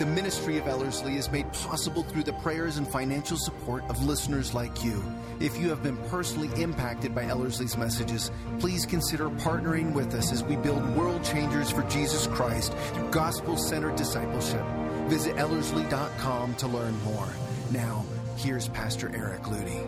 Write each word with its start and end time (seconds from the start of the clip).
The 0.00 0.06
ministry 0.06 0.56
of 0.56 0.66
Ellerslie 0.66 1.18
is 1.18 1.30
made 1.30 1.52
possible 1.52 2.02
through 2.02 2.22
the 2.22 2.32
prayers 2.32 2.78
and 2.78 2.88
financial 2.88 3.36
support 3.36 3.84
of 3.90 4.02
listeners 4.02 4.54
like 4.54 4.82
you. 4.82 5.04
If 5.40 5.58
you 5.58 5.68
have 5.68 5.82
been 5.82 5.98
personally 6.08 6.48
impacted 6.58 7.14
by 7.14 7.24
Ellerslie's 7.24 7.76
messages, 7.76 8.30
please 8.60 8.86
consider 8.86 9.28
partnering 9.28 9.92
with 9.92 10.14
us 10.14 10.32
as 10.32 10.42
we 10.42 10.56
build 10.56 10.88
world 10.96 11.22
changers 11.22 11.70
for 11.70 11.82
Jesus 11.82 12.26
Christ 12.28 12.72
through 12.94 13.10
gospel 13.10 13.58
centered 13.58 13.96
discipleship. 13.96 14.64
Visit 15.08 15.36
Ellerslie.com 15.36 16.54
to 16.54 16.66
learn 16.66 16.98
more. 17.02 17.28
Now, 17.70 18.02
here's 18.38 18.68
Pastor 18.68 19.14
Eric 19.14 19.42
Ludy. 19.42 19.86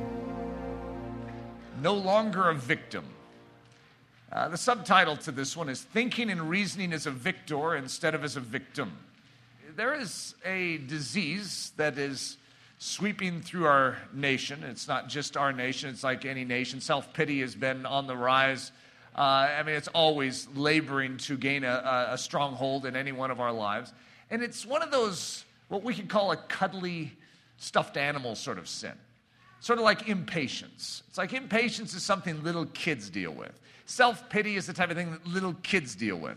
No 1.80 1.94
longer 1.94 2.50
a 2.50 2.54
victim. 2.54 3.06
Uh, 4.30 4.48
the 4.48 4.58
subtitle 4.58 5.16
to 5.16 5.32
this 5.32 5.56
one 5.56 5.70
is 5.70 5.80
Thinking 5.80 6.28
and 6.28 6.50
Reasoning 6.50 6.92
as 6.92 7.06
a 7.06 7.10
Victor 7.10 7.76
Instead 7.76 8.14
of 8.14 8.24
as 8.24 8.36
a 8.36 8.40
Victim 8.40 8.92
there 9.76 9.94
is 9.94 10.34
a 10.44 10.78
disease 10.78 11.72
that 11.76 11.98
is 11.98 12.36
sweeping 12.78 13.40
through 13.40 13.66
our 13.66 13.96
nation. 14.12 14.64
It's 14.64 14.88
not 14.88 15.08
just 15.08 15.36
our 15.36 15.52
nation, 15.52 15.90
it's 15.90 16.02
like 16.04 16.24
any 16.24 16.44
nation. 16.44 16.80
Self 16.80 17.12
pity 17.12 17.40
has 17.40 17.54
been 17.54 17.86
on 17.86 18.06
the 18.06 18.16
rise. 18.16 18.72
Uh, 19.16 19.20
I 19.20 19.62
mean, 19.62 19.76
it's 19.76 19.88
always 19.88 20.48
laboring 20.54 21.18
to 21.18 21.36
gain 21.36 21.64
a, 21.64 22.08
a 22.10 22.18
stronghold 22.18 22.86
in 22.86 22.96
any 22.96 23.12
one 23.12 23.30
of 23.30 23.40
our 23.40 23.52
lives. 23.52 23.92
And 24.30 24.42
it's 24.42 24.64
one 24.64 24.82
of 24.82 24.90
those, 24.90 25.44
what 25.68 25.82
we 25.82 25.94
could 25.94 26.08
call 26.08 26.32
a 26.32 26.36
cuddly 26.36 27.12
stuffed 27.58 27.96
animal 27.98 28.34
sort 28.34 28.58
of 28.58 28.68
sin. 28.68 28.94
Sort 29.60 29.78
of 29.78 29.84
like 29.84 30.08
impatience. 30.08 31.02
It's 31.08 31.18
like 31.18 31.34
impatience 31.34 31.94
is 31.94 32.02
something 32.02 32.42
little 32.42 32.66
kids 32.66 33.10
deal 33.10 33.32
with. 33.32 33.60
Self 33.86 34.28
pity 34.28 34.56
is 34.56 34.66
the 34.66 34.72
type 34.72 34.90
of 34.90 34.96
thing 34.96 35.12
that 35.12 35.26
little 35.26 35.54
kids 35.62 35.94
deal 35.94 36.16
with. 36.16 36.36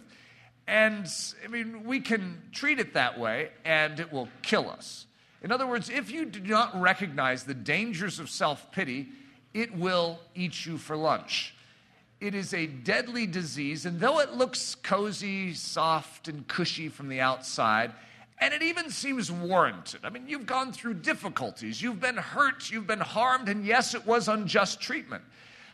And 0.68 1.08
I 1.44 1.48
mean, 1.48 1.84
we 1.84 2.00
can 2.00 2.42
treat 2.52 2.80
it 2.80 2.94
that 2.94 3.20
way 3.20 3.50
and 3.64 4.00
it 4.00 4.12
will 4.12 4.30
kill 4.42 4.70
us. 4.70 5.06
In 5.42 5.52
other 5.52 5.68
words, 5.68 5.90
if 5.90 6.10
you 6.10 6.26
do 6.26 6.40
not 6.40 6.80
recognize 6.80 7.44
the 7.44 7.54
dangers 7.54 8.20
of 8.20 8.30
self 8.30 8.72
pity, 8.72 9.10
it 9.54 9.76
will 9.76 10.20
eat 10.34 10.66
you 10.66 10.78
for 10.78 10.98
lunch. 10.98 11.54
It 12.20 12.34
is 12.34 12.54
a 12.54 12.66
deadly 12.66 13.28
disease, 13.28 13.86
and 13.86 14.00
though 14.00 14.20
it 14.20 14.34
looks 14.34 14.74
cozy, 14.76 15.54
soft, 15.54 16.28
and 16.28 16.48
cushy 16.48 16.90
from 16.90 17.10
the 17.10 17.22
outside, 17.22 17.92
and 18.40 18.54
it 18.54 18.64
even 18.64 18.90
seems 18.90 19.32
warranted. 19.32 20.02
I 20.04 20.10
mean, 20.10 20.28
you've 20.28 20.46
gone 20.46 20.72
through 20.72 20.96
difficulties, 20.96 21.82
you've 21.82 22.00
been 22.00 22.18
hurt, 22.18 22.72
you've 22.72 22.88
been 22.88 23.00
harmed, 23.00 23.48
and 23.48 23.66
yes, 23.66 23.94
it 23.94 24.06
was 24.06 24.28
unjust 24.28 24.82
treatment. 24.82 25.24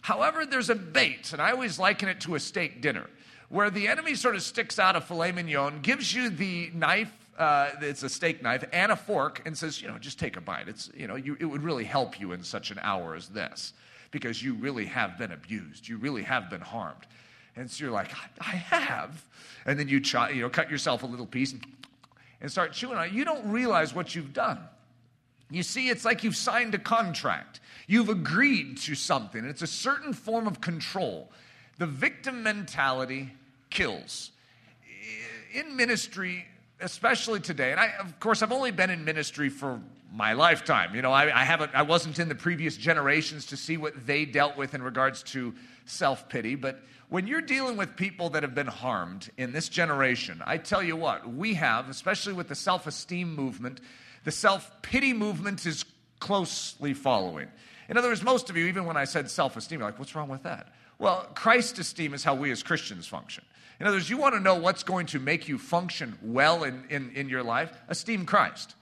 However, 0.02 0.45
there's 0.45 0.69
a 0.69 0.75
bait, 0.75 1.31
and 1.31 1.42
I 1.42 1.52
always 1.52 1.80
liken 1.80 2.09
it 2.09 2.19
to 2.22 2.36
a 2.36 2.39
steak 2.39 2.81
dinner 2.81 3.08
where 3.52 3.69
the 3.69 3.89
enemy 3.89 4.16
sort 4.16 4.35
of 4.35 4.41
sticks 4.41 4.80
out 4.80 4.95
a 4.95 5.02
filet 5.02 5.33
mignon, 5.33 5.81
gives 5.81 6.13
you 6.13 6.30
the 6.30 6.71
knife, 6.73 7.11
uh, 7.38 7.71
it's 7.81 8.02
a 8.02 8.09
steak 8.09 8.41
knife, 8.41 8.63
and 8.71 8.94
a 8.94 8.95
fork, 8.95 9.41
and 9.45 9.57
says, 9.57 9.81
you 9.81 9.89
know, 9.89 9.97
just 9.97 10.17
take 10.17 10.38
a 10.38 10.41
bite. 10.41 10.69
It's, 10.69 10.89
you 10.95 11.05
know, 11.05 11.16
you, 11.17 11.35
it 11.38 11.45
would 11.45 11.61
really 11.61 11.83
help 11.83 12.17
you 12.17 12.31
in 12.31 12.44
such 12.44 12.72
an 12.72 12.79
hour 12.81 13.13
as 13.13 13.27
this 13.27 13.73
because 14.09 14.41
you 14.41 14.53
really 14.53 14.85
have 14.85 15.17
been 15.17 15.33
abused. 15.33 15.88
You 15.88 15.97
really 15.97 16.23
have 16.23 16.49
been 16.49 16.61
harmed. 16.61 17.05
And 17.57 17.69
so 17.69 17.83
you're 17.83 17.94
like, 17.94 18.11
I 18.39 18.55
have. 18.55 19.25
And 19.66 19.77
then 19.77 19.89
you, 19.89 19.99
try, 19.99 20.29
you 20.29 20.41
know, 20.41 20.49
cut 20.49 20.72
yourself 20.72 21.03
a 21.03 21.05
little 21.05 21.25
piece 21.25 21.52
and, 21.52 21.66
and 22.39 22.49
start 22.49 22.72
chewing 22.72 22.97
on 22.97 23.07
it. 23.07 23.11
You 23.11 23.25
don't 23.25 23.52
realize 23.52 23.94
what 23.94 24.16
you've 24.16 24.31
done. 24.31 24.59
You 25.50 25.63
see, 25.63 25.89
it's 25.89 26.06
like 26.06 26.23
you've 26.23 26.38
signed 26.38 26.73
a 26.73 26.79
contract. 26.79 27.59
You've 27.85 28.07
agreed 28.07 28.78
to 28.79 28.95
something. 28.95 29.44
It's 29.44 29.62
a 29.62 29.68
certain 29.68 30.13
form 30.13 30.47
of 30.47 30.62
control. 30.62 31.29
The 31.78 31.88
victim 31.88 32.44
mentality 32.44 33.33
kills. 33.71 34.31
In 35.53 35.75
ministry, 35.75 36.45
especially 36.79 37.39
today, 37.39 37.71
and 37.71 37.79
I, 37.79 37.93
of 37.99 38.19
course, 38.19 38.43
I've 38.43 38.51
only 38.51 38.71
been 38.71 38.89
in 38.89 39.03
ministry 39.03 39.49
for 39.49 39.81
my 40.13 40.33
lifetime. 40.33 40.93
You 40.93 41.01
know, 41.01 41.11
I, 41.11 41.41
I, 41.41 41.43
haven't, 41.43 41.71
I 41.73 41.81
wasn't 41.81 42.19
in 42.19 42.29
the 42.29 42.35
previous 42.35 42.77
generations 42.77 43.47
to 43.47 43.57
see 43.57 43.77
what 43.77 44.05
they 44.05 44.25
dealt 44.25 44.57
with 44.57 44.73
in 44.73 44.83
regards 44.83 45.23
to 45.23 45.55
self 45.85 46.29
pity. 46.29 46.55
But 46.55 46.81
when 47.09 47.27
you're 47.27 47.41
dealing 47.41 47.77
with 47.77 47.95
people 47.95 48.29
that 48.31 48.43
have 48.43 48.55
been 48.55 48.67
harmed 48.67 49.29
in 49.37 49.51
this 49.51 49.69
generation, 49.69 50.41
I 50.45 50.57
tell 50.57 50.83
you 50.83 50.95
what, 50.95 51.33
we 51.33 51.53
have, 51.55 51.89
especially 51.89 52.33
with 52.33 52.47
the 52.47 52.55
self 52.55 52.88
esteem 52.88 53.35
movement, 53.35 53.81
the 54.23 54.31
self 54.31 54.71
pity 54.81 55.13
movement 55.13 55.65
is 55.65 55.85
closely 56.19 56.93
following. 56.93 57.47
In 57.89 57.97
other 57.97 58.07
words, 58.09 58.23
most 58.23 58.49
of 58.49 58.55
you, 58.55 58.67
even 58.67 58.85
when 58.85 58.95
I 58.97 59.05
said 59.05 59.29
self 59.29 59.57
esteem, 59.57 59.79
you're 59.79 59.89
like, 59.89 59.99
what's 59.99 60.15
wrong 60.15 60.29
with 60.29 60.43
that? 60.43 60.73
Well, 60.99 61.27
Christ 61.33 61.79
esteem 61.79 62.13
is 62.13 62.23
how 62.23 62.35
we 62.35 62.51
as 62.51 62.61
Christians 62.61 63.07
function. 63.07 63.43
In 63.81 63.88
other 63.88 63.96
words, 63.96 64.12
you 64.12 64.18
want 64.18 64.36
to 64.36 64.40
know 64.40 64.53
what's 64.53 64.84
going 64.84 65.08
to 65.08 65.18
make 65.18 65.47
you 65.47 65.58
function 65.58 66.16
well 66.22 66.66
in, 66.66 66.84
in, 66.92 67.09
in 67.16 67.30
your 67.30 67.42
life? 67.42 67.72
Esteem 67.88 68.28
Christ. 68.28 68.75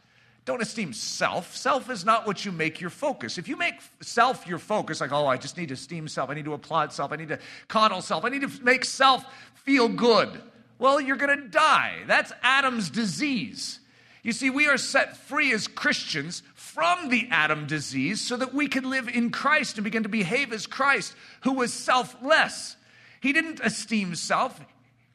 Don't 0.44 0.62
esteem 0.62 0.92
self. 0.92 1.56
Self 1.56 1.90
is 1.90 2.04
not 2.04 2.28
what 2.28 2.44
you 2.44 2.52
make 2.52 2.82
your 2.82 2.90
focus. 2.90 3.38
If 3.38 3.48
you 3.48 3.56
make 3.56 3.76
self 4.02 4.46
your 4.46 4.60
focus, 4.60 5.00
like, 5.00 5.14
oh, 5.14 5.26
I 5.26 5.38
just 5.38 5.56
need 5.56 5.70
to 5.70 5.76
esteem 5.76 6.10
self, 6.10 6.30
I 6.30 6.34
need 6.34 6.44
to 6.44 6.54
applaud 6.54 6.92
self, 6.92 7.14
I 7.14 7.16
need 7.16 7.30
to 7.30 7.40
coddle 7.70 8.02
self, 8.02 8.26
I 8.26 8.30
need 8.30 8.42
to 8.42 8.52
make 8.62 8.84
self 8.84 9.24
feel 9.64 9.88
good, 9.88 10.42
well, 10.80 11.00
you're 11.00 11.16
going 11.16 11.40
to 11.40 11.48
die. 11.48 12.00
That's 12.06 12.34
Adam's 12.44 12.90
disease. 12.90 13.80
You 14.22 14.34
see, 14.34 14.50
we 14.50 14.68
are 14.68 14.78
set 14.78 15.16
free 15.16 15.54
as 15.54 15.70
Christians 15.70 16.44
from 16.56 17.08
the 17.08 17.26
Adam 17.31 17.68
disease 17.68 18.20
so 18.20 18.36
that 18.36 18.54
we 18.54 18.68
can 18.68 18.90
live 18.90 19.08
in 19.08 19.30
Christ 19.30 19.78
and 19.78 19.86
begin 19.86 20.04
to 20.04 20.10
behave 20.10 20.52
as 20.52 20.68
Christ, 20.68 21.16
who 21.44 21.54
was 21.54 21.72
selfless. 21.72 22.76
He 23.22 23.31
didn't 23.31 23.62
esteem 23.62 24.16
self, 24.16 24.60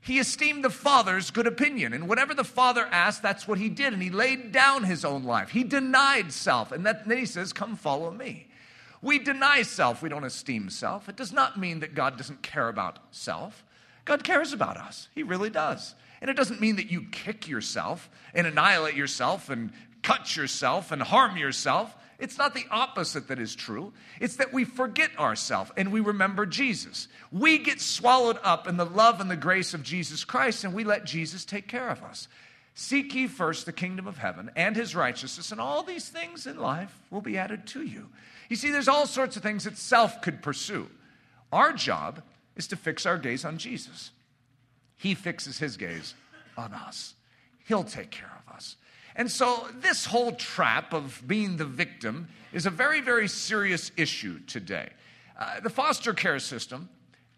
he 0.04 0.18
esteemed 0.18 0.62
the 0.62 0.70
Father's 0.70 1.30
good 1.30 1.46
opinion. 1.46 1.94
And 1.94 2.06
whatever 2.06 2.34
the 2.34 2.44
Father 2.44 2.86
asked, 2.90 3.22
that's 3.22 3.48
what 3.48 3.56
he 3.56 3.70
did. 3.70 3.94
And 3.94 4.02
he 4.02 4.10
laid 4.10 4.52
down 4.52 4.84
his 4.84 5.02
own 5.02 5.24
life. 5.24 5.48
He 5.48 5.64
denied 5.64 6.30
self. 6.30 6.72
And 6.72 6.84
then 6.84 7.02
he 7.08 7.24
says, 7.24 7.54
Come 7.54 7.74
follow 7.74 8.10
me. 8.10 8.48
We 9.00 9.18
deny 9.18 9.62
self, 9.62 10.02
we 10.02 10.10
don't 10.10 10.24
esteem 10.24 10.68
self. 10.68 11.08
It 11.08 11.16
does 11.16 11.32
not 11.32 11.58
mean 11.58 11.80
that 11.80 11.94
God 11.94 12.18
doesn't 12.18 12.42
care 12.42 12.68
about 12.68 12.98
self. 13.12 13.64
God 14.04 14.24
cares 14.24 14.52
about 14.52 14.76
us, 14.76 15.08
He 15.14 15.22
really 15.22 15.50
does. 15.50 15.94
And 16.20 16.30
it 16.30 16.36
doesn't 16.36 16.60
mean 16.60 16.76
that 16.76 16.90
you 16.90 17.06
kick 17.10 17.48
yourself 17.48 18.10
and 18.34 18.46
annihilate 18.46 18.94
yourself 18.94 19.48
and 19.48 19.72
cut 20.02 20.36
yourself 20.36 20.92
and 20.92 21.02
harm 21.02 21.36
yourself. 21.36 21.96
It's 22.18 22.38
not 22.38 22.54
the 22.54 22.66
opposite 22.70 23.28
that 23.28 23.38
is 23.38 23.54
true. 23.54 23.92
It's 24.20 24.36
that 24.36 24.52
we 24.52 24.64
forget 24.64 25.10
ourselves 25.18 25.72
and 25.76 25.92
we 25.92 26.00
remember 26.00 26.46
Jesus. 26.46 27.08
We 27.32 27.58
get 27.58 27.80
swallowed 27.80 28.38
up 28.42 28.68
in 28.68 28.76
the 28.76 28.84
love 28.84 29.20
and 29.20 29.30
the 29.30 29.36
grace 29.36 29.74
of 29.74 29.82
Jesus 29.82 30.24
Christ 30.24 30.64
and 30.64 30.74
we 30.74 30.84
let 30.84 31.04
Jesus 31.04 31.44
take 31.44 31.68
care 31.68 31.88
of 31.88 32.02
us. 32.02 32.28
Seek 32.74 33.14
ye 33.14 33.28
first 33.28 33.66
the 33.66 33.72
kingdom 33.72 34.06
of 34.06 34.18
heaven 34.18 34.50
and 34.56 34.74
his 34.74 34.96
righteousness, 34.96 35.52
and 35.52 35.60
all 35.60 35.84
these 35.84 36.08
things 36.08 36.46
in 36.46 36.58
life 36.58 37.00
will 37.08 37.20
be 37.20 37.38
added 37.38 37.66
to 37.68 37.82
you. 37.82 38.08
You 38.48 38.56
see, 38.56 38.72
there's 38.72 38.88
all 38.88 39.06
sorts 39.06 39.36
of 39.36 39.42
things 39.42 39.64
that 39.64 39.78
self 39.78 40.20
could 40.22 40.42
pursue. 40.42 40.88
Our 41.52 41.72
job 41.72 42.22
is 42.56 42.66
to 42.68 42.76
fix 42.76 43.06
our 43.06 43.16
gaze 43.16 43.44
on 43.44 43.58
Jesus. 43.58 44.10
He 44.96 45.14
fixes 45.14 45.58
his 45.58 45.76
gaze 45.76 46.14
on 46.56 46.72
us, 46.72 47.14
he'll 47.66 47.84
take 47.84 48.10
care 48.10 48.32
of 48.46 48.54
us. 48.54 48.76
And 49.16 49.30
so, 49.30 49.68
this 49.80 50.06
whole 50.06 50.32
trap 50.32 50.92
of 50.92 51.22
being 51.26 51.56
the 51.56 51.64
victim 51.64 52.28
is 52.52 52.66
a 52.66 52.70
very, 52.70 53.00
very 53.00 53.28
serious 53.28 53.92
issue 53.96 54.40
today. 54.46 54.90
Uh, 55.38 55.60
the 55.60 55.70
foster 55.70 56.12
care 56.12 56.38
system 56.38 56.88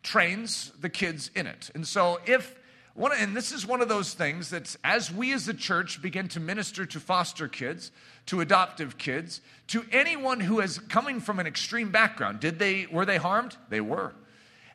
trains 0.02 0.72
the 0.80 0.88
kids 0.88 1.30
in 1.34 1.46
it. 1.46 1.70
And 1.74 1.86
so, 1.86 2.20
if 2.26 2.56
one, 2.94 3.12
and 3.12 3.36
this 3.36 3.52
is 3.52 3.66
one 3.66 3.82
of 3.82 3.90
those 3.90 4.14
things 4.14 4.48
that 4.50 4.74
as 4.82 5.12
we 5.12 5.34
as 5.34 5.48
a 5.48 5.54
church 5.54 6.00
begin 6.00 6.28
to 6.28 6.40
minister 6.40 6.86
to 6.86 6.98
foster 6.98 7.46
kids, 7.46 7.90
to 8.24 8.40
adoptive 8.40 8.96
kids, 8.96 9.42
to 9.66 9.84
anyone 9.92 10.40
who 10.40 10.60
is 10.60 10.78
coming 10.78 11.20
from 11.20 11.38
an 11.38 11.46
extreme 11.46 11.90
background, 11.90 12.40
did 12.40 12.58
they 12.58 12.86
were 12.86 13.04
they 13.04 13.18
harmed? 13.18 13.54
They 13.68 13.82
were. 13.82 14.14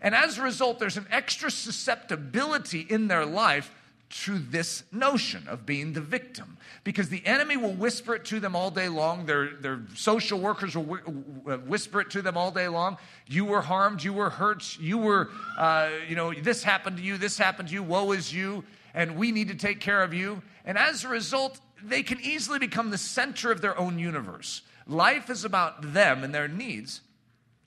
And 0.01 0.13
as 0.13 0.37
a 0.37 0.43
result, 0.43 0.77
there's 0.77 0.97
an 0.97 1.07
extra 1.09 1.49
susceptibility 1.49 2.81
in 2.81 3.07
their 3.07 3.25
life 3.25 3.71
to 4.11 4.37
this 4.37 4.83
notion 4.91 5.47
of 5.47 5.65
being 5.65 5.93
the 5.93 6.01
victim 6.01 6.57
because 6.83 7.09
the 7.09 7.25
enemy 7.25 7.55
will 7.57 7.73
whisper 7.73 8.15
it 8.15 8.25
to 8.25 8.39
them 8.39 8.55
all 8.55 8.69
day 8.69 8.89
long. 8.89 9.25
Their, 9.25 9.55
their 9.55 9.81
social 9.95 10.39
workers 10.39 10.75
will 10.75 10.83
whisper 10.85 12.01
it 12.01 12.09
to 12.11 12.21
them 12.21 12.37
all 12.37 12.51
day 12.51 12.67
long. 12.67 12.97
You 13.27 13.45
were 13.45 13.61
harmed, 13.61 14.03
you 14.03 14.13
were 14.13 14.29
hurt, 14.29 14.77
you 14.79 14.97
were, 14.97 15.29
uh, 15.57 15.89
you 16.07 16.15
know, 16.15 16.33
this 16.33 16.63
happened 16.63 16.97
to 16.97 17.03
you, 17.03 17.17
this 17.17 17.37
happened 17.37 17.69
to 17.69 17.73
you, 17.73 17.83
woe 17.83 18.11
is 18.11 18.33
you, 18.33 18.63
and 18.93 19.15
we 19.15 19.31
need 19.31 19.47
to 19.47 19.55
take 19.55 19.79
care 19.79 20.03
of 20.03 20.13
you. 20.13 20.41
And 20.65 20.77
as 20.77 21.03
a 21.03 21.07
result, 21.07 21.59
they 21.83 22.03
can 22.03 22.19
easily 22.21 22.59
become 22.59 22.89
the 22.89 22.97
center 22.97 23.51
of 23.51 23.61
their 23.61 23.77
own 23.79 23.97
universe. 23.97 24.61
Life 24.87 25.29
is 25.29 25.45
about 25.45 25.93
them 25.93 26.23
and 26.23 26.35
their 26.35 26.47
needs, 26.47 27.01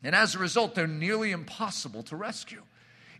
and 0.02 0.14
as 0.14 0.34
a 0.34 0.38
result, 0.38 0.74
they're 0.74 0.86
nearly 0.86 1.30
impossible 1.30 2.02
to 2.04 2.16
rescue. 2.16 2.62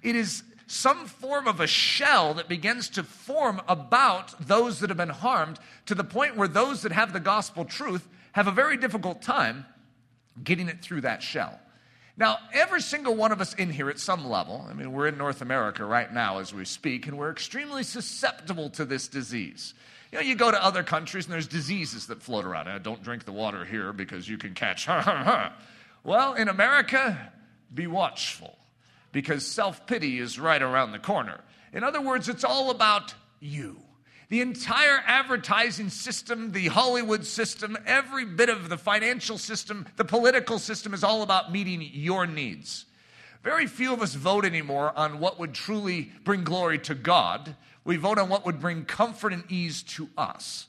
It 0.03 0.15
is 0.15 0.43
some 0.67 1.07
form 1.07 1.47
of 1.47 1.61
a 1.61 1.67
shell 1.67 2.35
that 2.35 2.49
begins 2.49 2.89
to 2.91 3.03
form 3.03 3.61
about 3.69 4.35
those 4.47 4.81
that 4.81 4.91
have 4.91 4.97
been 4.97 5.09
harmed 5.09 5.59
to 5.87 5.95
the 5.95 6.05
point 6.05 6.37
where 6.37 6.49
those 6.49 6.83
that 6.83 6.93
have 6.93 7.13
the 7.13 7.21
gospel 7.21 7.65
truth 7.65 8.09
have 8.33 8.47
a 8.47 8.53
very 8.53 8.77
difficult 8.77 9.23
time 9.23 9.67
getting 10.43 10.69
it 10.69 10.81
through 10.81 11.03
that 11.03 11.23
shell. 11.23 11.61
Now, 12.17 12.39
every 12.53 12.81
single 12.81 13.15
one 13.15 13.33
of 13.33 13.41
us 13.41 13.55
in 13.55 13.71
here 13.71 13.91
at 13.91 13.99
some 13.99 14.29
level, 14.29 14.67
I 14.69 14.73
mean, 14.73 14.93
we're 14.93 15.09
in 15.09 15.19
North 15.19 15.43
America 15.43 15.85
right 15.85 16.13
now 16.13 16.39
as 16.39 16.55
we 16.55 16.65
speak, 16.65 17.07
and 17.07 17.19
we're 17.19 17.31
extremely 17.31 17.83
susceptible 17.83 18.71
to 18.71 18.85
this 18.85 19.09
disease. 19.09 19.75
You 20.13 20.19
know, 20.19 20.25
you 20.25 20.37
go 20.37 20.51
to 20.51 20.65
other 20.65 20.85
countries 20.85 21.25
and 21.25 21.33
there's 21.33 21.49
diseases 21.49 22.07
that 22.07 22.23
float 22.23 22.45
around. 22.45 22.69
Uh, 22.69 22.79
don't 22.79 23.03
drink 23.03 23.25
the 23.25 23.33
water 23.33 23.65
here 23.65 23.93
because 23.93 24.29
you 24.29 24.39
can 24.39 24.55
catch. 24.55 24.87
well, 26.05 26.35
in 26.35 26.49
America, 26.49 27.33
be 27.75 27.89
watchful 27.89 28.57
because 29.15 29.47
self 29.47 29.87
pity 29.87 30.19
is 30.19 30.39
right 30.39 30.61
around 30.61 30.93
the 30.93 30.99
corner. 30.99 31.41
In 31.73 31.83
other 31.83 32.03
words, 32.03 32.29
it's 32.29 32.45
all 32.45 32.71
about 32.71 33.15
you. 33.41 33.81
The 34.29 34.41
entire 34.41 35.03
advertising 35.07 35.89
system, 35.89 36.53
the 36.53 36.67
Hollywood 36.67 37.25
system, 37.25 37.79
every 37.87 38.25
bit 38.25 38.49
of 38.49 38.69
the 38.69 38.77
financial 38.77 39.39
system, 39.39 39.87
the 39.97 40.05
political 40.05 40.59
system 40.59 40.93
is 40.93 41.05
all 41.05 41.23
about 41.23 41.53
meeting 41.53 41.81
your 41.93 42.27
needs. 42.27 42.87
Very 43.43 43.67
few 43.67 43.93
of 43.93 44.03
us 44.03 44.15
vote 44.15 44.45
anymore 44.45 44.93
on 44.97 45.21
what 45.21 45.39
would 45.39 45.55
truly 45.55 46.11
bring 46.25 46.43
glory 46.43 46.79
to 46.81 46.95
God. 46.95 47.55
We 47.85 47.97
vote 47.97 48.19
on 48.19 48.29
what 48.29 48.45
would 48.47 48.59
bring 48.59 48.85
comfort 48.85 49.33
and 49.33 49.45
ease 49.49 49.83
to 49.83 50.09
us. 50.17 50.67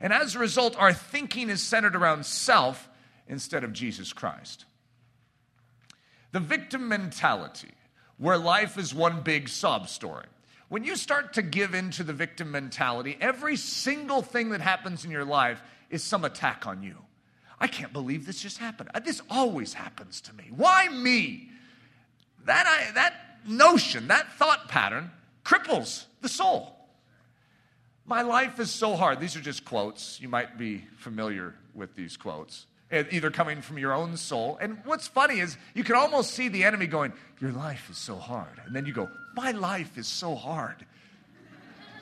And 0.00 0.12
as 0.12 0.34
a 0.34 0.40
result, 0.40 0.76
our 0.76 0.92
thinking 0.92 1.48
is 1.48 1.62
centered 1.62 1.96
around 1.96 2.26
self 2.26 2.90
instead 3.28 3.64
of 3.64 3.72
Jesus 3.72 4.12
Christ. 4.12 4.66
The 6.32 6.40
victim 6.40 6.88
mentality, 6.88 7.70
where 8.18 8.38
life 8.38 8.78
is 8.78 8.94
one 8.94 9.20
big 9.20 9.48
sob 9.48 9.88
story. 9.88 10.26
When 10.68 10.84
you 10.84 10.96
start 10.96 11.34
to 11.34 11.42
give 11.42 11.74
in 11.74 11.90
to 11.92 12.02
the 12.02 12.12
victim 12.12 12.50
mentality, 12.50 13.16
every 13.20 13.56
single 13.56 14.22
thing 14.22 14.50
that 14.50 14.60
happens 14.60 15.04
in 15.04 15.10
your 15.10 15.24
life 15.24 15.62
is 15.90 16.02
some 16.02 16.24
attack 16.24 16.66
on 16.66 16.82
you. 16.82 16.96
I 17.60 17.68
can't 17.68 17.92
believe 17.92 18.26
this 18.26 18.40
just 18.40 18.58
happened. 18.58 18.90
Uh, 18.94 19.00
this 19.00 19.22
always 19.30 19.72
happens 19.72 20.20
to 20.22 20.34
me. 20.34 20.50
Why 20.54 20.88
me? 20.88 21.50
That, 22.44 22.66
I, 22.66 22.92
that 22.92 23.14
notion, 23.46 24.08
that 24.08 24.32
thought 24.34 24.68
pattern 24.68 25.10
cripples 25.44 26.04
the 26.20 26.28
soul. 26.28 26.76
My 28.04 28.22
life 28.22 28.60
is 28.60 28.70
so 28.70 28.94
hard. 28.94 29.20
These 29.20 29.36
are 29.36 29.40
just 29.40 29.64
quotes. 29.64 30.20
You 30.20 30.28
might 30.28 30.58
be 30.58 30.84
familiar 30.96 31.54
with 31.74 31.94
these 31.96 32.16
quotes, 32.16 32.66
Eh, 32.90 33.02
either 33.10 33.30
coming 33.30 33.62
from 33.62 33.78
your 33.78 33.92
own 33.92 34.16
soul. 34.16 34.58
And 34.60 34.78
what's 34.84 35.08
funny 35.08 35.40
is 35.40 35.56
you 35.74 35.82
can 35.82 35.96
almost 35.96 36.30
see 36.34 36.48
the 36.48 36.62
enemy 36.62 36.86
going, 36.86 37.12
Your 37.40 37.50
life 37.50 37.90
is 37.90 37.98
so 37.98 38.16
hard. 38.16 38.60
And 38.64 38.74
then 38.74 38.86
you 38.86 38.92
go, 38.92 39.08
My 39.34 39.50
life 39.50 39.98
is 39.98 40.06
so 40.06 40.36
hard. 40.36 40.86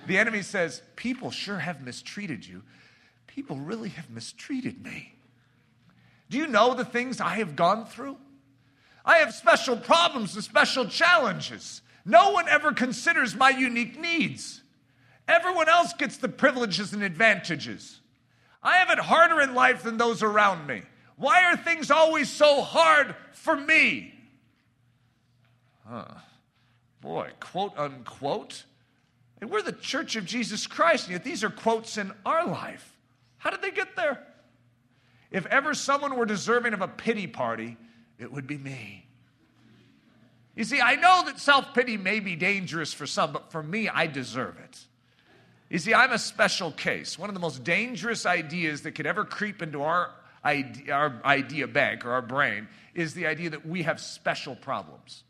The 0.07 0.19
enemy 0.19 0.43
says, 0.43 0.83
People 0.97 1.31
sure 1.31 1.59
have 1.59 1.81
mistreated 1.81 2.47
you. 2.47 2.63
People 3.27 3.57
really 3.57 3.89
have 3.91 4.11
mistreated 4.11 4.85
me. 4.85 5.15
Do 6.29 6.37
you 6.37 6.47
know 6.47 6.75
the 6.75 6.85
things 6.85 7.21
I 7.21 7.37
have 7.37 7.57
gone 7.57 7.87
through? 7.87 8.19
I 9.07 9.19
have 9.19 9.35
special 9.35 9.77
problems 9.77 10.35
and 10.35 10.45
special 10.45 10.87
challenges. 10.87 11.81
No 12.05 12.33
one 12.33 12.49
ever 12.49 12.73
considers 12.73 13.35
my 13.35 13.51
unique 13.51 13.99
needs. 13.99 14.63
Everyone 15.27 15.69
else 15.69 15.95
gets 15.95 16.19
the 16.19 16.29
privileges 16.29 16.93
and 16.93 17.03
advantages. 17.03 18.01
I 18.65 18.79
have 18.79 18.91
it 18.91 18.99
harder 18.99 19.41
in 19.43 19.55
life 19.55 19.83
than 19.83 19.99
those 19.99 20.23
around 20.23 20.67
me. 20.67 20.83
Why 21.17 21.45
are 21.45 21.57
things 21.57 21.91
always 21.91 22.31
so 22.31 22.63
hard 22.63 23.15
for 23.33 23.55
me? 23.55 24.15
Huh. 25.87 26.07
Boy, 27.01 27.31
quote 27.39 27.77
unquote. 27.77 28.65
And 29.41 29.51
we're 29.51 29.63
the 29.63 29.73
church 29.73 30.17
of 30.17 30.25
Jesus 30.25 30.67
Christ, 30.67 31.05
and 31.05 31.13
yet 31.13 31.25
these 31.25 31.45
are 31.45 31.51
quotes 31.51 31.99
in 31.99 32.13
our 32.25 32.47
life. 32.47 32.97
How 33.37 33.51
did 33.51 33.61
they 33.61 33.71
get 33.71 33.95
there? 33.95 34.25
If 35.31 35.45
ever 35.47 35.75
someone 35.75 36.17
were 36.17 36.25
deserving 36.25 36.73
of 36.73 36.81
a 36.81 36.89
pity 36.89 37.27
party, 37.27 37.77
it 38.19 38.33
would 38.33 38.47
be 38.47 38.57
me. 38.57 39.07
You 40.57 40.65
see, 40.65 40.81
I 40.81 40.95
know 40.95 41.25
that 41.27 41.39
self 41.39 41.75
pity 41.75 41.97
may 41.97 42.21
be 42.21 42.37
dangerous 42.37 42.95
for 42.95 43.07
some, 43.07 43.33
but 43.33 43.51
for 43.51 43.63
me, 43.63 43.89
I 43.89 44.07
deserve 44.07 44.57
it. 44.59 44.79
You 45.71 45.79
see, 45.79 45.95
I'm 45.95 46.13
a 46.13 46.19
special 46.19 46.73
case. 46.73 47.19
One 47.19 47.31
of 47.31 47.35
the 47.35 47.41
most 47.41 47.65
dangerous 47.65 48.27
ideas 48.27 48.83
that 48.83 48.93
could 48.93 49.07
ever 49.07 49.25
creep 49.25 49.63
into 49.63 49.83
our 49.83 50.11
idea, 50.45 50.93
our 50.93 51.21
idea 51.25 51.67
bank 51.67 52.05
or 52.05 52.13
our 52.13 52.23
brain 52.23 52.69
is 52.95 53.15
the 53.15 53.27
idea 53.27 53.51
that 53.51 53.67
we 53.67 53.83
have 53.83 54.01
special 54.01 54.55
problems. 54.55 55.25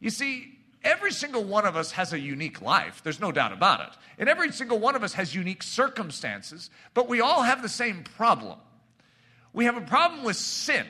You 0.00 0.10
see, 0.10 0.58
every 0.82 1.12
single 1.12 1.44
one 1.44 1.66
of 1.66 1.76
us 1.76 1.92
has 1.92 2.12
a 2.12 2.18
unique 2.18 2.60
life. 2.60 3.02
There's 3.02 3.20
no 3.20 3.32
doubt 3.32 3.52
about 3.52 3.80
it. 3.80 3.98
And 4.18 4.28
every 4.28 4.52
single 4.52 4.78
one 4.78 4.96
of 4.96 5.02
us 5.02 5.14
has 5.14 5.34
unique 5.34 5.62
circumstances, 5.62 6.68
but 6.92 7.08
we 7.08 7.20
all 7.20 7.42
have 7.42 7.62
the 7.62 7.68
same 7.68 8.02
problem. 8.02 8.58
We 9.52 9.64
have 9.66 9.76
a 9.76 9.82
problem 9.82 10.24
with 10.24 10.36
sin. 10.36 10.86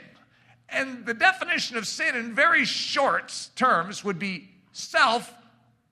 And 0.69 1.07
the 1.07 1.15
definition 1.15 1.77
of 1.77 1.87
sin 1.87 2.17
in 2.17 2.35
very 2.35 2.65
short 2.65 3.51
terms 3.55 4.03
would 4.03 4.19
be 4.19 4.49
self 4.73 5.33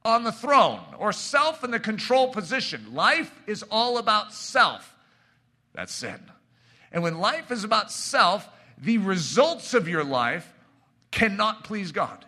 on 0.04 0.24
the 0.24 0.32
throne 0.32 0.80
or 0.98 1.12
self 1.12 1.62
in 1.64 1.70
the 1.70 1.80
control 1.80 2.28
position. 2.28 2.94
Life 2.94 3.32
is 3.46 3.62
all 3.70 3.98
about 3.98 4.32
self. 4.32 4.94
That's 5.74 5.92
sin. 5.92 6.20
And 6.90 7.02
when 7.02 7.18
life 7.18 7.50
is 7.50 7.64
about 7.64 7.90
self, 7.90 8.48
the 8.78 8.98
results 8.98 9.74
of 9.74 9.88
your 9.88 10.04
life 10.04 10.52
cannot 11.10 11.64
please 11.64 11.92
God. 11.92 12.24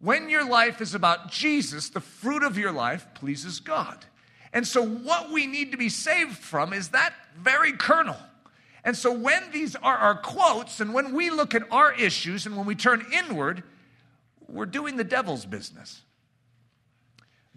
When 0.00 0.30
your 0.30 0.48
life 0.48 0.80
is 0.80 0.94
about 0.94 1.30
Jesus, 1.30 1.90
the 1.90 2.00
fruit 2.00 2.42
of 2.42 2.56
your 2.56 2.72
life 2.72 3.06
pleases 3.14 3.60
God. 3.60 4.04
And 4.52 4.66
so, 4.66 4.84
what 4.84 5.30
we 5.30 5.46
need 5.46 5.72
to 5.72 5.76
be 5.76 5.88
saved 5.88 6.36
from 6.36 6.72
is 6.72 6.88
that 6.88 7.12
very 7.38 7.72
kernel. 7.72 8.16
And 8.82 8.96
so, 8.96 9.12
when 9.12 9.50
these 9.52 9.76
are 9.76 9.96
our 9.96 10.16
quotes, 10.16 10.80
and 10.80 10.94
when 10.94 11.14
we 11.14 11.30
look 11.30 11.54
at 11.54 11.70
our 11.70 11.92
issues, 11.92 12.46
and 12.46 12.56
when 12.56 12.66
we 12.66 12.74
turn 12.74 13.04
inward, 13.12 13.62
we're 14.48 14.66
doing 14.66 14.96
the 14.96 15.04
devil's 15.04 15.44
business. 15.44 16.02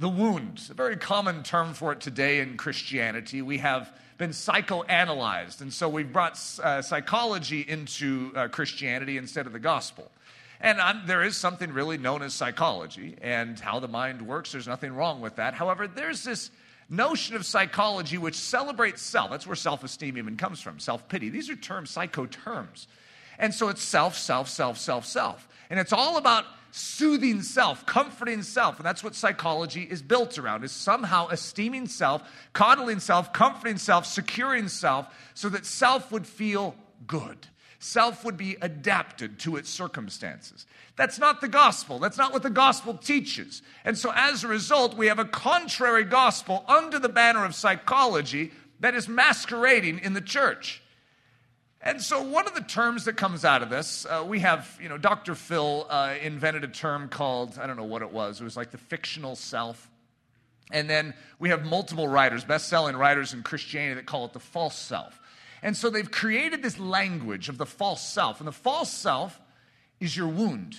The 0.04 0.10
wound, 0.10 0.68
a 0.70 0.74
very 0.74 0.98
common 0.98 1.44
term 1.44 1.74
for 1.74 1.94
it 1.94 2.02
today 2.02 2.42
in 2.42 2.58
Christianity. 2.58 3.42
We 3.42 3.60
have 3.60 3.90
been 4.18 4.32
psychoanalyzed, 4.32 5.62
and 5.62 5.72
so 5.72 5.88
we've 5.88 6.12
brought 6.12 6.34
uh, 6.62 6.82
psychology 6.82 7.62
into 7.62 8.34
uh, 8.36 8.50
Christianity 8.50 9.16
instead 9.16 9.46
of 9.48 9.54
the 9.54 9.60
gospel. 9.60 10.12
And 10.60 10.82
I'm, 10.82 11.08
there 11.08 11.24
is 11.24 11.38
something 11.38 11.72
really 11.72 11.98
known 11.98 12.22
as 12.22 12.34
psychology 12.34 13.16
and 13.22 13.58
how 13.58 13.80
the 13.80 13.88
mind 13.88 14.22
works. 14.22 14.52
There's 14.52 14.68
nothing 14.68 14.92
wrong 14.94 15.22
with 15.22 15.38
that. 15.38 15.54
However, 15.54 15.88
there's 15.88 16.26
this 16.26 16.52
notion 16.90 17.38
of 17.38 17.46
psychology 17.46 18.18
which 18.18 18.36
celebrates 18.36 19.02
self. 19.02 19.32
That's 19.32 19.48
where 19.48 19.56
self 19.56 19.86
esteem 19.86 20.18
even 20.18 20.36
comes 20.36 20.60
from, 20.60 20.80
self 20.80 21.08
pity. 21.08 21.30
These 21.30 21.50
are 21.50 21.56
terms, 21.56 21.92
psycho 21.92 22.26
terms. 22.26 22.90
And 23.40 23.54
so 23.54 23.70
it's 23.70 23.82
self, 23.82 24.18
self, 24.18 24.50
self, 24.50 24.78
self, 24.78 25.06
self. 25.06 25.48
And 25.70 25.80
it's 25.80 25.94
all 25.94 26.18
about 26.18 26.44
soothing 26.76 27.44
self, 27.44 27.86
comforting 27.86 28.42
self. 28.42 28.78
And 28.78 28.86
that's 28.86 29.04
what 29.04 29.14
psychology 29.14 29.84
is 29.84 30.02
built 30.02 30.40
around, 30.40 30.64
is 30.64 30.72
somehow 30.72 31.28
esteeming 31.28 31.88
self, 31.88 32.24
coddling 32.54 33.00
self, 33.00 33.32
comforting 33.32 33.78
self, 33.78 34.08
securing 34.08 34.68
self, 34.68 35.08
so 35.36 35.50
that 35.50 35.68
self 35.68 36.12
would 36.12 36.26
feel 36.26 36.76
good. 37.06 37.38
Self 37.78 38.26
would 38.26 38.38
be 38.38 38.58
adapted 38.62 39.40
to 39.40 39.56
its 39.56 39.70
circumstances. 39.70 40.66
That's 40.96 41.20
not 41.20 41.42
the 41.42 41.48
gospel. 41.48 42.00
That's 42.00 42.18
not 42.18 42.34
what 42.34 42.42
the 42.42 42.50
gospel 42.50 42.96
teaches. 42.96 43.62
And 43.86 43.98
so, 43.98 44.12
as 44.16 44.44
a 44.44 44.48
result, 44.48 44.96
we 44.96 45.08
have 45.08 45.20
a 45.20 45.26
contrary 45.26 46.06
gospel 46.06 46.64
under 46.68 46.98
the 46.98 47.10
banner 47.10 47.46
of 47.46 47.54
psychology 47.54 48.52
that 48.80 48.96
is 48.96 49.08
masquerading 49.08 50.00
in 50.00 50.14
the 50.14 50.22
church. 50.22 50.83
And 51.86 52.02
so, 52.02 52.22
one 52.22 52.48
of 52.48 52.56
the 52.56 52.62
terms 52.62 53.04
that 53.06 53.18
comes 53.18 53.44
out 53.44 53.62
of 53.62 53.70
this, 53.70 54.06
uh, 54.06 54.24
we 54.26 54.40
have, 54.40 54.80
you 54.82 54.88
know, 54.88 54.98
Dr. 54.98 55.36
Phil 55.36 55.86
uh, 55.90 56.16
invented 56.22 56.64
a 56.64 56.70
term 56.70 57.10
called, 57.10 57.60
I 57.60 57.68
don't 57.68 57.76
know 57.76 57.84
what 57.84 58.02
it 58.02 58.12
was, 58.12 58.40
it 58.40 58.46
was 58.46 58.56
like 58.56 58.72
the 58.72 58.78
fictional 58.78 59.36
self. 59.36 59.90
And 60.72 60.90
then 60.90 61.14
we 61.40 61.50
have 61.50 61.66
multiple 61.66 62.08
writers, 62.08 62.46
best 62.46 62.70
selling 62.70 62.96
writers 62.96 63.34
in 63.34 63.44
Christianity, 63.44 63.96
that 63.96 64.06
call 64.06 64.24
it 64.24 64.32
the 64.32 64.40
false 64.40 64.80
self. 64.80 65.20
And 65.62 65.76
so, 65.76 65.90
they've 65.90 66.10
created 66.10 66.64
this 66.64 66.80
language 66.80 67.50
of 67.50 67.58
the 67.58 67.66
false 67.66 68.02
self. 68.02 68.40
And 68.40 68.48
the 68.48 68.54
false 68.54 68.92
self 68.92 69.42
is 70.00 70.16
your 70.16 70.30
wound. 70.30 70.78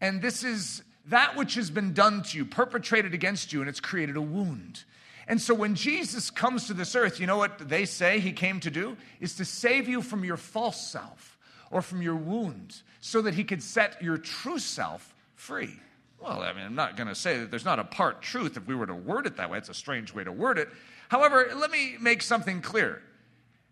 And 0.00 0.22
this 0.22 0.44
is 0.44 0.84
that 1.06 1.36
which 1.36 1.54
has 1.54 1.72
been 1.72 1.92
done 1.92 2.22
to 2.22 2.38
you, 2.38 2.44
perpetrated 2.44 3.14
against 3.14 3.52
you, 3.52 3.62
and 3.62 3.68
it's 3.68 3.80
created 3.80 4.16
a 4.16 4.22
wound. 4.22 4.84
And 5.28 5.40
so 5.40 5.54
when 5.54 5.74
Jesus 5.74 6.30
comes 6.30 6.68
to 6.68 6.74
this 6.74 6.94
earth, 6.94 7.18
you 7.18 7.26
know 7.26 7.36
what 7.36 7.68
they 7.68 7.84
say 7.84 8.20
he 8.20 8.32
came 8.32 8.60
to 8.60 8.70
do? 8.70 8.96
Is 9.20 9.34
to 9.36 9.44
save 9.44 9.88
you 9.88 10.02
from 10.02 10.24
your 10.24 10.36
false 10.36 10.80
self 10.80 11.36
or 11.70 11.82
from 11.82 12.00
your 12.00 12.16
wounds 12.16 12.84
so 13.00 13.22
that 13.22 13.34
he 13.34 13.44
could 13.44 13.62
set 13.62 14.00
your 14.02 14.18
true 14.18 14.58
self 14.58 15.14
free. 15.34 15.74
Well, 16.20 16.42
I 16.42 16.52
mean, 16.52 16.64
I'm 16.64 16.74
not 16.74 16.96
going 16.96 17.08
to 17.08 17.14
say 17.14 17.38
that 17.38 17.50
there's 17.50 17.64
not 17.64 17.78
a 17.78 17.84
part 17.84 18.22
truth 18.22 18.56
if 18.56 18.66
we 18.66 18.74
were 18.74 18.86
to 18.86 18.94
word 18.94 19.26
it 19.26 19.36
that 19.36 19.50
way. 19.50 19.58
It's 19.58 19.68
a 19.68 19.74
strange 19.74 20.14
way 20.14 20.24
to 20.24 20.32
word 20.32 20.58
it. 20.58 20.68
However, 21.08 21.50
let 21.54 21.70
me 21.70 21.96
make 22.00 22.22
something 22.22 22.62
clear. 22.62 23.02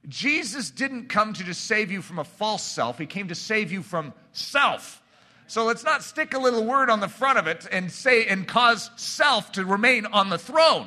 Jesus 0.08 0.70
didn't 0.70 1.08
come 1.08 1.32
to 1.32 1.44
just 1.44 1.64
save 1.64 1.90
you 1.90 2.02
from 2.02 2.18
a 2.18 2.24
false 2.24 2.62
self, 2.62 2.98
he 2.98 3.06
came 3.06 3.28
to 3.28 3.34
save 3.34 3.72
you 3.72 3.82
from 3.82 4.12
self. 4.32 5.02
So 5.46 5.64
let's 5.64 5.84
not 5.84 6.02
stick 6.02 6.34
a 6.34 6.38
little 6.38 6.64
word 6.64 6.90
on 6.90 7.00
the 7.00 7.08
front 7.08 7.38
of 7.38 7.46
it 7.46 7.66
and 7.70 7.90
say 7.90 8.26
and 8.26 8.46
cause 8.46 8.90
self 8.96 9.52
to 9.52 9.64
remain 9.64 10.06
on 10.06 10.30
the 10.30 10.38
throne. 10.38 10.86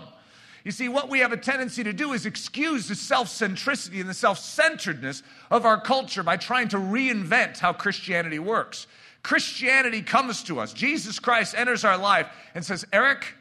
You 0.67 0.73
see, 0.73 0.89
what 0.89 1.07
we 1.07 1.19
have 1.19 1.31
a 1.31 1.37
tendency 1.37 1.81
to 1.85 1.93
do 1.93 2.11
is 2.11 2.25
excuse 2.25 2.89
the 2.89 2.95
self 2.95 3.29
centricity 3.29 4.01
and 4.01 4.09
the 4.09 4.13
self 4.13 4.37
centeredness 4.37 5.23
of 5.49 5.65
our 5.65 5.79
culture 5.79 6.23
by 6.23 6.35
trying 6.35 6.67
to 6.67 6.77
reinvent 6.77 7.59
how 7.59 7.71
Christianity 7.71 8.37
works. 8.37 8.85
Christianity 9.23 10.01
comes 10.01 10.43
to 10.43 10.59
us. 10.59 10.73
Jesus 10.73 11.19
Christ 11.19 11.55
enters 11.57 11.85
our 11.85 11.97
life 11.97 12.27
and 12.53 12.65
says, 12.65 12.85
Eric, 12.91 13.33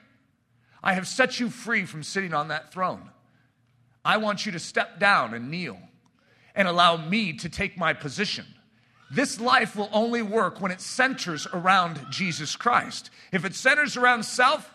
I 0.85 0.95
have 0.95 1.09
set 1.09 1.41
you 1.41 1.51
free 1.51 1.85
from 1.85 2.05
sitting 2.05 2.33
on 2.33 2.47
that 2.47 2.73
throne. 2.73 3.11
I 4.05 4.19
want 4.19 4.47
you 4.47 4.53
to 4.53 4.61
step 4.61 5.01
down 5.01 5.35
and 5.35 5.51
kneel 5.51 5.81
and 6.55 6.69
allow 6.69 6.97
me 6.97 7.33
to 7.39 7.49
take 7.49 7.77
my 7.77 7.93
position. 7.93 8.47
This 9.11 9.41
life 9.41 9.75
will 9.75 9.91
only 9.93 10.23
work 10.23 10.61
when 10.61 10.71
it 10.71 10.81
centers 10.81 11.49
around 11.53 11.99
Jesus 12.09 12.55
Christ. 12.55 13.11
If 13.33 13.45
it 13.45 13.57
centers 13.57 13.97
around 13.97 14.25
self, 14.25 14.73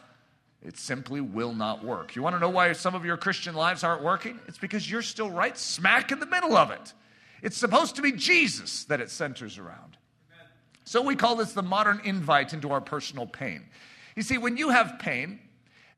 it 0.63 0.77
simply 0.77 1.22
will 1.22 1.53
not 1.53 1.84
work. 1.84 2.15
You 2.15 2.22
want 2.22 2.36
to 2.36 2.39
know 2.39 2.50
why 2.50 2.72
some 2.74 2.94
of 2.94 3.03
your 3.03 3.18
Christian 3.18 3.56
lives 3.56 3.84
aren't 3.84 4.03
working? 4.03 4.39
It's 4.48 4.58
because 4.58 4.89
you're 4.89 5.01
still 5.01 5.30
right 5.30 5.58
smack 5.58 6.12
in 6.12 6.20
the 6.20 6.25
middle 6.25 6.56
of 6.56 6.70
it. 6.72 6.94
It's 7.41 7.58
supposed 7.58 7.96
to 7.96 8.01
be 8.01 8.12
Jesus 8.12 8.84
that 8.86 9.01
it 9.01 9.10
centers 9.10 9.58
around. 9.58 9.98
So 10.84 11.01
we 11.01 11.15
call 11.15 11.36
this 11.36 11.53
the 11.53 11.63
modern 11.63 12.01
invite 12.03 12.53
into 12.53 12.72
our 12.72 12.82
personal 12.82 13.25
pain. 13.25 13.63
You 14.15 14.24
see, 14.24 14.38
when 14.38 14.58
you 14.58 14.70
have 14.70 15.00
pain, 15.00 15.39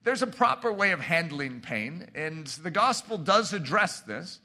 there's 0.03 0.21
a 0.21 0.27
proper 0.27 0.71
way 0.71 0.91
of 0.91 0.99
handling 0.99 1.61
pain, 1.61 2.09
and 2.15 2.45
the 2.47 2.71
gospel 2.71 3.17
does 3.17 3.53
address 3.53 4.01
this. 4.01 4.39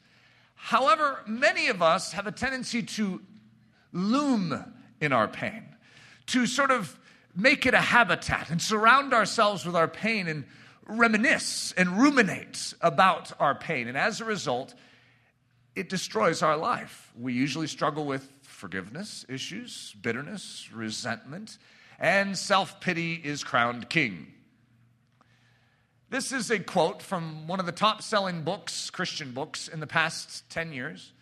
However, 0.55 1.21
many 1.27 1.69
of 1.69 1.83
us 1.83 2.13
have 2.13 2.27
a 2.27 2.33
tendency 2.33 2.83
to 2.83 3.21
loom 3.93 4.75
in 5.01 5.13
our 5.13 5.29
pain, 5.29 5.65
to 6.27 6.47
sort 6.47 6.71
of 6.71 6.98
make 7.39 7.67
it 7.67 7.73
a 7.75 7.81
habitat 7.81 8.51
and 8.51 8.61
surround 8.61 9.15
ourselves 9.15 9.65
with 9.65 9.77
our 9.77 9.87
pain 9.87 10.27
and 10.27 10.45
reminisce 10.87 11.73
and 11.77 12.01
ruminate 12.01 12.75
about 12.81 13.33
our 13.39 13.55
pain. 13.55 13.87
And 13.87 13.97
as 13.97 14.21
a 14.21 14.25
result, 14.25 14.75
it 15.77 15.89
destroys 15.89 16.43
our 16.43 16.57
life. 16.57 17.13
We 17.17 17.35
usually 17.35 17.69
struggle 17.69 18.07
with 18.07 18.29
forgiveness 18.43 19.25
issues, 19.29 19.95
bitterness, 20.03 20.69
resentment, 20.73 21.59
and 22.01 22.37
self 22.37 22.81
pity 22.81 23.15
is 23.15 23.45
crowned 23.45 23.89
king. 23.89 24.27
This 26.11 26.33
is 26.33 26.51
a 26.51 26.59
quote 26.59 27.03
from 27.03 27.47
one 27.47 27.61
of 27.61 27.67
the 27.67 27.73
top 27.73 28.03
selling 28.03 28.43
books, 28.43 28.91
Christian 28.91 29.33
books, 29.33 29.69
in 29.69 29.79
the 29.79 29.87
past 29.87 30.49
10 30.51 30.73
years. 30.73 31.13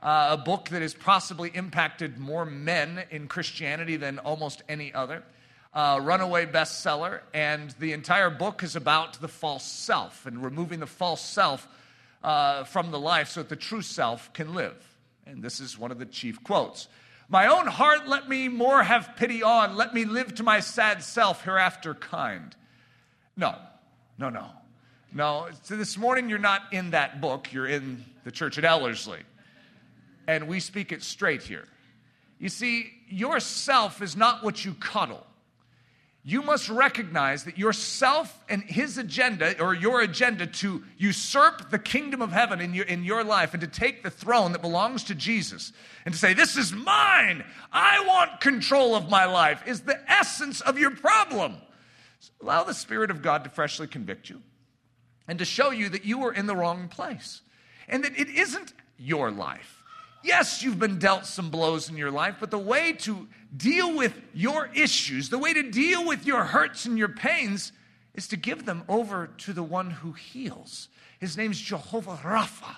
Uh, 0.00 0.28
a 0.32 0.36
book 0.36 0.68
that 0.70 0.82
has 0.82 0.94
possibly 0.94 1.50
impacted 1.52 2.16
more 2.16 2.46
men 2.46 3.04
in 3.10 3.28
Christianity 3.28 3.96
than 3.96 4.18
almost 4.20 4.62
any 4.68 4.94
other 4.94 5.22
uh, 5.76 6.00
runaway 6.02 6.46
bestseller, 6.46 7.20
and 7.34 7.70
the 7.78 7.92
entire 7.92 8.30
book 8.30 8.62
is 8.62 8.76
about 8.76 9.20
the 9.20 9.28
false 9.28 9.64
self 9.64 10.24
and 10.24 10.42
removing 10.42 10.80
the 10.80 10.86
false 10.86 11.20
self 11.20 11.68
uh, 12.24 12.64
from 12.64 12.90
the 12.90 12.98
life 12.98 13.28
so 13.28 13.40
that 13.40 13.50
the 13.50 13.56
true 13.56 13.82
self 13.82 14.32
can 14.32 14.54
live. 14.54 14.74
And 15.26 15.42
this 15.42 15.60
is 15.60 15.78
one 15.78 15.90
of 15.90 15.98
the 15.98 16.06
chief 16.06 16.42
quotes. 16.42 16.88
My 17.28 17.48
own 17.48 17.66
heart 17.66 18.08
let 18.08 18.26
me 18.26 18.48
more 18.48 18.82
have 18.82 19.16
pity 19.16 19.42
on, 19.42 19.76
let 19.76 19.92
me 19.92 20.06
live 20.06 20.34
to 20.36 20.42
my 20.42 20.60
sad 20.60 21.02
self 21.02 21.44
hereafter 21.44 21.92
kind. 21.92 22.56
No, 23.36 23.54
no, 24.16 24.30
no. 24.30 24.46
No, 25.12 25.48
so 25.62 25.76
this 25.76 25.98
morning 25.98 26.30
you're 26.30 26.38
not 26.38 26.62
in 26.72 26.90
that 26.90 27.20
book, 27.20 27.52
you're 27.52 27.66
in 27.66 28.02
the 28.24 28.30
church 28.30 28.56
at 28.56 28.64
Ellerslie. 28.64 29.24
And 30.26 30.48
we 30.48 30.58
speak 30.58 30.90
it 30.90 31.02
straight 31.02 31.42
here. 31.42 31.64
You 32.38 32.48
see, 32.48 32.92
yourself 33.08 34.00
is 34.00 34.16
not 34.16 34.42
what 34.42 34.64
you 34.64 34.72
cuddle 34.74 35.26
you 36.28 36.42
must 36.42 36.68
recognize 36.68 37.44
that 37.44 37.56
yourself 37.56 38.42
and 38.48 38.60
his 38.60 38.98
agenda, 38.98 39.62
or 39.62 39.74
your 39.74 40.00
agenda 40.00 40.44
to 40.44 40.82
usurp 40.98 41.70
the 41.70 41.78
kingdom 41.78 42.20
of 42.20 42.32
heaven 42.32 42.60
in 42.60 42.74
your, 42.74 42.84
in 42.86 43.04
your 43.04 43.22
life 43.22 43.54
and 43.54 43.60
to 43.60 43.68
take 43.68 44.02
the 44.02 44.10
throne 44.10 44.50
that 44.50 44.60
belongs 44.60 45.04
to 45.04 45.14
Jesus 45.14 45.72
and 46.04 46.12
to 46.12 46.18
say, 46.18 46.34
This 46.34 46.56
is 46.56 46.72
mine, 46.72 47.44
I 47.72 48.04
want 48.04 48.40
control 48.40 48.96
of 48.96 49.08
my 49.08 49.24
life, 49.26 49.62
is 49.68 49.82
the 49.82 50.00
essence 50.10 50.60
of 50.60 50.80
your 50.80 50.90
problem. 50.90 51.58
So 52.18 52.32
allow 52.42 52.64
the 52.64 52.74
Spirit 52.74 53.12
of 53.12 53.22
God 53.22 53.44
to 53.44 53.50
freshly 53.50 53.86
convict 53.86 54.28
you 54.28 54.42
and 55.28 55.38
to 55.38 55.44
show 55.44 55.70
you 55.70 55.88
that 55.90 56.04
you 56.04 56.24
are 56.24 56.32
in 56.32 56.46
the 56.46 56.56
wrong 56.56 56.88
place 56.88 57.40
and 57.86 58.02
that 58.02 58.18
it 58.18 58.28
isn't 58.30 58.72
your 58.98 59.30
life. 59.30 59.75
Yes, 60.26 60.60
you've 60.60 60.80
been 60.80 60.98
dealt 60.98 61.24
some 61.24 61.50
blows 61.50 61.88
in 61.88 61.96
your 61.96 62.10
life, 62.10 62.38
but 62.40 62.50
the 62.50 62.58
way 62.58 62.92
to 62.94 63.28
deal 63.56 63.96
with 63.96 64.12
your 64.34 64.68
issues, 64.74 65.28
the 65.28 65.38
way 65.38 65.54
to 65.54 65.62
deal 65.70 66.04
with 66.04 66.26
your 66.26 66.42
hurts 66.42 66.84
and 66.84 66.98
your 66.98 67.08
pains, 67.08 67.70
is 68.12 68.26
to 68.28 68.36
give 68.36 68.66
them 68.66 68.82
over 68.88 69.28
to 69.38 69.52
the 69.52 69.62
one 69.62 69.88
who 69.88 70.10
heals. 70.10 70.88
His 71.20 71.36
name's 71.36 71.60
Jehovah 71.60 72.18
Rapha, 72.24 72.74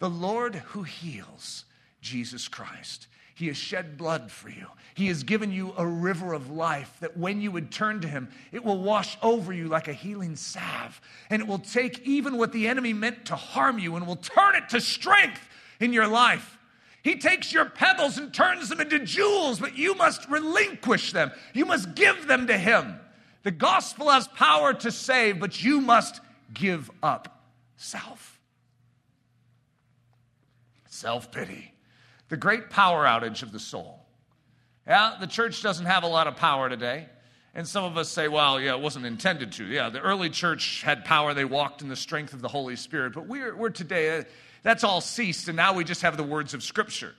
the 0.00 0.10
Lord 0.10 0.56
who 0.56 0.82
heals, 0.82 1.66
Jesus 2.00 2.48
Christ. 2.48 3.06
He 3.36 3.46
has 3.46 3.56
shed 3.56 3.96
blood 3.96 4.32
for 4.32 4.48
you. 4.48 4.66
He 4.94 5.06
has 5.06 5.22
given 5.22 5.52
you 5.52 5.74
a 5.78 5.86
river 5.86 6.32
of 6.32 6.50
life 6.50 6.96
that 6.98 7.16
when 7.16 7.40
you 7.40 7.52
would 7.52 7.70
turn 7.70 8.00
to 8.00 8.08
Him, 8.08 8.28
it 8.50 8.64
will 8.64 8.82
wash 8.82 9.16
over 9.22 9.52
you 9.52 9.68
like 9.68 9.86
a 9.86 9.92
healing 9.92 10.34
salve. 10.34 11.00
And 11.30 11.40
it 11.40 11.46
will 11.46 11.60
take 11.60 12.04
even 12.04 12.38
what 12.38 12.52
the 12.52 12.66
enemy 12.66 12.92
meant 12.92 13.24
to 13.26 13.36
harm 13.36 13.78
you 13.78 13.94
and 13.94 14.04
will 14.04 14.16
turn 14.16 14.56
it 14.56 14.68
to 14.70 14.80
strength 14.80 15.48
in 15.78 15.92
your 15.92 16.08
life. 16.08 16.58
He 17.02 17.16
takes 17.16 17.52
your 17.52 17.64
pebbles 17.64 18.18
and 18.18 18.32
turns 18.32 18.68
them 18.68 18.80
into 18.80 19.00
jewels, 19.00 19.58
but 19.58 19.76
you 19.76 19.94
must 19.94 20.28
relinquish 20.28 21.12
them. 21.12 21.32
You 21.52 21.64
must 21.64 21.94
give 21.94 22.28
them 22.28 22.46
to 22.46 22.56
Him. 22.56 23.00
The 23.42 23.50
gospel 23.50 24.10
has 24.10 24.28
power 24.28 24.72
to 24.72 24.92
save, 24.92 25.40
but 25.40 25.62
you 25.62 25.80
must 25.80 26.20
give 26.54 26.90
up 27.02 27.42
self. 27.76 28.40
Self 30.88 31.32
pity, 31.32 31.72
the 32.28 32.36
great 32.36 32.70
power 32.70 33.04
outage 33.04 33.42
of 33.42 33.50
the 33.50 33.58
soul. 33.58 33.98
Yeah, 34.86 35.16
the 35.18 35.26
church 35.26 35.62
doesn't 35.62 35.86
have 35.86 36.04
a 36.04 36.08
lot 36.08 36.26
of 36.26 36.36
power 36.36 36.68
today. 36.68 37.08
And 37.54 37.68
some 37.68 37.84
of 37.84 37.98
us 37.98 38.08
say, 38.08 38.28
well, 38.28 38.58
yeah, 38.58 38.74
it 38.74 38.80
wasn't 38.80 39.04
intended 39.04 39.52
to. 39.52 39.64
Yeah, 39.66 39.90
the 39.90 40.00
early 40.00 40.30
church 40.30 40.82
had 40.82 41.04
power. 41.04 41.34
They 41.34 41.44
walked 41.44 41.82
in 41.82 41.88
the 41.88 41.96
strength 41.96 42.32
of 42.32 42.40
the 42.40 42.48
Holy 42.48 42.76
Spirit. 42.76 43.12
But 43.12 43.26
we're, 43.26 43.54
we're 43.54 43.70
today, 43.70 44.18
uh, 44.18 44.24
that's 44.62 44.84
all 44.84 45.00
ceased, 45.00 45.48
and 45.48 45.56
now 45.56 45.74
we 45.74 45.84
just 45.84 46.02
have 46.02 46.16
the 46.16 46.22
words 46.22 46.54
of 46.54 46.62
Scripture. 46.62 47.14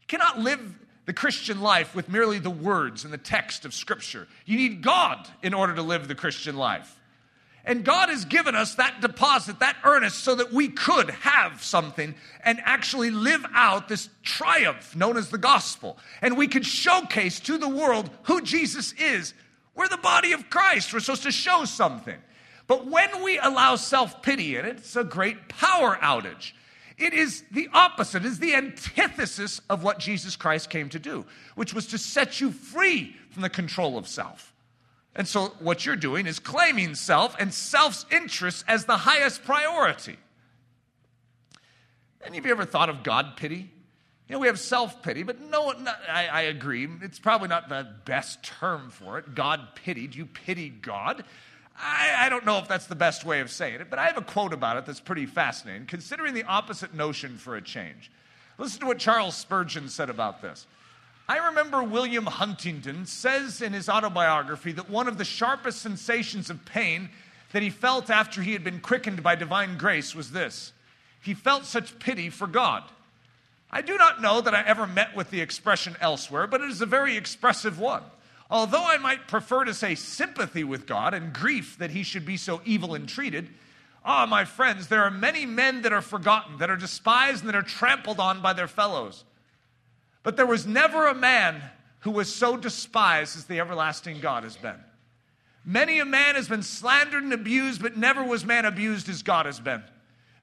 You 0.00 0.06
cannot 0.06 0.38
live 0.38 0.60
the 1.04 1.12
Christian 1.12 1.60
life 1.60 1.94
with 1.94 2.08
merely 2.08 2.38
the 2.38 2.50
words 2.50 3.04
and 3.04 3.12
the 3.12 3.18
text 3.18 3.64
of 3.64 3.74
Scripture. 3.74 4.26
You 4.44 4.56
need 4.56 4.82
God 4.82 5.28
in 5.42 5.54
order 5.54 5.74
to 5.74 5.82
live 5.82 6.08
the 6.08 6.14
Christian 6.14 6.56
life. 6.56 6.92
And 7.66 7.84
God 7.84 8.10
has 8.10 8.24
given 8.24 8.54
us 8.54 8.76
that 8.76 9.00
deposit, 9.00 9.58
that 9.58 9.76
earnest, 9.82 10.20
so 10.20 10.36
that 10.36 10.52
we 10.52 10.68
could 10.68 11.10
have 11.10 11.62
something 11.62 12.14
and 12.44 12.60
actually 12.64 13.10
live 13.10 13.44
out 13.52 13.88
this 13.88 14.08
triumph 14.22 14.94
known 14.94 15.16
as 15.16 15.30
the 15.30 15.38
gospel. 15.38 15.98
And 16.22 16.36
we 16.36 16.46
could 16.46 16.64
showcase 16.64 17.40
to 17.40 17.58
the 17.58 17.68
world 17.68 18.08
who 18.24 18.40
Jesus 18.40 18.92
is. 18.92 19.34
We're 19.74 19.88
the 19.88 19.96
body 19.96 20.30
of 20.32 20.48
Christ. 20.48 20.94
We're 20.94 21.00
supposed 21.00 21.24
to 21.24 21.32
show 21.32 21.64
something. 21.64 22.16
But 22.68 22.86
when 22.86 23.22
we 23.24 23.38
allow 23.38 23.74
self 23.76 24.22
pity 24.22 24.56
in 24.56 24.64
it, 24.64 24.76
it's 24.78 24.96
a 24.96 25.04
great 25.04 25.48
power 25.48 25.98
outage. 26.00 26.52
It 26.98 27.12
is 27.12 27.44
the 27.50 27.68
opposite, 27.74 28.24
it 28.24 28.28
is 28.28 28.38
the 28.38 28.54
antithesis 28.54 29.60
of 29.68 29.82
what 29.82 29.98
Jesus 29.98 30.34
Christ 30.34 30.70
came 30.70 30.88
to 30.90 30.98
do, 30.98 31.26
which 31.54 31.74
was 31.74 31.86
to 31.88 31.98
set 31.98 32.40
you 32.40 32.50
free 32.50 33.14
from 33.30 33.42
the 33.42 33.50
control 33.50 33.98
of 33.98 34.08
self. 34.08 34.54
And 35.14 35.28
so, 35.28 35.46
what 35.60 35.84
you're 35.84 35.96
doing 35.96 36.26
is 36.26 36.38
claiming 36.38 36.94
self 36.94 37.36
and 37.38 37.52
self's 37.52 38.06
interest 38.10 38.64
as 38.68 38.84
the 38.84 38.96
highest 38.96 39.44
priority. 39.44 40.16
Any 42.24 42.38
of 42.38 42.46
you 42.46 42.50
ever 42.50 42.64
thought 42.64 42.88
of 42.88 43.02
God 43.02 43.36
pity? 43.36 43.70
You 44.28 44.32
know, 44.32 44.38
we 44.40 44.48
have 44.48 44.58
self 44.58 45.02
pity, 45.02 45.22
but 45.22 45.40
no, 45.40 45.70
not, 45.72 45.98
I, 46.10 46.26
I 46.26 46.40
agree. 46.42 46.88
It's 47.02 47.18
probably 47.18 47.48
not 47.48 47.68
the 47.68 47.86
best 48.04 48.42
term 48.42 48.90
for 48.90 49.18
it. 49.18 49.34
God 49.34 49.60
pitied. 49.74 50.14
You 50.14 50.26
pity 50.26 50.68
God. 50.68 51.24
I, 51.78 52.26
I, 52.26 52.28
don't 52.28 52.46
know 52.46 52.58
if 52.58 52.68
that's 52.68 52.86
the 52.86 52.94
best 52.94 53.24
way 53.24 53.40
of 53.40 53.50
saying 53.50 53.80
it, 53.80 53.90
but 53.90 53.98
I 53.98 54.06
have 54.06 54.16
a 54.16 54.22
quote 54.22 54.52
about 54.52 54.76
it 54.76 54.86
that's 54.86 55.00
pretty 55.00 55.26
fascinating, 55.26 55.86
considering 55.86 56.34
the 56.34 56.44
opposite 56.44 56.94
notion 56.94 57.36
for 57.36 57.56
a 57.56 57.62
change. 57.62 58.10
Listen 58.58 58.80
to 58.80 58.86
what 58.86 58.98
Charles 58.98 59.36
Spurgeon 59.36 59.88
said 59.88 60.08
about 60.08 60.40
this. 60.40 60.66
I 61.28 61.48
remember 61.48 61.82
William 61.82 62.24
Huntington 62.24 63.04
says 63.06 63.60
in 63.60 63.72
his 63.72 63.88
autobiography 63.88 64.72
that 64.72 64.88
one 64.88 65.08
of 65.08 65.18
the 65.18 65.24
sharpest 65.24 65.82
sensations 65.82 66.50
of 66.50 66.64
pain 66.64 67.10
that 67.52 67.62
he 67.62 67.70
felt 67.70 68.10
after 68.10 68.42
he 68.42 68.52
had 68.52 68.64
been 68.64 68.80
quickened 68.80 69.22
by 69.22 69.34
divine 69.34 69.76
grace 69.76 70.14
was 70.14 70.30
this 70.30 70.72
he 71.22 71.34
felt 71.34 71.64
such 71.64 71.98
pity 71.98 72.30
for 72.30 72.46
God. 72.46 72.84
I 73.68 73.82
do 73.82 73.98
not 73.98 74.22
know 74.22 74.40
that 74.40 74.54
I 74.54 74.62
ever 74.62 74.86
met 74.86 75.16
with 75.16 75.30
the 75.30 75.40
expression 75.40 75.96
elsewhere, 76.00 76.46
but 76.46 76.60
it 76.60 76.70
is 76.70 76.80
a 76.80 76.86
very 76.86 77.16
expressive 77.16 77.80
one. 77.80 78.04
Although 78.50 78.84
I 78.84 78.98
might 78.98 79.28
prefer 79.28 79.64
to 79.64 79.74
say 79.74 79.94
sympathy 79.94 80.62
with 80.62 80.86
God 80.86 81.14
and 81.14 81.32
grief 81.32 81.78
that 81.78 81.90
he 81.90 82.02
should 82.02 82.24
be 82.24 82.36
so 82.36 82.60
evil 82.64 82.94
and 82.94 83.08
treated, 83.08 83.48
ah, 84.04 84.26
my 84.26 84.44
friends, 84.44 84.86
there 84.86 85.02
are 85.02 85.10
many 85.10 85.44
men 85.46 85.82
that 85.82 85.92
are 85.92 86.02
forgotten, 86.02 86.58
that 86.58 86.70
are 86.70 86.76
despised, 86.76 87.40
and 87.40 87.48
that 87.48 87.56
are 87.56 87.62
trampled 87.62 88.20
on 88.20 88.40
by 88.40 88.52
their 88.52 88.68
fellows. 88.68 89.24
But 90.22 90.36
there 90.36 90.46
was 90.46 90.66
never 90.66 91.06
a 91.06 91.14
man 91.14 91.60
who 92.00 92.12
was 92.12 92.32
so 92.32 92.56
despised 92.56 93.36
as 93.36 93.46
the 93.46 93.58
everlasting 93.58 94.20
God 94.20 94.44
has 94.44 94.56
been. 94.56 94.78
Many 95.64 95.98
a 95.98 96.04
man 96.04 96.36
has 96.36 96.48
been 96.48 96.62
slandered 96.62 97.24
and 97.24 97.32
abused, 97.32 97.82
but 97.82 97.96
never 97.96 98.22
was 98.22 98.44
man 98.44 98.64
abused 98.64 99.08
as 99.08 99.24
God 99.24 99.46
has 99.46 99.58
been. 99.58 99.82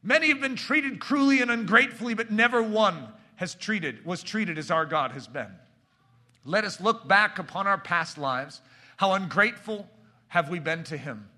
Many 0.04 0.28
have 0.28 0.42
been 0.42 0.58
treated 0.58 1.00
cruelly 1.00 1.42
and 1.42 1.50
ungratefully, 1.50 2.14
but 2.14 2.30
never 2.30 2.62
one 2.62 3.08
has 3.38 3.56
treated, 3.56 4.06
was 4.06 4.22
treated 4.22 4.58
as 4.58 4.70
our 4.70 4.86
God 4.86 5.14
has 5.14 5.28
been. 5.28 5.48
Let 6.46 6.66
us 6.66 6.82
look 6.82 7.08
back 7.08 7.40
upon 7.40 7.68
our 7.68 7.78
past 7.78 8.18
lives. 8.18 8.62
How 8.98 9.14
ungrateful 9.14 9.90
have 10.28 10.50
we 10.50 10.60
been 10.60 10.84
to 10.86 10.98
him? 10.98 11.30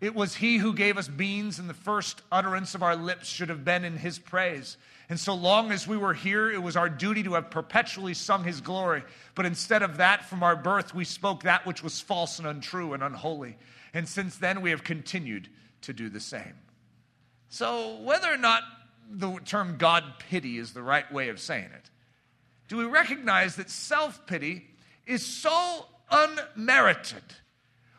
It 0.00 0.14
was 0.14 0.36
he 0.36 0.58
who 0.58 0.74
gave 0.74 0.98
us 0.98 1.08
beans, 1.08 1.58
and 1.58 1.70
the 1.70 1.74
first 1.74 2.20
utterance 2.30 2.74
of 2.74 2.82
our 2.82 2.94
lips 2.94 3.28
should 3.28 3.48
have 3.48 3.64
been 3.64 3.84
in 3.84 3.96
his 3.96 4.18
praise. 4.18 4.76
And 5.08 5.18
so 5.18 5.34
long 5.34 5.72
as 5.72 5.86
we 5.86 5.96
were 5.96 6.12
here, 6.12 6.50
it 6.50 6.62
was 6.62 6.76
our 6.76 6.88
duty 6.88 7.22
to 7.22 7.34
have 7.34 7.50
perpetually 7.50 8.12
sung 8.12 8.44
his 8.44 8.60
glory. 8.60 9.04
But 9.34 9.46
instead 9.46 9.82
of 9.82 9.96
that, 9.96 10.24
from 10.24 10.42
our 10.42 10.56
birth, 10.56 10.94
we 10.94 11.04
spoke 11.04 11.44
that 11.44 11.64
which 11.64 11.82
was 11.82 12.00
false 12.00 12.38
and 12.38 12.46
untrue 12.46 12.92
and 12.92 13.02
unholy. 13.02 13.56
And 13.94 14.06
since 14.06 14.36
then, 14.36 14.60
we 14.60 14.70
have 14.70 14.84
continued 14.84 15.48
to 15.82 15.94
do 15.94 16.10
the 16.10 16.20
same. 16.20 16.54
So, 17.48 17.96
whether 18.02 18.30
or 18.30 18.36
not 18.36 18.64
the 19.10 19.38
term 19.44 19.76
God 19.78 20.04
pity 20.18 20.58
is 20.58 20.72
the 20.72 20.82
right 20.82 21.10
way 21.10 21.28
of 21.28 21.40
saying 21.40 21.70
it, 21.72 21.90
do 22.68 22.76
we 22.76 22.84
recognize 22.84 23.56
that 23.56 23.70
self 23.70 24.26
pity 24.26 24.66
is 25.06 25.24
so 25.24 25.86
unmerited? 26.10 27.22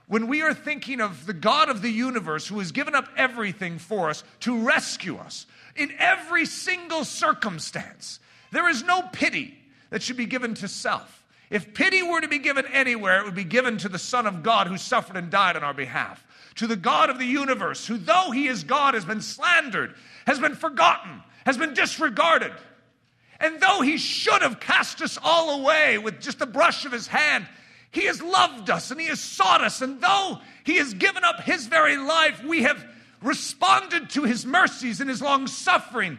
When 0.07 0.27
we 0.27 0.41
are 0.41 0.53
thinking 0.53 1.01
of 1.01 1.25
the 1.25 1.33
God 1.33 1.67
of 1.69 1.81
the 1.81 1.89
universe 1.89 2.47
who 2.47 2.59
has 2.59 2.71
given 2.71 2.95
up 2.95 3.09
everything 3.17 3.77
for 3.77 4.09
us 4.09 4.23
to 4.41 4.57
rescue 4.65 5.17
us, 5.17 5.45
in 5.77 5.93
every 5.99 6.45
single 6.45 7.05
circumstance. 7.05 8.19
There 8.51 8.67
is 8.69 8.83
no 8.83 9.03
pity 9.13 9.57
that 9.89 10.01
should 10.01 10.17
be 10.17 10.25
given 10.25 10.53
to 10.55 10.67
self. 10.67 11.23
If 11.49 11.73
pity 11.73 12.03
were 12.03 12.19
to 12.19 12.27
be 12.27 12.39
given 12.39 12.65
anywhere, 12.67 13.21
it 13.21 13.25
would 13.25 13.35
be 13.35 13.45
given 13.45 13.77
to 13.77 13.89
the 13.89 13.99
Son 13.99 14.27
of 14.27 14.43
God 14.43 14.67
who 14.67 14.77
suffered 14.77 15.15
and 15.15 15.29
died 15.29 15.55
on 15.55 15.63
our 15.63 15.73
behalf, 15.73 16.25
to 16.55 16.67
the 16.67 16.75
God 16.75 17.09
of 17.09 17.19
the 17.19 17.25
universe, 17.25 17.87
who, 17.87 17.97
though 17.97 18.31
he 18.31 18.47
is 18.47 18.65
God, 18.65 18.95
has 18.95 19.05
been 19.05 19.21
slandered, 19.21 19.95
has 20.25 20.39
been 20.39 20.55
forgotten, 20.55 21.21
has 21.45 21.57
been 21.57 21.73
disregarded. 21.73 22.51
And 23.39 23.59
though 23.59 23.81
he 23.81 23.97
should 23.97 24.41
have 24.41 24.59
cast 24.59 25.01
us 25.01 25.17
all 25.21 25.61
away 25.61 25.97
with 25.97 26.21
just 26.21 26.41
a 26.41 26.45
brush 26.45 26.85
of 26.85 26.91
his 26.91 27.07
hand, 27.07 27.47
he 27.91 28.05
has 28.05 28.21
loved 28.21 28.69
us 28.69 28.91
and 28.91 28.99
he 28.99 29.07
has 29.07 29.19
sought 29.19 29.61
us. 29.61 29.81
And 29.81 30.01
though 30.01 30.39
he 30.63 30.77
has 30.77 30.93
given 30.93 31.23
up 31.23 31.41
his 31.41 31.67
very 31.67 31.97
life, 31.97 32.43
we 32.43 32.63
have 32.63 32.83
responded 33.21 34.09
to 34.11 34.23
his 34.23 34.45
mercies 34.45 35.01
and 35.01 35.09
his 35.09 35.21
long 35.21 35.47
suffering 35.47 36.17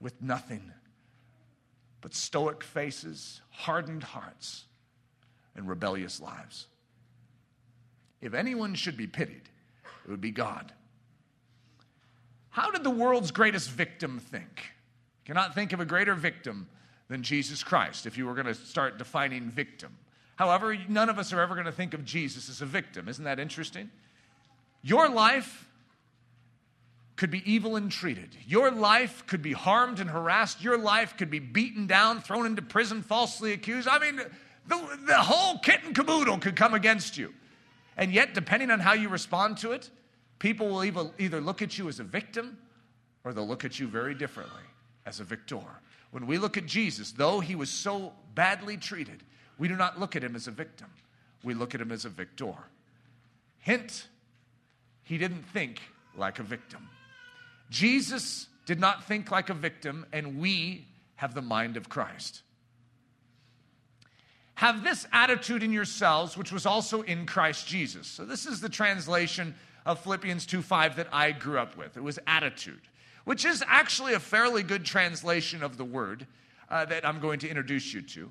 with 0.00 0.20
nothing 0.20 0.72
but 2.00 2.14
stoic 2.14 2.64
faces, 2.64 3.40
hardened 3.50 4.02
hearts, 4.02 4.64
and 5.54 5.68
rebellious 5.68 6.20
lives. 6.20 6.66
If 8.20 8.34
anyone 8.34 8.74
should 8.74 8.96
be 8.96 9.06
pitied, 9.06 9.48
it 10.04 10.10
would 10.10 10.20
be 10.20 10.32
God. 10.32 10.72
How 12.52 12.70
did 12.70 12.84
the 12.84 12.90
world's 12.90 13.30
greatest 13.30 13.70
victim 13.70 14.18
think? 14.18 14.72
Cannot 15.24 15.54
think 15.54 15.72
of 15.72 15.80
a 15.80 15.84
greater 15.84 16.14
victim 16.14 16.68
than 17.08 17.22
Jesus 17.22 17.62
Christ 17.62 18.06
if 18.06 18.16
you 18.16 18.26
were 18.26 18.34
going 18.34 18.46
to 18.46 18.54
start 18.54 18.98
defining 18.98 19.50
victim. 19.50 19.96
However, 20.36 20.76
none 20.88 21.08
of 21.08 21.18
us 21.18 21.32
are 21.32 21.40
ever 21.40 21.54
going 21.54 21.66
to 21.66 21.72
think 21.72 21.94
of 21.94 22.04
Jesus 22.04 22.48
as 22.48 22.60
a 22.60 22.66
victim. 22.66 23.08
Isn't 23.08 23.24
that 23.24 23.38
interesting? 23.38 23.90
Your 24.82 25.08
life 25.08 25.66
could 27.16 27.30
be 27.30 27.42
evil 27.50 27.76
and 27.76 27.90
treated. 27.90 28.36
Your 28.46 28.70
life 28.70 29.24
could 29.26 29.42
be 29.42 29.52
harmed 29.52 30.00
and 30.00 30.10
harassed. 30.10 30.62
Your 30.62 30.76
life 30.76 31.16
could 31.16 31.30
be 31.30 31.38
beaten 31.38 31.86
down, 31.86 32.20
thrown 32.20 32.44
into 32.44 32.62
prison, 32.62 33.02
falsely 33.02 33.52
accused. 33.52 33.88
I 33.88 33.98
mean, 33.98 34.20
the, 34.66 34.98
the 35.06 35.18
whole 35.18 35.58
kit 35.58 35.84
and 35.84 35.94
caboodle 35.94 36.38
could 36.38 36.56
come 36.56 36.74
against 36.74 37.16
you. 37.16 37.32
And 37.96 38.12
yet, 38.12 38.34
depending 38.34 38.70
on 38.70 38.80
how 38.80 38.92
you 38.94 39.08
respond 39.08 39.58
to 39.58 39.72
it, 39.72 39.88
people 40.42 40.68
will 40.68 40.84
either, 40.84 41.40
look 41.40 41.62
at 41.62 41.78
you 41.78 41.88
as 41.88 42.00
a 42.00 42.04
victim 42.04 42.58
or 43.22 43.32
they'll 43.32 43.46
look 43.46 43.64
at 43.64 43.78
you 43.78 43.86
very 43.86 44.12
differently 44.12 44.64
as 45.06 45.20
a 45.20 45.24
victor. 45.24 45.60
When 46.10 46.26
we 46.26 46.36
look 46.36 46.56
at 46.56 46.66
Jesus, 46.66 47.12
though 47.12 47.38
he 47.38 47.54
was 47.54 47.70
so 47.70 48.12
badly 48.34 48.76
treated, 48.76 49.22
we 49.56 49.68
do 49.68 49.76
not 49.76 50.00
look 50.00 50.16
at 50.16 50.24
him 50.24 50.34
as 50.34 50.48
a 50.48 50.50
victim. 50.50 50.88
We 51.44 51.54
look 51.54 51.76
at 51.76 51.80
him 51.80 51.92
as 51.92 52.04
a 52.04 52.08
victor. 52.08 52.54
Hint 53.60 54.08
he 55.04 55.16
didn't 55.16 55.44
think 55.44 55.80
like 56.16 56.38
a 56.38 56.42
victim. 56.42 56.88
Jesus 57.70 58.46
did 58.66 58.80
not 58.80 59.04
think 59.04 59.30
like 59.30 59.48
a 59.50 59.54
victim, 59.54 60.06
and 60.12 60.38
we 60.40 60.86
have 61.16 61.34
the 61.34 61.42
mind 61.42 61.76
of 61.76 61.88
Christ. 61.88 62.42
Have 64.54 64.84
this 64.84 65.06
attitude 65.12 65.62
in 65.62 65.72
yourselves, 65.72 66.36
which 66.36 66.52
was 66.52 66.66
also 66.66 67.02
in 67.02 67.26
Christ 67.26 67.66
Jesus. 67.66 68.06
So, 68.06 68.24
this 68.24 68.46
is 68.46 68.60
the 68.60 68.68
translation 68.68 69.54
of 69.84 70.00
Philippians 70.00 70.46
2 70.46 70.62
5 70.62 70.96
that 70.96 71.08
I 71.12 71.32
grew 71.32 71.58
up 71.58 71.76
with. 71.76 71.96
It 71.96 72.02
was 72.02 72.18
attitude, 72.26 72.80
which 73.24 73.44
is 73.44 73.62
actually 73.66 74.14
a 74.14 74.20
fairly 74.20 74.62
good 74.62 74.84
translation 74.84 75.62
of 75.62 75.76
the 75.76 75.84
word 75.84 76.26
uh, 76.70 76.84
that 76.86 77.06
I'm 77.06 77.20
going 77.20 77.40
to 77.40 77.48
introduce 77.48 77.92
you 77.92 78.02
to. 78.02 78.30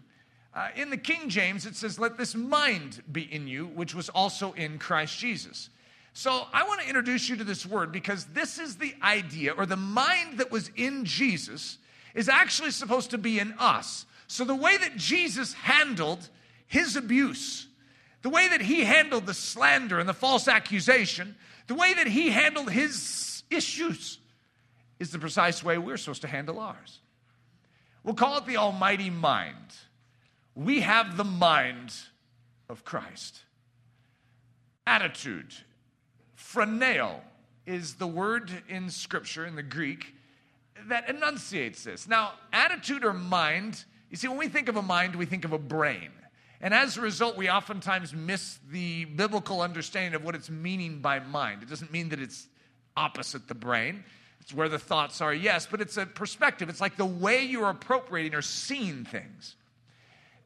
Uh, 0.53 0.67
in 0.75 0.89
the 0.89 0.97
King 0.97 1.29
James, 1.29 1.65
it 1.65 1.75
says, 1.75 1.99
Let 1.99 2.17
this 2.17 2.35
mind 2.35 3.01
be 3.11 3.21
in 3.21 3.47
you, 3.47 3.67
which 3.67 3.95
was 3.95 4.09
also 4.09 4.51
in 4.53 4.79
Christ 4.79 5.17
Jesus. 5.17 5.69
So 6.13 6.45
I 6.51 6.63
want 6.63 6.81
to 6.81 6.87
introduce 6.87 7.29
you 7.29 7.37
to 7.37 7.43
this 7.43 7.65
word 7.65 7.91
because 7.91 8.25
this 8.25 8.59
is 8.59 8.75
the 8.75 8.93
idea 9.01 9.53
or 9.53 9.65
the 9.65 9.77
mind 9.77 10.39
that 10.39 10.51
was 10.51 10.69
in 10.75 11.05
Jesus 11.05 11.77
is 12.13 12.27
actually 12.27 12.71
supposed 12.71 13.11
to 13.11 13.17
be 13.17 13.39
in 13.39 13.53
us. 13.57 14.05
So 14.27 14.43
the 14.43 14.55
way 14.55 14.77
that 14.77 14.97
Jesus 14.97 15.53
handled 15.53 16.27
his 16.67 16.97
abuse, 16.97 17.67
the 18.21 18.29
way 18.29 18.47
that 18.47 18.61
he 18.61 18.83
handled 18.83 19.25
the 19.25 19.33
slander 19.33 19.99
and 19.99 20.07
the 20.07 20.13
false 20.13 20.47
accusation, 20.47 21.35
the 21.67 21.75
way 21.75 21.93
that 21.93 22.07
he 22.07 22.29
handled 22.29 22.71
his 22.71 23.43
issues 23.49 24.19
is 24.99 25.11
the 25.11 25.19
precise 25.19 25.63
way 25.63 25.77
we're 25.77 25.97
supposed 25.97 26.21
to 26.21 26.27
handle 26.27 26.59
ours. 26.59 26.99
We'll 28.03 28.15
call 28.15 28.37
it 28.37 28.45
the 28.45 28.57
Almighty 28.57 29.09
Mind. 29.09 29.55
We 30.55 30.81
have 30.81 31.17
the 31.17 31.23
mind 31.23 31.93
of 32.69 32.83
Christ. 32.83 33.39
Attitude 34.85 35.53
phroneo 36.37 37.21
is 37.65 37.95
the 37.95 38.07
word 38.07 38.51
in 38.67 38.89
Scripture, 38.89 39.45
in 39.45 39.55
the 39.55 39.63
Greek, 39.63 40.15
that 40.87 41.09
enunciates 41.09 41.83
this. 41.83 42.07
Now, 42.07 42.33
attitude 42.51 43.05
or 43.05 43.13
mind, 43.13 43.85
you 44.09 44.17
see, 44.17 44.27
when 44.27 44.37
we 44.37 44.47
think 44.47 44.67
of 44.67 44.75
a 44.75 44.81
mind, 44.81 45.15
we 45.15 45.25
think 45.25 45.45
of 45.45 45.53
a 45.53 45.59
brain. 45.59 46.09
And 46.61 46.73
as 46.73 46.97
a 46.97 47.01
result, 47.01 47.35
we 47.35 47.49
oftentimes 47.49 48.13
miss 48.13 48.59
the 48.69 49.05
biblical 49.05 49.61
understanding 49.61 50.13
of 50.13 50.23
what 50.23 50.35
it's 50.35 50.49
meaning 50.49 50.99
by 50.99 51.19
mind. 51.19 51.63
It 51.63 51.69
doesn't 51.69 51.91
mean 51.91 52.09
that 52.09 52.19
it's 52.19 52.47
opposite 52.95 53.47
the 53.47 53.55
brain. 53.55 54.03
It's 54.39 54.53
where 54.53 54.69
the 54.69 54.79
thoughts 54.79 55.21
are, 55.21 55.33
yes, 55.33 55.67
but 55.69 55.81
it's 55.81 55.97
a 55.97 56.05
perspective. 56.05 56.69
It's 56.69 56.81
like 56.81 56.97
the 56.97 57.05
way 57.05 57.43
you're 57.43 57.69
appropriating 57.69 58.35
or 58.35 58.41
seeing 58.41 59.05
things. 59.05 59.55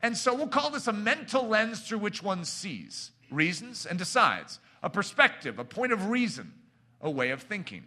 And 0.02 0.18
so 0.18 0.34
we'll 0.34 0.48
call 0.48 0.70
this 0.70 0.88
a 0.88 0.94
mental 0.94 1.48
lens 1.48 1.82
through 1.82 2.00
which 2.00 2.22
one 2.22 2.46
sees, 2.46 3.12
reasons, 3.32 3.86
and 3.86 3.98
decides 3.98 4.60
a 4.84 4.90
perspective, 4.90 5.60
a 5.60 5.64
point 5.64 5.92
of 5.92 6.10
reason, 6.10 6.54
a 7.02 7.10
way 7.10 7.32
of 7.32 7.42
thinking. 7.42 7.84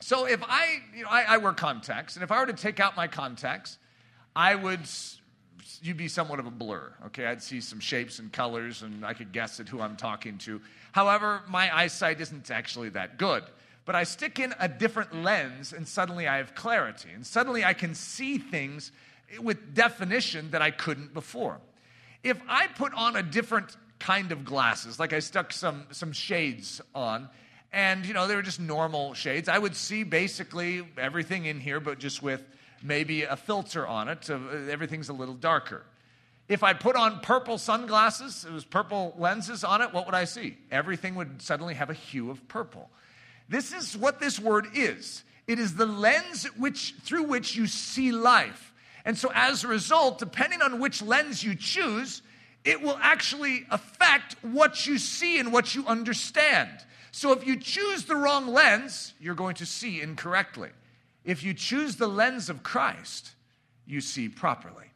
So 0.00 0.26
if 0.26 0.42
I, 0.42 0.80
you 0.94 1.04
know, 1.04 1.08
I, 1.10 1.22
I 1.22 1.36
wear 1.38 1.52
contacts, 1.52 2.16
and 2.16 2.22
if 2.22 2.30
I 2.30 2.38
were 2.40 2.46
to 2.46 2.52
take 2.52 2.78
out 2.78 2.94
my 2.94 3.08
contacts, 3.08 3.78
I 4.36 4.54
would, 4.54 4.80
you'd 5.82 5.96
be 5.96 6.08
somewhat 6.08 6.38
of 6.38 6.46
a 6.46 6.50
blur, 6.50 6.92
okay? 7.06 7.26
I'd 7.26 7.42
see 7.42 7.60
some 7.60 7.80
shapes 7.80 8.18
and 8.18 8.32
colors, 8.32 8.82
and 8.82 9.04
I 9.04 9.14
could 9.14 9.32
guess 9.32 9.60
at 9.60 9.68
who 9.68 9.80
I'm 9.80 9.96
talking 9.96 10.38
to. 10.38 10.60
However, 10.92 11.42
my 11.48 11.74
eyesight 11.76 12.20
isn't 12.20 12.50
actually 12.50 12.90
that 12.90 13.18
good. 13.18 13.44
But 13.84 13.94
I 13.94 14.04
stick 14.04 14.38
in 14.38 14.54
a 14.58 14.68
different 14.68 15.22
lens, 15.22 15.72
and 15.72 15.86
suddenly 15.86 16.26
I 16.26 16.38
have 16.38 16.54
clarity, 16.54 17.10
and 17.14 17.26
suddenly 17.26 17.64
I 17.64 17.74
can 17.74 17.94
see 17.94 18.38
things 18.38 18.92
with 19.40 19.74
definition 19.74 20.50
that 20.52 20.62
I 20.62 20.70
couldn't 20.70 21.12
before. 21.12 21.60
If 22.22 22.40
I 22.48 22.68
put 22.68 22.94
on 22.94 23.16
a 23.16 23.22
different 23.22 23.76
kind 24.04 24.32
of 24.32 24.44
glasses. 24.44 25.00
Like 25.00 25.12
I 25.12 25.20
stuck 25.20 25.52
some, 25.52 25.84
some 25.90 26.12
shades 26.12 26.80
on, 26.94 27.28
and 27.72 28.04
you 28.04 28.14
know, 28.14 28.26
they 28.26 28.36
were 28.36 28.42
just 28.42 28.60
normal 28.60 29.14
shades. 29.14 29.48
I 29.48 29.58
would 29.58 29.74
see 29.74 30.04
basically 30.04 30.86
everything 30.98 31.46
in 31.46 31.58
here, 31.58 31.80
but 31.80 31.98
just 31.98 32.22
with 32.22 32.42
maybe 32.84 33.22
a 33.22 33.34
filter 33.34 33.84
on 33.86 34.08
it, 34.08 34.24
so 34.24 34.40
everything's 34.70 35.08
a 35.08 35.12
little 35.12 35.34
darker. 35.34 35.82
If 36.46 36.62
I 36.62 36.74
put 36.74 36.94
on 36.94 37.20
purple 37.20 37.56
sunglasses, 37.58 38.44
it 38.44 38.52
was 38.52 38.64
purple 38.64 39.14
lenses 39.18 39.64
on 39.64 39.80
it, 39.80 39.92
what 39.92 40.06
would 40.06 40.14
I 40.14 40.24
see? 40.24 40.58
Everything 40.70 41.14
would 41.14 41.40
suddenly 41.40 41.74
have 41.74 41.90
a 41.90 41.94
hue 41.94 42.30
of 42.30 42.46
purple. 42.46 42.90
This 43.48 43.72
is 43.72 43.96
what 43.96 44.20
this 44.20 44.38
word 44.38 44.68
is. 44.74 45.24
It 45.46 45.58
is 45.58 45.74
the 45.74 45.86
lens 45.86 46.44
which, 46.58 46.94
through 47.02 47.24
which 47.24 47.56
you 47.56 47.66
see 47.66 48.12
life. 48.12 48.72
And 49.06 49.16
so, 49.18 49.30
as 49.34 49.64
a 49.64 49.68
result, 49.68 50.18
depending 50.18 50.62
on 50.62 50.80
which 50.80 51.02
lens 51.02 51.42
you 51.42 51.54
choose, 51.54 52.22
it 52.64 52.80
will 52.80 52.98
actually 53.00 53.66
affect 53.70 54.36
what 54.42 54.86
you 54.86 54.96
see 54.98 55.38
and 55.38 55.52
what 55.52 55.74
you 55.74 55.86
understand. 55.86 56.70
So 57.14 57.32
if 57.32 57.46
you 57.46 57.56
choose 57.60 58.04
the 58.04 58.16
wrong 58.16 58.48
lens, 58.48 59.14
you're 59.20 59.34
going 59.34 59.54
to 59.56 59.66
see 59.66 60.00
incorrectly. 60.00 60.70
If 61.24 61.42
you 61.42 61.54
choose 61.54 61.96
the 61.96 62.06
lens 62.06 62.50
of 62.50 62.62
Christ, 62.62 63.30
you 63.86 64.00
see 64.00 64.28
properly. 64.28 64.86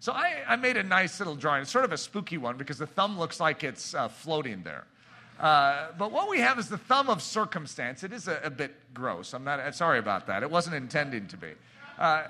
So 0.00 0.12
I, 0.12 0.36
I 0.46 0.56
made 0.56 0.76
a 0.76 0.82
nice 0.82 1.18
little 1.18 1.34
drawing. 1.34 1.62
It's 1.62 1.70
sort 1.70 1.84
of 1.84 1.92
a 1.92 1.98
spooky 1.98 2.38
one 2.38 2.56
because 2.56 2.78
the 2.78 2.86
thumb 2.86 3.18
looks 3.18 3.40
like 3.40 3.64
it's 3.64 3.94
uh, 3.94 4.08
floating 4.08 4.62
there. 4.62 4.84
Uh, 5.40 5.88
but 5.98 6.12
what 6.12 6.28
we 6.28 6.40
have 6.40 6.58
is 6.58 6.68
the 6.68 6.78
thumb 6.78 7.08
of 7.08 7.22
circumstance. 7.22 8.02
It 8.02 8.12
is 8.12 8.28
a, 8.28 8.40
a 8.42 8.50
bit 8.50 8.74
gross. 8.94 9.34
I'm 9.34 9.44
not 9.44 9.74
sorry 9.74 9.98
about 9.98 10.26
that. 10.26 10.42
It 10.42 10.50
wasn't 10.50 10.76
intending 10.76 11.26
to 11.28 11.36
be. 11.36 11.52
Uh, 11.98 12.24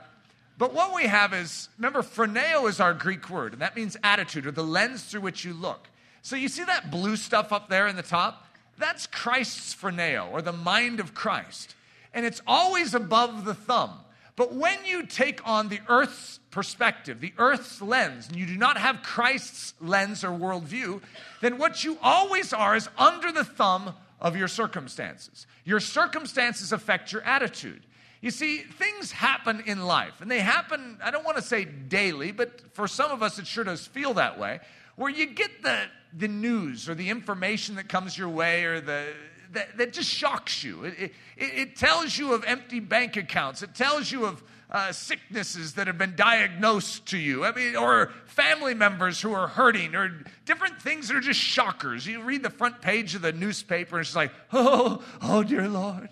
but 0.59 0.75
what 0.75 0.95
we 0.95 1.05
have 1.05 1.33
is, 1.33 1.69
remember, 1.79 2.03
phroneo 2.03 2.69
is 2.69 2.81
our 2.81 2.93
Greek 2.93 3.31
word, 3.31 3.53
and 3.53 3.63
that 3.63 3.77
means 3.77 3.97
attitude 4.03 4.47
or 4.47 4.51
the 4.51 4.65
lens 4.65 5.05
through 5.05 5.21
which 5.21 5.45
you 5.45 5.55
look. 5.55 5.89
So 6.23 6.37
you 6.37 6.49
see 6.49 6.65
that 6.65 6.91
blue 6.91 7.17
stuff 7.17 7.53
up 7.53 7.69
there 7.69 7.87
in 7.87 7.97
the 7.97 8.03
top? 8.03 8.47
That's 8.77 9.07
Christ's 9.07 9.75
phroneo, 9.75 10.31
or 10.33 10.43
the 10.43 10.53
mind 10.53 11.01
of 11.01 11.15
Christ. 11.15 11.75
And 12.19 12.27
it's 12.27 12.43
always 12.49 12.95
above 12.95 13.45
the 13.45 13.55
thumb. 13.55 13.93
But 14.35 14.53
when 14.53 14.85
you 14.85 15.07
take 15.07 15.41
on 15.47 15.69
the 15.69 15.79
earth's 15.89 16.41
perspective, 16.51 17.21
the 17.21 17.33
earth's 17.39 17.81
lens, 17.81 18.27
and 18.27 18.37
you 18.37 18.45
do 18.45 18.57
not 18.57 18.77
have 18.77 19.05
Christ's 19.05 19.73
lens 19.81 20.25
or 20.25 20.31
worldview, 20.31 21.01
then 21.43 21.59
what 21.59 21.85
you 21.85 21.97
always 22.03 22.53
are 22.53 22.75
is 22.75 22.89
under 22.99 23.31
the 23.31 23.45
thumb 23.45 23.95
of 24.21 24.37
your 24.37 24.49
circumstances. 24.49 25.47
Your 25.65 25.79
circumstances 25.79 26.73
affect 26.73 27.13
your 27.13 27.23
attitude. 27.23 27.83
You 28.21 28.33
see, 28.33 28.59
things 28.63 29.13
happen 29.13 29.63
in 29.65 29.87
life, 29.87 30.21
and 30.21 30.29
they 30.29 30.41
happen, 30.41 30.99
I 31.01 31.13
don't 31.13 31.25
want 31.25 31.37
to 31.37 31.43
say 31.43 31.65
daily, 31.65 32.33
but 32.33 32.75
for 32.75 32.89
some 32.89 33.13
of 33.13 33.23
us 33.23 33.39
it 33.39 33.47
sure 33.47 33.63
does 33.63 33.87
feel 33.87 34.15
that 34.15 34.41
way, 34.41 34.59
where 34.97 35.09
you 35.09 35.27
get 35.27 35.63
the, 35.63 35.83
the 36.13 36.27
news 36.27 36.89
or 36.89 36.97
the 36.97 37.11
information 37.11 37.77
that 37.77 37.89
comes 37.89 38.19
your 38.19 38.29
way 38.29 38.65
or 38.65 38.81
the, 38.81 39.07
that, 39.53 39.77
that 39.79 39.93
just 39.93 40.09
shocks 40.09 40.63
you. 40.63 40.85
It, 40.85 40.95
it, 40.99 41.13
it, 41.37 41.77
tells 41.77 42.17
you 42.17 42.33
of 42.33 42.45
empty 42.45 42.81
bank 42.81 43.17
accounts. 43.17 43.63
It 43.63 43.75
tells 43.75 44.11
you 44.11 44.27
of 44.27 44.43
uh, 44.71 44.93
sicknesses 44.93 45.75
that 45.75 45.87
have 45.87 45.99
been 45.99 46.15
diagnosed 46.15 47.07
to 47.07 47.19
you. 47.19 47.45
I 47.45 47.53
mean, 47.53 47.77
or 47.77 48.13
family 48.27 48.75
members 48.75 49.21
who 49.21 49.33
are 49.33 49.49
hurting, 49.49 49.95
or 49.95 50.25
different 50.45 50.81
things 50.83 51.09
that 51.09 51.17
are 51.17 51.21
just 51.21 51.41
shockers. 51.41 52.07
You 52.07 52.23
read 52.23 52.43
the 52.43 52.51
front 52.51 52.83
page 52.83 53.15
of 53.15 53.23
the 53.23 53.33
newspaper, 53.33 53.97
and 53.97 54.05
it's 54.05 54.17
like, 54.17 54.33
oh, 54.53 55.03
oh, 55.23 55.43
dear 55.43 55.69
Lord. 55.69 56.11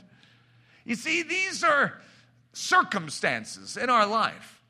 You 0.85 0.94
see, 0.94 1.22
these 1.22 1.64
are 1.64 2.01
circumstances 2.53 3.77
in 3.77 3.90
our 3.90 4.07
life. 4.07 4.62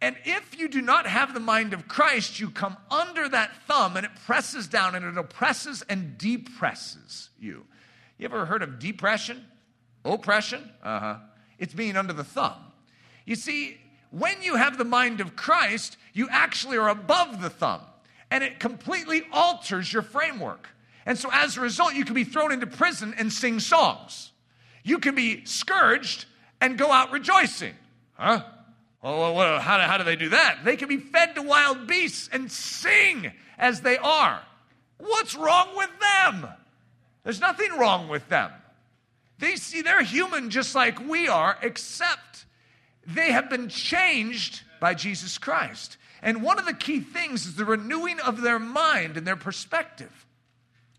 And 0.00 0.16
if 0.24 0.58
you 0.58 0.68
do 0.68 0.82
not 0.82 1.06
have 1.06 1.32
the 1.32 1.40
mind 1.40 1.72
of 1.72 1.88
Christ, 1.88 2.38
you 2.38 2.50
come 2.50 2.76
under 2.90 3.26
that 3.26 3.56
thumb 3.66 3.96
and 3.96 4.04
it 4.04 4.12
presses 4.26 4.68
down 4.68 4.94
and 4.94 5.04
it 5.04 5.16
oppresses 5.16 5.82
and 5.88 6.18
depresses 6.18 7.30
you. 7.40 7.64
You 8.18 8.26
ever 8.26 8.46
heard 8.46 8.62
of 8.62 8.78
depression? 8.78 9.44
Oppression? 10.04 10.70
Uh 10.82 11.00
huh. 11.00 11.16
It's 11.58 11.74
being 11.74 11.96
under 11.96 12.12
the 12.12 12.24
thumb. 12.24 12.56
You 13.24 13.36
see, 13.36 13.78
when 14.10 14.42
you 14.42 14.56
have 14.56 14.78
the 14.78 14.84
mind 14.84 15.20
of 15.20 15.36
Christ, 15.36 15.96
you 16.12 16.28
actually 16.30 16.76
are 16.76 16.88
above 16.88 17.40
the 17.40 17.50
thumb 17.50 17.80
and 18.30 18.42
it 18.42 18.58
completely 18.58 19.22
alters 19.32 19.92
your 19.92 20.02
framework. 20.02 20.68
And 21.06 21.18
so 21.18 21.28
as 21.32 21.56
a 21.56 21.60
result, 21.60 21.94
you 21.94 22.04
can 22.04 22.14
be 22.14 22.24
thrown 22.24 22.52
into 22.52 22.66
prison 22.66 23.14
and 23.16 23.32
sing 23.32 23.60
songs. 23.60 24.32
You 24.82 24.98
can 24.98 25.14
be 25.14 25.44
scourged 25.44 26.26
and 26.60 26.78
go 26.78 26.90
out 26.90 27.12
rejoicing. 27.12 27.74
Huh? 28.14 28.42
Well, 29.02 29.34
well, 29.34 29.60
how, 29.60 29.76
do, 29.76 29.82
how 29.84 29.98
do 29.98 30.04
they 30.04 30.16
do 30.16 30.30
that? 30.30 30.64
They 30.64 30.76
can 30.76 30.88
be 30.88 30.96
fed 30.96 31.34
to 31.34 31.42
wild 31.42 31.86
beasts 31.86 32.28
and 32.32 32.50
sing 32.50 33.30
as 33.58 33.82
they 33.82 33.98
are. 33.98 34.40
What's 34.98 35.34
wrong 35.34 35.68
with 35.76 35.90
them? 36.00 36.48
There's 37.24 37.40
nothing 37.40 37.72
wrong 37.78 38.08
with 38.08 38.28
them. 38.28 38.52
They 39.38 39.56
see 39.56 39.82
they're 39.82 40.02
human 40.02 40.50
just 40.50 40.74
like 40.74 41.06
we 41.06 41.26
are, 41.26 41.58
except 41.62 42.44
they 43.06 43.32
have 43.32 43.50
been 43.50 43.68
changed 43.68 44.62
by 44.80 44.94
Jesus 44.94 45.38
Christ. 45.38 45.96
And 46.22 46.42
one 46.42 46.58
of 46.58 46.66
the 46.66 46.74
key 46.74 47.00
things 47.00 47.46
is 47.46 47.56
the 47.56 47.64
renewing 47.64 48.20
of 48.20 48.40
their 48.40 48.58
mind 48.58 49.16
and 49.16 49.26
their 49.26 49.36
perspective. 49.36 50.26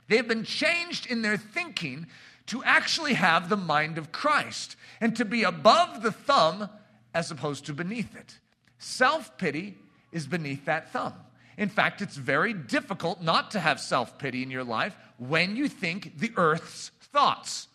They've 0.07 0.27
been 0.27 0.43
changed 0.43 1.07
in 1.07 1.21
their 1.21 1.37
thinking 1.37 2.07
to 2.47 2.63
actually 2.63 3.13
have 3.13 3.49
the 3.49 3.57
mind 3.57 3.97
of 3.97 4.11
Christ 4.11 4.75
and 5.01 5.15
to 5.15 5.25
be 5.25 5.43
above 5.43 6.03
the 6.03 6.11
thumb 6.11 6.69
as 7.13 7.31
opposed 7.31 7.65
to 7.65 7.73
beneath 7.73 8.15
it. 8.15 8.39
Self 8.77 9.37
pity 9.37 9.77
is 10.11 10.27
beneath 10.27 10.65
that 10.65 10.91
thumb. 10.91 11.13
In 11.57 11.69
fact, 11.69 12.01
it's 12.01 12.17
very 12.17 12.53
difficult 12.53 13.21
not 13.21 13.51
to 13.51 13.59
have 13.59 13.79
self 13.79 14.17
pity 14.17 14.43
in 14.43 14.51
your 14.51 14.63
life 14.63 14.95
when 15.17 15.55
you 15.55 15.67
think 15.67 16.19
the 16.19 16.31
earth's 16.35 16.91
thoughts. 17.13 17.67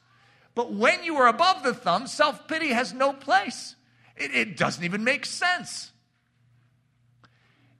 But 0.55 0.73
when 0.73 1.05
you 1.05 1.17
are 1.17 1.29
above 1.29 1.63
the 1.63 1.75
thumb, 1.75 2.07
self 2.07 2.47
pity 2.47 2.69
has 2.69 2.93
no 2.93 3.13
place. 3.13 3.77
It, 4.17 4.35
it, 4.35 4.57
doesn't 4.57 4.85
even 4.85 5.03
make 5.03 5.25
sense. 5.25 5.93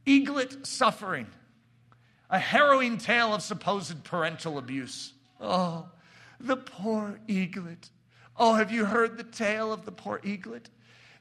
Eaglet 0.07 0.67
suffering, 0.67 1.27
a 2.31 2.39
harrowing 2.39 2.97
tale 2.97 3.35
of 3.35 3.43
supposed 3.43 4.03
parental 4.05 4.57
abuse. 4.57 5.13
Oh, 5.39 5.89
the 6.39 6.57
poor 6.57 7.21
eaglet. 7.29 7.91
Oh, 8.39 8.55
have 8.55 8.73
you 8.73 8.87
heard 8.87 9.19
the 9.19 9.25
tale 9.25 9.71
of 9.71 9.85
the 9.85 9.93
poor 9.93 10.21
eaglet? 10.25 10.71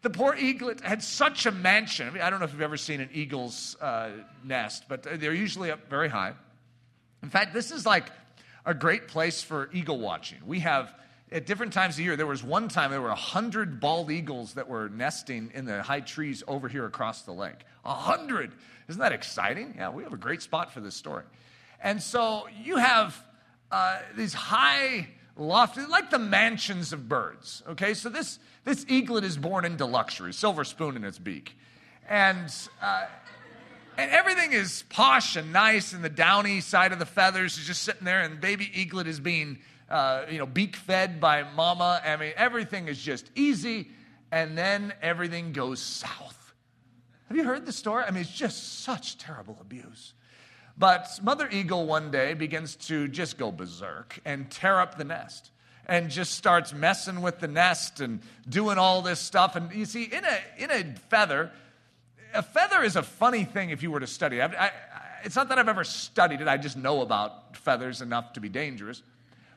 The 0.02 0.10
poor 0.10 0.34
eaglet 0.34 0.82
had 0.82 1.04
such 1.04 1.46
a 1.46 1.52
mansion. 1.52 2.08
I, 2.08 2.12
mean, 2.12 2.22
I 2.22 2.30
don't 2.30 2.40
know 2.40 2.46
if 2.46 2.54
you've 2.54 2.62
ever 2.62 2.78
seen 2.78 3.02
an 3.02 3.10
eagle's 3.14 3.76
uh, 3.82 4.12
nest, 4.44 4.86
but 4.88 5.04
they're 5.04 5.34
usually 5.34 5.72
up 5.72 5.90
very 5.90 6.08
high. 6.08 6.34
In 7.22 7.30
fact, 7.30 7.54
this 7.54 7.72
is 7.72 7.86
like 7.86 8.06
a 8.66 8.74
great 8.74 9.10
place 9.10 9.44
for 9.44 9.70
eagle 9.74 10.00
watching. 10.00 10.38
We 10.46 10.60
have 10.60 10.94
at 11.32 11.46
different 11.46 11.74
times 11.74 11.96
of 11.96 12.02
year. 12.02 12.16
There 12.16 12.26
was 12.26 12.44
one 12.44 12.70
time 12.70 12.92
there 12.92 13.02
were 13.02 13.10
a 13.10 13.16
hundred 13.16 13.80
bald 13.80 14.10
eagles 14.12 14.54
that 14.54 14.68
were 14.68 14.90
nesting 14.90 15.52
in 15.54 15.66
the 15.66 15.84
high 15.84 16.00
trees 16.00 16.44
over 16.48 16.68
here 16.68 16.86
across 16.86 17.24
the 17.24 17.34
lake. 17.34 17.60
A 17.86 17.94
hundred! 17.94 18.52
Isn't 18.88 19.02
that 19.02 19.12
exciting? 19.12 19.76
Yeah, 19.78 19.90
we 19.90 20.04
have 20.04 20.14
a 20.14 20.18
great 20.18 20.42
spot 20.42 20.74
for 20.74 20.80
this 20.80 20.96
story. 20.96 21.24
And 21.82 22.02
so 22.02 22.48
you 22.64 22.78
have 22.78 23.22
uh, 23.72 24.00
these 24.16 24.34
high 24.34 25.08
lofty, 25.38 25.82
like 25.86 26.10
the 26.10 26.20
mansions 26.20 26.92
of 26.94 27.08
birds. 27.08 27.64
Okay, 27.70 27.94
so 27.94 28.10
this, 28.10 28.40
this 28.70 28.86
eaglet 28.88 29.24
is 29.24 29.36
born 29.36 29.66
into 29.66 29.84
luxury, 29.86 30.32
silver 30.32 30.64
spoon 30.64 30.96
in 30.96 31.04
its 31.04 31.18
beak. 31.18 31.58
And, 32.08 32.54
uh, 32.82 33.08
and 33.98 34.12
everything 34.12 34.54
is 34.54 34.84
posh 34.90 35.36
and 35.36 35.52
nice, 35.52 35.92
and 35.92 36.04
the 36.04 36.10
downy 36.10 36.62
side 36.62 36.92
of 36.92 37.00
the 37.00 37.06
feathers 37.08 37.58
is 37.58 37.66
just 37.66 37.82
sitting 37.82 38.06
there, 38.06 38.22
and 38.22 38.40
baby 38.40 38.70
eaglet 38.74 39.08
is 39.08 39.20
being, 39.20 39.58
uh, 39.90 40.26
you 40.30 40.38
know, 40.38 40.46
beak 40.46 40.76
fed 40.76 41.20
by 41.20 41.44
mama. 41.56 42.00
I 42.06 42.16
mean, 42.18 42.34
everything 42.36 42.88
is 42.88 43.00
just 43.00 43.32
easy, 43.34 43.90
and 44.32 44.56
then 44.56 44.94
everything 45.02 45.52
goes 45.52 45.82
south. 45.82 46.54
Have 47.28 47.38
you 47.38 47.46
heard 47.46 47.66
the 47.66 47.72
story? 47.72 48.04
I 48.04 48.12
mean, 48.12 48.22
it's 48.22 48.32
just 48.32 48.82
such 48.84 49.18
terrible 49.18 49.58
abuse. 49.62 50.14
But 50.78 51.20
Mother 51.24 51.50
Eagle 51.52 51.88
one 51.88 52.12
day 52.12 52.36
begins 52.36 52.76
to 52.88 53.08
just 53.08 53.40
go 53.40 53.52
berserk 53.52 54.20
and 54.26 54.50
tear 54.52 54.80
up 54.80 54.96
the 54.98 55.04
nest 55.06 55.50
and 55.90 56.12
just 56.12 56.36
starts 56.36 56.72
messing 56.72 57.22
with 57.22 57.40
the 57.40 57.48
nest 57.48 58.00
and 58.00 58.22
doing 58.48 58.78
all 58.78 59.02
this 59.02 59.20
stuff. 59.20 59.56
And 59.56 59.74
you 59.74 59.86
see, 59.86 60.04
in 60.04 60.24
a, 60.24 60.64
in 60.64 60.70
a 60.70 60.84
feather, 61.10 61.52
a 62.32 62.44
feather 62.44 62.84
is 62.84 62.96
a 62.96 63.02
funny 63.02 63.44
thing 63.44 63.72
if 63.72 63.82
you 63.82 63.90
were 63.90 64.00
to 64.00 64.08
study 64.08 64.38
it. 64.38 64.52
It's 65.24 65.36
not 65.36 65.50
that 65.50 65.58
I've 65.58 65.68
ever 65.68 65.84
studied 65.84 66.42
it, 66.42 66.48
I 66.48 66.58
just 66.58 66.78
know 66.78 67.02
about 67.02 67.58
feathers 67.58 68.02
enough 68.02 68.34
to 68.34 68.40
be 68.40 68.50
dangerous. 68.50 69.02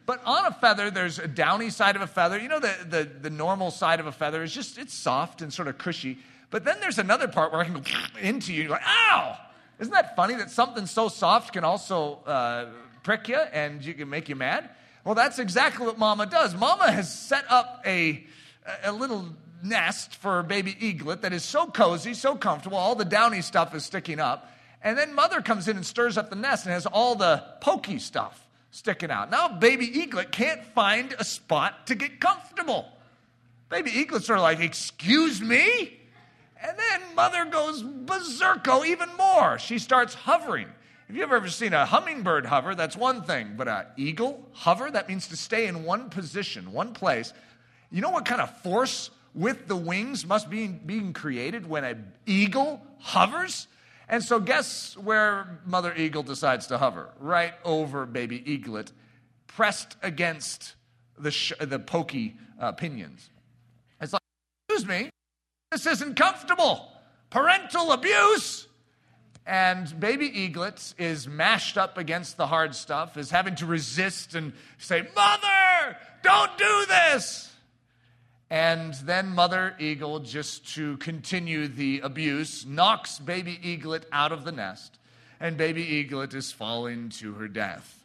But 0.07 0.23
on 0.25 0.47
a 0.47 0.53
feather, 0.53 0.91
there's 0.91 1.19
a 1.19 1.29
downy 1.29 1.69
side 1.69 1.97
of 1.97 2.03
a 2.03 2.07
feather. 2.07 2.39
You 2.39 2.49
know, 2.49 2.61
the, 2.61 2.75
the, 2.89 3.05
the 3.05 3.31
normal 3.31 3.71
side 3.71 4.01
of 4.01 4.07
a 4.07 4.13
feather 4.13 4.43
is 4.43 4.55
just, 4.55 4.79
it's 4.79 4.95
soft 4.95 5.43
and 5.43 5.53
sort 5.53 5.69
of 5.69 5.77
cushy. 5.77 6.19
But 6.51 6.65
then 6.65 6.79
there's 6.81 6.99
another 6.99 7.29
part 7.29 7.53
where 7.53 7.61
I 7.61 7.65
can 7.65 7.75
go 7.75 7.83
into 8.21 8.55
you. 8.55 8.63
You're 8.63 8.71
like, 8.71 8.87
ow! 8.87 9.37
Isn't 9.79 9.93
that 9.93 10.17
funny 10.17 10.35
that 10.37 10.51
something 10.51 10.87
so 10.87 11.09
soft 11.09 11.53
can 11.53 11.63
also 11.63 12.21
uh, 12.27 12.67
prick 13.03 13.29
you 13.29 13.37
and 13.37 13.85
you 13.85 13.93
can 13.93 14.09
make 14.09 14.31
you 14.31 14.35
mad? 14.35 14.71
Well, 15.05 15.15
that's 15.15 15.39
exactly 15.39 15.87
what 15.87 15.99
Mama 15.99 16.27
does. 16.27 16.55
Mama 16.55 16.91
has 16.91 17.13
set 17.13 17.45
up 17.49 17.83
a, 17.85 18.25
a 18.85 18.93
little 18.93 19.27
nest 19.63 20.15
for 20.17 20.43
baby 20.43 20.77
eaglet 20.79 21.23
that 21.23 21.33
is 21.33 21.45
so 21.45 21.67
cozy, 21.67 22.15
so 22.15 22.37
comfortable, 22.37 22.77
all 22.77 22.95
the 22.95 23.05
downy 23.05 23.43
stuff 23.43 23.75
is 23.75 23.85
sticking 23.85 24.21
up. 24.21 24.49
And 24.83 24.99
then 24.99 25.15
mother 25.15 25.41
comes 25.41 25.69
in 25.69 25.77
and 25.77 25.87
stirs 25.87 26.19
up 26.19 26.31
the 26.31 26.37
nest 26.37 26.67
and 26.67 26.73
has 26.73 26.87
all 26.87 27.15
the 27.15 27.43
pokey 27.61 27.99
stuff 27.99 28.47
sticking 28.71 29.11
out. 29.11 29.31
Now, 29.31 29.49
baby 29.49 29.87
eaglet 29.87 30.33
can't 30.33 30.65
find 30.75 31.15
a 31.19 31.25
spot 31.25 31.87
to 31.87 31.95
get 31.95 32.21
comfortable. 32.21 32.87
Baby 33.69 33.93
eaglet's 33.95 34.29
of 34.29 34.39
like, 34.39 34.61
Excuse 34.61 35.41
me? 35.41 35.99
And 36.61 36.79
then 36.79 37.15
mother 37.15 37.45
goes 37.45 37.83
berserko 37.83 38.87
even 38.87 39.09
more. 39.17 39.59
She 39.59 39.79
starts 39.79 40.15
hovering. 40.15 40.69
Have 41.13 41.19
you 41.19 41.25
ever 41.25 41.47
seen 41.51 41.75
a 41.75 41.85
hummingbird 41.85 42.47
hover? 42.47 42.75
That's 42.75 42.97
one 42.97 43.21
thing. 43.21 43.53
But 43.55 43.69
an 43.69 43.85
eagle 43.99 44.49
hover, 44.53 44.91
that 44.91 45.11
means 45.11 45.29
to 45.29 45.37
stay 45.37 45.67
in 45.67 45.85
one 45.85 46.09
position, 46.09 46.73
one 46.73 46.95
place. 46.95 47.35
You 47.91 48.01
know 48.01 48.09
what 48.09 48.25
kind 48.25 48.41
of 48.41 48.49
force 48.63 49.11
with 49.35 49.69
the 49.69 49.77
wings 49.77 50.25
must 50.25 50.49
be 50.49 50.69
being 50.69 51.13
created 51.13 51.69
when 51.69 51.85
an 51.85 52.15
eagle 52.25 52.81
hovers? 52.99 53.69
And 54.09 54.25
so, 54.25 54.41
guess 54.41 54.97
where 54.97 55.61
Mother 55.67 55.93
Eagle 55.95 56.23
decides 56.23 56.69
to 56.69 56.79
hover? 56.79 57.11
Right 57.21 57.53
over 57.63 58.07
baby 58.07 58.43
eaglet, 58.51 58.91
pressed 59.49 59.99
against 60.03 60.77
the, 61.19 61.31
sh- 61.31 61.53
the 61.61 61.79
pokey 61.79 62.37
uh, 62.59 62.73
pinions. 62.73 63.29
It's 64.01 64.15
like, 64.15 64.23
excuse 64.67 64.89
me, 64.89 65.11
this 65.73 65.87
isn't 65.87 66.17
comfortable. 66.17 66.91
Parental 67.29 67.93
abuse? 67.93 68.67
And 69.47 69.99
baby 69.99 70.27
eaglet 70.27 70.95
is 70.99 71.27
mashed 71.27 71.77
up 71.77 71.99
against 71.99 72.37
the 72.37 72.47
hard 72.47 72.75
stuff, 72.75 73.17
is 73.17 73.31
having 73.31 73.57
to 73.57 73.67
resist 73.67 74.35
and 74.35 74.53
say, 74.79 75.03
Mother, 75.17 75.97
don't 76.23 76.57
do 76.57 76.85
this. 76.87 77.53
And 78.51 78.95
then 78.95 79.31
Mother 79.31 79.75
Eagle, 79.79 80.21
just 80.21 80.75
to 80.75 80.99
continue 80.99 81.69
the 81.69 82.01
abuse, 82.01 82.67
knocks 82.67 83.19
baby 83.19 83.59
eaglet 83.63 84.07
out 84.13 84.31
of 84.31 84.45
the 84.45 84.53
nest, 84.53 84.99
and 85.41 85.57
baby 85.57 85.83
eaglet 85.83 86.35
is 86.35 86.53
falling 86.53 87.09
to 87.09 87.33
her 87.33 87.49
death. 87.49 88.05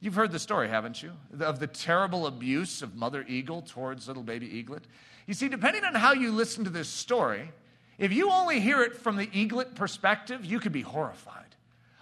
You've 0.00 0.16
heard 0.16 0.32
the 0.32 0.38
story, 0.38 0.68
haven't 0.68 1.02
you? 1.02 1.12
Of 1.40 1.60
the 1.60 1.66
terrible 1.66 2.26
abuse 2.26 2.82
of 2.82 2.96
Mother 2.96 3.24
Eagle 3.28 3.62
towards 3.62 4.08
little 4.08 4.22
baby 4.22 4.46
eaglet. 4.58 4.82
You 5.26 5.34
see, 5.34 5.48
depending 5.48 5.84
on 5.84 5.94
how 5.94 6.12
you 6.12 6.32
listen 6.32 6.64
to 6.64 6.70
this 6.70 6.88
story, 6.88 7.50
if 7.98 8.12
you 8.12 8.30
only 8.30 8.60
hear 8.60 8.82
it 8.82 8.96
from 8.96 9.16
the 9.16 9.28
eaglet 9.32 9.74
perspective, 9.74 10.44
you 10.44 10.60
could 10.60 10.72
be 10.72 10.82
horrified. 10.82 11.44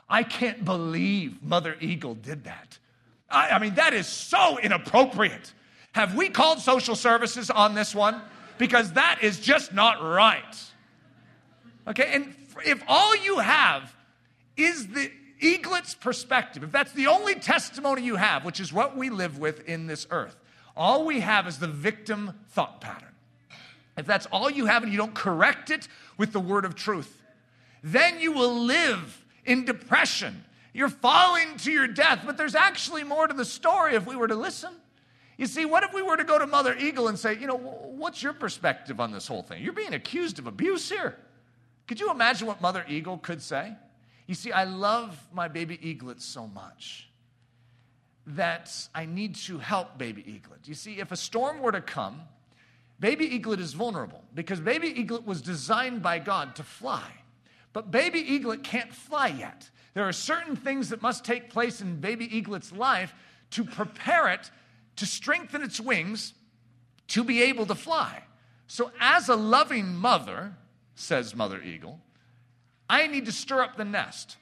I 0.08 0.22
can't 0.22 0.64
believe 0.64 1.42
Mother 1.42 1.76
Eagle 1.80 2.14
did 2.14 2.44
that. 2.44 2.78
I, 3.30 3.50
I, 3.50 3.58
mean, 3.58 3.74
that 3.76 3.94
is 3.94 4.06
so 4.06 4.58
inappropriate. 4.58 5.52
Have 5.92 6.14
we 6.14 6.28
called 6.28 6.58
social 6.58 6.96
services 6.96 7.50
on 7.50 7.74
this 7.74 7.94
one? 7.94 8.20
Because 8.58 8.92
that 8.92 9.20
is 9.22 9.40
just 9.40 9.72
not 9.72 10.02
right. 10.02 10.56
Okay, 11.86 12.10
and 12.12 12.34
if 12.64 12.82
all 12.88 13.16
you 13.16 13.38
have 13.38 13.94
is 14.56 14.88
the 14.88 15.10
eaglet's 15.40 15.94
perspective, 15.94 16.62
if 16.62 16.72
that's 16.72 16.92
the 16.92 17.06
only 17.06 17.34
testimony 17.34 18.02
you 18.02 18.16
have, 18.16 18.44
which 18.44 18.60
is 18.60 18.72
what 18.72 18.96
we 18.96 19.10
live 19.10 19.38
with 19.38 19.68
in 19.68 19.86
this 19.86 20.06
earth, 20.10 20.36
all 20.76 21.04
we 21.04 21.20
have 21.20 21.46
is 21.46 21.58
the 21.58 21.68
victim 21.68 22.32
thought 22.48 22.80
pattern. 22.80 23.13
If 23.96 24.06
that's 24.06 24.26
all 24.26 24.50
you 24.50 24.66
have 24.66 24.82
and 24.82 24.92
you 24.92 24.98
don't 24.98 25.14
correct 25.14 25.70
it 25.70 25.88
with 26.18 26.32
the 26.32 26.40
word 26.40 26.64
of 26.64 26.74
truth, 26.74 27.22
then 27.82 28.20
you 28.20 28.32
will 28.32 28.54
live 28.64 29.24
in 29.44 29.64
depression. 29.64 30.44
You're 30.72 30.88
falling 30.88 31.56
to 31.58 31.70
your 31.70 31.86
death, 31.86 32.22
but 32.26 32.36
there's 32.36 32.54
actually 32.54 33.04
more 33.04 33.26
to 33.26 33.34
the 33.34 33.44
story 33.44 33.94
if 33.94 34.06
we 34.06 34.16
were 34.16 34.28
to 34.28 34.34
listen. 34.34 34.72
You 35.36 35.46
see, 35.46 35.64
what 35.64 35.82
if 35.82 35.92
we 35.92 36.02
were 36.02 36.16
to 36.16 36.24
go 36.24 36.38
to 36.38 36.46
Mother 36.46 36.76
Eagle 36.76 37.08
and 37.08 37.18
say, 37.18 37.36
you 37.36 37.46
know, 37.46 37.56
what's 37.56 38.22
your 38.22 38.32
perspective 38.32 39.00
on 39.00 39.12
this 39.12 39.26
whole 39.26 39.42
thing? 39.42 39.62
You're 39.62 39.72
being 39.72 39.94
accused 39.94 40.38
of 40.38 40.46
abuse 40.46 40.88
here. 40.88 41.16
Could 41.86 42.00
you 42.00 42.10
imagine 42.10 42.46
what 42.46 42.60
Mother 42.60 42.84
Eagle 42.88 43.18
could 43.18 43.42
say? 43.42 43.74
You 44.26 44.34
see, 44.34 44.52
I 44.52 44.64
love 44.64 45.18
my 45.32 45.48
baby 45.48 45.78
eaglet 45.82 46.22
so 46.22 46.46
much 46.46 47.08
that 48.26 48.72
I 48.94 49.04
need 49.04 49.34
to 49.34 49.58
help 49.58 49.98
baby 49.98 50.24
eaglet. 50.26 50.66
You 50.66 50.74
see, 50.74 50.98
if 50.98 51.12
a 51.12 51.16
storm 51.16 51.60
were 51.60 51.72
to 51.72 51.82
come, 51.82 52.22
baby 53.00 53.26
eaglet 53.26 53.60
is 53.60 53.72
vulnerable 53.72 54.22
because 54.34 54.60
baby 54.60 54.88
eaglet 54.88 55.26
was 55.26 55.42
designed 55.42 56.02
by 56.02 56.18
God 56.18 56.56
to 56.56 56.62
fly. 56.62 57.10
But 57.72 57.90
baby 57.90 58.20
eaglet 58.20 58.62
can't 58.62 58.92
fly 58.92 59.28
yet. 59.28 59.68
There 59.94 60.04
are 60.08 60.12
certain 60.12 60.56
things 60.56 60.90
that 60.90 61.02
must 61.02 61.24
take 61.24 61.50
place 61.50 61.80
in 61.80 62.00
baby 62.00 62.34
eaglet's 62.36 62.72
life 62.72 63.14
to 63.50 63.64
prepare 63.64 64.28
it 64.28 64.50
to 64.96 65.06
strengthen 65.06 65.62
its 65.62 65.80
wings 65.80 66.34
to 67.08 67.24
be 67.24 67.42
able 67.42 67.66
to 67.66 67.74
fly. 67.74 68.22
So, 68.66 68.90
as 68.98 69.28
a 69.28 69.36
loving 69.36 69.94
mother, 69.94 70.54
says 70.94 71.34
Mother 71.34 71.60
Eagle, 71.62 72.00
I 72.88 73.06
need 73.06 73.26
to 73.26 73.32
stir 73.32 73.60
up 73.60 73.76
the 73.76 73.84
nest 73.84 74.36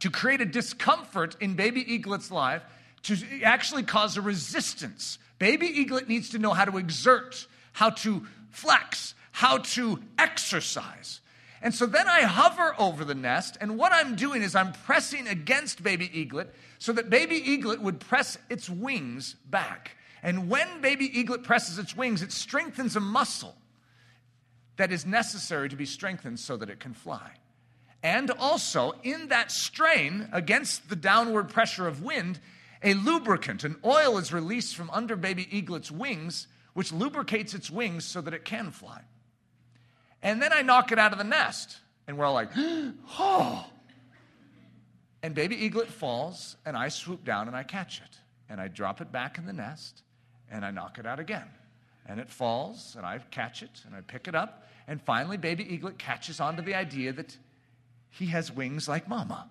to 0.00 0.10
create 0.10 0.40
a 0.40 0.46
discomfort 0.46 1.36
in 1.40 1.54
baby 1.54 1.80
eaglet's 1.92 2.30
life 2.30 2.62
to 3.02 3.16
actually 3.42 3.82
cause 3.82 4.16
a 4.16 4.20
resistance. 4.20 5.18
Baby 5.38 5.66
eaglet 5.66 6.08
needs 6.08 6.30
to 6.30 6.38
know 6.38 6.52
how 6.52 6.64
to 6.64 6.78
exert, 6.78 7.46
how 7.76 7.90
to 7.90 8.26
flex, 8.48 9.14
how 9.32 9.58
to 9.58 10.00
exercise. 10.18 11.20
And 11.60 11.74
so 11.74 11.84
then 11.84 12.08
I 12.08 12.22
hover 12.22 12.74
over 12.78 13.04
the 13.04 13.14
nest, 13.14 13.58
and 13.60 13.76
what 13.76 13.92
I'm 13.92 14.16
doing 14.16 14.40
is 14.40 14.54
I'm 14.54 14.72
pressing 14.72 15.28
against 15.28 15.82
baby 15.82 16.10
eaglet 16.10 16.54
so 16.78 16.94
that 16.94 17.10
baby 17.10 17.36
eaglet 17.36 17.82
would 17.82 18.00
press 18.00 18.38
its 18.48 18.70
wings 18.70 19.36
back. 19.50 19.98
And 20.22 20.48
when 20.48 20.80
baby 20.80 21.04
eaglet 21.18 21.44
presses 21.44 21.78
its 21.78 21.94
wings, 21.94 22.22
it 22.22 22.32
strengthens 22.32 22.96
a 22.96 23.00
muscle 23.00 23.54
that 24.78 24.90
is 24.90 25.04
necessary 25.04 25.68
to 25.68 25.76
be 25.76 25.84
strengthened 25.84 26.40
so 26.40 26.56
that 26.56 26.70
it 26.70 26.80
can 26.80 26.94
fly. 26.94 27.30
And 28.02 28.30
also, 28.30 28.94
in 29.02 29.28
that 29.28 29.52
strain 29.52 30.30
against 30.32 30.88
the 30.88 30.96
downward 30.96 31.50
pressure 31.50 31.86
of 31.86 32.02
wind, 32.02 32.40
a 32.82 32.94
lubricant, 32.94 33.64
an 33.64 33.76
oil 33.84 34.16
is 34.16 34.32
released 34.32 34.76
from 34.76 34.88
under 34.90 35.14
baby 35.14 35.46
eaglet's 35.54 35.90
wings, 35.90 36.46
which 36.76 36.92
lubricates 36.92 37.54
its 37.54 37.70
wings 37.70 38.04
so 38.04 38.20
that 38.20 38.34
it 38.34 38.44
can 38.44 38.70
fly. 38.70 39.00
And 40.22 40.42
then 40.42 40.52
I 40.52 40.60
knock 40.60 40.92
it 40.92 40.98
out 40.98 41.10
of 41.10 41.16
the 41.16 41.24
nest, 41.24 41.78
and 42.06 42.18
we're 42.18 42.26
all 42.26 42.34
like, 42.34 42.50
oh. 43.18 43.64
And 45.22 45.34
baby 45.34 45.56
eaglet 45.56 45.88
falls, 45.88 46.56
and 46.66 46.76
I 46.76 46.90
swoop 46.90 47.24
down 47.24 47.48
and 47.48 47.56
I 47.56 47.62
catch 47.62 48.02
it. 48.02 48.18
And 48.50 48.60
I 48.60 48.68
drop 48.68 49.00
it 49.00 49.10
back 49.10 49.38
in 49.38 49.46
the 49.46 49.54
nest, 49.54 50.02
and 50.50 50.66
I 50.66 50.70
knock 50.70 50.98
it 50.98 51.06
out 51.06 51.18
again. 51.18 51.48
And 52.04 52.20
it 52.20 52.28
falls, 52.28 52.94
and 52.94 53.06
I 53.06 53.20
catch 53.30 53.62
it, 53.62 53.80
and 53.86 53.94
I 53.94 54.02
pick 54.02 54.28
it 54.28 54.34
up. 54.34 54.68
And 54.86 55.00
finally, 55.00 55.38
baby 55.38 55.64
eaglet 55.72 55.96
catches 55.96 56.40
on 56.40 56.56
to 56.56 56.62
the 56.62 56.74
idea 56.74 57.10
that 57.14 57.38
he 58.10 58.26
has 58.26 58.52
wings 58.52 58.86
like 58.86 59.08
mama. 59.08 59.48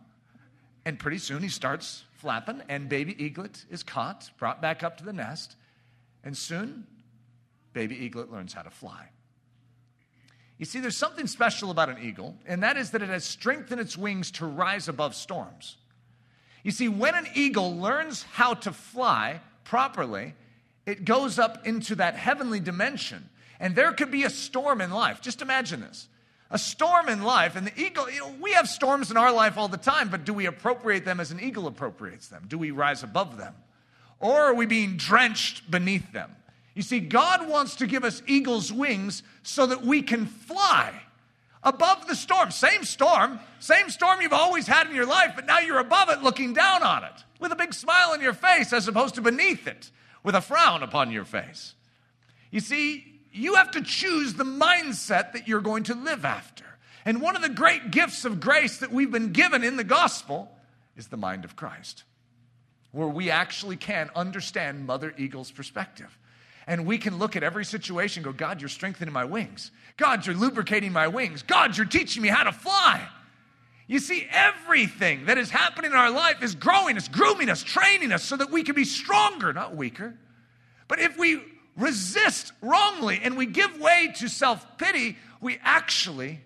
And 0.85 0.99
pretty 0.99 1.17
soon 1.17 1.41
he 1.41 1.49
starts 1.49 2.03
flapping, 2.13 2.61
and 2.69 2.88
baby 2.88 3.15
eaglet 3.17 3.65
is 3.71 3.81
caught, 3.81 4.29
brought 4.38 4.61
back 4.61 4.83
up 4.83 4.97
to 4.97 5.03
the 5.03 5.11
nest, 5.11 5.55
and 6.23 6.38
soon 6.38 6.85
baby 7.75 7.95
eaglet 8.03 8.31
learns 8.31 8.53
how 8.53 8.63
to 8.63 8.71
fly. 8.71 9.09
You 10.57 10.65
see, 10.65 10.79
there's 10.79 10.97
something 10.97 11.27
special 11.27 11.69
about 11.69 11.89
an 11.89 11.97
eagle, 12.01 12.35
and 12.47 12.63
that 12.63 12.77
is 12.77 12.91
that 12.91 13.03
it 13.03 13.09
has 13.09 13.25
strength 13.25 13.71
in 13.71 13.77
its 13.77 13.97
wings 13.97 14.31
to 14.31 14.45
rise 14.45 14.88
above 14.88 15.13
storms. 15.13 15.75
You 16.63 16.71
see, 16.71 16.88
when 16.88 17.13
an 17.13 17.27
eagle 17.35 17.75
learns 17.75 18.23
how 18.23 18.53
to 18.55 18.71
fly 18.71 19.41
properly, 19.65 20.33
it 20.85 21.03
goes 21.03 21.38
up 21.38 21.67
into 21.67 21.95
that 21.95 22.15
heavenly 22.15 22.61
dimension. 22.61 23.29
And 23.59 23.75
there 23.75 23.91
could 23.91 24.11
be 24.11 24.23
a 24.23 24.29
storm 24.29 24.81
in 24.81 24.91
life. 24.91 25.21
Just 25.21 25.41
imagine 25.41 25.81
this 25.81 26.07
a 26.51 26.57
storm 26.57 27.09
in 27.09 27.23
life, 27.23 27.55
and 27.55 27.67
the 27.67 27.81
eagle, 27.81 28.09
you 28.09 28.19
know, 28.19 28.33
we 28.39 28.53
have 28.53 28.69
storms 28.69 29.11
in 29.11 29.17
our 29.17 29.33
life 29.33 29.57
all 29.57 29.67
the 29.67 29.77
time, 29.77 30.09
but 30.09 30.23
do 30.23 30.33
we 30.33 30.45
appropriate 30.45 31.03
them 31.03 31.19
as 31.19 31.31
an 31.31 31.41
eagle 31.41 31.67
appropriates 31.67 32.27
them? 32.27 32.45
Do 32.47 32.57
we 32.57 32.71
rise 32.71 33.03
above 33.03 33.38
them? 33.38 33.55
Or 34.19 34.39
are 34.41 34.53
we 34.53 34.65
being 34.65 34.95
drenched 34.95 35.69
beneath 35.69 36.13
them? 36.13 36.31
You 36.75 36.81
see, 36.81 36.99
God 36.99 37.49
wants 37.49 37.77
to 37.77 37.88
give 37.88 38.03
us 38.03 38.21
eagle's 38.27 38.71
wings 38.71 39.23
so 39.43 39.65
that 39.65 39.83
we 39.83 40.01
can 40.01 40.25
fly 40.25 40.93
above 41.63 42.05
the 42.07 42.15
storm. 42.15 42.51
Same 42.51 42.83
storm, 42.83 43.39
same 43.59 43.89
storm 43.89 44.21
you've 44.21 44.33
always 44.33 44.67
had 44.67 44.88
in 44.88 44.95
your 44.95 45.05
life, 45.05 45.31
but 45.35 45.47
now 45.47 45.59
you're 45.59 45.79
above 45.79 46.09
it 46.09 46.21
looking 46.21 46.53
down 46.53 46.83
on 46.83 47.03
it 47.05 47.23
with 47.39 47.51
a 47.51 47.55
big 47.55 47.73
smile 47.73 48.11
on 48.11 48.21
your 48.21 48.33
face 48.33 48.71
as 48.73 48.88
opposed 48.88 49.15
to 49.15 49.21
beneath 49.21 49.67
it 49.67 49.89
with 50.21 50.35
a 50.35 50.41
frown 50.41 50.83
upon 50.83 51.11
your 51.11 51.25
face. 51.25 51.73
You 52.51 52.59
see, 52.59 53.21
you 53.31 53.55
have 53.55 53.71
to 53.71 53.81
choose 53.81 54.33
the 54.33 54.43
mindset 54.43 55.33
that 55.33 55.47
you're 55.47 55.61
going 55.61 55.83
to 55.83 55.95
live 55.95 56.23
after. 56.25 56.65
And 57.05 57.21
one 57.21 57.35
of 57.35 57.41
the 57.41 57.49
great 57.49 57.91
gifts 57.91 58.25
of 58.25 58.39
grace 58.39 58.77
that 58.79 58.91
we've 58.91 59.11
been 59.11 59.31
given 59.31 59.63
in 59.63 59.77
the 59.77 59.83
gospel 59.83 60.51
is 60.97 61.07
the 61.07 61.17
mind 61.17 61.45
of 61.45 61.55
Christ, 61.55 62.03
where 62.91 63.07
we 63.07 63.29
actually 63.29 63.75
can 63.75 64.09
understand 64.15 64.85
Mother 64.85 65.13
Eagle's 65.17 65.51
perspective. 65.51 66.17
And 66.67 66.86
we 66.86 66.97
can 66.97 67.19
look 67.19 67.36
at 67.36 67.43
every 67.43 67.65
situation 67.65 68.23
go, 68.23 68.32
God, 68.32 68.60
you're 68.60 68.69
strengthening 68.69 69.13
my 69.13 69.25
wings. 69.25 69.71
God, 69.97 70.25
you're 70.25 70.36
lubricating 70.36 70.91
my 70.91 71.08
wings. 71.08 71.43
God, 71.43 71.78
you're 71.78 71.86
teaching 71.86 72.23
me 72.23 72.30
how 72.30 72.43
to 72.43 72.51
fly. 72.51 73.08
You 73.88 73.99
see, 73.99 74.28
everything 74.32 75.25
that 75.25 75.38
is 75.38 75.51
happening 75.51 75.91
in 75.91 75.97
our 75.97 76.10
life 76.10 76.41
is 76.41 76.56
growing 76.56 76.97
us, 76.97 77.08
grooming 77.08 77.49
us, 77.49 77.62
training 77.62 78.12
us 78.12 78.23
so 78.23 78.36
that 78.38 78.51
we 78.51 78.63
can 78.63 78.73
be 78.73 78.84
stronger, 78.84 79.54
not 79.54 79.75
weaker. 79.75 80.17
But 80.88 80.99
if 80.99 81.17
we 81.17 81.41
resist 81.78 82.51
wrongly 82.62 83.19
and 83.21 83.38
we 83.38 83.45
give 83.45 83.80
way 83.80 84.13
to 84.17 84.28
self 84.28 84.78
pity, 84.80 85.17
we 85.39 85.60
actually 85.62 86.39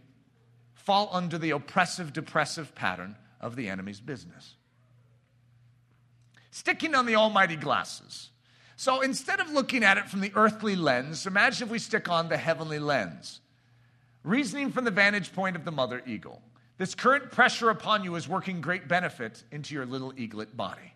fall 0.73 1.09
under 1.13 1.37
the 1.37 1.51
oppressive, 1.51 2.11
depressive 2.11 2.75
pattern 2.75 3.15
of 3.39 3.55
the 3.55 3.69
enemy's 3.69 4.01
business. 4.01 4.55
Sticking 6.51 6.93
on 6.93 7.05
the 7.05 7.15
almighty 7.15 7.55
glasses. 7.55 8.28
So 8.79 9.01
instead 9.01 9.41
of 9.41 9.51
looking 9.51 9.83
at 9.83 9.97
it 9.97 10.07
from 10.07 10.21
the 10.21 10.31
earthly 10.35 10.77
lens, 10.77 11.27
imagine 11.27 11.67
if 11.67 11.69
we 11.69 11.79
stick 11.79 12.07
on 12.07 12.29
the 12.29 12.37
heavenly 12.37 12.79
lens. 12.79 13.41
Reasoning 14.23 14.71
from 14.71 14.85
the 14.85 14.91
vantage 14.91 15.33
point 15.33 15.57
of 15.57 15.65
the 15.65 15.71
mother 15.71 16.01
eagle. 16.07 16.41
This 16.77 16.95
current 16.95 17.29
pressure 17.29 17.71
upon 17.71 18.05
you 18.05 18.15
is 18.15 18.29
working 18.29 18.61
great 18.61 18.87
benefit 18.87 19.43
into 19.51 19.75
your 19.75 19.85
little 19.85 20.13
eaglet 20.15 20.55
body. 20.55 20.93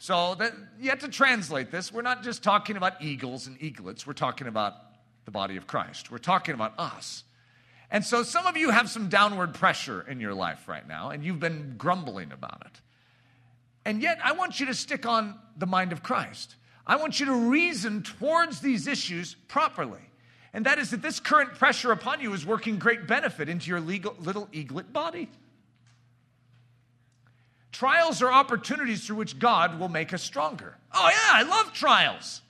So 0.00 0.34
that, 0.40 0.54
have 0.86 0.98
to 0.98 1.08
translate 1.08 1.70
this. 1.70 1.92
We're 1.92 2.02
not 2.02 2.24
just 2.24 2.42
talking 2.42 2.76
about 2.76 3.00
eagles 3.00 3.46
and 3.46 3.62
eaglets, 3.62 4.08
we're 4.08 4.12
talking 4.12 4.48
about 4.48 4.74
the 5.24 5.30
body 5.30 5.56
of 5.56 5.68
Christ. 5.68 6.10
We're 6.10 6.18
talking 6.18 6.56
about 6.56 6.74
us. 6.80 7.22
And 7.92 8.04
so 8.04 8.24
some 8.24 8.44
of 8.44 8.56
you 8.56 8.70
have 8.70 8.90
some 8.90 9.08
downward 9.08 9.54
pressure 9.54 10.04
in 10.08 10.18
your 10.18 10.34
life 10.34 10.66
right 10.66 10.86
now, 10.88 11.10
and 11.10 11.24
you've 11.24 11.38
been 11.38 11.76
grumbling 11.78 12.32
about 12.32 12.64
it. 12.66 12.80
And 13.84 14.02
yet, 14.02 14.18
I 14.24 14.32
want 14.32 14.58
you 14.58 14.66
to 14.66 14.74
stick 14.74 15.06
on 15.06 15.38
the 15.56 15.66
mind 15.66 15.92
of 15.92 16.02
Christ. 16.02 16.56
I 16.86 16.96
want 16.96 17.18
you 17.18 17.26
to 17.26 17.34
reason 17.50 18.02
towards 18.02 18.60
these 18.60 18.86
issues 18.86 19.34
properly. 19.48 20.00
And 20.52 20.66
that 20.66 20.78
is 20.78 20.90
that 20.90 21.02
this 21.02 21.18
current 21.18 21.54
pressure 21.54 21.90
upon 21.90 22.20
you 22.20 22.32
is 22.32 22.46
working 22.46 22.78
great 22.78 23.06
benefit 23.06 23.48
into 23.48 23.70
your 23.70 23.80
legal, 23.80 24.14
little 24.20 24.48
eaglet 24.52 24.92
body. 24.92 25.28
Trials 27.72 28.22
are 28.22 28.32
opportunities 28.32 29.04
through 29.04 29.16
which 29.16 29.38
God 29.38 29.80
will 29.80 29.88
make 29.88 30.12
us 30.12 30.22
stronger. 30.22 30.76
Oh, 30.92 31.10
yeah, 31.10 31.30
I 31.32 31.42
love 31.42 31.72
trials. 31.72 32.40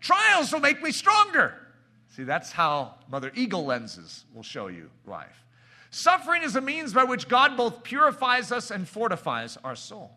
Trials 0.00 0.52
will 0.52 0.60
make 0.60 0.82
me 0.82 0.92
stronger. 0.92 1.54
See, 2.14 2.24
that's 2.24 2.52
how 2.52 2.96
Mother 3.08 3.32
Eagle 3.34 3.64
lenses 3.64 4.26
will 4.34 4.42
show 4.42 4.66
you 4.66 4.90
life. 5.06 5.44
Suffering 5.90 6.42
is 6.42 6.56
a 6.56 6.60
means 6.60 6.92
by 6.92 7.04
which 7.04 7.26
God 7.26 7.56
both 7.56 7.82
purifies 7.82 8.52
us 8.52 8.70
and 8.70 8.86
fortifies 8.86 9.56
our 9.64 9.76
soul. 9.76 10.10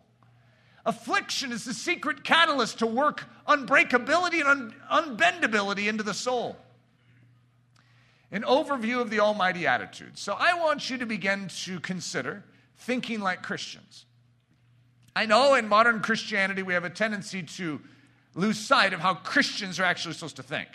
Affliction 0.86 1.52
is 1.52 1.64
the 1.64 1.74
secret 1.74 2.24
catalyst 2.24 2.78
to 2.78 2.86
work 2.86 3.24
unbreakability 3.46 4.40
and 4.40 4.72
un- 4.88 5.16
unbendability 5.16 5.88
into 5.88 6.02
the 6.02 6.14
soul. 6.14 6.56
An 8.32 8.42
overview 8.42 9.00
of 9.00 9.10
the 9.10 9.20
Almighty 9.20 9.66
attitude. 9.66 10.16
So 10.16 10.36
I 10.38 10.54
want 10.54 10.88
you 10.88 10.98
to 10.98 11.06
begin 11.06 11.48
to 11.64 11.80
consider 11.80 12.44
thinking 12.76 13.20
like 13.20 13.42
Christians. 13.42 14.06
I 15.14 15.26
know 15.26 15.54
in 15.54 15.68
modern 15.68 16.00
Christianity 16.00 16.62
we 16.62 16.74
have 16.74 16.84
a 16.84 16.90
tendency 16.90 17.42
to 17.42 17.80
lose 18.34 18.58
sight 18.58 18.92
of 18.92 19.00
how 19.00 19.14
Christians 19.14 19.78
are 19.80 19.84
actually 19.84 20.14
supposed 20.14 20.36
to 20.36 20.42
think. 20.42 20.68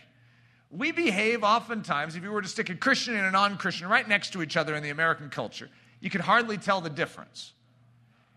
We 0.70 0.92
behave 0.92 1.44
oftentimes, 1.44 2.16
if 2.16 2.24
you 2.24 2.32
were 2.32 2.42
to 2.42 2.48
stick 2.48 2.70
a 2.70 2.76
Christian 2.76 3.16
and 3.16 3.26
a 3.26 3.32
non 3.32 3.58
Christian 3.58 3.88
right 3.88 4.08
next 4.08 4.34
to 4.34 4.44
each 4.44 4.58
other 4.58 4.76
in 4.76 4.84
the 4.84 4.90
American 4.90 5.30
culture, 5.30 5.70
you 6.02 6.10
could 6.10 6.22
hardly 6.22 6.58
tell 6.58 6.82
the 6.82 6.90
difference. 6.90 7.54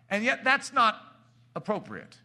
And 0.09 0.25
yet, 0.25 0.45
that's 0.45 0.73
not 0.73 1.08
appropriate. 1.59 2.17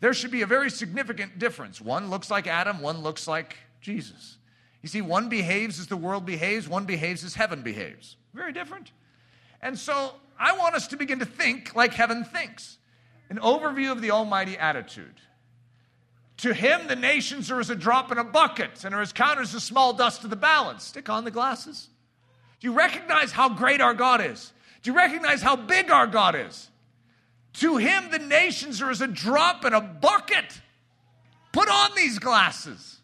There 0.00 0.14
should 0.14 0.30
be 0.30 0.42
a 0.42 0.46
very 0.46 0.70
significant 0.70 1.38
difference. 1.38 1.80
One 1.80 2.10
looks 2.10 2.30
like 2.30 2.46
Adam, 2.46 2.80
one 2.80 3.02
looks 3.02 3.28
like 3.28 3.56
Jesus. 3.80 4.38
You 4.82 4.88
see, 4.88 5.02
one 5.02 5.28
behaves 5.28 5.78
as 5.78 5.86
the 5.86 5.96
world 5.96 6.24
behaves, 6.24 6.68
one 6.68 6.84
behaves 6.84 7.22
as 7.22 7.34
heaven 7.34 7.62
behaves. 7.62 8.16
Very 8.34 8.52
different. 8.52 8.92
And 9.60 9.78
so, 9.78 10.14
I 10.38 10.56
want 10.56 10.74
us 10.74 10.86
to 10.88 10.96
begin 10.96 11.18
to 11.18 11.24
think 11.24 11.74
like 11.74 11.94
heaven 11.94 12.24
thinks. 12.24 12.78
An 13.28 13.38
overview 13.38 13.92
of 13.92 14.00
the 14.00 14.12
Almighty 14.12 14.56
attitude. 14.56 15.20
To 16.38 16.54
him, 16.54 16.86
the 16.86 16.96
nations 16.96 17.50
are 17.50 17.58
as 17.58 17.68
a 17.68 17.74
drop 17.74 18.12
in 18.12 18.18
a 18.18 18.24
bucket 18.24 18.84
and 18.84 18.94
are 18.94 19.02
as 19.02 19.12
counted 19.12 19.42
as 19.42 19.54
a 19.54 19.60
small 19.60 19.92
dust 19.92 20.22
to 20.22 20.28
the 20.28 20.36
balance. 20.36 20.84
Stick 20.84 21.08
on 21.08 21.24
the 21.24 21.32
glasses. 21.32 21.88
Do 22.60 22.68
you 22.68 22.72
recognize 22.72 23.32
how 23.32 23.48
great 23.48 23.80
our 23.80 23.94
God 23.94 24.24
is? 24.24 24.52
Do 24.82 24.92
you 24.92 24.96
recognize 24.96 25.42
how 25.42 25.56
big 25.56 25.90
our 25.90 26.06
God 26.06 26.36
is? 26.36 26.70
To 27.58 27.76
him, 27.76 28.10
the 28.10 28.20
nations 28.20 28.80
are 28.80 28.90
as 28.90 29.00
a 29.00 29.08
drop 29.08 29.64
in 29.64 29.72
a 29.72 29.80
bucket. 29.80 30.60
Put 31.52 31.68
on 31.68 31.90
these 31.96 32.20
glasses. 32.20 33.00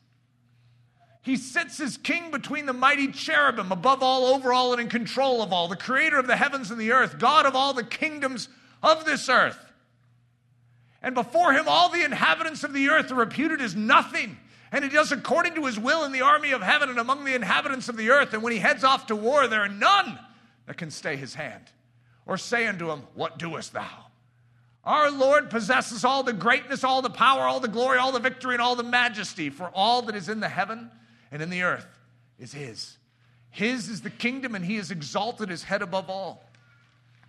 He 1.23 1.37
sits 1.37 1.81
as 1.81 1.97
king 1.97 2.31
between 2.31 2.67
the 2.67 2.73
mighty 2.73 3.11
cherubim, 3.11 3.73
above 3.73 4.03
all, 4.03 4.27
over 4.27 4.53
all, 4.53 4.73
and 4.73 4.81
in 4.81 4.89
control 4.89 5.43
of 5.43 5.53
all, 5.53 5.67
the 5.67 5.77
creator 5.77 6.19
of 6.19 6.27
the 6.27 6.37
heavens 6.37 6.71
and 6.71 6.79
the 6.79 6.93
earth, 6.93 7.19
God 7.19 7.47
of 7.47 7.57
all 7.57 7.73
the 7.73 7.83
kingdoms 7.83 8.49
of 8.83 9.05
this 9.05 9.29
earth. 9.29 9.59
And 11.03 11.17
before 11.17 11.53
him, 11.53 11.65
all 11.67 11.89
the 11.89 12.05
inhabitants 12.05 12.63
of 12.63 12.73
the 12.73 12.91
earth 12.91 13.11
are 13.11 13.17
reputed 13.17 13.61
as 13.61 13.75
nothing. 13.75 14.39
And 14.71 14.85
he 14.85 14.91
does 14.91 15.11
according 15.11 15.55
to 15.57 15.65
his 15.65 15.79
will 15.79 16.05
in 16.05 16.13
the 16.13 16.23
army 16.23 16.53
of 16.53 16.63
heaven 16.63 16.91
and 16.91 16.99
among 16.99 17.25
the 17.25 17.35
inhabitants 17.35 17.89
of 17.89 17.97
the 17.97 18.11
earth. 18.11 18.35
And 18.35 18.43
when 18.43 18.53
he 18.53 18.59
heads 18.59 18.85
off 18.85 19.07
to 19.07 19.17
war, 19.17 19.49
there 19.49 19.63
are 19.63 19.69
none 19.69 20.19
that 20.67 20.77
can 20.77 20.91
stay 20.91 21.17
his 21.17 21.35
hand 21.35 21.65
or 22.27 22.37
say 22.37 22.67
unto 22.67 22.91
him, 22.91 23.03
What 23.15 23.39
doest 23.39 23.73
thou? 23.73 24.04
Our 24.87 25.11
Lord 25.11 25.49
possesses 25.49 26.05
all 26.05 26.23
the 26.23 26.33
greatness, 26.33 26.85
all 26.85 27.01
the 27.01 27.11
power, 27.11 27.43
all 27.43 27.61
the 27.61 27.69
glory, 27.69 27.99
all 27.99 28.13
the 28.13 28.21
victory, 28.21 28.55
and 28.55 28.63
all 28.63 28.77
the 28.77 28.83
majesty, 28.83 29.49
for 29.49 29.71
all 29.75 30.03
that 30.03 30.15
is 30.15 30.29
in 30.29 30.41
the 30.41 30.49
heaven 30.49 30.91
and 31.33 31.41
in 31.41 31.51
the 31.51 31.63
earth 31.63 31.87
is 32.39 32.53
his. 32.53 32.97
His 33.51 33.89
is 33.89 34.03
the 34.03 34.11
kingdom, 34.11 34.55
and 34.55 34.65
he 34.65 34.77
is 34.77 34.91
exalted 34.91 35.51
as 35.51 35.63
head 35.63 35.81
above 35.81 36.11
all. 36.11 36.45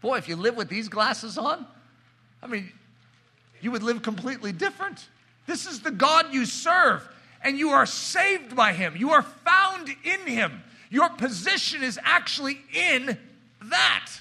Boy, 0.02 0.18
if 0.18 0.28
you 0.28 0.36
live 0.36 0.56
with 0.56 0.70
these 0.70 0.90
glasses 0.90 1.38
on, 1.38 1.66
I 2.42 2.48
mean, 2.48 2.72
you 3.62 3.72
would 3.72 3.84
live 3.84 4.02
completely 4.02 4.52
different. 4.52 5.08
This 5.48 5.66
is 5.66 5.82
the 5.82 5.92
God 5.92 6.34
you 6.34 6.46
serve, 6.46 7.08
and 7.42 7.58
you 7.58 7.70
are 7.70 7.86
saved 7.86 8.56
by 8.56 8.74
Him. 8.74 8.96
You 8.98 9.12
are 9.12 9.22
found 9.22 9.90
in 10.04 10.28
Him. 10.28 10.64
Your 10.90 11.10
position 11.10 11.84
is 11.84 12.00
actually 12.04 12.60
in 12.74 13.18
that. 13.64 14.12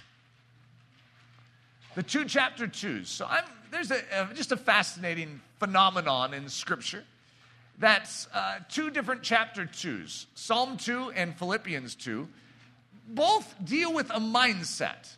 The 1.94 2.02
two 2.02 2.24
chapter 2.24 2.66
twos. 2.66 3.08
So 3.08 3.26
I'm, 3.26 3.44
there's 3.70 3.90
a, 3.90 4.00
a, 4.12 4.34
just 4.34 4.52
a 4.52 4.56
fascinating 4.56 5.40
phenomenon 5.58 6.34
in 6.34 6.48
Scripture 6.48 7.04
that's 7.78 8.28
uh, 8.32 8.58
two 8.68 8.90
different 8.90 9.22
chapter 9.22 9.66
twos 9.66 10.26
Psalm 10.34 10.76
2 10.76 11.12
and 11.16 11.36
Philippians 11.36 11.94
2 11.96 12.28
both 13.08 13.54
deal 13.64 13.92
with 13.92 14.10
a 14.10 14.18
mindset. 14.18 15.16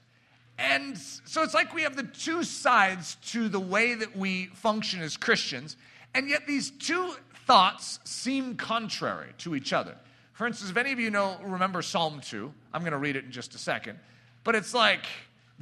And 0.59 0.97
so 0.99 1.43
it's 1.43 1.55
like 1.55 1.75
we 1.75 1.83
have 1.83 1.97
the 1.97 2.03
two 2.03 2.43
sides 2.45 3.17
to 3.27 3.49
the 3.49 3.61
way 3.61 3.95
that 3.95 4.17
we 4.17 4.47
function 4.47 5.03
as 5.03 5.17
Christians, 5.17 5.77
and 6.15 6.29
yet 6.29 6.47
these 6.47 6.71
two 6.71 7.13
thoughts 7.47 8.01
seem 8.05 8.57
contrary 8.57 9.29
to 9.39 9.55
each 9.55 9.73
other. 9.73 9.95
For 10.33 10.47
instance, 10.47 10.71
if 10.71 10.77
any 10.77 10.93
of 10.93 10.99
you 10.99 11.11
know, 11.11 11.37
remember 11.45 11.83
Psalm 11.83 12.21
2, 12.21 12.53
I'm 12.73 12.81
going 12.83 12.93
to 12.93 12.99
read 12.99 13.17
it 13.17 13.27
in 13.27 13.31
just 13.31 13.55
a 13.55 13.59
second, 13.59 13.99
but 14.45 14.55
it's 14.55 14.75
like 14.75 15.05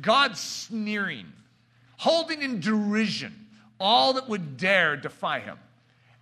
God 0.01 0.37
sneering, 0.37 1.33
holding 1.97 2.43
in 2.43 2.61
derision 2.61 3.47
all 3.79 4.15
that 4.15 4.29
would 4.29 4.57
dare 4.57 4.97
defy 4.97 5.41
him. 5.41 5.59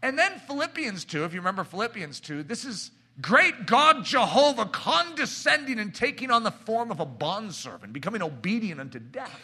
And 0.02 0.18
then 0.18 0.38
Philippians 0.46 1.04
2, 1.04 1.24
if 1.24 1.32
you 1.32 1.40
remember 1.40 1.64
Philippians 1.64 2.20
2, 2.20 2.42
this 2.42 2.64
is 2.64 2.90
Great 3.20 3.66
God 3.66 4.04
Jehovah 4.04 4.64
condescending 4.66 5.78
and 5.78 5.94
taking 5.94 6.30
on 6.30 6.42
the 6.42 6.50
form 6.50 6.90
of 6.90 6.98
a 6.98 7.04
bondservant, 7.04 7.92
becoming 7.92 8.22
obedient 8.22 8.80
unto 8.80 8.98
death. 8.98 9.40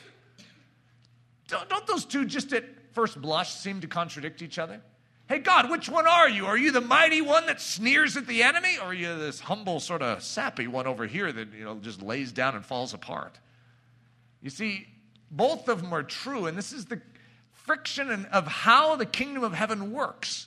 Don't, 1.49 1.87
those 1.87 2.05
two 2.05 2.25
just 2.25 2.53
at 2.53 2.65
first 2.93 3.21
blush 3.21 3.55
seem 3.55 3.81
to 3.81 3.87
contradict 3.87 4.43
each 4.43 4.59
other? 4.59 4.81
Hey, 5.29 5.39
God, 5.39 5.71
which 5.71 5.89
one 5.89 6.07
are 6.07 6.29
you? 6.29 6.47
Are 6.47 6.57
you 6.57 6.73
the 6.73 6.81
mighty 6.81 7.21
one 7.21 7.47
that 7.47 7.61
sneers 7.61 8.17
at 8.17 8.27
the 8.27 8.43
enemy? 8.43 8.79
Or 8.79 8.89
are 8.89 8.95
you 8.95 9.17
this 9.19 9.41
humble, 9.41 9.79
sort 9.79 10.01
of 10.01 10.23
sappy 10.23 10.67
one 10.67 10.87
over 10.87 11.07
here 11.07 11.31
that, 11.31 11.53
you 11.53 11.65
know, 11.65 11.77
just 11.77 12.01
lays 12.01 12.33
down 12.33 12.57
and 12.57 12.65
falls 12.65 12.95
apart? 12.95 13.39
You 14.43 14.51
see, 14.51 14.87
both 15.31 15.69
of 15.69 15.83
them 15.83 15.93
are 15.93 16.03
true, 16.03 16.47
and 16.47 16.57
this 16.57 16.73
is 16.73 16.87
the 16.87 17.01
friction 17.53 18.27
of 18.33 18.47
how 18.47 18.97
the 18.97 19.07
kingdom 19.07 19.45
of 19.45 19.53
heaven 19.53 19.93
works. 19.93 20.47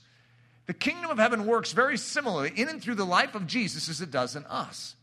The 0.66 0.74
kingdom 0.74 1.12
of 1.12 1.18
heaven 1.18 1.46
works 1.46 1.72
very 1.72 1.98
similarly 1.98 2.52
in 2.56 2.70
and 2.70 2.82
through 2.82 2.96
the 2.96 3.06
life 3.06 3.36
of 3.36 3.48
Jesus 3.48 3.90
as 3.90 4.02
it 4.02 4.12
does 4.12 4.36
in 4.36 4.46
us. 4.46 4.96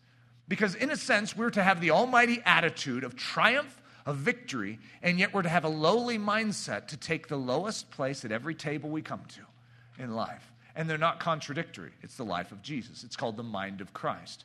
Because, 0.48 0.74
in 0.74 0.90
a 0.90 0.96
sense, 0.96 1.36
we're 1.36 1.50
to 1.50 1.62
have 1.62 1.80
the 1.80 1.90
almighty 1.90 2.40
attitude 2.44 3.04
of 3.04 3.14
triumph, 3.14 3.80
of 4.06 4.16
victory, 4.16 4.78
and 5.02 5.18
yet 5.18 5.34
we're 5.34 5.42
to 5.42 5.48
have 5.48 5.64
a 5.64 5.68
lowly 5.68 6.18
mindset 6.18 6.88
to 6.88 6.96
take 6.96 7.28
the 7.28 7.36
lowest 7.36 7.90
place 7.90 8.24
at 8.24 8.32
every 8.32 8.54
table 8.54 8.88
we 8.88 9.02
come 9.02 9.22
to 9.28 10.02
in 10.02 10.14
life. 10.14 10.50
And 10.74 10.88
they're 10.88 10.96
not 10.96 11.20
contradictory. 11.20 11.92
It's 12.02 12.16
the 12.16 12.24
life 12.24 12.50
of 12.50 12.62
Jesus, 12.62 13.04
it's 13.04 13.16
called 13.16 13.36
the 13.36 13.42
mind 13.42 13.80
of 13.80 13.92
Christ. 13.92 14.44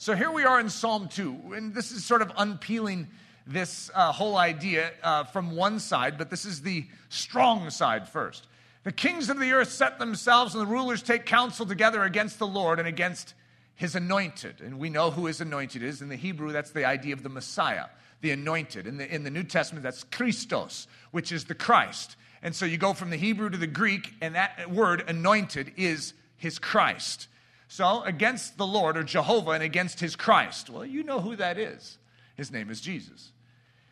So 0.00 0.14
here 0.14 0.30
we 0.30 0.44
are 0.44 0.60
in 0.60 0.70
Psalm 0.70 1.08
2, 1.08 1.54
and 1.56 1.74
this 1.74 1.90
is 1.90 2.04
sort 2.04 2.22
of 2.22 2.30
unpeeling 2.36 3.08
this 3.48 3.90
uh, 3.92 4.12
whole 4.12 4.36
idea 4.36 4.92
uh, 5.02 5.24
from 5.24 5.56
one 5.56 5.80
side, 5.80 6.16
but 6.16 6.30
this 6.30 6.44
is 6.44 6.62
the 6.62 6.86
strong 7.08 7.68
side 7.68 8.08
first. 8.08 8.46
The 8.84 8.92
kings 8.92 9.28
of 9.28 9.40
the 9.40 9.50
earth 9.50 9.72
set 9.72 9.98
themselves, 9.98 10.54
and 10.54 10.62
the 10.62 10.70
rulers 10.70 11.02
take 11.02 11.26
counsel 11.26 11.66
together 11.66 12.04
against 12.04 12.38
the 12.38 12.46
Lord 12.46 12.78
and 12.78 12.86
against 12.86 13.34
his 13.74 13.96
anointed. 13.96 14.60
And 14.60 14.78
we 14.78 14.88
know 14.88 15.10
who 15.10 15.26
his 15.26 15.40
anointed 15.40 15.82
is. 15.82 16.00
In 16.00 16.08
the 16.08 16.16
Hebrew, 16.16 16.52
that's 16.52 16.70
the 16.70 16.84
idea 16.84 17.12
of 17.12 17.24
the 17.24 17.28
Messiah, 17.28 17.86
the 18.20 18.30
anointed. 18.30 18.86
In 18.86 18.98
the, 18.98 19.12
in 19.12 19.24
the 19.24 19.30
New 19.30 19.42
Testament, 19.42 19.82
that's 19.82 20.04
Christos, 20.04 20.86
which 21.10 21.32
is 21.32 21.46
the 21.46 21.56
Christ. 21.56 22.14
And 22.40 22.54
so 22.54 22.66
you 22.66 22.78
go 22.78 22.92
from 22.92 23.10
the 23.10 23.16
Hebrew 23.16 23.50
to 23.50 23.58
the 23.58 23.66
Greek, 23.66 24.14
and 24.20 24.36
that 24.36 24.70
word 24.70 25.02
anointed 25.08 25.72
is 25.76 26.14
his 26.36 26.60
Christ. 26.60 27.26
So 27.68 28.02
against 28.02 28.56
the 28.56 28.66
Lord 28.66 28.96
or 28.96 29.02
Jehovah 29.02 29.50
and 29.52 29.62
against 29.62 30.00
his 30.00 30.16
Christ. 30.16 30.70
Well, 30.70 30.86
you 30.86 31.04
know 31.04 31.20
who 31.20 31.36
that 31.36 31.58
is. 31.58 31.98
His 32.34 32.50
name 32.50 32.70
is 32.70 32.80
Jesus. 32.80 33.32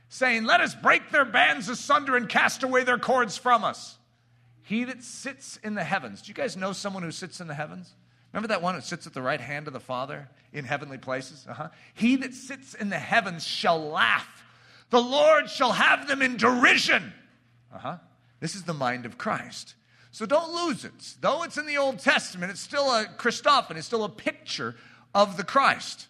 Saying, 0.08 0.44
Let 0.44 0.60
us 0.60 0.74
break 0.74 1.10
their 1.10 1.26
bands 1.26 1.68
asunder 1.68 2.16
and 2.16 2.28
cast 2.28 2.62
away 2.62 2.84
their 2.84 2.98
cords 2.98 3.36
from 3.36 3.64
us. 3.64 3.98
He 4.62 4.84
that 4.84 5.04
sits 5.04 5.58
in 5.58 5.74
the 5.74 5.84
heavens. 5.84 6.22
Do 6.22 6.28
you 6.28 6.34
guys 6.34 6.56
know 6.56 6.72
someone 6.72 7.02
who 7.02 7.12
sits 7.12 7.40
in 7.40 7.46
the 7.46 7.54
heavens? 7.54 7.92
Remember 8.32 8.48
that 8.48 8.62
one 8.62 8.74
who 8.74 8.80
sits 8.80 9.06
at 9.06 9.14
the 9.14 9.22
right 9.22 9.40
hand 9.40 9.66
of 9.66 9.72
the 9.72 9.80
Father 9.80 10.28
in 10.52 10.64
heavenly 10.64 10.98
places? 10.98 11.46
Uh-huh. 11.48 11.68
He 11.94 12.16
that 12.16 12.34
sits 12.34 12.74
in 12.74 12.88
the 12.88 12.98
heavens 12.98 13.46
shall 13.46 13.80
laugh. 13.80 14.44
The 14.90 15.00
Lord 15.00 15.50
shall 15.50 15.72
have 15.72 16.08
them 16.08 16.22
in 16.22 16.36
derision. 16.36 17.12
Uh-huh. 17.74 17.98
This 18.40 18.54
is 18.54 18.64
the 18.64 18.74
mind 18.74 19.06
of 19.06 19.18
Christ. 19.18 19.74
So 20.16 20.24
don't 20.24 20.54
lose 20.54 20.86
it. 20.86 21.16
Though 21.20 21.42
it's 21.42 21.58
in 21.58 21.66
the 21.66 21.76
Old 21.76 21.98
Testament, 21.98 22.50
it's 22.50 22.62
still 22.62 22.86
a 22.86 23.04
Christophany, 23.04 23.76
it's 23.76 23.86
still 23.86 24.04
a 24.04 24.08
picture 24.08 24.74
of 25.14 25.36
the 25.36 25.44
Christ. 25.44 26.06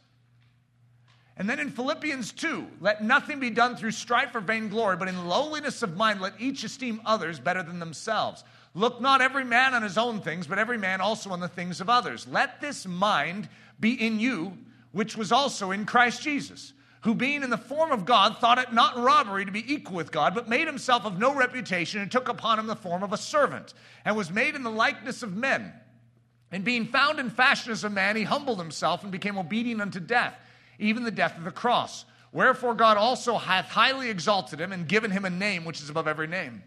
And 1.36 1.50
then 1.50 1.58
in 1.58 1.70
Philippians 1.70 2.30
2, 2.30 2.68
let 2.80 3.02
nothing 3.02 3.40
be 3.40 3.50
done 3.50 3.74
through 3.74 3.90
strife 3.90 4.32
or 4.36 4.40
vainglory, 4.40 4.96
but 4.96 5.08
in 5.08 5.26
lowliness 5.26 5.82
of 5.82 5.96
mind, 5.96 6.20
let 6.20 6.34
each 6.38 6.62
esteem 6.62 7.00
others 7.04 7.40
better 7.40 7.64
than 7.64 7.80
themselves. 7.80 8.44
Look 8.74 9.00
not 9.00 9.22
every 9.22 9.44
man 9.44 9.74
on 9.74 9.82
his 9.82 9.98
own 9.98 10.20
things, 10.20 10.46
but 10.46 10.60
every 10.60 10.78
man 10.78 11.00
also 11.00 11.30
on 11.30 11.40
the 11.40 11.48
things 11.48 11.80
of 11.80 11.90
others. 11.90 12.28
Let 12.28 12.60
this 12.60 12.86
mind 12.86 13.48
be 13.80 14.00
in 14.00 14.20
you, 14.20 14.56
which 14.92 15.16
was 15.16 15.32
also 15.32 15.72
in 15.72 15.84
Christ 15.84 16.22
Jesus 16.22 16.74
who 17.06 17.14
being 17.14 17.44
in 17.44 17.50
the 17.50 17.56
form 17.56 17.92
of 17.92 18.04
God 18.04 18.38
thought 18.38 18.58
it 18.58 18.72
not 18.72 18.98
robbery 18.98 19.44
to 19.44 19.52
be 19.52 19.72
equal 19.72 19.94
with 19.94 20.10
God, 20.10 20.34
but 20.34 20.48
made 20.48 20.66
himself 20.66 21.04
of 21.04 21.20
no 21.20 21.32
reputation 21.32 22.00
and 22.00 22.10
took 22.10 22.28
upon 22.28 22.58
him 22.58 22.66
the 22.66 22.74
form 22.74 23.04
of 23.04 23.12
a 23.12 23.16
servant, 23.16 23.74
and 24.04 24.16
was 24.16 24.32
made 24.32 24.56
in 24.56 24.64
the 24.64 24.70
likeness 24.72 25.22
of 25.22 25.36
men. 25.36 25.72
And 26.50 26.64
being 26.64 26.84
found 26.84 27.20
in 27.20 27.30
fashion 27.30 27.70
as 27.70 27.84
a 27.84 27.90
man, 27.90 28.16
he 28.16 28.24
humbled 28.24 28.58
himself 28.58 29.04
and 29.04 29.12
became 29.12 29.38
obedient 29.38 29.80
unto 29.80 30.00
death, 30.00 30.34
even 30.80 31.04
the 31.04 31.12
death 31.12 31.38
of 31.38 31.44
the 31.44 31.52
cross. 31.52 32.04
Wherefore 32.32 32.74
God 32.74 32.96
also 32.96 33.38
hath 33.38 33.66
highly 33.66 34.10
exalted 34.10 34.60
him 34.60 34.72
and 34.72 34.88
given 34.88 35.12
him 35.12 35.24
a 35.24 35.30
name 35.30 35.64
which 35.64 35.80
is 35.80 35.88
above 35.88 36.08
every 36.08 36.26
name, 36.26 36.64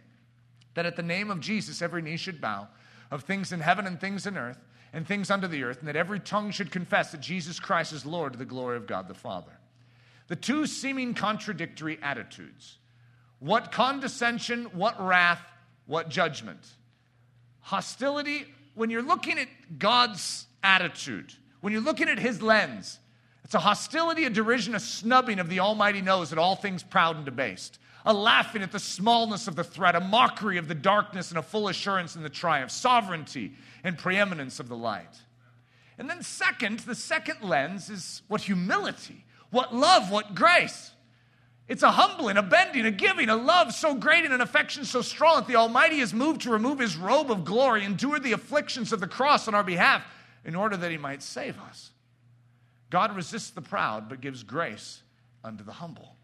that 0.73 0.85
at 0.85 0.95
the 0.95 1.03
name 1.03 1.31
of 1.31 1.41
Jesus 1.41 1.81
every 1.81 2.01
knee 2.01 2.15
should 2.15 2.39
bow, 2.39 2.69
of 3.11 3.23
things 3.23 3.51
in 3.51 3.59
heaven 3.59 3.85
and 3.85 3.99
things 3.99 4.25
in 4.25 4.37
earth, 4.37 4.59
and 4.93 5.05
things 5.05 5.29
under 5.29 5.49
the 5.49 5.63
earth, 5.63 5.79
and 5.79 5.87
that 5.89 5.97
every 5.97 6.21
tongue 6.21 6.49
should 6.51 6.71
confess 6.71 7.11
that 7.11 7.19
Jesus 7.19 7.59
Christ 7.59 7.91
is 7.91 8.05
Lord 8.05 8.31
to 8.31 8.39
the 8.39 8.45
glory 8.45 8.77
of 8.77 8.87
God 8.87 9.09
the 9.09 9.13
Father. 9.13 9.58
The 10.29 10.35
two 10.35 10.65
seeming 10.65 11.13
contradictory 11.13 11.99
attitudes 12.01 12.77
what 13.39 13.71
condescension, 13.71 14.65
what 14.65 15.01
wrath, 15.01 15.41
what 15.85 16.09
judgment. 16.09 16.59
Hostility, 17.61 18.45
when 18.75 18.89
you're 18.89 19.01
looking 19.01 19.39
at 19.39 19.47
God's 19.77 20.45
attitude, 20.61 21.33
when 21.61 21.71
you're 21.73 21.81
looking 21.81 22.09
at 22.09 22.19
his 22.19 22.41
lens, 22.41 22.99
it's 23.45 23.55
a 23.55 23.59
hostility, 23.59 24.25
a 24.25 24.29
derision, 24.29 24.75
a 24.75 24.79
snubbing 24.79 25.39
of 25.39 25.49
the 25.49 25.61
Almighty 25.61 26.01
knows 26.01 26.31
at 26.31 26.37
all 26.37 26.55
things 26.55 26.83
proud 26.83 27.15
and 27.15 27.25
debased, 27.25 27.79
a 28.05 28.13
laughing 28.13 28.61
at 28.61 28.71
the 28.71 28.79
smallness 28.79 29.47
of 29.47 29.55
the 29.55 29.63
threat, 29.63 29.95
a 29.95 30.01
mockery 30.01 30.57
of 30.57 30.67
the 30.67 30.75
darkness, 30.75 31.29
and 31.29 31.39
a 31.39 31.41
full 31.41 31.69
assurance 31.69 32.15
in 32.15 32.23
the 32.23 32.29
triumph, 32.29 32.71
sovereignty 32.71 33.53
and 33.83 33.97
preeminence 33.97 34.59
of 34.59 34.67
the 34.67 34.77
light. 34.77 35.17
And 35.97 36.09
then, 36.09 36.21
second, 36.21 36.79
the 36.79 36.95
second 36.95 37.41
lens 37.41 37.89
is 37.89 38.21
what 38.27 38.41
humility, 38.41 39.25
what 39.51 39.73
love, 39.73 40.11
what 40.11 40.35
grace. 40.35 40.91
It's 41.67 41.83
a 41.83 41.91
humbling, 41.91 42.37
a 42.37 42.41
bending, 42.41 42.85
a 42.85 42.91
giving, 42.91 43.29
a 43.29 43.35
love 43.35 43.73
so 43.73 43.93
great 43.93 44.25
and 44.25 44.33
an 44.33 44.41
affection 44.41 44.85
so 44.85 45.03
strong 45.03 45.37
that 45.37 45.47
the 45.47 45.55
Almighty 45.55 45.99
is 45.99 46.13
moved 46.13 46.41
to 46.41 46.49
remove 46.49 46.79
his 46.79 46.97
robe 46.97 47.29
of 47.29 47.45
glory, 47.45 47.85
endure 47.85 48.19
the 48.19 48.31
afflictions 48.31 48.91
of 48.91 48.99
the 48.99 49.07
cross 49.07 49.47
on 49.47 49.53
our 49.53 49.63
behalf 49.63 50.03
in 50.43 50.55
order 50.55 50.75
that 50.75 50.89
he 50.89 50.97
might 50.97 51.21
save 51.21 51.59
us. 51.59 51.91
God 52.89 53.15
resists 53.15 53.51
the 53.51 53.61
proud, 53.61 54.09
but 54.09 54.19
gives 54.19 54.41
grace 54.41 55.03
unto 55.43 55.63
the 55.63 55.73
humble. 55.73 56.15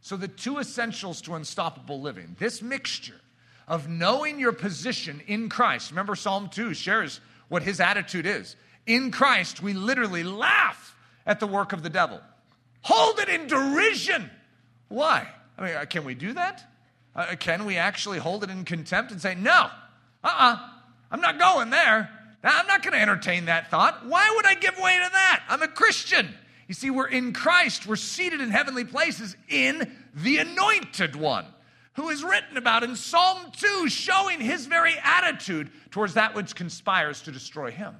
So, 0.00 0.16
the 0.16 0.28
two 0.28 0.58
essentials 0.58 1.20
to 1.22 1.34
unstoppable 1.34 2.00
living 2.00 2.34
this 2.38 2.62
mixture 2.62 3.20
of 3.68 3.88
knowing 3.88 4.40
your 4.40 4.52
position 4.52 5.22
in 5.28 5.48
Christ. 5.48 5.90
Remember, 5.90 6.16
Psalm 6.16 6.48
2 6.48 6.74
shares 6.74 7.20
what 7.48 7.62
his 7.62 7.78
attitude 7.78 8.26
is. 8.26 8.56
In 8.86 9.12
Christ, 9.12 9.62
we 9.62 9.72
literally 9.72 10.24
laugh 10.24 10.96
at 11.26 11.40
the 11.40 11.46
work 11.46 11.72
of 11.72 11.82
the 11.82 11.90
devil, 11.90 12.20
hold 12.82 13.18
it 13.18 13.28
in 13.28 13.46
derision. 13.46 14.30
Why? 14.88 15.28
I 15.58 15.64
mean, 15.64 15.76
uh, 15.76 15.84
can 15.84 16.04
we 16.04 16.14
do 16.14 16.32
that? 16.32 16.64
Uh, 17.14 17.36
can 17.38 17.64
we 17.64 17.76
actually 17.76 18.18
hold 18.18 18.44
it 18.44 18.50
in 18.50 18.64
contempt 18.64 19.12
and 19.12 19.20
say, 19.20 19.34
no, 19.34 19.52
uh 19.52 19.68
uh-uh, 20.24 20.54
uh, 20.54 20.68
I'm 21.10 21.20
not 21.20 21.38
going 21.38 21.70
there. 21.70 22.08
I'm 22.42 22.66
not 22.66 22.82
going 22.82 22.94
to 22.94 23.00
entertain 23.00 23.46
that 23.46 23.70
thought. 23.70 24.06
Why 24.06 24.32
would 24.34 24.46
I 24.46 24.54
give 24.54 24.78
way 24.78 24.94
to 24.94 25.10
that? 25.12 25.42
I'm 25.48 25.62
a 25.62 25.68
Christian. 25.68 26.34
You 26.68 26.74
see, 26.74 26.90
we're 26.90 27.08
in 27.08 27.32
Christ, 27.32 27.86
we're 27.86 27.96
seated 27.96 28.40
in 28.40 28.50
heavenly 28.50 28.84
places 28.84 29.36
in 29.48 29.90
the 30.14 30.38
anointed 30.38 31.16
one 31.16 31.44
who 31.94 32.08
is 32.08 32.22
written 32.22 32.56
about 32.56 32.82
in 32.84 32.96
Psalm 32.96 33.50
2, 33.52 33.88
showing 33.88 34.40
his 34.40 34.66
very 34.66 34.94
attitude 35.02 35.70
towards 35.90 36.14
that 36.14 36.34
which 36.34 36.54
conspires 36.54 37.22
to 37.22 37.32
destroy 37.32 37.70
him. 37.70 37.94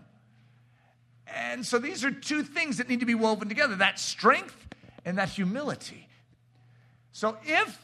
And 1.35 1.65
so 1.65 1.79
these 1.79 2.05
are 2.05 2.11
two 2.11 2.43
things 2.43 2.79
that 2.79 2.89
need 2.89 3.01
to 3.01 3.07
be 3.07 3.15
woven 3.15 3.49
together 3.49 3.77
that 3.77 3.99
strength 3.99 4.57
and 5.05 5.19
that 5.19 5.29
humility. 5.29 6.09
So 7.13 7.37
if 7.45 7.79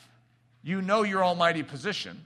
you 0.62 0.82
know 0.82 1.02
your 1.02 1.24
almighty 1.24 1.62
position, 1.62 2.24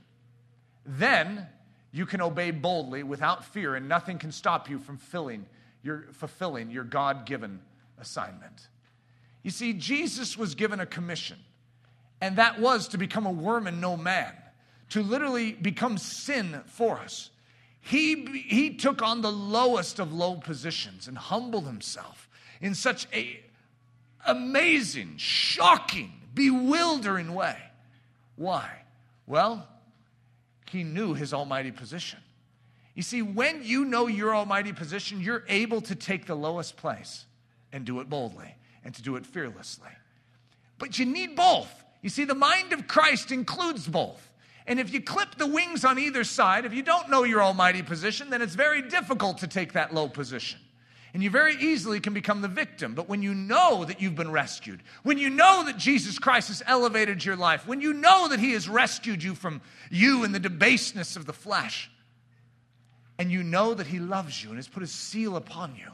then 0.86 1.46
you 1.92 2.06
can 2.06 2.20
obey 2.20 2.50
boldly 2.50 3.02
without 3.02 3.44
fear, 3.44 3.74
and 3.74 3.88
nothing 3.88 4.18
can 4.18 4.32
stop 4.32 4.70
you 4.70 4.78
from 4.78 4.96
filling 4.96 5.46
your, 5.82 6.06
fulfilling 6.12 6.70
your 6.70 6.84
God 6.84 7.26
given 7.26 7.60
assignment. 7.98 8.68
You 9.42 9.50
see, 9.50 9.72
Jesus 9.72 10.36
was 10.36 10.54
given 10.54 10.80
a 10.80 10.86
commission, 10.86 11.38
and 12.20 12.36
that 12.36 12.60
was 12.60 12.88
to 12.88 12.98
become 12.98 13.26
a 13.26 13.30
worm 13.30 13.66
and 13.66 13.80
no 13.80 13.96
man, 13.96 14.32
to 14.90 15.02
literally 15.02 15.52
become 15.52 15.98
sin 15.98 16.60
for 16.66 16.98
us. 16.98 17.30
He, 17.80 18.24
he 18.46 18.74
took 18.74 19.02
on 19.02 19.22
the 19.22 19.32
lowest 19.32 19.98
of 19.98 20.12
low 20.12 20.36
positions 20.36 21.08
and 21.08 21.16
humbled 21.16 21.66
himself 21.66 22.28
in 22.60 22.74
such 22.74 23.06
a 23.12 23.40
amazing, 24.26 25.14
shocking, 25.16 26.12
bewildering 26.34 27.34
way. 27.34 27.56
Why? 28.36 28.70
Well, 29.26 29.66
he 30.70 30.84
knew 30.84 31.14
his 31.14 31.32
almighty 31.32 31.70
position. 31.70 32.18
You 32.94 33.02
see, 33.02 33.22
when 33.22 33.62
you 33.62 33.84
know 33.84 34.08
your 34.08 34.34
almighty 34.34 34.72
position, 34.72 35.20
you're 35.20 35.44
able 35.48 35.80
to 35.82 35.94
take 35.94 36.26
the 36.26 36.34
lowest 36.34 36.76
place 36.76 37.24
and 37.72 37.84
do 37.84 38.00
it 38.00 38.10
boldly 38.10 38.54
and 38.84 38.94
to 38.94 39.02
do 39.02 39.16
it 39.16 39.24
fearlessly. 39.24 39.90
But 40.78 40.98
you 40.98 41.06
need 41.06 41.36
both. 41.36 41.72
You 42.02 42.10
see, 42.10 42.24
the 42.24 42.34
mind 42.34 42.72
of 42.72 42.86
Christ 42.86 43.30
includes 43.30 43.86
both. 43.86 44.29
And 44.66 44.78
if 44.78 44.92
you 44.92 45.00
clip 45.00 45.36
the 45.36 45.46
wings 45.46 45.84
on 45.84 45.98
either 45.98 46.24
side, 46.24 46.64
if 46.64 46.74
you 46.74 46.82
don't 46.82 47.10
know 47.10 47.24
your 47.24 47.42
almighty 47.42 47.82
position, 47.82 48.30
then 48.30 48.42
it's 48.42 48.54
very 48.54 48.82
difficult 48.82 49.38
to 49.38 49.46
take 49.46 49.72
that 49.72 49.94
low 49.94 50.08
position. 50.08 50.60
And 51.12 51.22
you 51.22 51.30
very 51.30 51.56
easily 51.56 51.98
can 51.98 52.14
become 52.14 52.40
the 52.40 52.48
victim. 52.48 52.94
But 52.94 53.08
when 53.08 53.22
you 53.22 53.34
know 53.34 53.84
that 53.84 54.00
you've 54.00 54.14
been 54.14 54.30
rescued, 54.30 54.82
when 55.02 55.18
you 55.18 55.28
know 55.28 55.64
that 55.64 55.76
Jesus 55.76 56.18
Christ 56.18 56.48
has 56.48 56.62
elevated 56.66 57.24
your 57.24 57.36
life, 57.36 57.66
when 57.66 57.80
you 57.80 57.92
know 57.92 58.28
that 58.28 58.38
He 58.38 58.52
has 58.52 58.68
rescued 58.68 59.22
you 59.22 59.34
from 59.34 59.60
you 59.90 60.22
and 60.22 60.34
the 60.34 60.38
debaseness 60.38 61.16
of 61.16 61.26
the 61.26 61.32
flesh, 61.32 61.90
and 63.18 63.30
you 63.30 63.42
know 63.42 63.74
that 63.74 63.88
He 63.88 63.98
loves 63.98 64.42
you 64.42 64.50
and 64.50 64.58
has 64.58 64.68
put 64.68 64.82
His 64.82 64.92
seal 64.92 65.36
upon 65.36 65.74
you, 65.74 65.90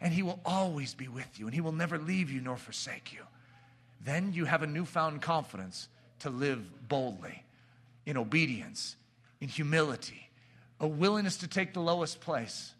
and 0.00 0.14
He 0.14 0.22
will 0.22 0.38
always 0.44 0.94
be 0.94 1.08
with 1.08 1.38
you, 1.38 1.46
and 1.46 1.54
He 1.54 1.60
will 1.60 1.72
never 1.72 1.98
leave 1.98 2.30
you 2.30 2.40
nor 2.40 2.56
forsake 2.56 3.12
you, 3.12 3.22
then 4.04 4.32
you 4.32 4.44
have 4.44 4.62
a 4.62 4.66
newfound 4.66 5.20
confidence 5.20 5.88
to 6.20 6.30
live 6.30 6.88
boldly 6.88 7.42
in 8.06 8.16
obedience, 8.16 8.96
in 9.40 9.48
humility, 9.48 10.30
a 10.78 10.86
willingness 10.86 11.38
to 11.38 11.48
take 11.48 11.74
the 11.74 11.80
lowest 11.80 12.20
place 12.20 12.72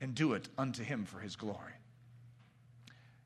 and 0.00 0.14
do 0.14 0.32
it 0.34 0.48
unto 0.58 0.82
Him 0.82 1.04
for 1.04 1.20
His 1.20 1.36
glory. 1.36 1.72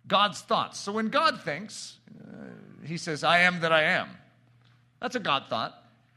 God's 0.07 0.41
thoughts. 0.41 0.79
So 0.79 0.93
when 0.93 1.09
God 1.09 1.41
thinks, 1.43 1.99
uh, 2.21 2.87
He 2.87 2.97
says, 2.97 3.25
I 3.25 3.41
am 3.41 3.61
that 3.61 3.73
I 3.73 3.83
am. 3.83 4.09
That's 5.01 5.17
a 5.17 5.21
God 5.21 5.45
thought. 5.49 5.75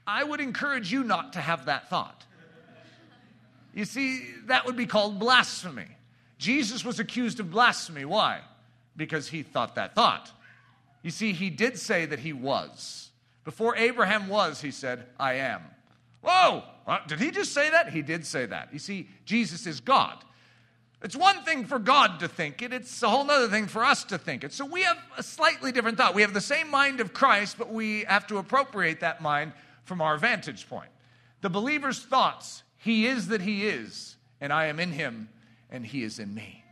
I 0.08 0.24
would 0.24 0.42
encourage 0.42 0.92
you 0.92 1.04
not 1.04 1.34
to 1.34 1.40
have 1.40 1.66
that 1.66 1.90
thought. 1.90 2.26
You 3.74 3.86
see, 3.86 4.26
that 4.48 4.66
would 4.66 4.76
be 4.76 4.86
called 4.86 5.20
blasphemy. 5.20 5.88
Jesus 6.38 6.84
was 6.84 7.00
accused 7.00 7.40
of 7.40 7.52
blasphemy. 7.52 8.04
Why? 8.04 8.42
Because 8.98 9.28
he 9.28 9.44
thought 9.44 9.76
that 9.76 9.96
thought. 9.96 10.32
You 11.04 11.12
see, 11.12 11.32
he 11.32 11.50
did 11.50 11.78
say 11.78 12.06
that 12.06 12.20
he 12.20 12.34
was. 12.34 13.11
Before 13.44 13.76
Abraham 13.76 14.28
was, 14.28 14.62
he 14.62 14.72
said, 14.72 15.06
I 15.20 15.34
am. 15.36 15.62
Whoa! 16.22 16.64
Did 17.08 17.20
he 17.20 17.32
just 17.32 17.54
say 17.54 17.70
that? 17.72 17.89
He 17.89 18.02
did 18.02 18.26
say 18.26 18.46
that. 18.46 18.72
You 18.72 18.80
see, 18.80 19.10
Jesus 19.26 19.66
is 19.66 19.80
God. 19.80 20.24
It's 21.04 21.16
one 21.16 21.44
thing 21.44 21.66
for 21.66 21.80
God 21.80 22.20
to 22.20 22.28
think 22.28 22.62
it, 22.62 22.72
it's 22.72 23.02
a 23.02 23.10
whole 23.10 23.30
other 23.30 23.48
thing 23.48 23.66
for 23.66 23.84
us 23.84 24.04
to 24.06 24.20
think 24.20 24.44
it. 24.44 24.54
So 24.54 24.66
we 24.66 24.84
have 24.84 25.00
a 25.18 25.24
slightly 25.24 25.72
different 25.72 25.98
thought. 25.98 26.14
We 26.14 26.22
have 26.22 26.34
the 26.34 26.42
same 26.42 26.70
mind 26.70 27.00
of 27.00 27.12
Christ, 27.12 27.58
but 27.58 27.74
we 27.74 28.02
have 28.02 28.28
to 28.28 28.38
appropriate 28.38 29.00
that 29.00 29.20
mind 29.20 29.54
from 29.84 30.00
our 30.02 30.18
vantage 30.18 30.70
point. 30.70 30.92
The 31.42 31.50
believer's 31.50 32.00
thoughts, 32.00 32.62
He 32.78 33.08
is 33.08 33.30
that 33.30 33.42
He 33.42 33.68
is, 33.68 34.16
and 34.39 34.54
I 34.54 34.68
am 34.68 34.80
in 34.80 34.92
Him, 34.92 35.30
and 35.72 35.84
He 35.84 36.04
is 36.04 36.20
in 36.20 36.36
me. 36.36 36.64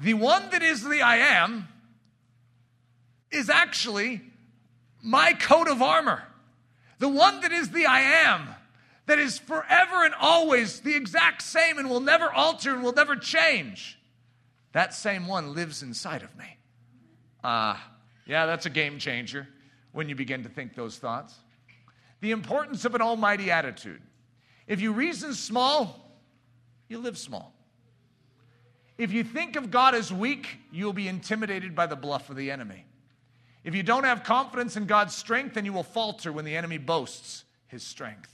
The 0.00 0.14
one 0.14 0.50
that 0.50 0.62
is 0.62 0.82
the 0.82 1.02
I 1.02 1.18
am 1.18 1.68
is 3.30 3.48
actually 3.48 4.20
my 5.04 5.34
coat 5.34 5.68
of 5.68 5.82
armor. 5.82 6.22
The 6.98 7.08
one 7.08 7.42
that 7.42 7.52
is 7.52 7.70
the 7.70 7.86
I 7.86 8.00
am, 8.00 8.48
that 9.06 9.18
is 9.18 9.38
forever 9.38 10.04
and 10.04 10.14
always 10.18 10.80
the 10.80 10.96
exact 10.96 11.42
same 11.42 11.78
and 11.78 11.90
will 11.90 12.00
never 12.00 12.32
alter 12.32 12.72
and 12.72 12.82
will 12.82 12.94
never 12.94 13.14
change. 13.14 13.98
That 14.72 14.94
same 14.94 15.26
one 15.26 15.54
lives 15.54 15.82
inside 15.82 16.22
of 16.22 16.36
me. 16.36 16.56
Ah, 17.44 17.76
uh, 17.76 17.90
yeah, 18.26 18.46
that's 18.46 18.64
a 18.64 18.70
game 18.70 18.98
changer 18.98 19.46
when 19.92 20.08
you 20.08 20.14
begin 20.14 20.42
to 20.44 20.48
think 20.48 20.74
those 20.74 20.96
thoughts. 20.96 21.34
The 22.20 22.30
importance 22.30 22.86
of 22.86 22.94
an 22.94 23.02
almighty 23.02 23.50
attitude. 23.50 24.00
If 24.66 24.80
you 24.80 24.92
reason 24.92 25.34
small, 25.34 26.18
you 26.88 26.98
live 26.98 27.18
small. 27.18 27.54
If 28.96 29.12
you 29.12 29.22
think 29.24 29.56
of 29.56 29.70
God 29.70 29.94
as 29.94 30.10
weak, 30.10 30.46
you'll 30.72 30.94
be 30.94 31.08
intimidated 31.08 31.74
by 31.74 31.86
the 31.86 31.96
bluff 31.96 32.30
of 32.30 32.36
the 32.36 32.50
enemy. 32.50 32.86
If 33.64 33.74
you 33.74 33.82
don't 33.82 34.04
have 34.04 34.22
confidence 34.22 34.76
in 34.76 34.84
God's 34.84 35.14
strength, 35.14 35.54
then 35.54 35.64
you 35.64 35.72
will 35.72 35.82
falter 35.82 36.30
when 36.32 36.44
the 36.44 36.56
enemy 36.56 36.78
boasts 36.78 37.44
his 37.66 37.82
strength. 37.82 38.30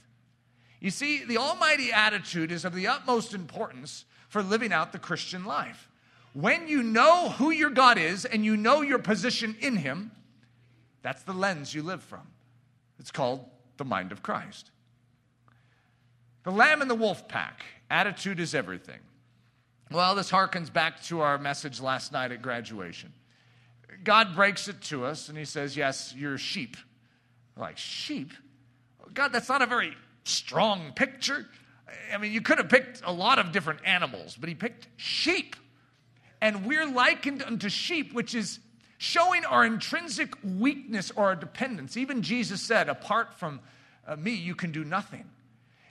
You 0.81 0.89
see, 0.89 1.23
the 1.23 1.37
almighty 1.37 1.93
attitude 1.93 2.51
is 2.51 2.65
of 2.65 2.73
the 2.73 2.87
utmost 2.87 3.33
importance 3.33 4.05
for 4.27 4.43
living 4.43 4.73
out 4.73 4.91
the 4.91 4.99
Christian 4.99 5.45
life. 5.45 5.87
when 6.33 6.69
you 6.69 6.81
know 6.81 7.27
who 7.27 7.51
your 7.51 7.69
God 7.69 7.97
is 7.97 8.23
and 8.23 8.45
you 8.45 8.55
know 8.55 8.81
your 8.81 8.99
position 8.99 9.53
in 9.59 9.75
Him, 9.75 10.11
that's 11.01 11.23
the 11.23 11.33
lens 11.33 11.75
you 11.75 11.83
live 11.83 12.01
from. 12.01 12.25
It's 12.99 13.11
called 13.11 13.43
the 13.75 13.83
mind 13.83 14.13
of 14.13 14.23
Christ. 14.23 14.71
The 16.43 16.51
lamb 16.51 16.81
and 16.81 16.89
the 16.89 16.95
wolf 16.95 17.27
pack. 17.27 17.65
Attitude 17.89 18.39
is 18.39 18.55
everything. 18.55 18.99
Well, 19.91 20.15
this 20.15 20.31
harkens 20.31 20.71
back 20.71 21.03
to 21.03 21.19
our 21.19 21.37
message 21.37 21.81
last 21.81 22.13
night 22.13 22.31
at 22.31 22.41
graduation. 22.41 23.11
God 24.03 24.35
breaks 24.35 24.67
it 24.67 24.81
to 24.83 25.05
us 25.05 25.29
and 25.29 25.37
He 25.37 25.45
says, 25.45 25.75
Yes, 25.75 26.13
you're 26.17 26.37
sheep. 26.37 26.77
We're 27.55 27.63
like, 27.63 27.77
sheep? 27.77 28.31
God, 29.13 29.33
that's 29.33 29.49
not 29.49 29.61
a 29.61 29.65
very 29.65 29.93
strong 30.23 30.93
picture. 30.95 31.47
I 32.13 32.17
mean, 32.17 32.31
you 32.31 32.41
could 32.41 32.57
have 32.57 32.69
picked 32.69 33.01
a 33.03 33.11
lot 33.11 33.39
of 33.39 33.51
different 33.51 33.81
animals, 33.85 34.37
but 34.39 34.49
He 34.49 34.55
picked 34.55 34.87
sheep. 34.97 35.55
And 36.39 36.65
we're 36.65 36.87
likened 36.87 37.43
unto 37.43 37.69
sheep, 37.69 38.13
which 38.13 38.33
is 38.33 38.59
showing 38.97 39.45
our 39.45 39.65
intrinsic 39.65 40.33
weakness 40.43 41.11
or 41.11 41.25
our 41.25 41.35
dependence. 41.35 41.97
Even 41.97 42.21
Jesus 42.21 42.61
said, 42.61 42.89
Apart 42.89 43.35
from 43.35 43.59
uh, 44.07 44.15
me, 44.15 44.31
you 44.31 44.55
can 44.55 44.71
do 44.71 44.83
nothing. 44.83 45.25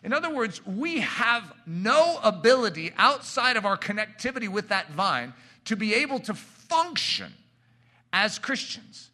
In 0.02 0.12
other 0.12 0.34
words, 0.34 0.64
we 0.66 1.00
have 1.00 1.52
no 1.66 2.18
ability 2.22 2.92
outside 2.96 3.56
of 3.56 3.66
our 3.66 3.76
connectivity 3.76 4.48
with 4.48 4.68
that 4.68 4.90
vine 4.90 5.34
to 5.66 5.76
be 5.76 5.94
able 5.94 6.20
to 6.20 6.34
function 6.34 7.32
as 8.12 8.38
Christians. 8.38 9.10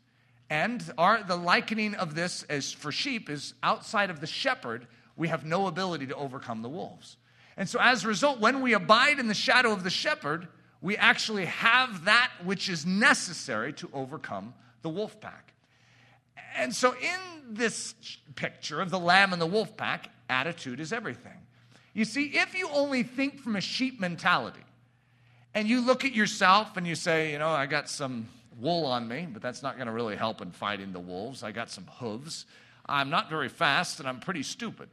And 0.48 0.82
our, 0.96 1.22
the 1.22 1.36
likening 1.36 1.94
of 1.94 2.14
this 2.14 2.44
as 2.44 2.72
for 2.72 2.92
sheep 2.92 3.28
is 3.28 3.54
outside 3.62 4.10
of 4.10 4.20
the 4.20 4.26
shepherd, 4.26 4.86
we 5.16 5.28
have 5.28 5.44
no 5.44 5.66
ability 5.66 6.06
to 6.08 6.14
overcome 6.14 6.62
the 6.62 6.68
wolves. 6.68 7.16
And 7.56 7.68
so, 7.68 7.80
as 7.80 8.04
a 8.04 8.08
result, 8.08 8.38
when 8.38 8.60
we 8.60 8.74
abide 8.74 9.18
in 9.18 9.28
the 9.28 9.34
shadow 9.34 9.72
of 9.72 9.82
the 9.82 9.90
shepherd, 9.90 10.46
we 10.82 10.96
actually 10.96 11.46
have 11.46 12.04
that 12.04 12.30
which 12.44 12.68
is 12.68 12.84
necessary 12.84 13.72
to 13.74 13.88
overcome 13.92 14.54
the 14.82 14.90
wolf 14.90 15.20
pack. 15.20 15.54
And 16.56 16.74
so, 16.74 16.94
in 16.94 17.54
this 17.54 17.94
picture 18.34 18.80
of 18.80 18.90
the 18.90 18.98
lamb 18.98 19.32
and 19.32 19.40
the 19.40 19.46
wolf 19.46 19.76
pack, 19.76 20.10
attitude 20.28 20.80
is 20.80 20.92
everything. 20.92 21.32
You 21.94 22.04
see, 22.04 22.24
if 22.24 22.54
you 22.54 22.68
only 22.68 23.02
think 23.02 23.40
from 23.40 23.56
a 23.56 23.60
sheep 23.60 23.98
mentality 23.98 24.60
and 25.54 25.66
you 25.66 25.80
look 25.80 26.04
at 26.04 26.12
yourself 26.14 26.76
and 26.76 26.86
you 26.86 26.94
say, 26.94 27.32
you 27.32 27.38
know, 27.38 27.48
I 27.48 27.64
got 27.64 27.88
some 27.88 28.28
wool 28.58 28.86
on 28.86 29.06
me, 29.06 29.26
but 29.30 29.42
that's 29.42 29.62
not 29.62 29.76
going 29.76 29.86
to 29.86 29.92
really 29.92 30.16
help 30.16 30.40
in 30.40 30.50
fighting 30.50 30.92
the 30.92 31.00
wolves. 31.00 31.42
I 31.42 31.52
got 31.52 31.70
some 31.70 31.86
hooves. 31.86 32.46
I'm 32.86 33.10
not 33.10 33.28
very 33.28 33.48
fast 33.48 34.00
and 34.00 34.08
I'm 34.08 34.20
pretty 34.20 34.42
stupid. 34.42 34.88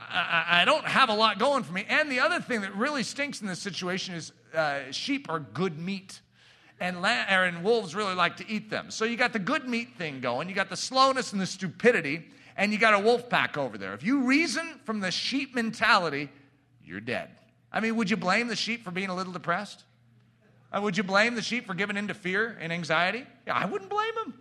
I, 0.00 0.62
I 0.62 0.64
don't 0.64 0.84
have 0.84 1.08
a 1.08 1.14
lot 1.14 1.38
going 1.38 1.62
for 1.62 1.72
me. 1.72 1.86
And 1.88 2.10
the 2.10 2.20
other 2.20 2.40
thing 2.40 2.60
that 2.62 2.74
really 2.74 3.02
stinks 3.02 3.40
in 3.40 3.46
this 3.46 3.60
situation 3.60 4.14
is 4.14 4.32
uh, 4.54 4.90
sheep 4.90 5.28
are 5.28 5.40
good 5.40 5.78
meat. 5.78 6.20
And, 6.80 7.00
la- 7.00 7.08
and 7.28 7.62
wolves 7.62 7.94
really 7.94 8.14
like 8.14 8.36
to 8.38 8.48
eat 8.48 8.68
them. 8.68 8.90
So 8.90 9.04
you 9.04 9.16
got 9.16 9.32
the 9.32 9.38
good 9.38 9.68
meat 9.68 9.90
thing 9.96 10.20
going, 10.20 10.48
you 10.48 10.54
got 10.54 10.68
the 10.68 10.76
slowness 10.76 11.32
and 11.32 11.40
the 11.40 11.46
stupidity, 11.46 12.24
and 12.56 12.72
you 12.72 12.78
got 12.78 12.92
a 12.92 12.98
wolf 12.98 13.28
pack 13.28 13.56
over 13.56 13.78
there. 13.78 13.94
If 13.94 14.02
you 14.02 14.24
reason 14.24 14.80
from 14.84 14.98
the 14.98 15.12
sheep 15.12 15.54
mentality, 15.54 16.28
you're 16.84 17.00
dead. 17.00 17.30
I 17.70 17.78
mean, 17.78 17.94
would 17.96 18.10
you 18.10 18.16
blame 18.16 18.48
the 18.48 18.56
sheep 18.56 18.84
for 18.84 18.90
being 18.90 19.10
a 19.10 19.14
little 19.14 19.32
depressed? 19.32 19.84
Uh, 20.72 20.80
would 20.80 20.96
you 20.96 21.02
blame 21.02 21.34
the 21.34 21.42
sheep 21.42 21.66
for 21.66 21.74
giving 21.74 21.96
in 21.96 22.08
to 22.08 22.14
fear 22.14 22.56
and 22.60 22.72
anxiety? 22.72 23.26
Yeah, 23.46 23.54
I 23.54 23.66
wouldn't 23.66 23.90
blame 23.90 24.14
them. 24.14 24.34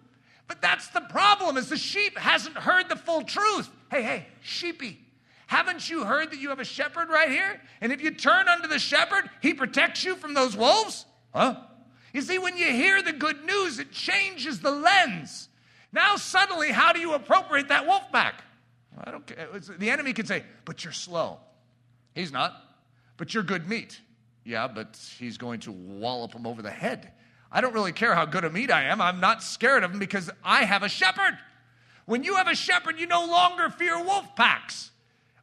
But 0.48 0.62
that's 0.62 0.88
the 0.90 1.02
problem 1.02 1.58
is 1.58 1.70
the 1.70 1.78
sheep 1.78 2.18
hasn't 2.18 2.56
heard 2.56 2.90
the 2.90 2.96
full 2.96 3.24
truth. 3.24 3.70
Hey, 3.90 4.02
hey, 4.02 4.28
sheepy, 4.42 5.00
haven't 5.48 5.90
you 5.90 6.06
heard 6.06 6.32
that 6.32 6.40
you 6.40 6.50
have 6.50 6.60
a 6.60 6.66
shepherd 6.66 7.10
right 7.10 7.30
here? 7.30 7.62
And 7.82 7.92
if 7.92 8.02
you 8.02 8.12
turn 8.12 8.48
unto 8.48 8.68
the 8.68 8.80
shepherd, 8.80 9.30
he 9.42 9.54
protects 9.54 10.04
you 10.04 10.16
from 10.16 10.34
those 10.34 10.56
wolves? 10.56 11.06
Huh? 11.34 11.56
You 12.14 12.22
see, 12.22 12.38
when 12.38 12.58
you 12.58 12.66
hear 12.66 13.02
the 13.02 13.14
good 13.14 13.46
news, 13.46 13.80
it 13.80 13.92
changes 13.92 14.60
the 14.60 14.72
lens. 14.72 15.50
Now, 15.94 16.16
suddenly, 16.16 16.72
how 16.72 16.94
do 16.94 17.00
you 17.00 17.14
appropriate 17.14 17.68
that 17.70 17.86
wolf 17.86 18.12
back? 18.12 18.44
I 18.98 19.12
don't 19.12 19.26
care. 19.26 19.48
The 19.78 19.90
enemy 19.90 20.14
can 20.14 20.26
say, 20.26 20.44
but 20.66 20.84
you're 20.84 20.94
slow. 20.94 21.40
He's 22.14 22.32
not. 22.32 22.54
But 23.18 23.34
you're 23.34 23.44
good 23.44 23.68
meat. 23.68 24.00
Yeah, 24.44 24.68
but 24.68 25.00
he's 25.20 25.38
going 25.38 25.60
to 25.62 25.72
wallop 25.72 26.34
him 26.34 26.48
over 26.48 26.62
the 26.62 26.72
head. 26.72 27.12
I 27.52 27.62
don't 27.62 27.74
really 27.74 27.92
care 27.92 28.16
how 28.16 28.26
good 28.26 28.46
a 28.46 28.50
meat 28.50 28.72
I 28.72 28.84
am. 28.84 29.02
I'm 29.02 29.20
not 29.20 29.44
scared 29.44 29.84
of 29.84 29.92
him 29.92 30.00
because 30.00 30.30
I 30.44 30.64
have 30.64 30.84
a 30.84 30.90
shepherd. 30.90 31.38
When 32.06 32.24
you 32.24 32.36
have 32.36 32.48
a 32.48 32.56
shepherd, 32.56 33.00
you 33.00 33.06
no 33.06 33.26
longer 33.26 33.70
fear 33.70 34.02
wolf 34.04 34.36
packs. 34.36 34.92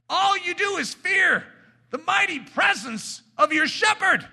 All 0.08 0.36
you 0.38 0.54
do 0.54 0.76
is 0.76 0.94
fear 0.94 1.44
the 1.90 1.98
mighty 1.98 2.40
presence 2.40 3.22
of 3.36 3.52
your 3.52 3.66
shepherd. 3.66 4.26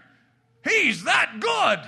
He's 0.63 1.03
that 1.03 1.39
good. 1.39 1.79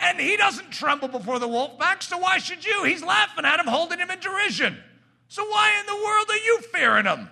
And 0.00 0.20
he 0.20 0.36
doesn't 0.36 0.70
tremble 0.70 1.08
before 1.08 1.40
the 1.40 1.48
wolf 1.48 1.78
pack, 1.78 2.02
so 2.02 2.18
why 2.18 2.38
should 2.38 2.64
you? 2.64 2.84
He's 2.84 3.02
laughing 3.02 3.44
at 3.44 3.58
him, 3.58 3.66
holding 3.66 3.98
him 3.98 4.10
in 4.10 4.20
derision. 4.20 4.78
So 5.26 5.44
why 5.44 5.76
in 5.80 5.86
the 5.86 6.04
world 6.04 6.26
are 6.30 6.44
you 6.44 6.60
fearing 6.72 7.04
him? 7.04 7.28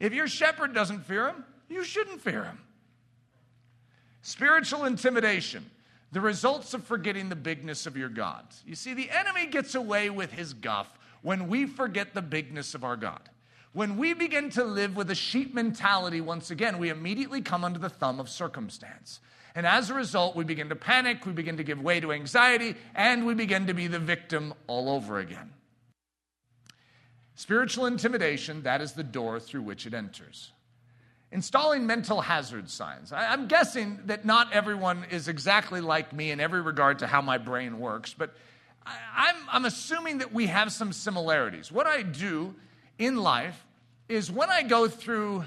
If 0.00 0.14
your 0.14 0.26
shepherd 0.26 0.74
doesn't 0.74 1.04
fear 1.04 1.28
him, 1.28 1.44
you 1.68 1.84
shouldn't 1.84 2.22
fear 2.22 2.44
him. 2.44 2.58
Spiritual 4.22 4.84
intimidation, 4.84 5.70
the 6.12 6.20
results 6.20 6.74
of 6.74 6.84
forgetting 6.84 7.28
the 7.28 7.36
bigness 7.36 7.86
of 7.86 7.96
your 7.96 8.08
God. 8.08 8.44
You 8.66 8.74
see, 8.74 8.94
the 8.94 9.10
enemy 9.10 9.46
gets 9.46 9.74
away 9.74 10.10
with 10.10 10.32
his 10.32 10.52
guff 10.52 10.98
when 11.22 11.48
we 11.48 11.66
forget 11.66 12.14
the 12.14 12.22
bigness 12.22 12.74
of 12.74 12.84
our 12.84 12.96
God. 12.96 13.28
When 13.72 13.96
we 13.96 14.14
begin 14.14 14.50
to 14.50 14.64
live 14.64 14.96
with 14.96 15.10
a 15.10 15.14
sheep 15.14 15.54
mentality 15.54 16.20
once 16.20 16.50
again, 16.50 16.78
we 16.78 16.88
immediately 16.88 17.40
come 17.40 17.64
under 17.64 17.78
the 17.78 17.88
thumb 17.88 18.18
of 18.18 18.28
circumstance. 18.28 19.20
And 19.54 19.66
as 19.66 19.90
a 19.90 19.94
result, 19.94 20.36
we 20.36 20.44
begin 20.44 20.68
to 20.68 20.76
panic, 20.76 21.24
we 21.24 21.32
begin 21.32 21.56
to 21.56 21.64
give 21.64 21.80
way 21.80 22.00
to 22.00 22.12
anxiety, 22.12 22.74
and 22.94 23.26
we 23.26 23.34
begin 23.34 23.66
to 23.66 23.74
be 23.74 23.86
the 23.86 23.98
victim 23.98 24.54
all 24.66 24.88
over 24.88 25.18
again. 25.18 25.52
Spiritual 27.36 27.86
intimidation, 27.86 28.62
that 28.64 28.80
is 28.80 28.92
the 28.92 29.02
door 29.02 29.40
through 29.40 29.62
which 29.62 29.86
it 29.86 29.94
enters. 29.94 30.52
Installing 31.32 31.86
mental 31.86 32.20
hazard 32.20 32.68
signs. 32.68 33.12
I'm 33.12 33.46
guessing 33.46 34.00
that 34.06 34.24
not 34.24 34.52
everyone 34.52 35.04
is 35.10 35.28
exactly 35.28 35.80
like 35.80 36.12
me 36.12 36.32
in 36.32 36.40
every 36.40 36.60
regard 36.60 36.98
to 37.00 37.06
how 37.06 37.22
my 37.22 37.38
brain 37.38 37.78
works, 37.78 38.14
but 38.16 38.34
I'm, 38.84 39.36
I'm 39.48 39.64
assuming 39.64 40.18
that 40.18 40.32
we 40.32 40.46
have 40.46 40.72
some 40.72 40.92
similarities. 40.92 41.70
What 41.70 41.86
I 41.86 42.02
do 42.02 42.54
in 42.98 43.16
life 43.16 43.64
is 44.08 44.30
when 44.30 44.50
I 44.50 44.64
go 44.64 44.88
through 44.88 45.44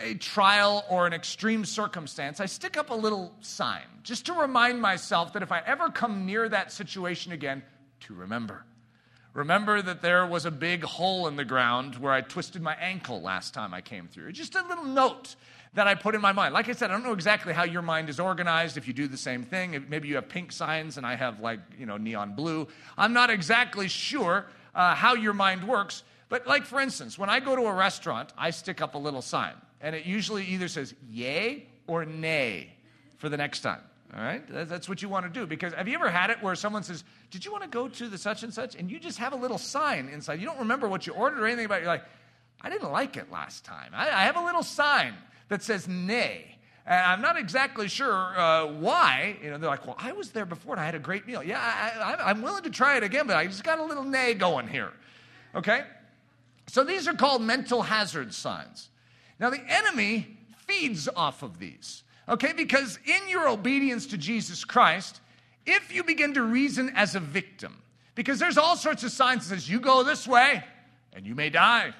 a 0.00 0.14
trial 0.14 0.84
or 0.88 1.06
an 1.06 1.12
extreme 1.12 1.64
circumstance, 1.64 2.38
I 2.38 2.46
stick 2.46 2.76
up 2.76 2.90
a 2.90 2.94
little 2.94 3.32
sign 3.40 3.82
just 4.02 4.26
to 4.26 4.34
remind 4.34 4.80
myself 4.80 5.32
that 5.32 5.42
if 5.42 5.50
I 5.50 5.62
ever 5.66 5.90
come 5.90 6.26
near 6.26 6.48
that 6.48 6.70
situation 6.70 7.32
again, 7.32 7.62
to 8.00 8.14
remember. 8.14 8.64
Remember 9.36 9.82
that 9.82 10.00
there 10.00 10.26
was 10.26 10.46
a 10.46 10.50
big 10.50 10.82
hole 10.82 11.28
in 11.28 11.36
the 11.36 11.44
ground 11.44 11.96
where 11.96 12.10
I 12.10 12.22
twisted 12.22 12.62
my 12.62 12.74
ankle 12.76 13.20
last 13.20 13.52
time 13.52 13.74
I 13.74 13.82
came 13.82 14.08
through. 14.08 14.32
Just 14.32 14.54
a 14.54 14.62
little 14.66 14.86
note 14.86 15.36
that 15.74 15.86
I 15.86 15.94
put 15.94 16.14
in 16.14 16.22
my 16.22 16.32
mind. 16.32 16.54
Like 16.54 16.70
I 16.70 16.72
said, 16.72 16.88
I 16.90 16.94
don't 16.94 17.04
know 17.04 17.12
exactly 17.12 17.52
how 17.52 17.64
your 17.64 17.82
mind 17.82 18.08
is 18.08 18.18
organized, 18.18 18.78
if 18.78 18.88
you 18.88 18.94
do 18.94 19.06
the 19.06 19.18
same 19.18 19.42
thing. 19.42 19.84
Maybe 19.90 20.08
you 20.08 20.14
have 20.14 20.30
pink 20.30 20.52
signs 20.52 20.96
and 20.96 21.04
I 21.04 21.16
have 21.16 21.40
like, 21.40 21.60
you 21.78 21.84
know, 21.84 21.98
neon 21.98 22.34
blue. 22.34 22.66
I'm 22.96 23.12
not 23.12 23.28
exactly 23.28 23.88
sure 23.88 24.46
uh, 24.74 24.94
how 24.94 25.12
your 25.12 25.34
mind 25.34 25.68
works. 25.68 26.02
But, 26.30 26.46
like, 26.46 26.64
for 26.64 26.80
instance, 26.80 27.18
when 27.18 27.28
I 27.28 27.38
go 27.40 27.54
to 27.54 27.66
a 27.66 27.74
restaurant, 27.74 28.32
I 28.38 28.48
stick 28.48 28.80
up 28.80 28.94
a 28.94 28.98
little 28.98 29.20
sign, 29.20 29.52
and 29.82 29.94
it 29.94 30.06
usually 30.06 30.46
either 30.46 30.66
says 30.66 30.94
yay 31.10 31.66
or 31.86 32.06
nay 32.06 32.72
for 33.18 33.28
the 33.28 33.36
next 33.36 33.60
time. 33.60 33.80
All 34.14 34.22
right? 34.22 34.42
That's 34.48 34.88
what 34.88 35.02
you 35.02 35.08
want 35.08 35.26
to 35.26 35.40
do. 35.40 35.46
Because 35.46 35.72
have 35.74 35.88
you 35.88 35.94
ever 35.94 36.10
had 36.10 36.30
it 36.30 36.42
where 36.42 36.54
someone 36.54 36.82
says, 36.82 37.04
Did 37.30 37.44
you 37.44 37.50
want 37.50 37.64
to 37.64 37.68
go 37.68 37.88
to 37.88 38.08
the 38.08 38.18
such 38.18 38.42
and 38.42 38.52
such? 38.52 38.74
And 38.74 38.90
you 38.90 39.00
just 39.00 39.18
have 39.18 39.32
a 39.32 39.36
little 39.36 39.58
sign 39.58 40.08
inside. 40.08 40.40
You 40.40 40.46
don't 40.46 40.58
remember 40.58 40.88
what 40.88 41.06
you 41.06 41.12
ordered 41.12 41.40
or 41.40 41.46
anything 41.46 41.66
about 41.66 41.78
it. 41.78 41.82
You're 41.82 41.92
like, 41.92 42.04
I 42.60 42.70
didn't 42.70 42.90
like 42.90 43.16
it 43.16 43.30
last 43.30 43.64
time. 43.64 43.92
I, 43.94 44.08
I 44.08 44.24
have 44.24 44.36
a 44.36 44.44
little 44.44 44.62
sign 44.62 45.14
that 45.48 45.62
says 45.62 45.88
nay. 45.88 46.56
And 46.86 47.00
I'm 47.00 47.20
not 47.20 47.36
exactly 47.36 47.88
sure 47.88 48.38
uh, 48.38 48.66
why. 48.66 49.36
You 49.42 49.50
know, 49.50 49.58
they're 49.58 49.68
like, 49.68 49.86
well, 49.86 49.96
I 49.98 50.12
was 50.12 50.30
there 50.30 50.46
before 50.46 50.74
and 50.74 50.80
I 50.80 50.84
had 50.84 50.94
a 50.94 51.00
great 51.00 51.26
meal. 51.26 51.42
Yeah, 51.42 51.58
I, 51.58 52.30
am 52.30 52.42
willing 52.42 52.62
to 52.62 52.70
try 52.70 52.96
it 52.96 53.02
again, 53.02 53.26
but 53.26 53.36
I 53.36 53.46
just 53.46 53.64
got 53.64 53.80
a 53.80 53.84
little 53.84 54.04
nay 54.04 54.34
going 54.34 54.68
here. 54.68 54.92
Okay? 55.54 55.82
So 56.68 56.84
these 56.84 57.08
are 57.08 57.14
called 57.14 57.42
mental 57.42 57.82
hazard 57.82 58.32
signs. 58.32 58.88
Now, 59.40 59.50
the 59.50 59.60
enemy 59.68 60.38
feeds 60.66 61.08
off 61.14 61.42
of 61.42 61.58
these, 61.58 62.02
okay? 62.28 62.52
Because 62.52 62.98
in 63.04 63.28
your 63.28 63.48
obedience 63.48 64.06
to 64.08 64.18
Jesus 64.18 64.64
Christ, 64.64 65.20
if 65.64 65.92
you 65.92 66.04
begin 66.04 66.34
to 66.34 66.42
reason 66.42 66.92
as 66.94 67.14
a 67.14 67.20
victim, 67.20 67.82
because 68.14 68.38
there's 68.38 68.58
all 68.58 68.76
sorts 68.76 69.04
of 69.04 69.10
signs 69.10 69.48
that 69.48 69.56
says 69.56 69.68
you 69.68 69.80
go 69.80 70.02
this 70.02 70.26
way 70.26 70.64
and 71.12 71.26
you 71.26 71.34
may 71.34 71.50
die. 71.50 71.92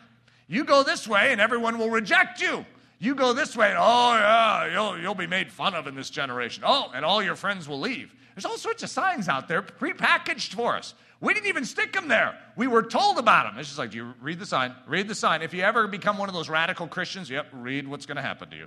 You 0.48 0.64
go 0.64 0.82
this 0.82 1.06
way 1.08 1.32
and 1.32 1.40
everyone 1.40 1.78
will 1.78 1.90
reject 1.90 2.40
you. 2.40 2.64
You 2.98 3.14
go 3.14 3.32
this 3.32 3.56
way 3.56 3.68
and 3.68 3.78
oh 3.78 4.12
yeah, 4.14 4.72
you'll, 4.72 4.98
you'll 4.98 5.14
be 5.14 5.26
made 5.26 5.50
fun 5.50 5.74
of 5.74 5.86
in 5.86 5.94
this 5.94 6.10
generation. 6.10 6.62
Oh, 6.66 6.90
and 6.94 7.04
all 7.04 7.22
your 7.22 7.34
friends 7.34 7.68
will 7.68 7.80
leave. 7.80 8.14
There's 8.34 8.44
all 8.44 8.58
sorts 8.58 8.82
of 8.82 8.90
signs 8.90 9.28
out 9.28 9.48
there 9.48 9.62
prepackaged 9.62 10.54
for 10.54 10.76
us. 10.76 10.94
We 11.20 11.32
didn't 11.32 11.48
even 11.48 11.64
stick 11.64 11.92
them 11.92 12.08
there. 12.08 12.38
We 12.56 12.66
were 12.66 12.82
told 12.82 13.18
about 13.18 13.46
them. 13.46 13.58
It's 13.58 13.68
just 13.68 13.78
like, 13.78 13.90
do 13.90 13.96
you 13.96 14.14
read 14.20 14.38
the 14.38 14.46
sign? 14.46 14.74
Read 14.86 15.08
the 15.08 15.14
sign. 15.14 15.40
If 15.40 15.54
you 15.54 15.62
ever 15.62 15.88
become 15.88 16.18
one 16.18 16.28
of 16.28 16.34
those 16.34 16.50
radical 16.50 16.86
Christians, 16.86 17.30
yep, 17.30 17.46
read 17.52 17.88
what's 17.88 18.04
going 18.04 18.16
to 18.16 18.22
happen 18.22 18.50
to 18.50 18.56
you. 18.56 18.66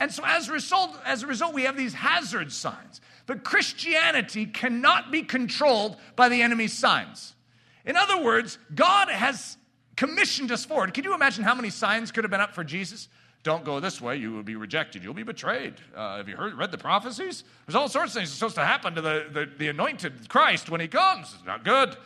And 0.00 0.10
so 0.10 0.24
as 0.24 0.48
a 0.48 0.52
result, 0.52 0.98
as 1.04 1.22
a 1.22 1.26
result, 1.26 1.54
we 1.54 1.62
have 1.62 1.76
these 1.76 1.94
hazard 1.94 2.50
signs. 2.50 3.00
But 3.26 3.44
Christianity 3.44 4.46
cannot 4.46 5.12
be 5.12 5.22
controlled 5.22 5.96
by 6.16 6.28
the 6.28 6.42
enemy's 6.42 6.72
signs. 6.72 7.36
In 7.84 7.96
other 7.96 8.20
words, 8.20 8.58
God 8.74 9.08
has 9.08 9.56
commissioned 9.96 10.50
us 10.50 10.64
forward. 10.64 10.94
Can 10.94 11.04
you 11.04 11.14
imagine 11.14 11.44
how 11.44 11.54
many 11.54 11.70
signs 11.70 12.10
could 12.10 12.24
have 12.24 12.30
been 12.30 12.40
up 12.40 12.54
for 12.54 12.64
Jesus? 12.64 13.08
Don't 13.42 13.64
go 13.64 13.80
this 13.80 14.00
way, 14.00 14.16
you 14.16 14.32
will 14.32 14.42
be 14.42 14.56
rejected. 14.56 15.02
You'll 15.04 15.14
be 15.14 15.22
betrayed. 15.22 15.74
Uh, 15.94 16.18
have 16.18 16.28
you 16.28 16.36
heard, 16.36 16.54
read 16.54 16.70
the 16.70 16.78
prophecies? 16.78 17.44
There's 17.66 17.74
all 17.74 17.88
sorts 17.88 18.12
of 18.12 18.18
things 18.18 18.30
supposed 18.30 18.56
to 18.56 18.64
happen 18.64 18.94
to 18.94 19.00
the, 19.00 19.26
the, 19.32 19.48
the 19.58 19.68
anointed 19.68 20.28
Christ 20.28 20.68
when 20.68 20.80
he 20.80 20.88
comes. 20.88 21.32
It's 21.34 21.46
not 21.46 21.64
good. 21.64 21.96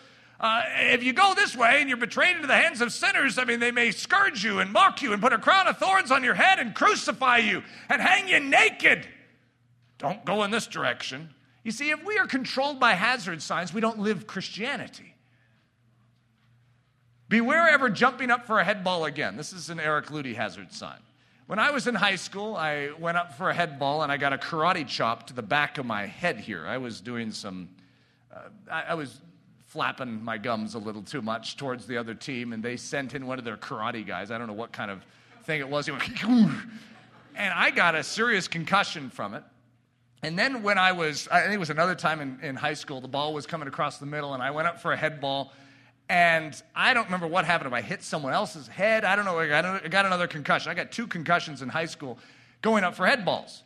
Uh, 0.41 0.62
if 0.80 1.03
you 1.03 1.12
go 1.12 1.35
this 1.35 1.57
way 1.57 1.78
and 1.80 1.89
you're 1.89 1.97
betrayed 1.97 2.37
into 2.37 2.49
the 2.49 2.57
hands 2.57 2.80
of 2.80 2.93
sinners, 2.93 3.39
I 3.39 3.45
mean, 3.45 3.61
they 3.61 3.70
may 3.70 3.91
scourge 3.93 4.45
you 4.45 4.59
and 4.59 4.72
mock 4.72 5.01
you 5.01 5.12
and 5.12 5.22
put 5.22 5.32
a 5.32 5.39
crown 5.39 5.68
of 5.68 5.78
thorns 5.78 6.11
on 6.11 6.24
your 6.24 6.35
head 6.35 6.59
and 6.59 6.74
crucify 6.74 7.39
you 7.39 7.62
and 7.89 8.03
hang 8.03 8.28
you 8.28 8.41
naked. 8.41 9.07
Don't 9.99 10.24
go 10.24 10.43
in 10.43 10.51
this 10.51 10.66
direction. 10.66 11.30
You 11.62 11.70
see, 11.70 11.91
if 11.91 12.05
we 12.05 12.18
are 12.18 12.26
controlled 12.26 12.78
by 12.78 12.93
hazard 12.93 13.41
signs, 13.41 13.72
we 13.72 13.80
don't 13.80 14.01
live 14.01 14.26
Christianity. 14.26 15.14
Beware 17.28 17.68
ever 17.68 17.89
jumping 17.89 18.30
up 18.30 18.47
for 18.47 18.59
a 18.59 18.64
head 18.64 18.85
ball 18.85 19.07
again. 19.07 19.37
This 19.37 19.53
is 19.53 19.70
an 19.70 19.80
Eric 19.80 20.07
Ludy 20.07 20.35
hazard 20.35 20.72
sign. 20.72 20.99
When 21.47 21.59
I 21.59 21.70
was 21.70 21.87
in 21.87 21.95
high 21.95 22.16
school, 22.16 22.57
I 22.57 22.91
went 22.99 23.16
up 23.16 23.35
for 23.35 23.51
a 23.51 23.55
head 23.55 23.78
ball 23.78 24.03
and 24.03 24.11
I 24.11 24.16
got 24.16 24.32
a 24.32 24.39
karate 24.39 24.87
chop 24.87 25.26
to 25.28 25.35
the 25.35 25.43
back 25.43 25.78
of 25.78 25.87
my 25.87 26.07
head 26.07 26.39
here. 26.39 26.66
I 26.66 26.78
was 26.78 27.01
doing 27.01 27.32
some, 27.32 27.68
uh, 28.35 28.41
I, 28.70 28.82
I 28.91 28.95
was 28.95 29.20
flapping 29.74 30.22
my 30.22 30.38
gums 30.38 30.76
a 30.76 30.78
little 30.78 31.02
too 31.02 31.20
much 31.20 31.56
towards 31.56 31.84
the 31.88 31.96
other 31.96 32.14
team, 32.14 32.52
and 32.52 32.62
they 32.62 32.76
sent 32.76 33.12
in 33.12 33.26
one 33.26 33.40
of 33.40 33.44
their 33.44 33.56
karate 33.56 34.06
guys. 34.06 34.30
I 34.30 34.38
don't 34.38 34.46
know 34.46 34.52
what 34.52 34.70
kind 34.70 34.88
of 34.88 35.04
thing 35.42 35.58
it 35.60 35.68
was. 35.68 35.90
And 37.36 37.52
I 37.52 37.70
got 37.70 37.96
a 37.96 38.04
serious 38.04 38.46
concussion 38.46 39.10
from 39.10 39.34
it. 39.34 39.42
And 40.22 40.38
then 40.38 40.62
when 40.62 40.78
I 40.78 40.92
was, 40.92 41.26
I 41.26 41.40
think 41.40 41.54
it 41.54 41.58
was 41.58 41.70
another 41.70 41.96
time 41.96 42.20
in, 42.20 42.38
in 42.42 42.54
high 42.54 42.74
school, 42.74 43.00
the 43.00 43.08
ball 43.08 43.34
was 43.34 43.44
coming 43.44 43.66
across 43.66 43.98
the 43.98 44.06
middle, 44.06 44.34
and 44.34 44.40
I 44.40 44.52
went 44.52 44.68
up 44.68 44.80
for 44.80 44.92
a 44.92 44.96
head 44.96 45.20
ball 45.20 45.52
and 46.08 46.62
I 46.76 46.94
don't 46.94 47.06
remember 47.06 47.26
what 47.26 47.44
happened. 47.44 47.68
If 47.68 47.72
I 47.72 47.80
hit 47.80 48.04
someone 48.04 48.32
else's 48.32 48.68
head, 48.68 49.04
I 49.04 49.16
don't 49.16 49.24
know. 49.24 49.36
I 49.38 49.48
got, 49.48 49.64
I 49.64 49.88
got 49.88 50.06
another 50.06 50.28
concussion. 50.28 50.70
I 50.70 50.74
got 50.74 50.92
two 50.92 51.08
concussions 51.08 51.62
in 51.62 51.68
high 51.68 51.86
school 51.86 52.18
going 52.62 52.84
up 52.84 52.94
for 52.94 53.04
head 53.04 53.24
balls. 53.24 53.64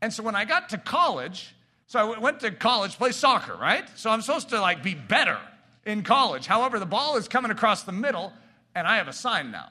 And 0.00 0.10
so 0.12 0.22
when 0.22 0.36
I 0.36 0.44
got 0.44 0.70
to 0.70 0.78
college, 0.78 1.54
so 1.88 1.98
I 1.98 2.18
went 2.18 2.40
to 2.40 2.52
college, 2.52 2.96
play 2.96 3.12
soccer, 3.12 3.56
right? 3.56 3.84
So 3.96 4.08
I'm 4.08 4.22
supposed 4.22 4.50
to 4.50 4.60
like 4.60 4.82
be 4.82 4.94
better 4.94 5.38
in 5.86 6.02
college. 6.02 6.46
However, 6.46 6.78
the 6.78 6.86
ball 6.86 7.16
is 7.16 7.28
coming 7.28 7.50
across 7.50 7.82
the 7.82 7.92
middle, 7.92 8.32
and 8.74 8.86
I 8.86 8.96
have 8.96 9.08
a 9.08 9.12
sign 9.12 9.50
now. 9.50 9.68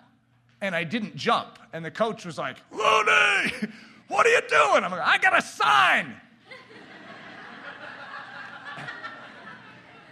And 0.62 0.76
I 0.76 0.84
didn't 0.84 1.16
jump. 1.16 1.60
And 1.72 1.86
the 1.86 1.91
coach 1.91 2.26
was 2.26 2.38
like, 2.38 2.57
Ludy, 2.72 3.72
what 4.07 4.26
are 4.26 4.30
you 4.30 4.41
doing? 4.49 4.84
I'm 4.84 4.91
like, 4.91 5.01
I 5.01 5.18
got 5.18 5.38
a 5.38 5.41
sign. 5.41 6.16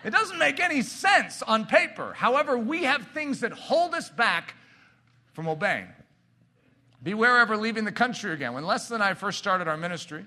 It 0.04 0.12
doesn't 0.12 0.38
make 0.38 0.62
any 0.62 0.84
sense 0.84 1.42
on 1.42 1.66
paper. 1.66 2.14
However, 2.14 2.58
we 2.58 2.84
have 2.84 3.08
things 3.10 3.42
that 3.42 3.52
hold 3.52 3.94
us 3.94 4.10
back 4.10 4.56
from 5.34 5.50
obeying. 5.50 5.88
Beware 7.04 7.40
ever 7.40 7.58
leaving 7.58 7.84
the 7.84 7.92
country 7.92 8.32
again. 8.32 8.54
When 8.54 8.64
Leslie 8.64 8.96
and 8.96 9.04
I 9.04 9.16
first 9.16 9.38
started 9.38 9.68
our 9.68 9.76
ministry, 9.76 10.26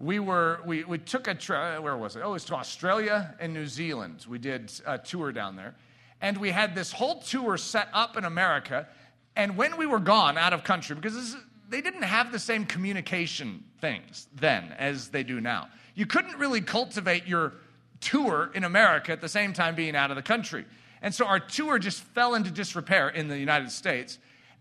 we 0.00 0.18
were 0.18 0.60
we, 0.64 0.84
we 0.84 0.98
took 0.98 1.26
a 1.28 1.34
trip 1.34 1.82
where 1.82 1.96
was 1.96 2.16
it? 2.16 2.22
Oh 2.24 2.30
it 2.30 2.32
was 2.34 2.44
to 2.46 2.54
australia 2.54 3.34
and 3.40 3.52
new 3.52 3.66
zealand. 3.66 4.24
We 4.28 4.38
did 4.38 4.72
a 4.86 4.98
tour 4.98 5.32
down 5.32 5.56
there. 5.56 5.74
And 6.20 6.36
we 6.38 6.50
had 6.50 6.74
this 6.74 6.90
whole 6.90 7.20
tour 7.20 7.56
set 7.56 7.88
up 7.92 8.16
in 8.16 8.24
america. 8.24 8.88
And 9.36 9.56
when 9.56 9.76
we 9.76 9.86
were 9.86 10.00
gone 10.00 10.38
out 10.38 10.52
of 10.52 10.64
country 10.64 10.96
because 10.96 11.14
is, 11.14 11.36
they 11.68 11.80
didn't 11.80 12.02
have 12.02 12.32
the 12.32 12.38
same 12.38 12.64
communication 12.64 13.64
things 13.80 14.28
then 14.34 14.74
as 14.78 15.08
they 15.08 15.22
do 15.22 15.40
now. 15.40 15.68
You 15.94 16.06
couldn't 16.06 16.38
really 16.38 16.60
cultivate 16.60 17.26
your 17.26 17.54
tour 18.00 18.50
in 18.54 18.64
America 18.64 19.12
at 19.12 19.20
the 19.20 19.28
same 19.28 19.52
time 19.52 19.74
being 19.74 19.96
out 19.96 20.10
of 20.10 20.16
the 20.16 20.22
country. 20.22 20.64
And 21.02 21.14
so 21.14 21.26
our 21.26 21.40
tour 21.40 21.78
just 21.78 22.00
fell 22.00 22.34
into 22.34 22.50
disrepair 22.50 23.08
in 23.08 23.28
the 23.28 23.38
United 23.38 23.70
States. 23.70 24.18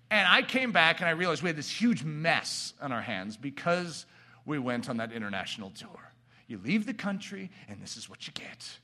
And 0.09 0.27
I 0.27 0.41
came 0.41 0.71
back 0.71 0.99
and 0.99 1.07
I 1.07 1.11
realized 1.11 1.43
we 1.43 1.49
had 1.49 1.55
this 1.55 1.69
huge 1.69 2.03
mess 2.03 2.73
on 2.81 2.91
our 2.91 3.01
hands 3.01 3.37
because 3.37 4.05
we 4.47 4.57
went 4.57 4.89
on 4.89 4.97
that 4.97 5.11
international 5.11 5.69
tour. 5.71 6.11
You 6.47 6.59
leave 6.63 6.85
the 6.85 6.93
country, 6.93 7.51
and 7.67 7.81
this 7.81 7.97
is 7.97 8.09
what 8.09 8.25
you 8.25 8.33
get. 8.33 8.79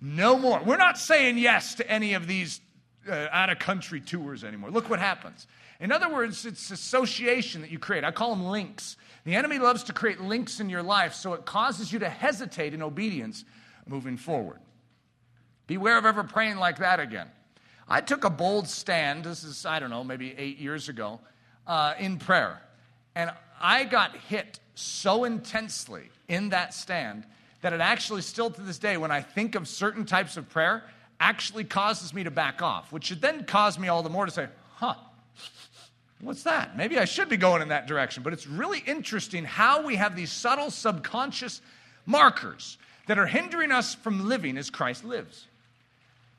No 0.00 0.38
more. 0.38 0.62
We're 0.64 0.78
not 0.78 0.96
saying 0.96 1.36
yes 1.36 1.74
to 1.74 1.90
any 1.90 2.14
of 2.14 2.26
these 2.26 2.60
uh, 3.08 3.26
out 3.32 3.50
of 3.50 3.58
country 3.58 4.00
tours 4.00 4.44
anymore. 4.44 4.70
Look 4.70 4.88
what 4.88 5.00
happens. 5.00 5.46
In 5.80 5.90
other 5.90 6.08
words, 6.08 6.46
it's 6.46 6.70
association 6.70 7.60
that 7.62 7.70
you 7.70 7.78
create. 7.78 8.04
I 8.04 8.12
call 8.12 8.30
them 8.30 8.44
links. 8.44 8.96
The 9.24 9.34
enemy 9.34 9.58
loves 9.58 9.82
to 9.84 9.92
create 9.92 10.20
links 10.20 10.60
in 10.60 10.70
your 10.70 10.82
life 10.82 11.14
so 11.14 11.32
it 11.34 11.44
causes 11.44 11.92
you 11.92 11.98
to 11.98 12.08
hesitate 12.08 12.72
in 12.72 12.82
obedience 12.82 13.44
moving 13.86 14.16
forward. 14.16 14.60
Beware 15.66 15.98
of 15.98 16.04
ever 16.04 16.22
praying 16.22 16.58
like 16.58 16.78
that 16.78 17.00
again. 17.00 17.28
I 17.88 18.00
took 18.00 18.24
a 18.24 18.30
bold 18.30 18.68
stand, 18.68 19.24
this 19.24 19.42
is, 19.42 19.66
I 19.66 19.80
don't 19.80 19.90
know, 19.90 20.04
maybe 20.04 20.34
eight 20.38 20.58
years 20.58 20.88
ago, 20.88 21.20
uh, 21.66 21.94
in 21.98 22.18
prayer. 22.18 22.62
And 23.16 23.32
I 23.60 23.84
got 23.84 24.16
hit 24.16 24.59
so 24.74 25.24
intensely 25.24 26.10
in 26.28 26.50
that 26.50 26.74
stand 26.74 27.24
that 27.62 27.72
it 27.72 27.80
actually, 27.80 28.22
still 28.22 28.50
to 28.50 28.60
this 28.62 28.78
day, 28.78 28.96
when 28.96 29.10
I 29.10 29.20
think 29.20 29.54
of 29.54 29.68
certain 29.68 30.06
types 30.06 30.36
of 30.36 30.48
prayer, 30.48 30.82
actually 31.18 31.64
causes 31.64 32.14
me 32.14 32.24
to 32.24 32.30
back 32.30 32.62
off, 32.62 32.90
which 32.92 33.04
should 33.04 33.20
then 33.20 33.44
cause 33.44 33.78
me 33.78 33.88
all 33.88 34.02
the 34.02 34.08
more 34.08 34.24
to 34.24 34.32
say, 34.32 34.48
huh, 34.76 34.94
what's 36.20 36.44
that? 36.44 36.76
Maybe 36.76 36.98
I 36.98 37.04
should 37.04 37.28
be 37.28 37.36
going 37.36 37.60
in 37.60 37.68
that 37.68 37.86
direction. 37.86 38.22
But 38.22 38.32
it's 38.32 38.46
really 38.46 38.82
interesting 38.86 39.44
how 39.44 39.82
we 39.82 39.96
have 39.96 40.16
these 40.16 40.32
subtle 40.32 40.70
subconscious 40.70 41.60
markers 42.06 42.78
that 43.06 43.18
are 43.18 43.26
hindering 43.26 43.72
us 43.72 43.94
from 43.94 44.28
living 44.28 44.56
as 44.56 44.70
Christ 44.70 45.04
lives. 45.04 45.46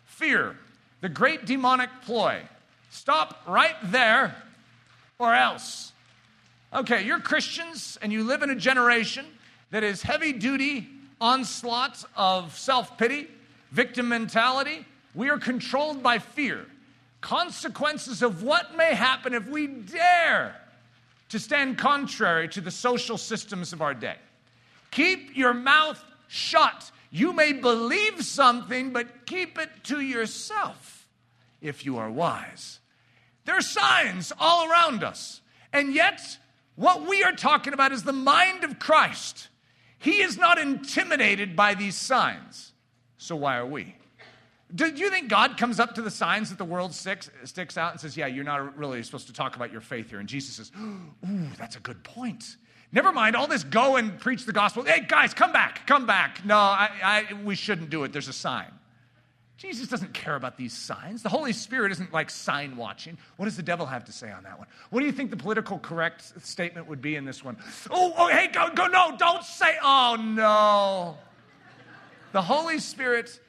Fear, 0.05 0.57
the 1.01 1.09
great 1.09 1.45
demonic 1.45 1.89
ploy. 2.03 2.41
Stop 2.89 3.41
right 3.47 3.75
there 3.83 4.35
or 5.19 5.33
else. 5.33 5.90
Okay, 6.73 7.03
you're 7.03 7.19
Christians 7.19 7.97
and 8.01 8.13
you 8.13 8.23
live 8.23 8.43
in 8.43 8.49
a 8.49 8.55
generation 8.55 9.25
that 9.71 9.83
is 9.83 10.01
heavy 10.01 10.31
duty 10.31 10.87
onslaught 11.19 12.03
of 12.15 12.57
self 12.57 12.97
pity, 12.97 13.27
victim 13.71 14.07
mentality. 14.07 14.85
We 15.13 15.29
are 15.29 15.37
controlled 15.37 16.01
by 16.01 16.19
fear. 16.19 16.65
Consequences 17.19 18.21
of 18.21 18.41
what 18.41 18.77
may 18.77 18.95
happen 18.95 19.33
if 19.33 19.45
we 19.47 19.67
dare 19.67 20.55
to 21.27 21.39
stand 21.39 21.77
contrary 21.77 22.47
to 22.49 22.61
the 22.61 22.71
social 22.71 23.17
systems 23.17 23.73
of 23.73 23.81
our 23.81 23.93
day. 23.93 24.15
Keep 24.91 25.35
your 25.35 25.53
mouth 25.53 26.01
shut. 26.29 26.89
You 27.11 27.33
may 27.33 27.51
believe 27.51 28.23
something, 28.23 28.93
but 28.93 29.25
keep 29.25 29.59
it 29.59 29.69
to 29.83 29.99
yourself 29.99 31.05
if 31.61 31.85
you 31.85 31.97
are 31.97 32.09
wise. 32.09 32.79
There 33.43 33.57
are 33.57 33.61
signs 33.61 34.31
all 34.39 34.71
around 34.71 35.03
us. 35.03 35.41
And 35.73 35.93
yet, 35.93 36.37
what 36.75 37.07
we 37.07 37.23
are 37.23 37.33
talking 37.33 37.73
about 37.73 37.91
is 37.91 38.03
the 38.03 38.13
mind 38.13 38.63
of 38.63 38.79
Christ. 38.79 39.49
He 39.99 40.21
is 40.21 40.37
not 40.37 40.57
intimidated 40.57 41.55
by 41.55 41.75
these 41.75 41.95
signs. 41.95 42.73
So 43.17 43.35
why 43.35 43.57
are 43.57 43.65
we? 43.65 43.95
Do 44.73 44.87
you 44.87 45.09
think 45.09 45.27
God 45.27 45.57
comes 45.57 45.79
up 45.79 45.95
to 45.95 46.01
the 46.01 46.09
signs 46.09 46.49
that 46.49 46.57
the 46.57 46.65
world 46.65 46.93
sticks, 46.93 47.29
sticks 47.43 47.77
out 47.77 47.91
and 47.91 47.99
says, 47.99 48.15
Yeah, 48.15 48.27
you're 48.27 48.43
not 48.43 48.77
really 48.77 49.03
supposed 49.03 49.27
to 49.27 49.33
talk 49.33 49.55
about 49.55 49.71
your 49.71 49.81
faith 49.81 50.09
here? 50.09 50.19
And 50.19 50.29
Jesus 50.29 50.55
says, 50.55 50.71
Ooh, 50.79 51.47
that's 51.57 51.75
a 51.75 51.79
good 51.81 52.03
point. 52.03 52.55
Never 52.93 53.11
mind 53.11 53.35
all 53.35 53.47
this 53.47 53.63
go 53.63 53.97
and 53.97 54.19
preach 54.19 54.45
the 54.45 54.51
gospel. 54.51 54.83
Hey, 54.83 55.05
guys, 55.07 55.33
come 55.33 55.51
back, 55.51 55.85
come 55.87 56.05
back. 56.05 56.43
No, 56.45 56.57
I, 56.57 56.89
I, 57.03 57.33
we 57.43 57.55
shouldn't 57.55 57.89
do 57.89 58.03
it. 58.03 58.11
There's 58.11 58.27
a 58.27 58.33
sign. 58.33 58.71
Jesus 59.61 59.87
doesn't 59.87 60.15
care 60.15 60.35
about 60.35 60.57
these 60.57 60.73
signs. 60.73 61.21
The 61.21 61.29
Holy 61.29 61.53
Spirit 61.53 61.91
isn't 61.91 62.11
like 62.11 62.31
sign 62.31 62.75
watching. 62.77 63.15
What 63.37 63.45
does 63.45 63.55
the 63.55 63.61
devil 63.61 63.85
have 63.85 64.03
to 64.05 64.11
say 64.11 64.31
on 64.31 64.41
that 64.41 64.57
one? 64.57 64.67
What 64.89 65.01
do 65.01 65.05
you 65.05 65.11
think 65.11 65.29
the 65.29 65.37
political 65.37 65.77
correct 65.77 66.41
statement 66.43 66.87
would 66.87 66.99
be 66.99 67.15
in 67.15 67.25
this 67.25 67.43
one? 67.43 67.57
Oh, 67.91 68.11
oh 68.17 68.27
hey, 68.27 68.47
go, 68.47 68.69
go, 68.73 68.87
no, 68.87 69.15
don't 69.19 69.43
say, 69.43 69.77
oh, 69.83 70.17
no. 70.19 71.15
The 72.31 72.41
Holy 72.41 72.79
Spirit 72.79 73.39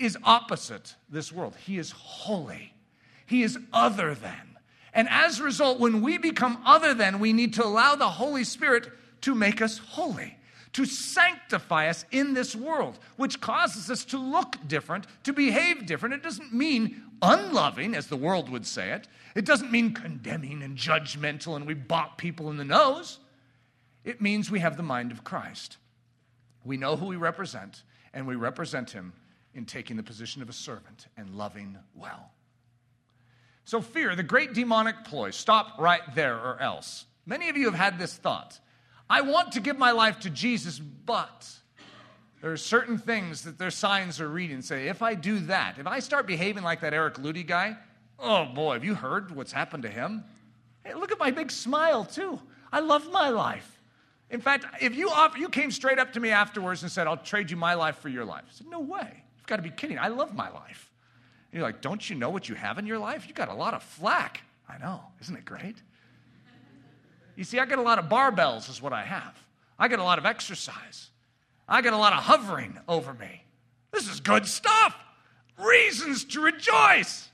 is 0.00 0.18
opposite 0.24 0.96
this 1.08 1.30
world. 1.30 1.54
He 1.64 1.78
is 1.78 1.92
holy, 1.92 2.74
He 3.24 3.44
is 3.44 3.56
other 3.72 4.16
than. 4.16 4.58
And 4.92 5.08
as 5.08 5.38
a 5.38 5.44
result, 5.44 5.78
when 5.78 6.02
we 6.02 6.18
become 6.18 6.60
other 6.64 6.92
than, 6.92 7.20
we 7.20 7.32
need 7.32 7.54
to 7.54 7.64
allow 7.64 7.94
the 7.94 8.08
Holy 8.08 8.42
Spirit 8.42 8.90
to 9.20 9.32
make 9.32 9.62
us 9.62 9.78
holy, 9.78 10.36
to 10.72 10.84
sanctify 10.84 11.88
us 11.88 12.04
in 12.10 12.34
this 12.34 12.54
world, 12.54 12.98
which 13.16 13.40
causes 13.40 13.90
us 13.90 14.04
to 14.06 14.18
look 14.18 14.56
different, 14.66 15.06
to 15.24 15.32
behave 15.32 15.86
different. 15.86 16.14
It 16.14 16.22
doesn't 16.22 16.52
mean 16.52 17.02
unloving, 17.22 17.94
as 17.94 18.06
the 18.08 18.16
world 18.16 18.48
would 18.50 18.66
say 18.66 18.90
it. 18.90 19.08
It 19.34 19.44
doesn't 19.44 19.70
mean 19.70 19.92
condemning 19.92 20.62
and 20.62 20.76
judgmental 20.76 21.56
and 21.56 21.66
we 21.66 21.74
bop 21.74 22.18
people 22.18 22.50
in 22.50 22.56
the 22.56 22.64
nose. 22.64 23.18
It 24.04 24.20
means 24.20 24.50
we 24.50 24.60
have 24.60 24.76
the 24.76 24.82
mind 24.82 25.12
of 25.12 25.24
Christ. 25.24 25.78
We 26.64 26.76
know 26.76 26.96
who 26.96 27.06
we 27.06 27.16
represent, 27.16 27.82
and 28.12 28.26
we 28.26 28.34
represent 28.34 28.90
him 28.90 29.12
in 29.54 29.64
taking 29.64 29.96
the 29.96 30.02
position 30.02 30.42
of 30.42 30.48
a 30.48 30.52
servant 30.52 31.06
and 31.16 31.34
loving 31.34 31.76
well. 31.94 32.30
So, 33.64 33.80
fear, 33.80 34.14
the 34.14 34.22
great 34.22 34.52
demonic 34.52 35.04
ploy, 35.04 35.30
stop 35.30 35.78
right 35.78 36.02
there 36.14 36.36
or 36.36 36.60
else. 36.60 37.06
Many 37.24 37.48
of 37.48 37.56
you 37.56 37.64
have 37.64 37.74
had 37.74 37.98
this 37.98 38.14
thought 38.14 38.60
I 39.08 39.20
want 39.20 39.52
to 39.52 39.60
give 39.60 39.78
my 39.78 39.92
life 39.92 40.20
to 40.20 40.30
Jesus, 40.30 40.78
but 40.78 41.48
there 42.40 42.52
are 42.52 42.56
certain 42.56 42.98
things 42.98 43.42
that 43.42 43.58
their 43.58 43.70
signs 43.70 44.20
are 44.20 44.28
reading 44.28 44.62
say, 44.62 44.88
if 44.88 45.02
I 45.02 45.14
do 45.14 45.38
that, 45.40 45.78
if 45.78 45.86
I 45.86 46.00
start 46.00 46.26
behaving 46.26 46.64
like 46.64 46.80
that 46.80 46.92
Eric 46.92 47.14
Ludy 47.14 47.46
guy, 47.46 47.76
oh 48.18 48.46
boy, 48.46 48.74
have 48.74 48.84
you 48.84 48.94
heard 48.94 49.34
what's 49.34 49.52
happened 49.52 49.84
to 49.84 49.88
him? 49.88 50.24
Hey, 50.84 50.94
look 50.94 51.12
at 51.12 51.18
my 51.18 51.30
big 51.30 51.50
smile, 51.50 52.04
too. 52.04 52.40
I 52.72 52.80
love 52.80 53.10
my 53.10 53.28
life. 53.28 53.80
In 54.30 54.40
fact, 54.40 54.66
if 54.80 54.94
you, 54.94 55.10
offer, 55.10 55.38
you 55.38 55.48
came 55.48 55.70
straight 55.70 55.98
up 55.98 56.12
to 56.14 56.20
me 56.20 56.30
afterwards 56.30 56.82
and 56.82 56.90
said, 56.90 57.06
I'll 57.06 57.16
trade 57.16 57.50
you 57.50 57.56
my 57.56 57.74
life 57.74 57.98
for 57.98 58.08
your 58.08 58.24
life, 58.24 58.44
I 58.48 58.52
said, 58.52 58.66
No 58.66 58.80
way. 58.80 59.22
You've 59.36 59.46
got 59.46 59.56
to 59.56 59.62
be 59.62 59.70
kidding. 59.70 59.98
I 59.98 60.08
love 60.08 60.34
my 60.34 60.48
life. 60.50 60.90
And 61.50 61.58
you're 61.58 61.66
like, 61.66 61.80
Don't 61.80 62.08
you 62.08 62.16
know 62.16 62.30
what 62.30 62.48
you 62.48 62.54
have 62.56 62.78
in 62.78 62.86
your 62.86 62.98
life? 62.98 63.26
You 63.28 63.34
got 63.34 63.48
a 63.48 63.54
lot 63.54 63.74
of 63.74 63.82
flack. 63.82 64.42
I 64.68 64.78
know. 64.78 65.00
Isn't 65.20 65.36
it 65.36 65.44
great? 65.44 65.76
You 67.36 67.44
see, 67.44 67.58
I 67.58 67.66
get 67.66 67.78
a 67.78 67.82
lot 67.82 67.98
of 67.98 68.06
barbells, 68.06 68.68
is 68.68 68.82
what 68.82 68.92
I 68.92 69.04
have. 69.04 69.36
I 69.78 69.88
get 69.88 69.98
a 69.98 70.04
lot 70.04 70.18
of 70.18 70.26
exercise. 70.26 71.10
I 71.68 71.82
get 71.82 71.92
a 71.92 71.98
lot 71.98 72.12
of 72.12 72.20
hovering 72.20 72.78
over 72.88 73.12
me. 73.12 73.44
This 73.92 74.08
is 74.08 74.20
good 74.20 74.46
stuff. 74.46 74.96
Reasons 75.58 76.24
to 76.24 76.40
rejoice. 76.40 77.28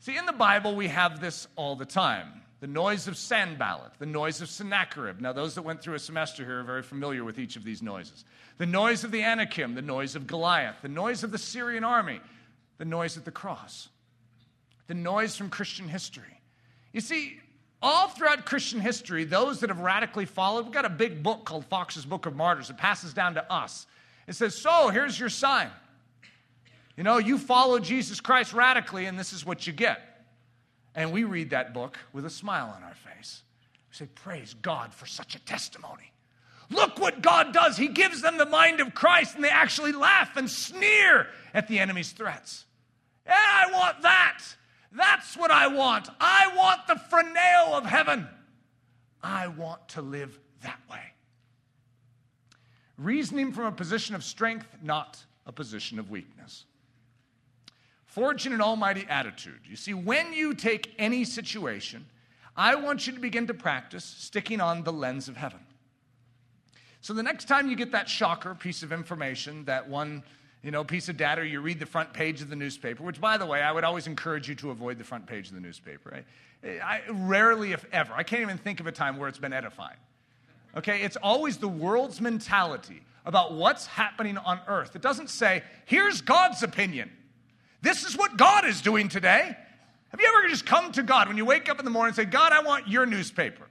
See, 0.00 0.16
in 0.16 0.26
the 0.26 0.32
Bible, 0.32 0.74
we 0.74 0.88
have 0.88 1.20
this 1.20 1.48
all 1.56 1.76
the 1.76 1.86
time 1.86 2.32
the 2.60 2.66
noise 2.66 3.06
of 3.06 3.16
Sanballat, 3.16 3.92
the 4.00 4.06
noise 4.06 4.40
of 4.40 4.48
Sennacherib. 4.48 5.20
Now, 5.20 5.32
those 5.32 5.54
that 5.54 5.62
went 5.62 5.80
through 5.80 5.94
a 5.94 5.98
semester 6.00 6.44
here 6.44 6.58
are 6.58 6.64
very 6.64 6.82
familiar 6.82 7.22
with 7.22 7.38
each 7.38 7.54
of 7.54 7.62
these 7.62 7.82
noises. 7.82 8.24
The 8.56 8.66
noise 8.66 9.04
of 9.04 9.12
the 9.12 9.22
Anakim, 9.22 9.76
the 9.76 9.82
noise 9.82 10.16
of 10.16 10.26
Goliath, 10.26 10.74
the 10.82 10.88
noise 10.88 11.22
of 11.22 11.30
the 11.30 11.38
Syrian 11.38 11.84
army, 11.84 12.20
the 12.78 12.84
noise 12.84 13.16
at 13.16 13.24
the 13.24 13.30
cross, 13.30 13.88
the 14.88 14.94
noise 14.94 15.36
from 15.36 15.50
Christian 15.50 15.88
history. 15.88 16.40
You 16.92 17.00
see, 17.00 17.38
all 17.80 18.08
throughout 18.08 18.44
Christian 18.44 18.80
history, 18.80 19.24
those 19.24 19.60
that 19.60 19.70
have 19.70 19.80
radically 19.80 20.24
followed, 20.24 20.64
we've 20.64 20.74
got 20.74 20.84
a 20.84 20.90
big 20.90 21.22
book 21.22 21.44
called 21.44 21.64
Fox's 21.66 22.04
Book 22.04 22.26
of 22.26 22.34
Martyrs. 22.34 22.70
It 22.70 22.76
passes 22.76 23.14
down 23.14 23.34
to 23.34 23.52
us. 23.52 23.86
It 24.26 24.34
says, 24.34 24.60
So, 24.60 24.88
here's 24.88 25.18
your 25.18 25.28
sign. 25.28 25.70
You 26.96 27.04
know, 27.04 27.18
you 27.18 27.38
follow 27.38 27.78
Jesus 27.78 28.20
Christ 28.20 28.52
radically, 28.52 29.06
and 29.06 29.18
this 29.18 29.32
is 29.32 29.46
what 29.46 29.66
you 29.66 29.72
get. 29.72 30.00
And 30.94 31.12
we 31.12 31.22
read 31.22 31.50
that 31.50 31.72
book 31.72 31.96
with 32.12 32.26
a 32.26 32.30
smile 32.30 32.74
on 32.76 32.82
our 32.82 32.94
face. 32.94 33.42
We 33.90 33.96
say, 33.96 34.08
Praise 34.14 34.54
God 34.60 34.92
for 34.92 35.06
such 35.06 35.36
a 35.36 35.44
testimony. 35.44 36.12
Look 36.70 36.98
what 36.98 37.22
God 37.22 37.54
does. 37.54 37.76
He 37.76 37.88
gives 37.88 38.20
them 38.20 38.36
the 38.36 38.46
mind 38.46 38.80
of 38.80 38.94
Christ, 38.94 39.36
and 39.36 39.44
they 39.44 39.48
actually 39.48 39.92
laugh 39.92 40.36
and 40.36 40.50
sneer 40.50 41.28
at 41.54 41.68
the 41.68 41.78
enemy's 41.78 42.12
threats. 42.12 42.66
Yeah, 43.26 43.34
I 43.36 43.67
what 45.38 45.50
I 45.50 45.68
want. 45.68 46.08
I 46.20 46.52
want 46.56 46.86
the 46.86 46.94
phroneo 46.94 47.72
of 47.76 47.84
heaven. 47.84 48.28
I 49.22 49.48
want 49.48 49.88
to 49.90 50.02
live 50.02 50.38
that 50.62 50.80
way. 50.90 51.00
Reasoning 52.96 53.52
from 53.52 53.66
a 53.66 53.72
position 53.72 54.14
of 54.14 54.24
strength, 54.24 54.66
not 54.82 55.24
a 55.46 55.52
position 55.52 55.98
of 55.98 56.10
weakness. 56.10 56.64
Forging 58.06 58.52
an 58.52 58.60
almighty 58.60 59.06
attitude. 59.08 59.60
You 59.64 59.76
see, 59.76 59.94
when 59.94 60.32
you 60.32 60.54
take 60.54 60.94
any 60.98 61.24
situation, 61.24 62.06
I 62.56 62.74
want 62.74 63.06
you 63.06 63.12
to 63.12 63.20
begin 63.20 63.46
to 63.46 63.54
practice 63.54 64.04
sticking 64.04 64.60
on 64.60 64.82
the 64.82 64.92
lens 64.92 65.28
of 65.28 65.36
heaven. 65.36 65.60
So 67.00 67.14
the 67.14 67.22
next 67.22 67.46
time 67.46 67.70
you 67.70 67.76
get 67.76 67.92
that 67.92 68.08
shocker 68.08 68.54
piece 68.54 68.82
of 68.82 68.92
information, 68.92 69.64
that 69.66 69.88
one 69.88 70.24
you 70.68 70.72
know, 70.72 70.84
piece 70.84 71.08
of 71.08 71.16
data, 71.16 71.40
or 71.40 71.44
you 71.44 71.62
read 71.62 71.78
the 71.78 71.86
front 71.86 72.12
page 72.12 72.42
of 72.42 72.50
the 72.50 72.54
newspaper, 72.54 73.02
which, 73.02 73.22
by 73.22 73.38
the 73.38 73.46
way, 73.46 73.62
I 73.62 73.72
would 73.72 73.84
always 73.84 74.06
encourage 74.06 74.50
you 74.50 74.54
to 74.56 74.70
avoid 74.70 74.98
the 74.98 75.04
front 75.04 75.26
page 75.26 75.48
of 75.48 75.54
the 75.54 75.62
newspaper. 75.62 76.22
I, 76.62 76.68
I 76.84 77.00
rarely, 77.10 77.72
if 77.72 77.86
ever, 77.90 78.12
I 78.12 78.22
can't 78.22 78.42
even 78.42 78.58
think 78.58 78.78
of 78.78 78.86
a 78.86 78.92
time 78.92 79.16
where 79.16 79.30
it's 79.30 79.38
been 79.38 79.54
edifying. 79.54 79.96
Okay, 80.76 81.00
it's 81.00 81.16
always 81.16 81.56
the 81.56 81.68
world's 81.68 82.20
mentality 82.20 83.00
about 83.24 83.54
what's 83.54 83.86
happening 83.86 84.36
on 84.36 84.60
earth. 84.68 84.94
It 84.94 85.00
doesn't 85.00 85.30
say, 85.30 85.62
here's 85.86 86.20
God's 86.20 86.62
opinion. 86.62 87.10
This 87.80 88.04
is 88.04 88.14
what 88.14 88.36
God 88.36 88.66
is 88.66 88.82
doing 88.82 89.08
today. 89.08 89.56
Have 90.10 90.20
you 90.20 90.26
ever 90.36 90.48
just 90.50 90.66
come 90.66 90.92
to 90.92 91.02
God 91.02 91.28
when 91.28 91.38
you 91.38 91.46
wake 91.46 91.70
up 91.70 91.78
in 91.78 91.86
the 91.86 91.90
morning 91.90 92.10
and 92.10 92.16
say, 92.16 92.26
God, 92.26 92.52
I 92.52 92.60
want 92.60 92.88
your 92.88 93.06
newspaper? 93.06 93.64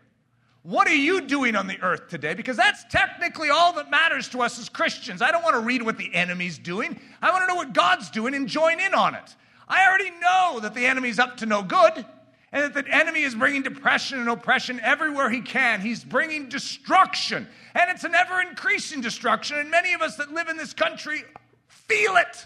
What 0.67 0.89
are 0.89 0.95
you 0.95 1.21
doing 1.21 1.55
on 1.55 1.67
the 1.67 1.79
earth 1.81 2.09
today? 2.09 2.33
Because 2.33 2.57
that's 2.57 2.83
technically 2.89 3.49
all 3.49 3.71
that 3.75 3.89
matters 3.89 4.27
to 4.29 4.41
us 4.41 4.59
as 4.59 4.67
Christians. 4.67 5.21
I 5.21 5.31
don't 5.31 5.41
want 5.41 5.55
to 5.55 5.61
read 5.61 5.81
what 5.81 5.97
the 5.97 6.13
enemy's 6.13 6.57
doing. 6.57 6.99
I 7.21 7.31
want 7.31 7.43
to 7.43 7.47
know 7.47 7.55
what 7.55 7.71
God's 7.71 8.09
doing 8.09 8.35
and 8.35 8.49
join 8.49 8.81
in 8.81 8.93
on 8.93 9.15
it. 9.15 9.33
I 9.69 9.87
already 9.87 10.11
know 10.19 10.59
that 10.59 10.73
the 10.73 10.85
enemy's 10.85 11.19
up 11.19 11.37
to 11.37 11.45
no 11.45 11.63
good 11.63 12.05
and 12.51 12.63
that 12.65 12.73
the 12.73 12.93
enemy 12.93 13.21
is 13.21 13.33
bringing 13.33 13.63
depression 13.63 14.19
and 14.19 14.27
oppression 14.27 14.81
everywhere 14.83 15.29
he 15.29 15.39
can. 15.39 15.79
He's 15.79 16.03
bringing 16.03 16.49
destruction, 16.49 17.47
and 17.73 17.89
it's 17.89 18.03
an 18.03 18.13
ever 18.13 18.41
increasing 18.41 18.99
destruction. 18.99 19.57
And 19.57 19.71
many 19.71 19.93
of 19.93 20.01
us 20.01 20.17
that 20.17 20.33
live 20.33 20.49
in 20.49 20.57
this 20.57 20.73
country 20.73 21.23
feel 21.69 22.17
it. 22.17 22.45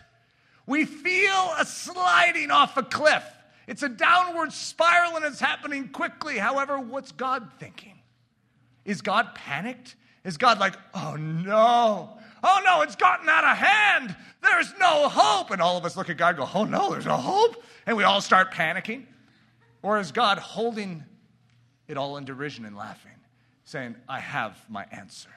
We 0.68 0.86
feel 0.86 1.54
a 1.58 1.66
sliding 1.66 2.52
off 2.52 2.78
a 2.78 2.84
cliff. 2.84 3.24
It's 3.66 3.82
a 3.82 3.90
downward 3.90 4.54
spiral 4.54 5.16
and 5.16 5.26
it's 5.26 5.40
happening 5.40 5.90
quickly. 5.90 6.38
However, 6.38 6.80
what's 6.80 7.12
God 7.12 7.50
thinking? 7.60 8.01
Is 8.86 9.02
God 9.02 9.36
panicked? 9.36 9.96
Is 10.24 10.38
God 10.38 10.60
like, 10.60 10.76
oh 10.94 11.16
no, 11.16 12.18
oh 12.44 12.62
no, 12.66 12.82
it's 12.82 12.96
gotten 12.96 13.28
out 13.28 13.44
of 13.44 13.58
hand. 13.58 14.16
There's 14.42 14.74
no 14.80 15.10
hope. 15.10 15.52
And 15.52 15.62
all 15.62 15.78
of 15.78 15.86
us 15.86 15.98
look 15.98 16.10
at 16.10 16.18
God 16.18 16.30
and 16.30 16.40
go, 16.40 16.50
oh 16.54 16.66
no, 16.66 16.92
there's 16.92 17.06
no 17.06 17.18
hope. 17.18 17.64
And 17.86 17.98
we 17.98 18.04
all 18.04 18.22
start 18.22 18.52
panicking. 18.52 19.06
Or 19.82 20.00
is 20.00 20.12
God 20.12 20.38
holding 20.38 21.04
it 21.88 21.98
all 21.98 22.18
in 22.18 22.26
derision 22.26 22.66
and 22.66 22.76
laughing, 22.76 23.12
saying, 23.64 23.96
I 24.08 24.20
have 24.20 24.58
my 24.70 24.86
answer? 24.92 25.30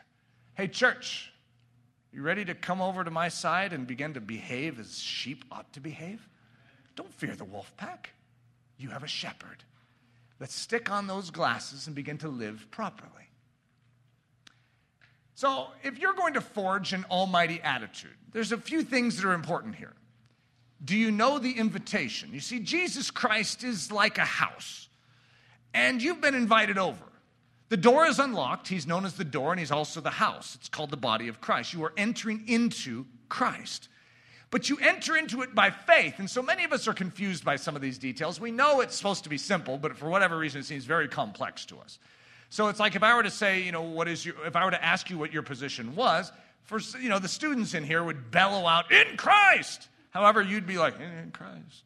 Hey, 0.55 0.69
church, 0.69 1.33
you 2.13 2.23
ready 2.23 2.45
to 2.45 2.55
come 2.55 2.81
over 2.81 3.03
to 3.03 3.11
my 3.11 3.29
side 3.29 3.73
and 3.73 3.87
begin 3.87 4.15
to 4.15 4.21
behave 4.21 4.79
as 4.79 5.01
sheep 5.01 5.45
ought 5.51 5.73
to 5.73 5.81
behave? 5.81 6.29
Don't 6.95 7.13
fear 7.13 7.35
the 7.35 7.45
wolf 7.45 7.73
pack. 7.77 8.11
You 8.77 8.91
have 8.91 9.03
a 9.03 9.09
shepherd. 9.09 9.65
Let's 10.39 10.55
stick 10.55 10.91
on 10.91 11.07
those 11.07 11.31
glasses 11.31 11.87
and 11.87 11.97
begin 11.97 12.19
to 12.19 12.29
live 12.29 12.67
properly. 12.71 13.24
So, 15.35 15.67
if 15.83 15.99
you're 15.99 16.15
going 16.15 16.35
to 16.35 16.41
forge 16.41 16.93
an 16.93 17.05
almighty 17.11 17.61
attitude, 17.61 18.15
there's 18.33 18.53
a 18.53 18.59
few 18.59 18.83
things 18.83 19.17
that 19.17 19.27
are 19.27 19.33
important 19.33 19.75
here. 19.75 19.95
Do 20.85 20.97
you 20.97 21.11
know 21.11 21.39
the 21.39 21.53
invitation? 21.53 22.31
You 22.33 22.41
see, 22.41 22.61
Jesus 22.61 23.11
Christ 23.11 23.65
is 23.65 23.91
like 23.91 24.19
a 24.19 24.25
house, 24.25 24.89
and 25.73 26.01
you've 26.01 26.21
been 26.21 26.35
invited 26.35 26.79
over. 26.79 27.05
The 27.69 27.77
door 27.77 28.07
is 28.07 28.19
unlocked. 28.19 28.69
He's 28.69 28.87
known 28.87 29.05
as 29.05 29.15
the 29.15 29.25
door, 29.25 29.51
and 29.51 29.59
he's 29.59 29.73
also 29.73 30.01
the 30.01 30.11
house. 30.11 30.55
It's 30.55 30.69
called 30.69 30.91
the 30.91 30.97
body 30.97 31.29
of 31.29 31.41
Christ. 31.41 31.73
You 31.73 31.83
are 31.85 31.93
entering 31.97 32.45
into 32.47 33.07
Christ. 33.29 33.89
But 34.51 34.69
you 34.69 34.79
enter 34.81 35.17
into 35.17 35.43
it 35.43 35.53
by 35.53 35.71
faith. 35.71 36.21
And 36.21 36.31
so 36.31 36.41
many 36.41 36.63
of 36.63 36.73
us 36.73 36.87
are 36.87 36.95
confused 36.95 37.45
by 37.45 37.57
some 37.57 37.75
of 37.75 37.83
these 37.83 37.99
details. 37.99 38.39
We 38.39 38.53
know 38.53 38.81
it's 38.81 38.95
supposed 38.95 39.25
to 39.25 39.31
be 39.31 39.39
simple, 39.39 39.79
but 39.79 39.97
for 39.97 40.09
whatever 40.09 40.39
reason, 40.39 40.61
it 40.61 40.67
seems 40.67 40.85
very 40.85 41.09
complex 41.09 41.65
to 41.67 41.79
us. 41.79 41.99
So 42.55 42.69
it's 42.69 42.79
like 42.79 42.95
if 42.95 43.03
I 43.03 43.17
were 43.17 43.25
to 43.25 43.33
say, 43.33 43.63
you 43.63 43.73
know, 43.73 43.83
what 43.83 44.07
is 44.07 44.25
your, 44.25 44.37
if 44.47 44.55
I 44.55 44.65
were 44.65 44.71
to 44.71 44.85
ask 44.85 45.11
you 45.11 45.19
what 45.19 45.33
your 45.33 45.43
position 45.43 45.97
was, 45.97 46.31
for, 46.63 46.79
you 47.01 47.09
know, 47.09 47.19
the 47.19 47.27
students 47.27 47.75
in 47.75 47.83
here 47.83 48.05
would 48.05 48.31
bellow 48.31 48.65
out, 48.65 48.93
in 48.93 49.17
Christ. 49.17 49.89
However, 50.11 50.41
you'd 50.41 50.65
be 50.65 50.79
like, 50.79 50.95
in 51.01 51.33
Christ. 51.33 51.83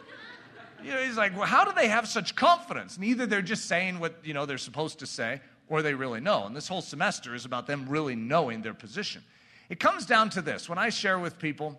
you 0.82 0.90
know, 0.90 1.02
he's 1.02 1.18
like, 1.18 1.36
well, 1.36 1.44
how 1.44 1.66
do 1.66 1.72
they 1.72 1.88
have 1.88 2.08
such 2.08 2.34
confidence? 2.34 2.96
Neither 2.96 3.26
they're 3.26 3.42
just 3.42 3.66
saying 3.66 4.00
what, 4.00 4.14
you 4.24 4.32
know, 4.32 4.46
they're 4.46 4.56
supposed 4.56 5.00
to 5.00 5.06
say, 5.06 5.42
or 5.68 5.82
they 5.82 5.92
really 5.92 6.20
know. 6.20 6.46
And 6.46 6.56
this 6.56 6.66
whole 6.66 6.80
semester 6.80 7.34
is 7.34 7.44
about 7.44 7.66
them 7.66 7.86
really 7.86 8.16
knowing 8.16 8.62
their 8.62 8.72
position. 8.72 9.22
It 9.68 9.80
comes 9.80 10.06
down 10.06 10.30
to 10.30 10.40
this. 10.40 10.66
When 10.66 10.78
I 10.78 10.88
share 10.88 11.18
with 11.18 11.38
people 11.38 11.78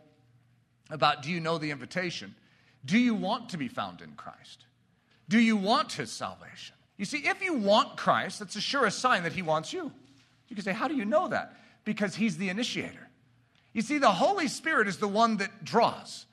about 0.92 1.24
do 1.24 1.32
you 1.32 1.40
know 1.40 1.58
the 1.58 1.72
invitation, 1.72 2.36
do 2.86 3.00
you 3.00 3.16
want 3.16 3.50
to 3.50 3.58
be 3.58 3.68
found 3.68 4.02
in 4.02 4.12
Christ? 4.12 4.68
Do 5.28 5.40
you 5.40 5.58
want 5.58 5.94
his 5.94 6.12
salvation? 6.12 6.76
You 6.98 7.06
see, 7.06 7.20
if 7.20 7.42
you 7.44 7.54
want 7.54 7.96
Christ, 7.96 8.40
that's 8.40 8.56
a 8.56 8.62
surest 8.62 9.00
sign 9.00 9.24
that 9.24 9.34
He 9.34 9.42
wants 9.42 9.72
you. 9.72 9.92
You 10.48 10.56
can 10.56 10.66
say, 10.66 10.74
How 10.74 10.88
do 10.88 10.96
you 10.96 11.06
know 11.06 11.28
that? 11.28 11.56
Because 11.86 12.16
He's 12.16 12.38
the 12.38 12.50
initiator. 12.50 13.08
You 13.74 13.82
see, 13.82 14.00
the 14.00 14.12
Holy 14.12 14.48
Spirit 14.48 14.88
is 14.88 14.98
the 14.98 15.08
one 15.08 15.38
that 15.38 15.64
draws. 15.64 16.26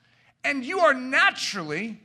And 0.43 0.65
you 0.65 0.79
are 0.79 0.93
naturally 0.93 1.99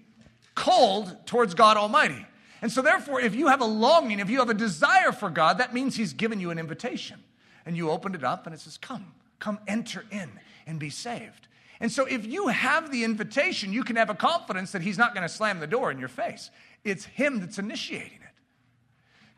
cold 0.54 1.26
towards 1.26 1.54
God 1.54 1.76
Almighty. 1.76 2.26
And 2.62 2.70
so, 2.70 2.82
therefore, 2.82 3.20
if 3.20 3.34
you 3.34 3.48
have 3.48 3.62
a 3.62 3.66
longing, 3.66 4.20
if 4.20 4.28
you 4.28 4.38
have 4.40 4.50
a 4.50 4.54
desire 4.54 5.12
for 5.12 5.30
God, 5.30 5.58
that 5.58 5.72
means 5.72 5.96
He's 5.96 6.12
given 6.12 6.40
you 6.40 6.50
an 6.50 6.58
invitation. 6.58 7.22
And 7.64 7.76
you 7.76 7.90
opened 7.90 8.14
it 8.14 8.24
up 8.24 8.46
and 8.46 8.54
it 8.54 8.61
says, 8.61 8.76
Come, 8.76 9.14
come 9.38 9.58
enter 9.66 10.04
in 10.11 10.30
and 10.66 10.78
be 10.78 10.90
saved. 10.90 11.48
And 11.80 11.90
so, 11.90 12.04
if 12.04 12.26
you 12.26 12.48
have 12.48 12.92
the 12.92 13.04
invitation, 13.04 13.72
you 13.72 13.82
can 13.82 13.96
have 13.96 14.11
a 14.11 14.14
confidence 14.14 14.72
that 14.72 14.82
He's 14.82 14.98
not 14.98 15.14
going 15.14 15.26
to 15.26 15.32
slam 15.32 15.61
the 15.61 15.66
door 15.66 15.90
in 15.90 15.98
your 15.98 16.08
face. 16.08 16.50
It's 16.84 17.06
Him 17.06 17.40
that's 17.40 17.58
initiating 17.58 18.18
it. 18.19 18.19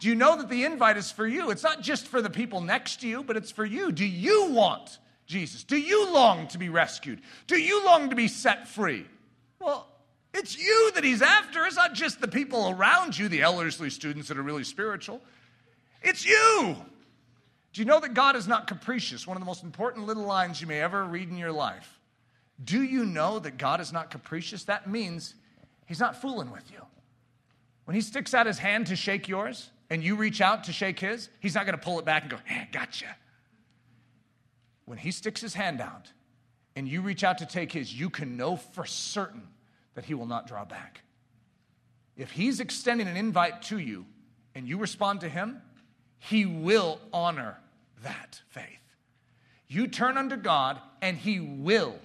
Do 0.03 0.09
you 0.09 0.17
know 0.17 0.37
that 0.37 0.49
the 0.49 0.65
invite 0.65 0.97
is 0.97 1.13
for 1.13 1.25
you? 1.25 1.53
It's 1.53 1.63
not 1.63 1.81
just 1.81 2.09
for 2.09 2.21
the 2.21 2.29
people 2.29 2.61
next 2.61 3.03
to 3.03 3.07
you, 3.07 3.23
but 3.23 3.37
it's 3.37 3.53
for 3.53 3.65
you. 3.65 3.93
Do 3.93 4.05
you 4.05 4.51
want 4.51 4.99
Jesus? 5.27 5.63
Do 5.63 5.77
you 5.77 6.13
long 6.13 6.49
to 6.49 6.59
be 6.59 6.69
rescued? 6.69 7.21
Do 7.47 7.57
you 7.57 7.85
long 7.85 8.11
to 8.11 8.17
be 8.17 8.27
set 8.27 8.67
free? 8.67 9.07
Well, 9.61 9.87
it's 10.35 10.59
you 10.59 10.91
that 10.97 11.05
he's 11.05 11.23
after 11.23 11.65
It's 11.67 11.77
not 11.77 11.95
just 11.95 12.21
the 12.21 12.27
people 12.27 12.71
around 12.71 13.17
you, 13.17 13.29
the 13.29 13.43
Ellerslie 13.43 13.91
students 13.91 14.27
that 14.27 14.37
are 14.37 14.43
really 14.43 14.65
spiritual, 14.65 15.23
it's 16.03 16.27
you. 16.27 16.75
Do 17.73 17.81
you 17.81 17.85
know 17.85 18.01
that 18.01 18.13
God 18.13 18.35
is 18.35 18.49
not 18.49 18.67
capricious? 18.67 19.25
One 19.25 19.37
of 19.37 19.41
the 19.41 19.47
most 19.47 19.63
important 19.63 20.07
little 20.07 20.25
lines 20.25 20.61
you 20.61 20.67
may 20.67 20.81
ever 20.81 21.05
read 21.05 21.29
in 21.29 21.37
your 21.37 21.53
life. 21.53 22.01
Do 22.65 22.83
you 22.83 23.05
know 23.05 23.39
that 23.39 23.57
God 23.57 23.81
is 23.81 23.93
not 23.93 24.11
capricious? 24.11 24.65
That 24.65 24.91
means 24.91 25.37
he's 25.87 26.01
not 26.01 26.21
fooling 26.21 26.51
with 26.51 26.69
you. 26.73 26.81
When 27.85 27.95
he 27.95 28.01
sticks 28.01 28.35
out 28.35 28.47
his 28.47 28.59
hand 28.59 28.89
to 28.89 28.97
shake 28.97 29.29
yours 29.29 29.71
and 29.93 30.03
you 30.03 30.17
reach 30.17 30.41
out 30.41 30.65
to 30.65 30.73
shake 30.73 30.99
his, 30.99 31.29
he's 31.39 31.55
not 31.55 31.67
going 31.67 31.79
to 31.79 31.85
pull 31.85 31.99
it 31.99 32.07
back 32.07 32.23
and 32.23 32.31
go, 32.31 32.39
hey, 32.47 32.67
gotcha. 32.73 33.15
When 34.87 34.97
he 34.97 35.11
sticks 35.11 35.43
his 35.43 35.53
hand 35.53 35.83
out 35.83 36.11
and 36.75 36.89
you 36.89 37.03
reach 37.03 37.23
out 37.23 37.37
to 37.39 37.47
take 37.47 37.71
his, 37.73 37.93
you 37.93 38.09
can 38.09 38.39
know 38.39 38.57
for 38.57 38.87
certain 38.87 39.47
that 39.95 40.07
he 40.07 40.15
will 40.15 40.25
not 40.25 40.47
draw 40.47 40.65
back. 40.65 41.03
If 42.17 42.31
he's 42.31 42.59
extending 42.59 43.07
an 43.07 43.19
invite 43.19 43.61
to 43.65 43.79
you 43.79 44.07
and 44.55 44.67
you 44.67 44.79
respond 44.79 45.21
to 45.21 45.29
him, 45.29 45.61
he 46.19 46.47
will 46.47 46.99
honor 47.13 47.59
that 48.03 48.41
faith. 48.49 48.65
You 49.69 49.89
turn 49.89 50.17
unto 50.17 50.37
God 50.37 50.81
and 51.03 51.19
he 51.19 51.39
will 51.39 51.97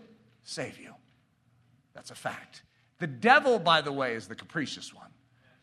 save 0.43 0.77
you. 0.77 0.93
That's 1.93 2.11
a 2.11 2.15
fact. 2.15 2.63
The 2.99 3.07
devil, 3.07 3.59
by 3.59 3.79
the 3.79 3.93
way, 3.93 4.15
is 4.15 4.27
the 4.27 4.35
capricious 4.35 4.93
one. 4.93 5.06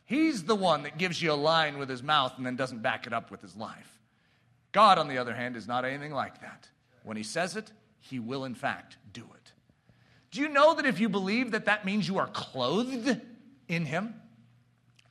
He's 0.04 0.44
the 0.44 0.54
one 0.54 0.82
that 0.82 0.98
gives 0.98 1.20
you 1.22 1.32
a 1.32 1.34
line 1.34 1.78
with 1.78 1.88
his 1.88 2.02
mouth 2.02 2.34
and 2.36 2.44
then 2.44 2.56
doesn't 2.56 2.82
back 2.82 3.06
it 3.06 3.12
up 3.12 3.30
with 3.30 3.40
his 3.40 3.56
life. 3.56 3.98
God, 4.72 4.98
on 4.98 5.08
the 5.08 5.18
other 5.18 5.34
hand, 5.34 5.56
is 5.56 5.66
not 5.66 5.84
anything 5.84 6.12
like 6.12 6.40
that. 6.40 6.68
When 7.04 7.16
he 7.16 7.22
says 7.22 7.56
it, 7.56 7.70
he 8.00 8.18
will, 8.18 8.44
in 8.44 8.54
fact, 8.54 8.96
do 9.12 9.22
it. 9.22 9.52
Do 10.30 10.40
you 10.40 10.48
know 10.48 10.74
that 10.74 10.84
if 10.84 11.00
you 11.00 11.08
believe 11.08 11.52
that 11.52 11.66
that 11.66 11.84
means 11.84 12.08
you 12.08 12.18
are 12.18 12.26
clothed 12.26 13.20
in 13.68 13.86
him? 13.86 14.14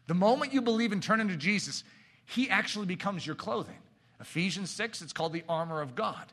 The 0.07 0.13
moment 0.13 0.53
you 0.53 0.61
believe 0.61 0.91
and 0.91 1.01
turn 1.01 1.21
into 1.21 1.37
Jesus, 1.37 1.83
he 2.25 2.49
actually 2.49 2.85
becomes 2.85 3.25
your 3.25 3.35
clothing. 3.35 3.77
Ephesians 4.19 4.69
6, 4.71 5.01
it's 5.01 5.13
called 5.13 5.33
the 5.33 5.43
armor 5.47 5.81
of 5.81 5.95
God. 5.95 6.25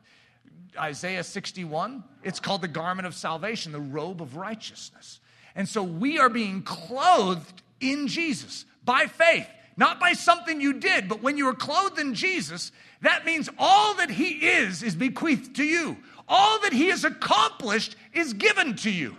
Isaiah 0.78 1.24
61, 1.24 2.04
it's 2.22 2.40
called 2.40 2.62
the 2.62 2.68
garment 2.68 3.06
of 3.06 3.14
salvation, 3.14 3.72
the 3.72 3.80
robe 3.80 4.20
of 4.20 4.36
righteousness. 4.36 5.20
And 5.54 5.68
so 5.68 5.82
we 5.82 6.18
are 6.18 6.28
being 6.28 6.62
clothed 6.62 7.62
in 7.80 8.06
Jesus 8.06 8.64
by 8.84 9.06
faith, 9.06 9.46
not 9.76 9.98
by 9.98 10.12
something 10.12 10.60
you 10.60 10.74
did, 10.74 11.08
but 11.08 11.22
when 11.22 11.36
you 11.36 11.48
are 11.48 11.54
clothed 11.54 11.98
in 11.98 12.14
Jesus, 12.14 12.72
that 13.02 13.24
means 13.24 13.48
all 13.58 13.94
that 13.94 14.10
He 14.10 14.48
is 14.48 14.82
is 14.82 14.94
bequeathed 14.94 15.56
to 15.56 15.64
you. 15.64 15.96
All 16.28 16.60
that 16.60 16.72
He 16.72 16.88
has 16.88 17.04
accomplished 17.04 17.96
is 18.12 18.34
given 18.34 18.76
to 18.76 18.90
you. 18.90 19.16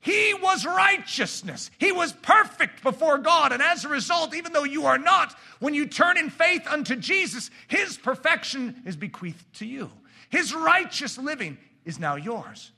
He 0.00 0.32
was 0.32 0.64
righteousness. 0.64 1.70
He 1.78 1.92
was 1.92 2.12
perfect 2.12 2.82
before 2.82 3.18
God. 3.18 3.52
And 3.52 3.62
as 3.62 3.84
a 3.84 3.88
result, 3.88 4.34
even 4.34 4.52
though 4.52 4.64
you 4.64 4.86
are 4.86 4.98
not, 4.98 5.36
when 5.58 5.74
you 5.74 5.86
turn 5.86 6.16
in 6.16 6.30
faith 6.30 6.66
unto 6.66 6.96
Jesus, 6.96 7.50
His 7.68 7.98
perfection 7.98 8.82
is 8.86 8.96
bequeathed 8.96 9.44
to 9.58 9.66
you. 9.66 9.90
His 10.30 10.54
righteous 10.54 11.18
living 11.18 11.58
is 11.84 11.98
now 11.98 12.16
yours. 12.16 12.72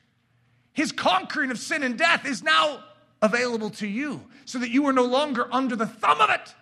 His 0.72 0.90
conquering 0.90 1.50
of 1.50 1.58
sin 1.58 1.82
and 1.82 1.96
death 1.96 2.26
is 2.26 2.42
now 2.42 2.82
available 3.22 3.70
to 3.70 3.86
you 3.86 4.20
so 4.44 4.58
that 4.58 4.70
you 4.70 4.86
are 4.86 4.92
no 4.92 5.04
longer 5.04 5.48
under 5.52 5.76
the 5.76 5.86
thumb 5.86 6.20
of 6.20 6.28
it, 6.28 6.54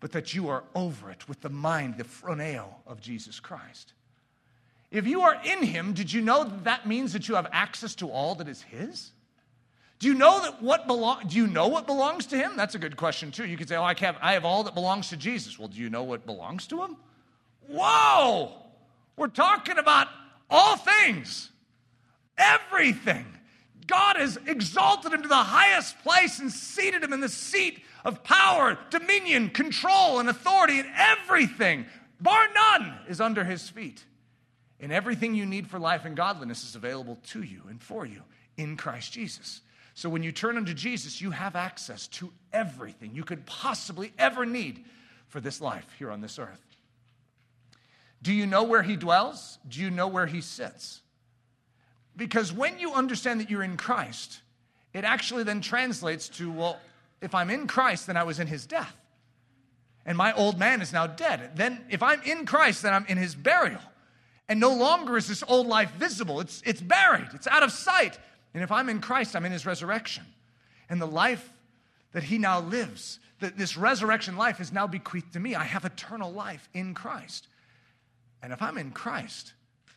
but 0.00 0.12
that 0.12 0.34
you 0.34 0.48
are 0.48 0.64
over 0.74 1.10
it 1.10 1.28
with 1.28 1.42
the 1.42 1.50
mind, 1.50 1.98
the 1.98 2.04
phroneo 2.04 2.66
of 2.86 3.00
Jesus 3.00 3.38
Christ. 3.38 3.92
If 4.90 5.06
you 5.06 5.20
are 5.22 5.40
in 5.44 5.62
Him, 5.62 5.92
did 5.92 6.12
you 6.12 6.22
know 6.22 6.44
that 6.44 6.64
that 6.64 6.86
means 6.86 7.12
that 7.12 7.28
you 7.28 7.34
have 7.34 7.48
access 7.52 7.94
to 7.96 8.08
all 8.08 8.34
that 8.36 8.48
is 8.48 8.62
His? 8.62 9.12
Do 9.98 10.08
you 10.08 10.14
know 10.14 10.42
that 10.42 10.62
what 10.62 10.86
belong, 10.86 11.26
do 11.26 11.36
you 11.36 11.46
know 11.46 11.68
what 11.68 11.86
belongs 11.86 12.26
to 12.26 12.36
him? 12.36 12.52
That's 12.54 12.74
a 12.74 12.78
good 12.78 12.96
question 12.96 13.30
too. 13.30 13.46
You 13.46 13.56
could 13.56 13.68
say, 13.68 13.76
"Oh, 13.76 13.82
I 13.82 13.94
have, 13.98 14.18
I 14.20 14.34
have 14.34 14.44
all 14.44 14.62
that 14.64 14.74
belongs 14.74 15.08
to 15.08 15.16
Jesus." 15.16 15.58
Well, 15.58 15.68
do 15.68 15.78
you 15.80 15.88
know 15.88 16.02
what 16.02 16.26
belongs 16.26 16.66
to 16.66 16.82
him? 16.82 16.96
Whoa! 17.68 18.52
We're 19.16 19.28
talking 19.28 19.78
about 19.78 20.08
all 20.50 20.76
things, 20.76 21.50
everything. 22.36 23.24
God 23.86 24.16
has 24.16 24.38
exalted 24.46 25.12
him 25.12 25.22
to 25.22 25.28
the 25.28 25.34
highest 25.34 25.98
place 26.02 26.38
and 26.38 26.50
seated 26.50 27.02
him 27.02 27.12
in 27.12 27.20
the 27.20 27.28
seat 27.28 27.82
of 28.04 28.24
power, 28.24 28.78
dominion, 28.90 29.50
control, 29.50 30.18
and 30.18 30.28
authority, 30.28 30.78
and 30.78 30.88
everything, 30.96 31.86
bar 32.20 32.48
none, 32.54 32.94
is 33.08 33.20
under 33.20 33.44
his 33.44 33.68
feet. 33.68 34.04
And 34.80 34.92
everything 34.92 35.34
you 35.34 35.46
need 35.46 35.68
for 35.68 35.78
life 35.78 36.04
and 36.04 36.16
godliness 36.16 36.64
is 36.64 36.74
available 36.74 37.18
to 37.28 37.42
you 37.42 37.62
and 37.68 37.82
for 37.82 38.04
you 38.04 38.22
in 38.56 38.76
Christ 38.76 39.12
Jesus. 39.12 39.60
So 39.94 40.10
when 40.10 40.22
you 40.22 40.32
turn 40.32 40.56
unto 40.58 40.74
Jesus, 40.74 41.20
you 41.20 41.30
have 41.30 41.56
access 41.56 42.06
to 42.08 42.30
everything 42.52 43.12
you 43.14 43.24
could 43.24 43.46
possibly 43.46 44.12
ever 44.18 44.44
need 44.44 44.84
for 45.28 45.40
this 45.40 45.60
life 45.60 45.86
here 45.98 46.10
on 46.10 46.20
this 46.20 46.38
earth. 46.38 46.60
Do 48.22 48.32
you 48.32 48.46
know 48.46 48.64
where 48.64 48.82
he 48.82 48.96
dwells? 48.96 49.58
Do 49.68 49.80
you 49.80 49.90
know 49.90 50.08
where 50.08 50.26
he 50.26 50.40
sits? 50.40 51.00
Because 52.16 52.52
when 52.52 52.78
you 52.78 52.94
understand 52.94 53.40
that 53.40 53.50
you're 53.50 53.62
in 53.62 53.76
Christ, 53.76 54.40
it 54.92 55.04
actually 55.04 55.44
then 55.44 55.60
translates 55.60 56.28
to, 56.30 56.50
well, 56.50 56.80
if 57.20 57.34
I'm 57.34 57.50
in 57.50 57.66
Christ, 57.66 58.06
then 58.06 58.16
I 58.16 58.22
was 58.22 58.40
in 58.40 58.46
his 58.46 58.66
death. 58.66 58.94
And 60.06 60.16
my 60.16 60.32
old 60.32 60.58
man 60.58 60.80
is 60.80 60.92
now 60.92 61.06
dead. 61.06 61.56
Then 61.56 61.84
if 61.90 62.02
I'm 62.02 62.22
in 62.22 62.46
Christ, 62.46 62.82
then 62.82 62.94
I'm 62.94 63.06
in 63.06 63.18
his 63.18 63.34
burial. 63.34 63.80
And 64.48 64.60
no 64.60 64.72
longer 64.74 65.16
is 65.16 65.26
this 65.26 65.42
old 65.46 65.66
life 65.66 65.92
visible. 65.92 66.40
It's, 66.40 66.62
it's 66.64 66.80
buried, 66.80 67.28
it's 67.34 67.48
out 67.48 67.62
of 67.62 67.72
sight. 67.72 68.18
And 68.54 68.62
if 68.62 68.70
I'm 68.70 68.88
in 68.88 69.00
Christ, 69.00 69.34
I'm 69.34 69.44
in 69.44 69.52
his 69.52 69.66
resurrection. 69.66 70.24
And 70.88 71.02
the 71.02 71.06
life 71.06 71.52
that 72.12 72.22
he 72.22 72.38
now 72.38 72.60
lives, 72.60 73.18
that 73.40 73.58
this 73.58 73.76
resurrection 73.76 74.36
life 74.36 74.60
is 74.60 74.72
now 74.72 74.86
bequeathed 74.86 75.32
to 75.34 75.40
me. 75.40 75.54
I 75.54 75.64
have 75.64 75.84
eternal 75.84 76.32
life 76.32 76.68
in 76.72 76.94
Christ. 76.94 77.48
And 78.42 78.52
if 78.52 78.62
I'm 78.62 78.78
in 78.78 78.92
Christ, 78.92 79.52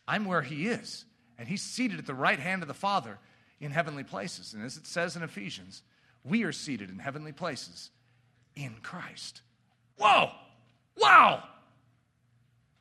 I'm 0.06 0.24
where 0.24 0.42
he 0.42 0.66
is. 0.66 1.04
And 1.40 1.48
he's 1.48 1.62
seated 1.62 1.98
at 1.98 2.04
the 2.04 2.14
right 2.14 2.38
hand 2.38 2.60
of 2.60 2.68
the 2.68 2.74
Father 2.74 3.18
in 3.60 3.70
heavenly 3.70 4.04
places. 4.04 4.52
And 4.52 4.62
as 4.62 4.76
it 4.76 4.86
says 4.86 5.16
in 5.16 5.22
Ephesians, 5.22 5.82
we 6.22 6.44
are 6.44 6.52
seated 6.52 6.90
in 6.90 6.98
heavenly 6.98 7.32
places 7.32 7.88
in 8.54 8.76
Christ. 8.82 9.40
Whoa! 9.96 10.32
Wow! 10.98 11.42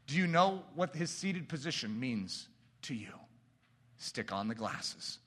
Do 0.07 0.17
you 0.17 0.27
know 0.27 0.63
what 0.75 0.93
his 0.93 1.09
seated 1.09 1.47
position 1.47 1.97
means 2.01 2.49
to 2.81 2.93
you? 2.93 3.13
Stick 3.97 4.33
on 4.33 4.49
the 4.49 4.55
glasses. 4.55 5.19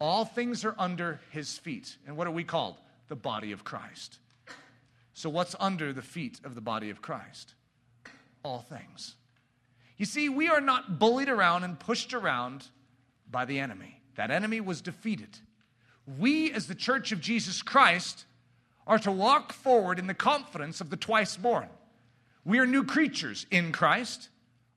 All 0.00 0.24
things 0.24 0.64
are 0.64 0.74
under 0.76 1.20
his 1.30 1.56
feet. 1.58 1.96
And 2.08 2.16
what 2.16 2.26
are 2.26 2.32
we 2.32 2.42
called? 2.42 2.78
The 3.06 3.14
body 3.14 3.52
of 3.52 3.62
Christ. 3.62 4.18
So, 5.14 5.30
what's 5.30 5.54
under 5.60 5.92
the 5.92 6.02
feet 6.02 6.40
of 6.42 6.56
the 6.56 6.60
body 6.60 6.90
of 6.90 7.00
Christ? 7.00 7.54
All 8.42 8.66
things. 8.68 9.14
You 10.02 10.06
see, 10.06 10.28
we 10.28 10.48
are 10.48 10.60
not 10.60 10.98
bullied 10.98 11.28
around 11.28 11.62
and 11.62 11.78
pushed 11.78 12.12
around 12.12 12.66
by 13.30 13.44
the 13.44 13.60
enemy. 13.60 14.00
That 14.16 14.32
enemy 14.32 14.60
was 14.60 14.80
defeated. 14.80 15.38
We, 16.18 16.50
as 16.50 16.66
the 16.66 16.74
church 16.74 17.12
of 17.12 17.20
Jesus 17.20 17.62
Christ, 17.62 18.24
are 18.84 18.98
to 18.98 19.12
walk 19.12 19.52
forward 19.52 20.00
in 20.00 20.08
the 20.08 20.12
confidence 20.12 20.80
of 20.80 20.90
the 20.90 20.96
twice 20.96 21.36
born. 21.36 21.68
We 22.44 22.58
are 22.58 22.66
new 22.66 22.82
creatures 22.82 23.46
in 23.52 23.70
Christ. 23.70 24.28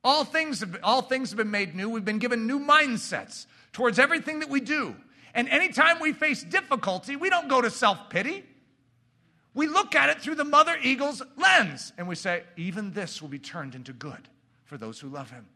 All 0.04 0.26
things, 0.26 0.60
have, 0.60 0.78
all 0.84 1.02
things 1.02 1.32
have 1.32 1.38
been 1.38 1.50
made 1.50 1.74
new. 1.74 1.90
We've 1.90 2.06
been 2.06 2.20
given 2.20 2.46
new 2.46 2.60
mindsets 2.60 3.48
towards 3.74 3.98
everything 3.98 4.42
that 4.42 4.50
we 4.50 4.60
do. 4.60 4.96
And 5.34 5.50
anytime 5.50 6.00
we 6.00 6.14
face 6.14 6.44
difficulty, 6.44 7.16
we 7.16 7.32
don't 7.32 7.48
go 7.48 7.62
to 7.62 7.72
self 7.72 8.12
pity. 8.12 8.44
We 9.56 9.66
look 9.66 9.96
at 9.96 10.10
it 10.10 10.22
through 10.22 10.36
the 10.36 10.44
mother 10.44 10.78
eagle's 10.84 11.24
lens 11.36 11.94
and 11.98 12.08
we 12.08 12.14
say, 12.14 12.44
even 12.58 12.92
this 12.92 13.24
will 13.24 13.30
be 13.30 13.40
turned 13.40 13.74
into 13.74 13.92
good 13.92 14.30
for 14.66 14.78
those 14.78 15.00
who 15.00 15.08
love 15.08 15.32
him. 15.32 15.48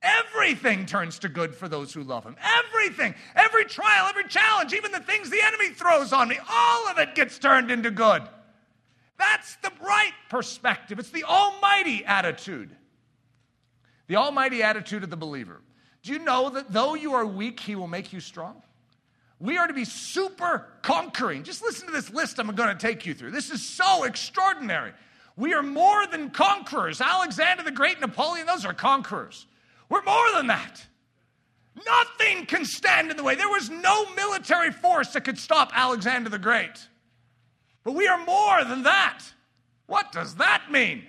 Everything 0.00 0.86
turns 0.86 1.18
to 1.20 1.28
good 1.28 1.54
for 1.54 1.68
those 1.68 1.92
who 1.92 2.02
love 2.02 2.24
him. 2.24 2.36
Everything. 2.40 3.14
Every 3.34 3.64
trial, 3.64 4.06
every 4.08 4.24
challenge, 4.28 4.72
even 4.72 4.92
the 4.92 5.00
things 5.00 5.30
the 5.30 5.42
enemy 5.42 5.70
throws 5.70 6.12
on 6.12 6.28
me, 6.28 6.38
all 6.48 6.88
of 6.88 6.98
it 6.98 7.14
gets 7.14 7.38
turned 7.38 7.70
into 7.70 7.90
good. 7.90 8.22
That's 9.18 9.56
the 9.56 9.72
right 9.84 10.12
perspective. 10.30 10.98
It's 10.98 11.10
the 11.10 11.24
almighty 11.24 12.04
attitude. 12.04 12.70
The 14.06 14.16
almighty 14.16 14.62
attitude 14.62 15.02
of 15.02 15.10
the 15.10 15.16
believer. 15.16 15.60
Do 16.02 16.12
you 16.12 16.20
know 16.20 16.50
that 16.50 16.72
though 16.72 16.94
you 16.94 17.14
are 17.14 17.26
weak, 17.26 17.58
he 17.58 17.74
will 17.74 17.88
make 17.88 18.12
you 18.12 18.20
strong? 18.20 18.62
We 19.40 19.56
are 19.58 19.66
to 19.66 19.74
be 19.74 19.84
super 19.84 20.66
conquering. 20.82 21.42
Just 21.42 21.62
listen 21.62 21.86
to 21.86 21.92
this 21.92 22.10
list 22.10 22.38
I'm 22.38 22.54
going 22.54 22.76
to 22.76 22.86
take 22.86 23.04
you 23.06 23.14
through. 23.14 23.32
This 23.32 23.50
is 23.50 23.64
so 23.64 24.04
extraordinary. 24.04 24.92
We 25.38 25.54
are 25.54 25.62
more 25.62 26.04
than 26.08 26.30
conquerors. 26.30 27.00
Alexander 27.00 27.62
the 27.62 27.70
Great, 27.70 28.00
Napoleon, 28.00 28.44
those 28.44 28.64
are 28.64 28.74
conquerors. 28.74 29.46
We're 29.88 30.02
more 30.02 30.32
than 30.34 30.48
that. 30.48 30.84
Nothing 31.86 32.44
can 32.44 32.64
stand 32.64 33.12
in 33.12 33.16
the 33.16 33.22
way. 33.22 33.36
There 33.36 33.48
was 33.48 33.70
no 33.70 34.12
military 34.14 34.72
force 34.72 35.12
that 35.12 35.22
could 35.22 35.38
stop 35.38 35.70
Alexander 35.72 36.28
the 36.28 36.40
Great. 36.40 36.88
But 37.84 37.92
we 37.92 38.08
are 38.08 38.22
more 38.26 38.64
than 38.64 38.82
that. 38.82 39.20
What 39.86 40.10
does 40.10 40.34
that 40.34 40.72
mean? 40.72 41.04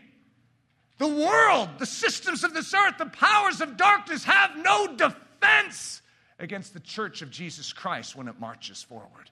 The 0.99 1.07
world, 1.07 1.69
the 1.79 1.87
systems 1.87 2.43
of 2.43 2.53
this 2.53 2.71
earth, 2.71 2.99
the 2.99 3.07
powers 3.07 3.61
of 3.61 3.77
darkness 3.77 4.25
have 4.25 4.55
no 4.57 4.95
defense 4.95 6.03
against 6.37 6.75
the 6.75 6.79
church 6.79 7.23
of 7.23 7.31
Jesus 7.31 7.73
Christ 7.73 8.15
when 8.15 8.27
it 8.27 8.39
marches 8.39 8.83
forward. 8.83 9.31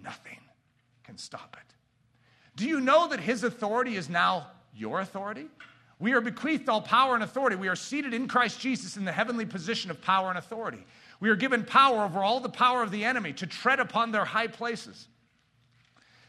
Nothing 0.00 0.40
can 1.04 1.16
stop 1.16 1.56
it. 1.58 1.75
Do 2.56 2.66
you 2.66 2.80
know 2.80 3.08
that 3.08 3.20
his 3.20 3.44
authority 3.44 3.96
is 3.96 4.08
now 4.08 4.48
your 4.74 5.00
authority? 5.00 5.46
We 5.98 6.12
are 6.12 6.20
bequeathed 6.20 6.68
all 6.68 6.82
power 6.82 7.14
and 7.14 7.22
authority. 7.22 7.56
We 7.56 7.68
are 7.68 7.76
seated 7.76 8.12
in 8.12 8.28
Christ 8.28 8.60
Jesus 8.60 8.96
in 8.96 9.04
the 9.04 9.12
heavenly 9.12 9.46
position 9.46 9.90
of 9.90 10.00
power 10.02 10.28
and 10.28 10.38
authority. 10.38 10.84
We 11.20 11.30
are 11.30 11.36
given 11.36 11.64
power 11.64 12.04
over 12.04 12.22
all 12.22 12.40
the 12.40 12.48
power 12.48 12.82
of 12.82 12.90
the 12.90 13.04
enemy 13.04 13.32
to 13.34 13.46
tread 13.46 13.80
upon 13.80 14.12
their 14.12 14.24
high 14.24 14.48
places. 14.48 15.08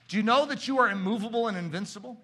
Do 0.08 0.16
you 0.16 0.24
know 0.24 0.46
that 0.46 0.68
you 0.68 0.80
are 0.80 0.90
immovable 0.90 1.48
and 1.48 1.58
invincible? 1.58 2.18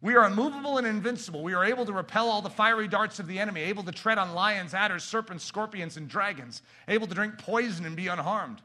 We 0.00 0.16
are 0.16 0.26
immovable 0.26 0.78
and 0.78 0.86
invincible. 0.86 1.42
We 1.42 1.54
are 1.54 1.64
able 1.64 1.86
to 1.86 1.92
repel 1.92 2.28
all 2.28 2.42
the 2.42 2.50
fiery 2.50 2.88
darts 2.88 3.20
of 3.20 3.28
the 3.28 3.38
enemy, 3.38 3.62
able 3.62 3.84
to 3.84 3.92
tread 3.92 4.18
on 4.18 4.34
lions, 4.34 4.74
adders, 4.74 5.04
serpents, 5.04 5.44
scorpions, 5.44 5.96
and 5.96 6.08
dragons, 6.08 6.62
able 6.88 7.06
to 7.06 7.14
drink 7.14 7.38
poison 7.38 7.86
and 7.86 7.94
be 7.94 8.08
unharmed. 8.08 8.62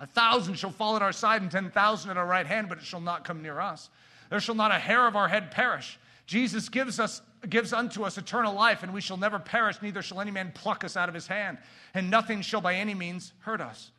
A 0.00 0.06
thousand 0.06 0.54
shall 0.54 0.70
fall 0.70 0.96
at 0.96 1.02
our 1.02 1.12
side 1.12 1.42
and 1.42 1.50
10,000 1.50 2.10
at 2.10 2.16
our 2.16 2.26
right 2.26 2.46
hand, 2.46 2.68
but 2.68 2.78
it 2.78 2.84
shall 2.84 3.00
not 3.00 3.24
come 3.24 3.42
near 3.42 3.60
us. 3.60 3.90
There 4.30 4.40
shall 4.40 4.54
not 4.54 4.70
a 4.70 4.78
hair 4.78 5.06
of 5.06 5.16
our 5.16 5.28
head 5.28 5.50
perish. 5.50 5.98
Jesus 6.26 6.68
gives 6.68 7.00
us 7.00 7.22
gives 7.48 7.72
unto 7.72 8.02
us 8.02 8.18
eternal 8.18 8.54
life, 8.54 8.82
and 8.82 8.92
we 8.92 9.00
shall 9.00 9.16
never 9.16 9.38
perish, 9.38 9.80
neither 9.80 10.02
shall 10.02 10.20
any 10.20 10.30
man 10.30 10.52
pluck 10.54 10.82
us 10.82 10.96
out 10.96 11.08
of 11.08 11.14
his 11.14 11.28
hand, 11.28 11.58
and 11.94 12.10
nothing 12.10 12.42
shall 12.42 12.60
by 12.60 12.74
any 12.74 12.94
means 12.94 13.32
hurt 13.40 13.60
us. 13.60 13.92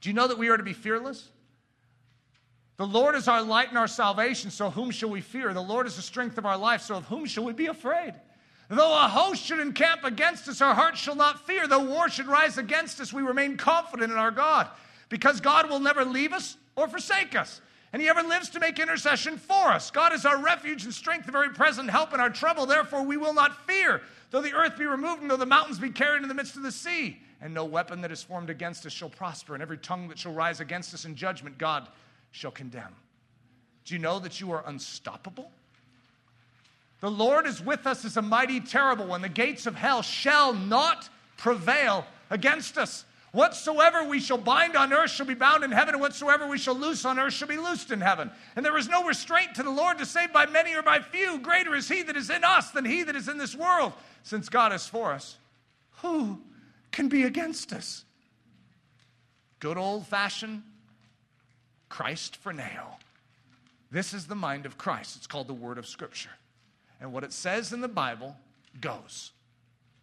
Do 0.00 0.08
you 0.08 0.14
know 0.14 0.26
that 0.26 0.38
we 0.38 0.48
are 0.48 0.56
to 0.56 0.62
be 0.62 0.72
fearless? 0.72 1.30
The 2.78 2.86
Lord 2.86 3.14
is 3.14 3.28
our 3.28 3.42
light 3.42 3.68
and 3.68 3.78
our 3.78 3.86
salvation, 3.86 4.50
so 4.50 4.70
whom 4.70 4.90
shall 4.90 5.10
we 5.10 5.20
fear? 5.20 5.52
The 5.52 5.60
Lord 5.60 5.86
is 5.86 5.96
the 5.96 6.02
strength 6.02 6.38
of 6.38 6.46
our 6.46 6.56
life, 6.56 6.80
so 6.80 6.96
of 6.96 7.04
whom 7.04 7.26
shall 7.26 7.44
we 7.44 7.52
be 7.52 7.66
afraid? 7.66 8.14
Though 8.74 8.94
a 8.94 9.08
host 9.08 9.44
should 9.44 9.60
encamp 9.60 10.04
against 10.04 10.48
us, 10.48 10.60
our 10.60 10.74
hearts 10.74 10.98
shall 10.98 11.14
not 11.14 11.46
fear. 11.46 11.68
Though 11.68 11.84
war 11.84 12.08
should 12.08 12.26
rise 12.26 12.58
against 12.58 13.00
us, 13.00 13.12
we 13.12 13.22
remain 13.22 13.56
confident 13.56 14.10
in 14.10 14.18
our 14.18 14.30
God, 14.30 14.68
because 15.08 15.40
God 15.40 15.68
will 15.68 15.80
never 15.80 16.04
leave 16.04 16.32
us 16.32 16.56
or 16.74 16.88
forsake 16.88 17.36
us 17.36 17.60
and 17.92 18.00
he 18.00 18.08
ever 18.08 18.22
lives 18.22 18.48
to 18.50 18.60
make 18.60 18.78
intercession 18.78 19.36
for 19.36 19.68
us. 19.68 19.90
God 19.90 20.12
is 20.12 20.24
our 20.24 20.38
refuge 20.38 20.84
and 20.84 20.94
strength, 20.94 21.26
the 21.26 21.32
very 21.32 21.50
present 21.50 21.90
help 21.90 22.14
in 22.14 22.20
our 22.20 22.30
trouble. 22.30 22.64
Therefore, 22.64 23.02
we 23.02 23.18
will 23.18 23.34
not 23.34 23.66
fear, 23.66 24.00
though 24.30 24.40
the 24.40 24.54
earth 24.54 24.78
be 24.78 24.86
removed 24.86 25.20
and 25.20 25.30
though 25.30 25.36
the 25.36 25.44
mountains 25.44 25.78
be 25.78 25.90
carried 25.90 26.22
in 26.22 26.28
the 26.28 26.34
midst 26.34 26.56
of 26.56 26.62
the 26.62 26.72
sea. 26.72 27.18
And 27.42 27.52
no 27.52 27.64
weapon 27.64 28.00
that 28.02 28.12
is 28.12 28.22
formed 28.22 28.50
against 28.50 28.86
us 28.86 28.92
shall 28.92 29.10
prosper, 29.10 29.54
and 29.54 29.62
every 29.62 29.76
tongue 29.76 30.08
that 30.08 30.18
shall 30.18 30.32
rise 30.32 30.60
against 30.60 30.94
us 30.94 31.04
in 31.04 31.16
judgment, 31.16 31.58
God 31.58 31.88
shall 32.30 32.52
condemn. 32.52 32.94
Do 33.84 33.94
you 33.94 34.00
know 34.00 34.18
that 34.20 34.40
you 34.40 34.52
are 34.52 34.62
unstoppable? 34.66 35.50
The 37.02 37.10
Lord 37.10 37.48
is 37.48 37.60
with 37.60 37.84
us 37.88 38.04
as 38.04 38.16
a 38.16 38.22
mighty 38.22 38.60
terrible 38.60 39.06
one. 39.06 39.22
The 39.22 39.28
gates 39.28 39.66
of 39.66 39.74
hell 39.74 40.02
shall 40.02 40.54
not 40.54 41.10
prevail 41.36 42.06
against 42.30 42.78
us. 42.78 43.04
Whatsoever 43.32 44.04
we 44.04 44.20
shall 44.20 44.38
bind 44.38 44.76
on 44.76 44.92
earth 44.92 45.10
shall 45.10 45.26
be 45.26 45.34
bound 45.34 45.64
in 45.64 45.72
heaven, 45.72 45.94
and 45.94 46.00
whatsoever 46.00 46.46
we 46.46 46.58
shall 46.58 46.76
loose 46.76 47.04
on 47.04 47.18
earth 47.18 47.32
shall 47.32 47.48
be 47.48 47.56
loosed 47.56 47.90
in 47.90 48.00
heaven. 48.00 48.30
And 48.54 48.64
there 48.64 48.78
is 48.78 48.88
no 48.88 49.04
restraint 49.04 49.56
to 49.56 49.64
the 49.64 49.70
Lord 49.70 49.98
to 49.98 50.06
save 50.06 50.32
by 50.32 50.46
many 50.46 50.74
or 50.74 50.82
by 50.82 51.00
few. 51.00 51.40
Greater 51.40 51.74
is 51.74 51.88
he 51.88 52.02
that 52.02 52.16
is 52.16 52.30
in 52.30 52.44
us 52.44 52.70
than 52.70 52.84
he 52.84 53.02
that 53.02 53.16
is 53.16 53.28
in 53.28 53.36
this 53.36 53.56
world. 53.56 53.94
Since 54.22 54.48
God 54.48 54.72
is 54.72 54.86
for 54.86 55.12
us, 55.12 55.38
who 56.02 56.40
can 56.92 57.08
be 57.08 57.24
against 57.24 57.72
us? 57.72 58.04
Good 59.58 59.76
old 59.76 60.06
fashioned 60.06 60.62
Christ 61.88 62.38
phroneo. 62.44 62.94
This 63.90 64.14
is 64.14 64.28
the 64.28 64.36
mind 64.36 64.66
of 64.66 64.78
Christ. 64.78 65.16
It's 65.16 65.26
called 65.26 65.48
the 65.48 65.54
Word 65.54 65.78
of 65.78 65.86
Scripture. 65.86 66.30
And 67.02 67.12
what 67.12 67.24
it 67.24 67.32
says 67.32 67.72
in 67.72 67.80
the 67.80 67.88
Bible 67.88 68.36
goes. 68.80 69.32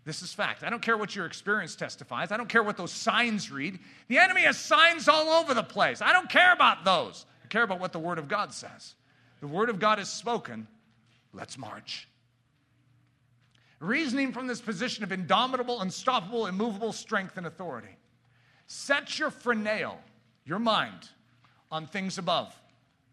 This 0.04 0.22
is 0.22 0.34
fact. 0.34 0.64
I 0.64 0.70
don't 0.70 0.82
care 0.82 0.98
what 0.98 1.16
your 1.16 1.26
experience 1.26 1.76
testifies. 1.76 2.32
I 2.32 2.38
don't 2.38 2.50
care 2.50 2.62
what 2.62 2.76
those 2.76 2.92
signs 2.92 3.50
read. 3.50 3.80
The 4.10 4.18
enemy 4.18 4.42
has 4.42 4.58
signs 4.58 5.08
all 5.08 5.30
over 5.30 5.54
the 5.54 5.64
place. 5.64 6.02
I 6.02 6.12
don't 6.12 6.30
care 6.30 6.52
about 6.52 6.84
those. 6.84 7.26
I 7.44 7.48
care 7.48 7.64
about 7.64 7.80
what 7.80 7.94
the 7.94 8.00
Word 8.00 8.20
of 8.20 8.28
God 8.28 8.54
says. 8.54 8.96
The 9.40 9.48
Word 9.48 9.70
of 9.70 9.80
God 9.80 9.98
is 10.00 10.10
spoken. 10.10 10.68
Let's 11.34 11.58
march. 11.58 12.10
Reasoning 13.80 14.34
from 14.34 14.48
this 14.48 14.60
position 14.60 15.06
of 15.06 15.14
indomitable, 15.14 15.80
unstoppable, 15.80 16.48
immovable 16.48 16.92
strength 16.92 17.38
and 17.38 17.48
authority. 17.48 17.96
Set 18.68 19.18
your 19.18 19.32
phroneo, 19.32 19.96
your 20.44 20.60
mind, 20.60 21.10
on 21.72 21.88
things 21.88 22.18
above, 22.18 22.54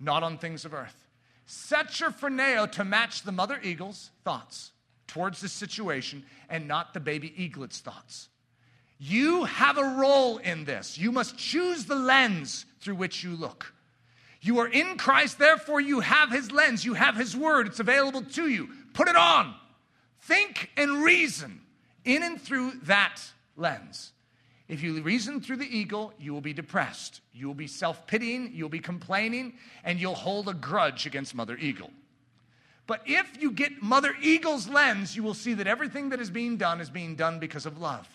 not 0.00 0.24
on 0.24 0.38
things 0.38 0.64
of 0.64 0.74
earth. 0.74 1.05
Set 1.46 2.00
your 2.00 2.10
phroneo 2.10 2.70
to 2.72 2.84
match 2.84 3.22
the 3.22 3.32
mother 3.32 3.58
eagle's 3.62 4.10
thoughts 4.24 4.72
towards 5.06 5.40
the 5.40 5.48
situation 5.48 6.24
and 6.50 6.66
not 6.66 6.92
the 6.92 7.00
baby 7.00 7.32
eaglet's 7.36 7.78
thoughts. 7.80 8.28
You 8.98 9.44
have 9.44 9.78
a 9.78 9.96
role 9.96 10.38
in 10.38 10.64
this. 10.64 10.98
You 10.98 11.12
must 11.12 11.38
choose 11.38 11.84
the 11.84 11.94
lens 11.94 12.66
through 12.80 12.96
which 12.96 13.22
you 13.22 13.36
look. 13.36 13.72
You 14.40 14.58
are 14.58 14.68
in 14.68 14.96
Christ, 14.96 15.38
therefore, 15.38 15.80
you 15.80 16.00
have 16.00 16.30
His 16.30 16.50
lens, 16.50 16.84
you 16.84 16.94
have 16.94 17.16
His 17.16 17.36
word, 17.36 17.66
it's 17.66 17.80
available 17.80 18.22
to 18.22 18.48
you. 18.48 18.68
Put 18.92 19.08
it 19.08 19.16
on. 19.16 19.54
Think 20.22 20.70
and 20.76 21.02
reason 21.02 21.60
in 22.04 22.22
and 22.22 22.40
through 22.40 22.72
that 22.84 23.20
lens. 23.56 24.12
If 24.68 24.82
you 24.82 25.00
reason 25.00 25.40
through 25.40 25.58
the 25.58 25.76
eagle, 25.76 26.12
you 26.18 26.32
will 26.32 26.40
be 26.40 26.52
depressed. 26.52 27.20
You 27.32 27.46
will 27.46 27.54
be 27.54 27.68
self 27.68 28.06
pitying, 28.06 28.52
you'll 28.52 28.68
be 28.68 28.80
complaining, 28.80 29.54
and 29.84 30.00
you'll 30.00 30.14
hold 30.14 30.48
a 30.48 30.54
grudge 30.54 31.06
against 31.06 31.34
Mother 31.34 31.56
Eagle. 31.56 31.90
But 32.86 33.02
if 33.06 33.40
you 33.40 33.50
get 33.50 33.82
Mother 33.82 34.14
Eagle's 34.20 34.68
lens, 34.68 35.16
you 35.16 35.22
will 35.22 35.34
see 35.34 35.54
that 35.54 35.66
everything 35.66 36.10
that 36.10 36.20
is 36.20 36.30
being 36.30 36.56
done 36.56 36.80
is 36.80 36.90
being 36.90 37.16
done 37.16 37.38
because 37.38 37.66
of 37.66 37.78
love. 37.78 38.08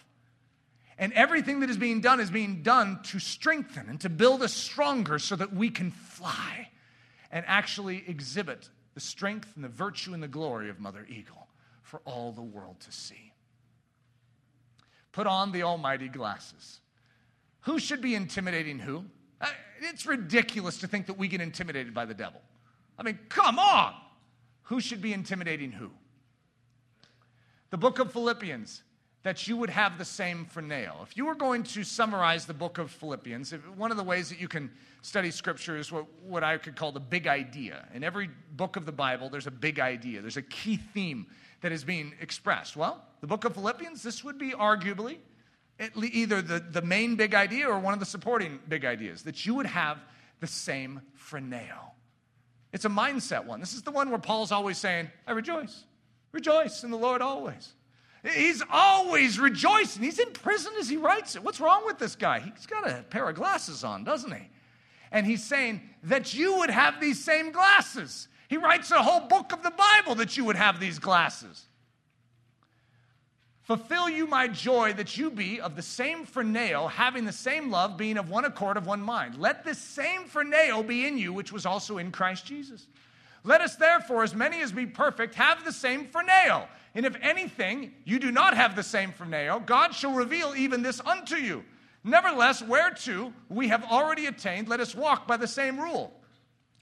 And 0.98 1.14
everything 1.14 1.62
that 1.62 1.70
is 1.70 1.78
being 1.78 2.00
done 2.00 2.20
is 2.20 2.30
being 2.30 2.64
done 2.64 3.02
to 3.04 3.20
strengthen 3.20 3.90
and 3.90 4.00
to 4.02 4.10
build 4.10 4.44
us 4.44 4.54
stronger 4.54 5.20
so 5.20 5.36
that 5.36 5.54
we 5.54 5.70
can 5.70 5.92
fly 5.92 6.70
and 7.32 7.44
actually 7.48 8.04
exhibit 8.08 8.70
the 8.94 9.00
strength 9.00 9.52
and 9.56 9.64
the 9.64 9.70
virtue 9.70 10.14
and 10.14 10.22
the 10.22 10.28
glory 10.28 10.70
of 10.70 10.80
Mother 10.80 11.06
Eagle 11.10 11.48
for 11.82 12.02
all 12.06 12.32
the 12.32 12.42
world 12.42 12.80
to 12.82 12.92
see. 12.92 13.31
Put 15.12 15.28
on 15.28 15.52
the 15.52 15.64
almighty 15.64 16.08
glasses. 16.08 16.80
Who 17.62 17.80
should 17.80 18.02
be 18.02 18.16
intimidating 18.16 18.80
who? 18.80 19.06
Uh, 19.40 19.48
it's 19.82 20.06
ridiculous 20.06 20.80
to 20.80 20.88
think 20.88 21.08
that 21.08 21.18
we 21.18 21.28
get 21.28 21.42
intimidated 21.42 21.94
by 21.94 22.06
the 22.06 22.14
devil. 22.14 22.42
I 22.98 23.04
mean, 23.04 23.20
come 23.30 23.60
on 23.60 23.94
who 24.72 24.80
should 24.80 25.02
be 25.02 25.12
intimidating 25.12 25.70
who? 25.70 25.92
The 27.72 27.78
book 27.78 28.00
of 28.00 28.14
Philippians, 28.14 28.84
that 29.24 29.46
you 29.46 29.58
would 29.58 29.70
have 29.70 29.98
the 29.98 30.06
same 30.06 30.46
for 30.46 30.62
phroneo. 30.62 31.04
If 31.04 31.18
you 31.18 31.26
were 31.26 31.36
going 31.36 31.64
to 31.64 31.84
summarize 31.84 32.46
the 32.46 32.54
book 32.54 32.78
of 32.78 32.90
Philippians, 32.90 33.52
one 33.76 33.92
of 33.92 33.98
the 33.98 34.04
ways 34.04 34.30
that 34.30 34.40
you 34.40 34.48
can 34.48 34.72
study 35.02 35.30
scripture 35.30 35.76
is 35.76 35.92
what, 35.92 36.06
what 36.24 36.46
I 36.46 36.58
could 36.58 36.78
call 36.78 36.94
the 36.94 37.02
big 37.02 37.28
idea. 37.28 37.86
In 37.94 38.06
every 38.06 38.30
book 38.54 38.78
of 38.78 38.86
the 38.86 38.94
Bible, 38.94 39.30
there's 39.30 39.46
a 39.46 39.52
big 39.52 39.78
idea, 39.78 40.22
there's 40.22 40.38
a 40.38 40.42
key 40.42 40.78
theme 40.78 41.28
that 41.62 41.72
is 41.72 41.84
being 41.84 42.14
expressed. 42.20 42.76
Well, 42.76 43.04
the 43.22 43.28
book 43.28 43.46
of 43.46 43.54
Philippians, 43.54 44.04
this 44.04 44.24
would 44.24 44.38
be 44.38 44.52
arguably 44.52 45.18
either 45.96 46.42
the, 46.42 46.60
the 46.60 46.82
main 46.82 47.16
big 47.16 47.34
idea 47.34 47.68
or 47.68 47.80
one 47.80 47.94
of 47.94 48.00
the 48.00 48.06
supporting 48.06 48.60
big 48.68 48.86
ideas 48.86 49.24
that 49.24 49.46
you 49.46 49.56
would 49.56 49.66
have 49.66 49.98
the 50.40 50.48
same 50.48 51.02
phroneo. 51.18 51.92
It's 52.74 52.86
a 52.86 52.90
mindset 52.90 53.46
one. 53.46 53.60
This 53.60 53.74
is 53.74 53.82
the 53.82 53.92
one 53.92 54.10
where 54.10 54.20
Paul's 54.20 54.52
always 54.52 54.78
saying, 54.78 55.10
I 55.28 55.32
rejoice. 55.32 55.84
Rejoice 56.32 56.84
in 56.84 56.92
the 56.92 56.98
Lord 56.98 57.22
always. 57.22 57.74
He's 58.24 58.64
always 58.70 59.40
rejoicing. 59.40 60.04
He's 60.04 60.20
in 60.20 60.32
prison 60.32 60.74
as 60.80 60.88
he 60.88 60.98
writes 60.98 61.36
it. 61.36 61.44
What's 61.44 61.60
wrong 61.60 61.86
with 61.86 61.98
this 61.98 62.16
guy? 62.16 62.40
He's 62.40 62.68
got 62.68 62.88
a 62.88 63.04
pair 63.10 63.28
of 63.28 63.36
glasses 63.36 63.84
on, 63.84 64.04
doesn't 64.04 64.32
he? 64.32 64.48
And 65.12 65.26
he's 65.26 65.44
saying 65.44 65.82
that 66.04 66.34
you 66.34 66.58
would 66.58 66.70
have 66.70 67.02
these 67.02 67.22
same 67.22 67.52
glasses. 67.52 68.28
He 68.52 68.58
writes 68.58 68.92
a 68.92 69.02
whole 69.02 69.22
book 69.22 69.54
of 69.54 69.64
the 69.64 69.72
Bible 69.72 70.16
that 70.16 70.36
you 70.36 70.44
would 70.44 70.58
have 70.58 70.78
these 70.78 71.00
glasses. 71.00 71.64
Fulfill 73.62 74.10
you 74.10 74.28
my 74.28 74.50
joy 74.50 74.92
that 74.92 75.16
you 75.16 75.32
be 75.32 75.62
of 75.62 75.78
the 75.78 75.82
same 75.82 76.26
phroneo, 76.26 76.92
having 76.92 77.24
the 77.24 77.32
same 77.32 77.72
love, 77.72 77.96
being 77.96 78.18
of 78.18 78.30
one 78.30 78.44
accord, 78.44 78.76
of 78.76 78.86
one 78.86 79.02
mind. 79.02 79.38
Let 79.38 79.64
this 79.64 79.78
same 79.78 80.26
phroneo 80.26 80.86
be 80.86 81.08
in 81.08 81.18
you, 81.18 81.32
which 81.32 81.54
was 81.54 81.66
also 81.66 81.98
in 81.98 82.12
Christ 82.12 82.46
Jesus. 82.46 82.88
Let 83.46 83.62
us 83.62 83.78
therefore, 83.78 84.22
as 84.22 84.36
many 84.36 84.62
as 84.62 84.74
be 84.74 84.86
perfect, 84.86 85.36
have 85.36 85.64
the 85.64 85.72
same 85.72 86.08
phroneo. 86.08 86.68
And 86.94 87.06
if 87.06 87.16
anything 87.22 87.94
you 88.04 88.20
do 88.20 88.34
not 88.34 88.58
have 88.58 88.76
the 88.76 88.84
same 88.84 89.14
phroneo, 89.14 89.66
God 89.66 89.96
shall 89.96 90.12
reveal 90.12 90.56
even 90.58 90.82
this 90.82 91.00
unto 91.00 91.38
you. 91.38 91.64
Nevertheless, 92.04 92.62
whereto 92.62 93.32
we 93.48 93.70
have 93.70 93.86
already 93.86 94.26
attained, 94.26 94.68
let 94.68 94.82
us 94.82 94.94
walk 94.94 95.26
by 95.26 95.38
the 95.38 95.48
same 95.48 95.80
rule. 95.80 96.12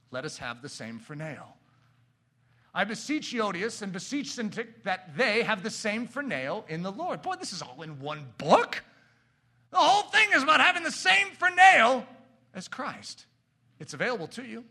Let 0.10 0.26
us 0.26 0.40
have 0.40 0.64
the 0.64 0.70
same 0.70 1.00
phroneo. 1.00 1.44
I 2.74 2.84
beseech 2.84 3.34
Euodias 3.34 3.82
and 3.82 3.92
beseech 3.92 4.28
Syntyche 4.28 4.84
that 4.84 5.18
they 5.18 5.44
have 5.44 5.64
the 5.64 5.70
same 5.70 6.08
phroneo 6.08 6.68
in 6.70 6.84
the 6.84 6.92
Lord. 6.92 7.22
Boy, 7.22 7.36
this 7.40 7.52
is 7.52 7.62
all 7.62 7.82
in 7.82 8.00
one 8.00 8.26
book. 8.38 8.84
The 9.72 9.78
whole 9.78 10.10
thing 10.10 10.30
is 10.34 10.44
about 10.44 10.62
having 10.62 10.84
the 10.84 10.92
same 10.92 11.28
phroneo 11.40 12.06
as 12.54 12.68
Christ. 12.68 13.26
It's 13.80 13.94
available 13.94 14.28
to 14.30 14.44
you. 14.44 14.64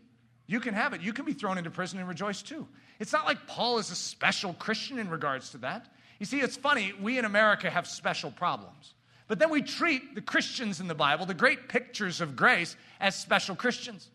You 0.47 0.59
can 0.59 0.73
have 0.73 0.93
it. 0.93 1.01
You 1.01 1.13
can 1.13 1.25
be 1.25 1.33
thrown 1.33 1.57
into 1.57 1.69
prison 1.69 1.99
and 1.99 2.07
rejoice 2.07 2.41
too. 2.41 2.67
It's 2.99 3.13
not 3.13 3.25
like 3.25 3.47
Paul 3.47 3.77
is 3.77 3.91
a 3.91 3.95
special 3.95 4.53
Christian 4.53 4.99
in 4.99 5.09
regards 5.09 5.51
to 5.51 5.57
that. 5.59 5.93
You 6.19 6.25
see, 6.25 6.41
it's 6.41 6.57
funny, 6.57 6.93
we 6.99 7.17
in 7.17 7.25
America 7.25 7.69
have 7.69 7.87
special 7.87 8.31
problems. 8.31 8.93
But 9.27 9.39
then 9.39 9.51
we 9.51 9.61
treat 9.61 10.15
the 10.15 10.21
Christians 10.21 10.79
in 10.79 10.87
the 10.87 10.95
Bible, 10.95 11.25
the 11.25 11.33
great 11.33 11.69
pictures 11.69 12.19
of 12.19 12.35
grace, 12.35 12.75
as 12.99 13.15
special 13.15 13.55
Christians. 13.55 14.09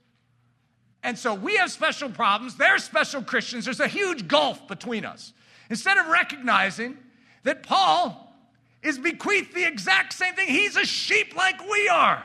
And 1.05 1.19
so 1.19 1.35
we 1.35 1.57
have 1.57 1.71
special 1.71 2.09
problems, 2.09 2.57
they're 2.57 2.79
special 2.79 3.23
Christians. 3.23 3.67
There's 3.67 3.79
a 3.79 3.87
huge 3.87 4.27
gulf 4.27 4.67
between 4.67 5.05
us. 5.05 5.35
Instead 5.69 5.99
of 5.99 6.07
recognizing 6.07 6.97
that 7.43 7.63
Paul 7.63 8.35
is 8.83 8.99
bequeathed 8.99 9.55
the 9.55 9.67
exact 9.67 10.15
same 10.15 10.35
thing, 10.35 10.49
he's 10.49 10.77
a 10.77 10.85
sheep 10.85 11.37
like 11.37 11.61
we 11.71 11.89
are. 11.89 12.25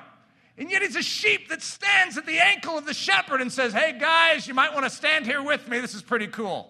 And 0.58 0.72
yet 0.72 0.82
he's 0.82 0.96
a 0.96 1.04
sheep 1.04 1.50
that 1.50 1.62
stands 1.62 2.18
at 2.18 2.26
the 2.26 2.40
ankle 2.40 2.78
of 2.78 2.86
the 2.86 2.94
shepherd 2.94 3.42
and 3.42 3.52
says, 3.52 3.74
Hey 3.74 3.98
guys, 4.00 4.48
you 4.48 4.54
might 4.54 4.74
want 4.74 4.86
to 4.86 4.90
stand 4.90 5.26
here 5.26 5.44
with 5.44 5.68
me. 5.68 5.80
This 5.80 5.94
is 5.94 6.02
pretty 6.02 6.28
cool. 6.28 6.70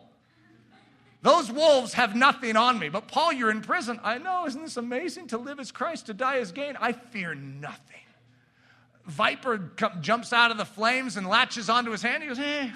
Those 1.21 1.51
wolves 1.51 1.93
have 1.93 2.15
nothing 2.15 2.55
on 2.55 2.79
me. 2.79 2.89
But 2.89 3.07
Paul, 3.07 3.33
you're 3.33 3.51
in 3.51 3.61
prison. 3.61 3.99
I 4.03 4.17
know, 4.17 4.47
isn't 4.47 4.61
this 4.61 4.77
amazing? 4.77 5.27
To 5.27 5.37
live 5.37 5.59
as 5.59 5.71
Christ, 5.71 6.07
to 6.07 6.13
die 6.13 6.37
as 6.37 6.51
gain. 6.51 6.75
I 6.79 6.93
fear 6.93 7.35
nothing. 7.35 8.01
Viper 9.05 9.71
jumps 10.01 10.33
out 10.33 10.51
of 10.51 10.57
the 10.57 10.65
flames 10.65 11.17
and 11.17 11.27
latches 11.27 11.69
onto 11.69 11.91
his 11.91 12.01
hand. 12.01 12.23
He 12.23 12.29
goes, 12.29 12.39
eh, 12.39 12.69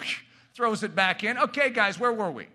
throws 0.54 0.84
it 0.84 0.96
back 0.96 1.24
in. 1.24 1.38
Okay, 1.38 1.70
guys, 1.70 2.00
where 2.00 2.14
were 2.14 2.32
we? 2.32 2.48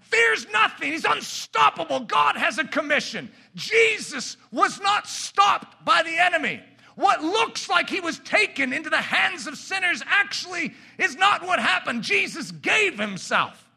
Fears 0.00 0.46
nothing. 0.52 0.92
He's 0.92 1.04
unstoppable. 1.04 2.00
God 2.00 2.36
has 2.36 2.58
a 2.58 2.64
commission. 2.64 3.30
Jesus 3.54 4.36
was 4.50 4.80
not 4.80 5.06
stopped 5.06 5.84
by 5.84 6.02
the 6.02 6.16
enemy. 6.18 6.62
What 6.94 7.22
looks 7.22 7.68
like 7.68 7.88
he 7.88 8.00
was 8.00 8.18
taken 8.20 8.72
into 8.72 8.90
the 8.90 8.96
hands 8.96 9.46
of 9.46 9.56
sinners 9.56 10.02
actually 10.06 10.74
is 10.98 11.14
not 11.14 11.42
what 11.46 11.60
happened. 11.60 12.02
Jesus 12.02 12.50
gave 12.50 12.98
himself. 12.98 13.68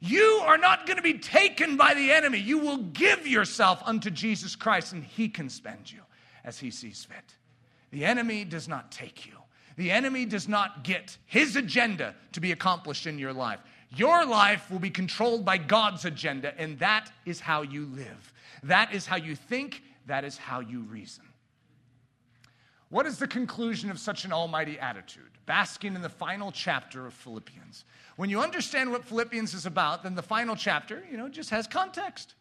You 0.00 0.42
are 0.44 0.58
not 0.58 0.86
going 0.86 0.96
to 0.96 1.02
be 1.02 1.18
taken 1.18 1.76
by 1.76 1.94
the 1.94 2.10
enemy. 2.10 2.38
You 2.38 2.58
will 2.58 2.78
give 2.78 3.26
yourself 3.26 3.82
unto 3.84 4.10
Jesus 4.10 4.56
Christ, 4.56 4.92
and 4.92 5.04
he 5.04 5.28
can 5.28 5.48
spend 5.48 5.90
you 5.90 6.00
as 6.44 6.58
he 6.58 6.70
sees 6.70 7.04
fit. 7.04 7.36
The 7.90 8.04
enemy 8.04 8.44
does 8.44 8.68
not 8.68 8.90
take 8.92 9.26
you. 9.26 9.32
The 9.76 9.90
enemy 9.90 10.24
does 10.24 10.48
not 10.48 10.84
get 10.84 11.16
his 11.26 11.56
agenda 11.56 12.14
to 12.32 12.40
be 12.40 12.52
accomplished 12.52 13.06
in 13.06 13.18
your 13.18 13.32
life. 13.32 13.60
Your 13.94 14.24
life 14.24 14.70
will 14.70 14.78
be 14.78 14.90
controlled 14.90 15.44
by 15.44 15.58
God's 15.58 16.04
agenda, 16.04 16.58
and 16.58 16.78
that 16.78 17.10
is 17.24 17.40
how 17.40 17.62
you 17.62 17.86
live. 17.86 18.32
That 18.62 18.94
is 18.94 19.06
how 19.06 19.16
you 19.16 19.36
think. 19.36 19.82
That 20.06 20.24
is 20.24 20.38
how 20.38 20.60
you 20.60 20.80
reason. 20.82 21.24
What 22.88 23.06
is 23.06 23.18
the 23.18 23.26
conclusion 23.26 23.90
of 23.90 23.98
such 23.98 24.24
an 24.24 24.32
almighty 24.32 24.78
attitude? 24.78 25.24
Basking 25.44 25.94
in 25.94 26.02
the 26.02 26.08
final 26.08 26.52
chapter 26.52 27.06
of 27.06 27.14
Philippians. 27.14 27.84
When 28.16 28.30
you 28.30 28.40
understand 28.40 28.90
what 28.90 29.04
Philippians 29.04 29.54
is 29.54 29.66
about, 29.66 30.02
then 30.02 30.14
the 30.14 30.22
final 30.22 30.56
chapter, 30.56 31.04
you 31.10 31.16
know, 31.16 31.28
just 31.28 31.50
has 31.50 31.66
context. 31.66 32.34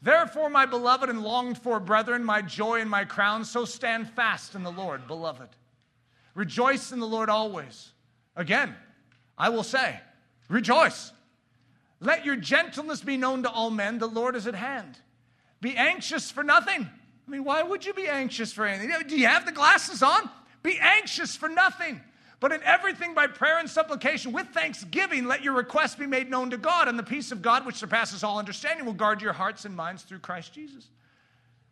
Therefore, 0.00 0.48
my 0.48 0.64
beloved 0.66 1.08
and 1.08 1.22
longed 1.22 1.58
for 1.58 1.80
brethren, 1.80 2.24
my 2.24 2.42
joy 2.42 2.80
and 2.80 2.90
my 2.90 3.04
crown, 3.04 3.44
so 3.44 3.64
stand 3.64 4.08
fast 4.10 4.54
in 4.54 4.62
the 4.62 4.70
Lord, 4.70 5.06
beloved. 5.06 5.48
Rejoice 6.34 6.92
in 6.92 7.00
the 7.00 7.06
Lord 7.06 7.28
always. 7.28 7.92
Again, 8.36 8.74
I 9.36 9.48
will 9.48 9.64
say, 9.64 9.98
rejoice. 10.48 11.12
Let 12.00 12.24
your 12.24 12.36
gentleness 12.36 13.00
be 13.00 13.16
known 13.16 13.42
to 13.42 13.50
all 13.50 13.70
men, 13.70 13.98
the 13.98 14.06
Lord 14.06 14.36
is 14.36 14.46
at 14.46 14.54
hand. 14.54 14.98
Be 15.60 15.76
anxious 15.76 16.30
for 16.30 16.44
nothing 16.44 16.88
I 17.28 17.30
mean, 17.30 17.44
why 17.44 17.62
would 17.62 17.84
you 17.84 17.92
be 17.92 18.08
anxious 18.08 18.54
for 18.54 18.64
anything? 18.64 18.90
Do 19.06 19.18
you 19.18 19.26
have 19.26 19.44
the 19.44 19.52
glasses 19.52 20.02
on? 20.02 20.30
Be 20.62 20.78
anxious 20.80 21.36
for 21.36 21.48
nothing. 21.50 22.00
But 22.40 22.52
in 22.52 22.62
everything 22.62 23.14
by 23.14 23.26
prayer 23.26 23.58
and 23.58 23.68
supplication 23.68 24.32
with 24.32 24.46
thanksgiving, 24.48 25.26
let 25.26 25.42
your 25.42 25.54
requests 25.54 25.96
be 25.96 26.06
made 26.06 26.30
known 26.30 26.50
to 26.50 26.56
God, 26.56 26.86
and 26.86 26.98
the 26.98 27.02
peace 27.02 27.32
of 27.32 27.42
God, 27.42 27.66
which 27.66 27.76
surpasses 27.76 28.22
all 28.22 28.38
understanding, 28.38 28.86
will 28.86 28.92
guard 28.92 29.20
your 29.20 29.32
hearts 29.32 29.64
and 29.64 29.74
minds 29.74 30.02
through 30.02 30.20
Christ 30.20 30.52
Jesus. 30.52 30.86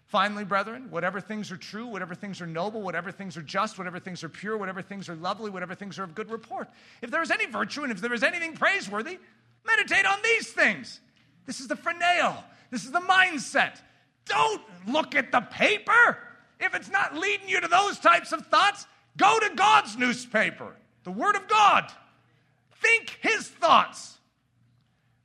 Finally, 0.06 0.44
brethren, 0.44 0.88
whatever 0.90 1.20
things 1.20 1.50
are 1.50 1.56
true, 1.56 1.86
whatever 1.86 2.14
things 2.14 2.40
are 2.40 2.46
noble, 2.46 2.80
whatever 2.80 3.10
things 3.10 3.36
are 3.36 3.42
just, 3.42 3.76
whatever 3.76 3.98
things 3.98 4.22
are 4.24 4.28
pure, 4.28 4.56
whatever 4.56 4.80
things 4.80 5.08
are 5.08 5.16
lovely, 5.16 5.50
whatever 5.50 5.74
things 5.74 5.98
are 5.98 6.04
of 6.04 6.14
good 6.14 6.30
report, 6.30 6.68
if 7.02 7.10
there 7.10 7.22
is 7.22 7.30
any 7.30 7.46
virtue 7.46 7.82
and 7.82 7.92
if 7.92 8.00
there 8.00 8.14
is 8.14 8.22
anything 8.22 8.54
praiseworthy, 8.54 9.18
meditate 9.64 10.06
on 10.06 10.18
these 10.22 10.52
things. 10.52 11.00
This 11.44 11.60
is 11.60 11.68
the 11.68 11.74
phroneo. 11.74 12.36
This 12.70 12.84
is 12.84 12.92
the 12.92 13.00
mindset. 13.00 13.80
Don't 14.26 14.62
look 14.86 15.14
at 15.14 15.32
the 15.32 15.40
paper. 15.40 16.18
If 16.58 16.74
it's 16.74 16.90
not 16.90 17.16
leading 17.16 17.48
you 17.48 17.60
to 17.60 17.68
those 17.68 17.98
types 17.98 18.32
of 18.32 18.46
thoughts, 18.46 18.86
go 19.16 19.38
to 19.38 19.50
God's 19.54 19.96
newspaper, 19.96 20.74
the 21.04 21.10
Word 21.10 21.36
of 21.36 21.48
God. 21.48 21.90
Think 22.80 23.18
His 23.20 23.48
thoughts. 23.48 24.18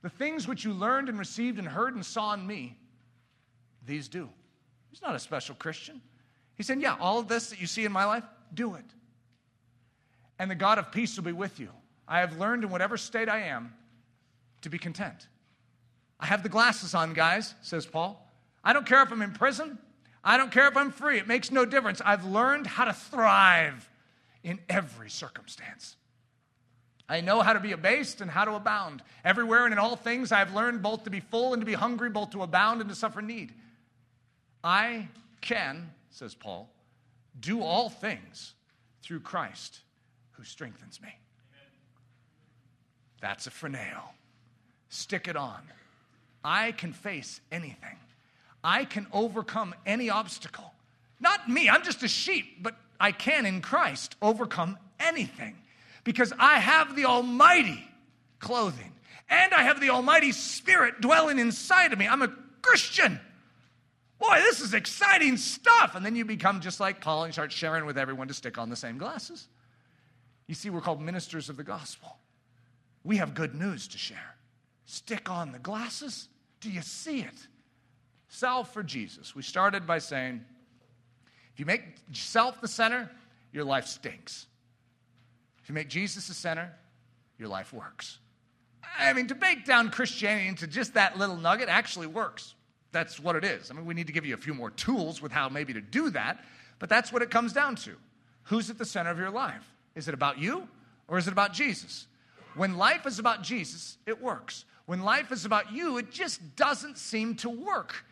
The 0.01 0.09
things 0.09 0.47
which 0.47 0.65
you 0.65 0.73
learned 0.73 1.09
and 1.09 1.19
received 1.19 1.59
and 1.59 1.67
heard 1.67 1.93
and 1.93 2.03
saw 2.03 2.33
in 2.33 2.45
me, 2.45 2.75
these 3.85 4.07
do. 4.07 4.29
He's 4.89 5.01
not 5.01 5.15
a 5.15 5.19
special 5.19 5.55
Christian. 5.55 6.01
He 6.55 6.63
said, 6.63 6.81
Yeah, 6.81 6.95
all 6.99 7.19
of 7.19 7.27
this 7.27 7.49
that 7.49 7.61
you 7.61 7.67
see 7.67 7.85
in 7.85 7.91
my 7.91 8.05
life, 8.05 8.23
do 8.53 8.75
it. 8.75 8.85
And 10.39 10.49
the 10.49 10.55
God 10.55 10.79
of 10.79 10.91
peace 10.91 11.15
will 11.15 11.23
be 11.23 11.31
with 11.31 11.59
you. 11.59 11.69
I 12.07 12.19
have 12.19 12.37
learned 12.37 12.63
in 12.63 12.69
whatever 12.69 12.97
state 12.97 13.29
I 13.29 13.43
am 13.43 13.73
to 14.61 14.69
be 14.69 14.77
content. 14.77 15.27
I 16.19 16.25
have 16.25 16.43
the 16.43 16.49
glasses 16.49 16.93
on, 16.93 17.13
guys, 17.13 17.53
says 17.61 17.85
Paul. 17.85 18.27
I 18.63 18.73
don't 18.73 18.85
care 18.85 19.01
if 19.01 19.11
I'm 19.11 19.21
in 19.21 19.33
prison. 19.33 19.77
I 20.23 20.37
don't 20.37 20.51
care 20.51 20.67
if 20.67 20.77
I'm 20.77 20.91
free. 20.91 21.17
It 21.17 21.27
makes 21.27 21.51
no 21.51 21.65
difference. 21.65 22.01
I've 22.03 22.25
learned 22.25 22.67
how 22.67 22.85
to 22.85 22.93
thrive 22.93 23.89
in 24.43 24.59
every 24.69 25.09
circumstance. 25.09 25.95
I 27.09 27.21
know 27.21 27.41
how 27.41 27.53
to 27.53 27.59
be 27.59 27.73
abased 27.73 28.21
and 28.21 28.31
how 28.31 28.45
to 28.45 28.53
abound. 28.53 29.03
Everywhere 29.25 29.65
and 29.65 29.73
in 29.73 29.79
all 29.79 29.95
things, 29.95 30.31
I've 30.31 30.53
learned 30.53 30.81
both 30.81 31.03
to 31.03 31.09
be 31.09 31.19
full 31.19 31.53
and 31.53 31.61
to 31.61 31.65
be 31.65 31.73
hungry, 31.73 32.09
both 32.09 32.31
to 32.31 32.41
abound 32.41 32.81
and 32.81 32.89
to 32.89 32.95
suffer 32.95 33.21
need. 33.21 33.53
I 34.63 35.07
can, 35.41 35.89
says 36.09 36.35
Paul, 36.35 36.69
do 37.39 37.61
all 37.61 37.89
things 37.89 38.53
through 39.01 39.21
Christ 39.21 39.79
who 40.31 40.43
strengthens 40.43 41.01
me. 41.01 41.09
That's 43.21 43.47
a 43.47 43.49
phroneo. 43.49 44.01
Stick 44.89 45.27
it 45.27 45.35
on. 45.35 45.61
I 46.43 46.71
can 46.71 46.93
face 46.93 47.41
anything. 47.51 47.97
I 48.63 48.85
can 48.85 49.07
overcome 49.11 49.73
any 49.85 50.09
obstacle. 50.09 50.73
Not 51.19 51.49
me, 51.49 51.69
I'm 51.69 51.83
just 51.83 52.03
a 52.03 52.07
sheep, 52.07 52.63
but 52.63 52.75
I 52.99 53.11
can 53.11 53.45
in 53.45 53.61
Christ 53.61 54.15
overcome 54.21 54.77
anything 54.99 55.55
because 56.03 56.33
I 56.37 56.59
have 56.59 56.95
the 56.95 57.05
Almighty 57.05 57.83
clothing 58.39 58.91
and 59.29 59.53
I 59.53 59.63
have 59.63 59.79
the 59.79 59.89
Almighty 59.89 60.31
Spirit 60.31 61.01
dwelling 61.01 61.39
inside 61.39 61.93
of 61.93 61.99
me. 61.99 62.07
I'm 62.07 62.21
a 62.21 62.33
Christian. 62.61 63.19
Boy, 64.19 64.35
this 64.35 64.59
is 64.59 64.73
exciting 64.73 65.37
stuff. 65.37 65.95
And 65.95 66.05
then 66.05 66.15
you 66.15 66.25
become 66.25 66.61
just 66.61 66.79
like 66.79 67.01
Paul 67.01 67.23
and 67.23 67.33
start 67.33 67.51
sharing 67.51 67.85
with 67.85 67.97
everyone 67.97 68.27
to 68.27 68.33
stick 68.33 68.57
on 68.57 68.69
the 68.69 68.75
same 68.75 68.97
glasses. 68.97 69.47
You 70.47 70.53
see, 70.53 70.69
we're 70.69 70.81
called 70.81 71.01
ministers 71.01 71.49
of 71.49 71.57
the 71.57 71.63
gospel. 71.63 72.17
We 73.03 73.17
have 73.17 73.33
good 73.33 73.55
news 73.55 73.87
to 73.89 73.97
share. 73.97 74.35
Stick 74.85 75.29
on 75.29 75.53
the 75.53 75.59
glasses. 75.59 76.27
Do 76.59 76.69
you 76.69 76.81
see 76.81 77.21
it? 77.21 77.47
Self 78.33 78.73
for 78.73 78.81
Jesus. 78.81 79.35
We 79.35 79.41
started 79.41 79.85
by 79.85 79.99
saying, 79.99 80.45
if 81.53 81.59
you 81.59 81.65
make 81.65 81.83
self 82.13 82.61
the 82.61 82.67
center, 82.67 83.11
your 83.51 83.65
life 83.65 83.85
stinks. 83.85 84.47
If 85.61 85.67
you 85.67 85.75
make 85.75 85.89
Jesus 85.89 86.29
the 86.29 86.33
center, 86.33 86.71
your 87.37 87.49
life 87.49 87.73
works. 87.73 88.19
I 88.97 89.11
mean, 89.11 89.27
to 89.27 89.35
bake 89.35 89.65
down 89.65 89.91
Christianity 89.91 90.47
into 90.47 90.65
just 90.65 90.93
that 90.93 91.17
little 91.17 91.35
nugget 91.35 91.67
actually 91.67 92.07
works. 92.07 92.55
That's 92.93 93.19
what 93.19 93.35
it 93.35 93.43
is. 93.43 93.69
I 93.69 93.73
mean, 93.73 93.85
we 93.85 93.93
need 93.93 94.07
to 94.07 94.13
give 94.13 94.25
you 94.25 94.33
a 94.33 94.37
few 94.37 94.53
more 94.53 94.71
tools 94.71 95.21
with 95.21 95.33
how 95.33 95.49
maybe 95.49 95.73
to 95.73 95.81
do 95.81 96.09
that, 96.11 96.45
but 96.79 96.87
that's 96.87 97.11
what 97.11 97.21
it 97.21 97.29
comes 97.29 97.51
down 97.51 97.75
to. 97.77 97.97
Who's 98.43 98.69
at 98.69 98.77
the 98.77 98.85
center 98.85 99.09
of 99.09 99.19
your 99.19 99.29
life? 99.29 99.69
Is 99.93 100.07
it 100.07 100.13
about 100.13 100.39
you 100.39 100.69
or 101.09 101.17
is 101.17 101.27
it 101.27 101.33
about 101.33 101.51
Jesus? 101.51 102.07
When 102.55 102.77
life 102.77 103.05
is 103.05 103.19
about 103.19 103.43
Jesus, 103.43 103.97
it 104.05 104.21
works. 104.21 104.63
When 104.85 105.01
life 105.01 105.33
is 105.33 105.43
about 105.43 105.73
you, 105.73 105.97
it 105.97 106.11
just 106.11 106.55
doesn't 106.55 106.97
seem 106.97 107.35
to 107.35 107.49
work. 107.49 108.05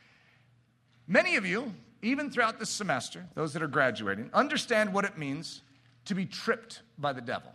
Many 1.09 1.37
of 1.37 1.45
you, 1.45 1.73
even 2.03 2.29
throughout 2.29 2.59
this 2.59 2.69
semester, 2.69 3.25
those 3.33 3.51
that 3.53 3.63
are 3.63 3.67
graduating, 3.67 4.29
understand 4.31 4.93
what 4.93 5.05
it 5.05 5.17
means 5.17 5.63
to 6.05 6.13
be 6.13 6.27
tripped 6.27 6.83
by 6.99 7.13
the 7.13 7.19
devil. 7.19 7.51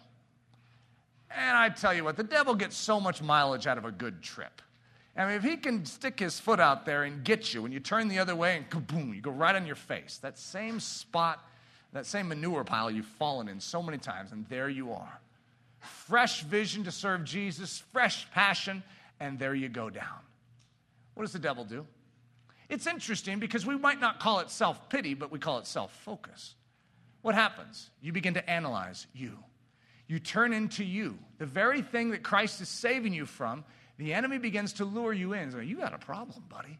And 1.30 1.56
I 1.56 1.68
tell 1.68 1.94
you 1.94 2.02
what, 2.02 2.16
the 2.16 2.24
devil 2.24 2.56
gets 2.56 2.76
so 2.76 3.00
much 3.00 3.22
mileage 3.22 3.68
out 3.68 3.78
of 3.78 3.84
a 3.84 3.92
good 3.92 4.22
trip. 4.22 4.60
I 5.16 5.26
mean, 5.26 5.36
if 5.36 5.44
he 5.44 5.56
can 5.56 5.86
stick 5.86 6.18
his 6.18 6.40
foot 6.40 6.58
out 6.58 6.84
there 6.84 7.04
and 7.04 7.22
get 7.22 7.54
you, 7.54 7.64
and 7.64 7.72
you 7.72 7.78
turn 7.78 8.08
the 8.08 8.18
other 8.18 8.34
way 8.34 8.56
and 8.56 8.68
kaboom, 8.68 9.14
you 9.14 9.20
go 9.20 9.30
right 9.30 9.54
on 9.54 9.66
your 9.66 9.76
face. 9.76 10.18
That 10.20 10.36
same 10.36 10.80
spot, 10.80 11.38
that 11.92 12.06
same 12.06 12.26
manure 12.26 12.64
pile 12.64 12.90
you've 12.90 13.06
fallen 13.06 13.48
in 13.48 13.60
so 13.60 13.80
many 13.80 13.98
times, 13.98 14.32
and 14.32 14.44
there 14.48 14.68
you 14.68 14.90
are. 14.90 15.20
Fresh 15.78 16.42
vision 16.42 16.82
to 16.84 16.90
serve 16.90 17.22
Jesus, 17.22 17.84
fresh 17.92 18.28
passion, 18.32 18.82
and 19.20 19.38
there 19.38 19.54
you 19.54 19.68
go 19.68 19.90
down. 19.90 20.18
What 21.14 21.22
does 21.22 21.32
the 21.32 21.38
devil 21.38 21.64
do? 21.64 21.86
It's 22.74 22.88
interesting 22.88 23.38
because 23.38 23.64
we 23.64 23.76
might 23.76 24.00
not 24.00 24.18
call 24.18 24.40
it 24.40 24.50
self 24.50 24.88
pity, 24.88 25.14
but 25.14 25.30
we 25.30 25.38
call 25.38 25.58
it 25.58 25.66
self 25.66 25.92
focus. 26.04 26.56
What 27.22 27.36
happens? 27.36 27.88
You 28.02 28.10
begin 28.10 28.34
to 28.34 28.50
analyze 28.50 29.06
you. 29.14 29.38
You 30.08 30.18
turn 30.18 30.52
into 30.52 30.82
you. 30.82 31.16
The 31.38 31.46
very 31.46 31.82
thing 31.82 32.10
that 32.10 32.24
Christ 32.24 32.60
is 32.60 32.68
saving 32.68 33.12
you 33.12 33.26
from, 33.26 33.64
the 33.96 34.12
enemy 34.12 34.38
begins 34.38 34.72
to 34.74 34.84
lure 34.84 35.12
you 35.12 35.34
in. 35.34 35.52
So, 35.52 35.60
you 35.60 35.76
got 35.76 35.94
a 35.94 35.98
problem, 35.98 36.42
buddy. 36.48 36.76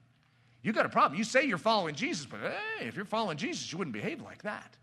You 0.63 0.73
got 0.73 0.85
a 0.85 0.89
problem. 0.89 1.17
You 1.17 1.23
say 1.23 1.45
you're 1.45 1.59
following 1.59 1.95
Jesus, 1.95 2.27
but 2.27 2.41
hey, 2.41 2.89
if 2.89 2.97
you're 2.97 3.05
following 3.05 3.37
Jesus, 3.37 3.71
you 3.71 3.79
wouldn't 3.79 3.95
behave 3.95 4.21
like 4.21 4.43
that. 4.43 4.77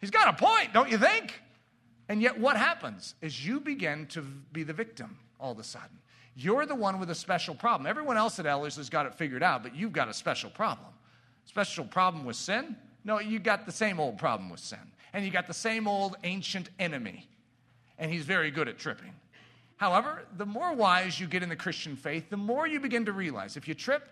He's 0.00 0.10
got 0.10 0.28
a 0.28 0.42
point, 0.42 0.72
don't 0.72 0.90
you 0.90 0.96
think? 0.96 1.38
And 2.08 2.22
yet, 2.22 2.40
what 2.40 2.56
happens 2.56 3.14
is 3.20 3.46
you 3.46 3.60
begin 3.60 4.06
to 4.06 4.22
be 4.22 4.62
the 4.62 4.72
victim 4.72 5.18
all 5.38 5.52
of 5.52 5.58
a 5.58 5.64
sudden. 5.64 5.98
You're 6.36 6.66
the 6.66 6.74
one 6.74 6.98
with 6.98 7.10
a 7.10 7.14
special 7.14 7.54
problem. 7.54 7.86
Everyone 7.86 8.16
else 8.16 8.38
at 8.38 8.46
Ellerslie 8.46 8.80
has 8.80 8.90
got 8.90 9.06
it 9.06 9.14
figured 9.14 9.42
out, 9.42 9.62
but 9.62 9.74
you've 9.74 9.92
got 9.92 10.08
a 10.08 10.14
special 10.14 10.50
problem. 10.50 10.88
Special 11.44 11.84
problem 11.84 12.24
with 12.24 12.36
sin? 12.36 12.76
No, 13.04 13.20
you 13.20 13.38
got 13.38 13.66
the 13.66 13.72
same 13.72 14.00
old 14.00 14.18
problem 14.18 14.50
with 14.50 14.60
sin. 14.60 14.78
And 15.12 15.24
you 15.24 15.30
got 15.30 15.46
the 15.46 15.54
same 15.54 15.86
old 15.86 16.16
ancient 16.24 16.70
enemy. 16.78 17.28
And 17.98 18.10
he's 18.10 18.24
very 18.24 18.50
good 18.50 18.68
at 18.68 18.78
tripping. 18.78 19.12
However, 19.76 20.24
the 20.36 20.46
more 20.46 20.72
wise 20.72 21.20
you 21.20 21.26
get 21.26 21.42
in 21.42 21.48
the 21.48 21.56
Christian 21.56 21.94
faith, 21.94 22.30
the 22.30 22.36
more 22.36 22.66
you 22.66 22.80
begin 22.80 23.04
to 23.04 23.12
realize 23.12 23.56
if 23.56 23.68
you 23.68 23.74
trip, 23.74 24.08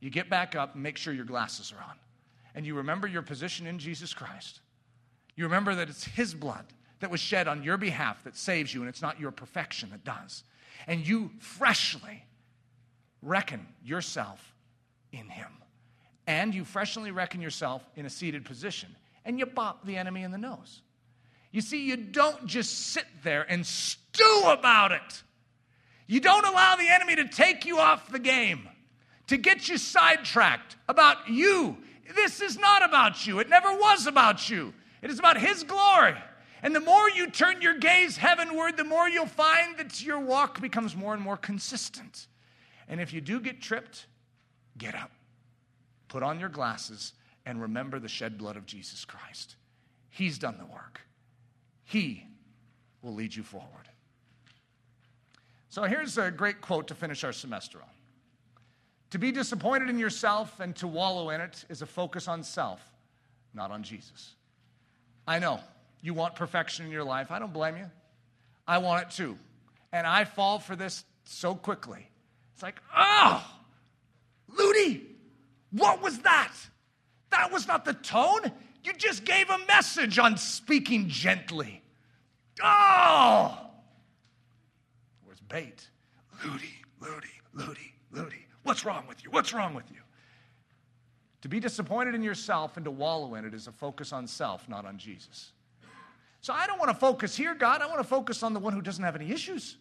you 0.00 0.10
get 0.10 0.30
back 0.30 0.54
up 0.54 0.74
and 0.74 0.82
make 0.82 0.96
sure 0.96 1.12
your 1.12 1.24
glasses 1.24 1.72
are 1.72 1.82
on. 1.82 1.96
And 2.54 2.66
you 2.66 2.74
remember 2.74 3.06
your 3.06 3.22
position 3.22 3.66
in 3.66 3.78
Jesus 3.78 4.14
Christ. 4.14 4.60
You 5.36 5.44
remember 5.44 5.74
that 5.74 5.88
it's 5.88 6.04
His 6.04 6.34
blood 6.34 6.66
that 7.00 7.10
was 7.10 7.20
shed 7.20 7.48
on 7.48 7.62
your 7.62 7.76
behalf 7.76 8.22
that 8.24 8.36
saves 8.36 8.72
you, 8.72 8.80
and 8.80 8.88
it's 8.88 9.02
not 9.02 9.18
your 9.18 9.30
perfection 9.30 9.90
that 9.90 10.04
does. 10.04 10.44
And 10.86 11.06
you 11.06 11.30
freshly 11.38 12.24
reckon 13.22 13.66
yourself 13.84 14.54
in 15.12 15.28
Him. 15.28 15.48
And 16.26 16.54
you 16.54 16.64
freshly 16.64 17.10
reckon 17.10 17.40
yourself 17.40 17.82
in 17.96 18.06
a 18.06 18.10
seated 18.10 18.44
position. 18.44 18.94
And 19.24 19.38
you 19.38 19.46
bop 19.46 19.84
the 19.84 19.96
enemy 19.96 20.22
in 20.22 20.30
the 20.30 20.38
nose. 20.38 20.82
You 21.50 21.60
see, 21.60 21.86
you 21.86 21.96
don't 21.96 22.46
just 22.46 22.92
sit 22.92 23.04
there 23.22 23.44
and 23.48 23.64
stew 23.66 24.42
about 24.46 24.92
it. 24.92 25.22
You 26.06 26.20
don't 26.20 26.46
allow 26.46 26.76
the 26.76 26.88
enemy 26.88 27.16
to 27.16 27.28
take 27.28 27.64
you 27.66 27.78
off 27.78 28.10
the 28.10 28.18
game, 28.18 28.68
to 29.28 29.36
get 29.36 29.68
you 29.68 29.78
sidetracked 29.78 30.76
about 30.88 31.28
you. 31.28 31.76
This 32.14 32.40
is 32.40 32.58
not 32.58 32.84
about 32.84 33.26
you. 33.26 33.38
It 33.38 33.48
never 33.48 33.72
was 33.72 34.06
about 34.06 34.48
you. 34.50 34.74
It 35.02 35.10
is 35.10 35.18
about 35.18 35.38
His 35.38 35.62
glory. 35.62 36.14
And 36.62 36.74
the 36.74 36.80
more 36.80 37.10
you 37.10 37.28
turn 37.28 37.60
your 37.60 37.76
gaze 37.76 38.16
heavenward, 38.16 38.76
the 38.76 38.84
more 38.84 39.08
you'll 39.08 39.26
find 39.26 39.76
that 39.78 40.02
your 40.02 40.20
walk 40.20 40.60
becomes 40.60 40.94
more 40.94 41.12
and 41.12 41.22
more 41.22 41.36
consistent. 41.36 42.28
And 42.88 43.00
if 43.00 43.12
you 43.12 43.20
do 43.20 43.40
get 43.40 43.60
tripped, 43.60 44.06
get 44.78 44.94
up, 44.94 45.10
put 46.06 46.22
on 46.22 46.38
your 46.38 46.48
glasses, 46.48 47.14
and 47.44 47.60
remember 47.60 47.98
the 47.98 48.08
shed 48.08 48.38
blood 48.38 48.56
of 48.56 48.64
Jesus 48.64 49.04
Christ. 49.04 49.56
He's 50.10 50.38
done 50.38 50.56
the 50.58 50.66
work, 50.66 51.00
He 51.84 52.26
will 53.02 53.14
lead 53.14 53.34
you 53.34 53.42
forward. 53.42 53.88
So 55.68 55.82
here's 55.84 56.18
a 56.18 56.30
great 56.30 56.60
quote 56.60 56.88
to 56.88 56.94
finish 56.94 57.24
our 57.24 57.32
semester 57.32 57.78
on. 57.78 57.88
To 59.10 59.18
be 59.18 59.32
disappointed 59.32 59.88
in 59.88 59.98
yourself 59.98 60.60
and 60.60 60.76
to 60.76 60.86
wallow 60.86 61.30
in 61.30 61.40
it 61.40 61.64
is 61.68 61.82
a 61.82 61.86
focus 61.86 62.28
on 62.28 62.42
self, 62.42 62.80
not 63.52 63.70
on 63.70 63.82
Jesus. 63.82 64.34
I 65.26 65.38
know 65.38 65.60
you 66.02 66.12
want 66.14 66.34
perfection 66.34 66.84
in 66.84 66.92
your 66.92 67.04
life. 67.04 67.30
I 67.30 67.38
don't 67.38 67.52
blame 67.52 67.76
you. 67.76 67.90
I 68.66 68.78
want 68.78 69.04
it 69.04 69.10
too. 69.10 69.38
And 69.92 70.06
I 70.06 70.24
fall 70.24 70.58
for 70.58 70.76
this 70.76 71.04
so 71.24 71.54
quickly. 71.54 72.08
It's 72.54 72.62
like, 72.62 72.80
oh, 72.94 73.44
Ludy, 74.56 75.02
what 75.70 76.02
was 76.02 76.18
that? 76.20 76.52
That 77.30 77.50
was 77.52 77.66
not 77.66 77.84
the 77.84 77.94
tone. 77.94 78.52
You 78.84 78.92
just 78.94 79.24
gave 79.24 79.48
a 79.48 79.58
message 79.66 80.18
on 80.18 80.36
speaking 80.36 81.08
gently. 81.08 81.82
Oh, 82.62 83.58
where's 85.24 85.40
bait? 85.40 85.88
Ludy, 86.44 86.64
Ludy, 87.00 87.24
Ludy, 87.56 87.92
Ludy. 88.12 88.42
What's 88.64 88.84
wrong 88.84 89.06
with 89.08 89.22
you? 89.24 89.30
What's 89.30 89.52
wrong 89.52 89.74
with 89.74 89.90
you? 89.90 89.98
To 91.42 91.48
be 91.48 91.60
disappointed 91.60 92.14
in 92.14 92.22
yourself 92.22 92.76
and 92.76 92.84
to 92.84 92.90
wallow 92.90 93.34
in 93.34 93.44
it 93.44 93.54
is 93.54 93.66
a 93.66 93.72
focus 93.72 94.12
on 94.12 94.26
self, 94.26 94.68
not 94.68 94.84
on 94.84 94.98
Jesus. 94.98 95.52
So 96.42 96.52
I 96.52 96.66
don't 96.66 96.78
want 96.78 96.90
to 96.90 96.96
focus 96.96 97.36
here, 97.36 97.54
God. 97.54 97.80
I 97.80 97.86
want 97.86 98.00
to 98.00 98.04
focus 98.04 98.42
on 98.42 98.52
the 98.52 98.58
one 98.58 98.72
who 98.72 98.82
doesn't 98.82 99.02
have 99.02 99.14
any 99.14 99.30
issues. 99.30 99.76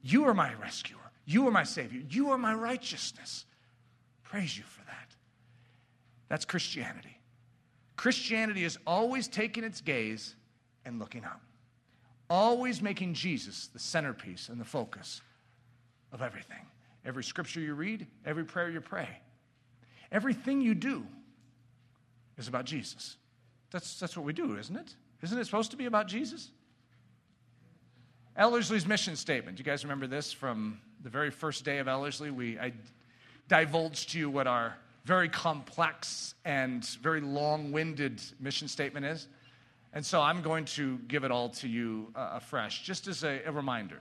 You 0.00 0.24
are 0.24 0.34
my 0.34 0.54
rescuer. 0.54 1.00
You 1.24 1.48
are 1.48 1.50
my 1.50 1.64
Savior. 1.64 2.00
You 2.08 2.30
are 2.30 2.38
my 2.38 2.54
righteousness. 2.54 3.44
Praise 4.22 4.56
you 4.56 4.62
for 4.62 4.84
that. 4.84 5.16
That's 6.28 6.44
Christianity. 6.44 7.18
Christianity 7.96 8.62
is 8.62 8.78
always 8.86 9.26
taking 9.26 9.64
its 9.64 9.80
gaze 9.80 10.36
and 10.84 11.00
looking 11.00 11.24
up, 11.24 11.40
always 12.30 12.80
making 12.80 13.14
Jesus 13.14 13.66
the 13.66 13.80
centerpiece 13.80 14.48
and 14.48 14.60
the 14.60 14.64
focus 14.64 15.22
of 16.12 16.22
everything. 16.22 16.64
Every 17.04 17.24
scripture 17.24 17.60
you 17.60 17.74
read, 17.74 18.06
every 18.24 18.44
prayer 18.44 18.70
you 18.70 18.80
pray, 18.80 19.08
everything 20.12 20.60
you 20.60 20.74
do 20.74 21.04
is 22.38 22.46
about 22.46 22.64
Jesus. 22.64 23.16
That's, 23.72 23.98
that's 23.98 24.16
what 24.16 24.24
we 24.24 24.32
do, 24.32 24.56
isn't 24.56 24.76
it? 24.76 24.94
Isn't 25.22 25.38
it 25.38 25.44
supposed 25.44 25.70
to 25.70 25.76
be 25.76 25.86
about 25.86 26.08
Jesus? 26.08 26.50
Ellerslie's 28.38 28.86
mission 28.86 29.16
statement. 29.16 29.56
Do 29.56 29.62
you 29.62 29.64
guys 29.64 29.84
remember 29.84 30.06
this 30.06 30.32
from 30.32 30.78
the 31.02 31.08
very 31.08 31.30
first 31.30 31.64
day 31.64 31.78
of 31.78 31.88
Ellerslie? 31.88 32.30
We, 32.30 32.58
I 32.58 32.72
divulged 33.48 34.10
to 34.10 34.18
you 34.18 34.28
what 34.28 34.46
our 34.46 34.76
very 35.04 35.28
complex 35.28 36.34
and 36.44 36.84
very 37.00 37.20
long 37.20 37.72
winded 37.72 38.20
mission 38.40 38.68
statement 38.68 39.06
is. 39.06 39.28
And 39.92 40.04
so 40.04 40.20
I'm 40.20 40.42
going 40.42 40.66
to 40.66 40.98
give 41.08 41.24
it 41.24 41.30
all 41.30 41.48
to 41.50 41.68
you 41.68 42.08
uh, 42.14 42.32
afresh, 42.34 42.82
just 42.82 43.06
as 43.06 43.24
a, 43.24 43.40
a 43.46 43.52
reminder. 43.52 44.00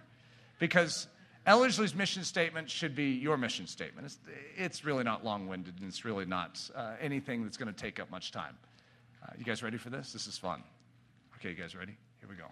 Because 0.59 1.07
Ellerslie's 1.47 1.95
mission 1.95 2.23
statement 2.23 2.69
should 2.69 2.95
be 2.95 3.11
your 3.11 3.37
mission 3.37 3.67
statement. 3.67 4.07
It's, 4.07 4.17
it's 4.57 4.83
really 4.83 5.03
not 5.03 5.23
long 5.23 5.47
winded, 5.47 5.75
and 5.79 5.87
it's 5.87 6.03
really 6.03 6.25
not 6.25 6.59
uh, 6.75 6.93
anything 6.99 7.43
that's 7.43 7.55
going 7.55 7.73
to 7.73 7.79
take 7.79 7.99
up 7.99 8.11
much 8.11 8.31
time. 8.31 8.57
Uh, 9.23 9.31
you 9.37 9.45
guys 9.45 9.63
ready 9.63 9.77
for 9.77 9.89
this? 9.89 10.11
This 10.11 10.27
is 10.27 10.37
fun. 10.37 10.63
Okay, 11.45 11.53
you 11.55 11.61
guys 11.61 11.75
ready? 11.75 11.95
Here 12.19 12.27
we 12.27 12.35
go. 12.35 12.47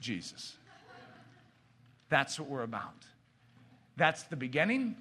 Jesus. 0.00 0.56
That's 2.08 2.36
what 2.36 2.48
we're 2.48 2.64
about. 2.64 3.04
That's 3.96 4.24
the 4.24 4.34
beginning 4.34 4.96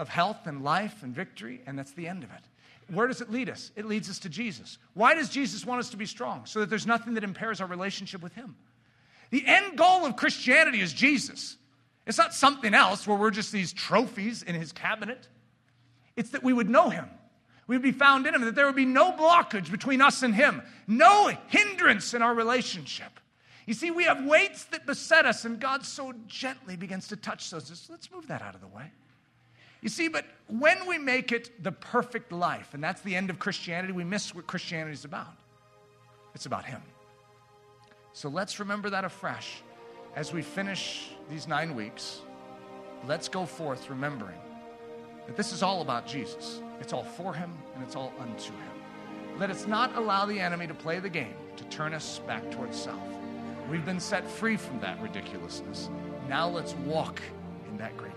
of 0.00 0.08
health 0.08 0.48
and 0.48 0.64
life 0.64 1.04
and 1.04 1.14
victory, 1.14 1.60
and 1.64 1.78
that's 1.78 1.92
the 1.92 2.08
end 2.08 2.24
of 2.24 2.30
it. 2.30 2.92
Where 2.92 3.06
does 3.06 3.20
it 3.20 3.30
lead 3.30 3.48
us? 3.48 3.70
It 3.76 3.84
leads 3.84 4.10
us 4.10 4.18
to 4.20 4.28
Jesus. 4.28 4.78
Why 4.94 5.14
does 5.14 5.28
Jesus 5.28 5.64
want 5.64 5.78
us 5.78 5.90
to 5.90 5.96
be 5.96 6.06
strong? 6.06 6.44
So 6.44 6.58
that 6.58 6.70
there's 6.70 6.88
nothing 6.88 7.14
that 7.14 7.22
impairs 7.22 7.60
our 7.60 7.68
relationship 7.68 8.20
with 8.20 8.34
Him. 8.34 8.56
The 9.30 9.46
end 9.46 9.78
goal 9.78 10.04
of 10.04 10.16
Christianity 10.16 10.80
is 10.80 10.92
Jesus. 10.92 11.56
It's 12.04 12.18
not 12.18 12.34
something 12.34 12.74
else 12.74 13.06
where 13.06 13.16
we're 13.16 13.30
just 13.30 13.52
these 13.52 13.72
trophies 13.72 14.42
in 14.42 14.56
His 14.56 14.72
cabinet. 14.72 15.28
It's 16.16 16.30
that 16.30 16.42
we 16.42 16.52
would 16.52 16.68
know 16.68 16.90
Him 16.90 17.08
we 17.66 17.76
would 17.76 17.82
be 17.82 17.92
found 17.92 18.26
in 18.26 18.34
Him, 18.34 18.42
that 18.42 18.54
there 18.54 18.66
would 18.66 18.76
be 18.76 18.84
no 18.84 19.12
blockage 19.12 19.70
between 19.70 20.00
us 20.00 20.22
and 20.22 20.34
Him, 20.34 20.62
no 20.86 21.32
hindrance 21.48 22.14
in 22.14 22.22
our 22.22 22.34
relationship. 22.34 23.20
You 23.66 23.74
see, 23.74 23.90
we 23.90 24.04
have 24.04 24.24
weights 24.24 24.64
that 24.66 24.84
beset 24.84 25.24
us, 25.24 25.44
and 25.44 25.58
God 25.58 25.84
so 25.84 26.12
gently 26.26 26.76
begins 26.76 27.08
to 27.08 27.16
touch 27.16 27.50
those. 27.50 27.88
Let's 27.90 28.10
move 28.10 28.28
that 28.28 28.42
out 28.42 28.54
of 28.54 28.60
the 28.60 28.66
way. 28.66 28.90
You 29.80 29.88
see, 29.88 30.08
but 30.08 30.26
when 30.48 30.86
we 30.86 30.98
make 30.98 31.32
it 31.32 31.62
the 31.62 31.72
perfect 31.72 32.32
life, 32.32 32.74
and 32.74 32.84
that's 32.84 33.00
the 33.02 33.16
end 33.16 33.30
of 33.30 33.38
Christianity, 33.38 33.92
we 33.92 34.04
miss 34.04 34.34
what 34.34 34.46
Christianity 34.46 34.92
is 34.92 35.04
about. 35.04 35.36
It's 36.34 36.46
about 36.46 36.64
Him. 36.64 36.82
So 38.12 38.28
let's 38.28 38.60
remember 38.60 38.90
that 38.90 39.04
afresh 39.04 39.62
as 40.14 40.32
we 40.32 40.42
finish 40.42 41.10
these 41.30 41.48
nine 41.48 41.74
weeks. 41.74 42.20
Let's 43.06 43.28
go 43.28 43.44
forth 43.44 43.90
remembering 43.90 44.38
that 45.26 45.36
this 45.36 45.52
is 45.52 45.62
all 45.62 45.82
about 45.82 46.06
Jesus. 46.06 46.60
It's 46.80 46.92
all 46.92 47.04
for 47.04 47.34
him 47.34 47.52
and 47.74 47.82
it's 47.82 47.96
all 47.96 48.12
unto 48.18 48.52
him. 48.52 49.38
Let 49.38 49.50
us 49.50 49.66
not 49.66 49.94
allow 49.96 50.26
the 50.26 50.38
enemy 50.38 50.66
to 50.66 50.74
play 50.74 51.00
the 51.00 51.08
game 51.08 51.34
to 51.56 51.64
turn 51.64 51.92
us 51.92 52.20
back 52.26 52.50
towards 52.50 52.80
self. 52.80 53.02
We've 53.70 53.84
been 53.84 54.00
set 54.00 54.28
free 54.28 54.56
from 54.56 54.80
that 54.80 55.00
ridiculousness. 55.02 55.88
Now 56.28 56.48
let's 56.48 56.74
walk 56.86 57.20
in 57.68 57.76
that 57.78 57.96
great 57.96 58.13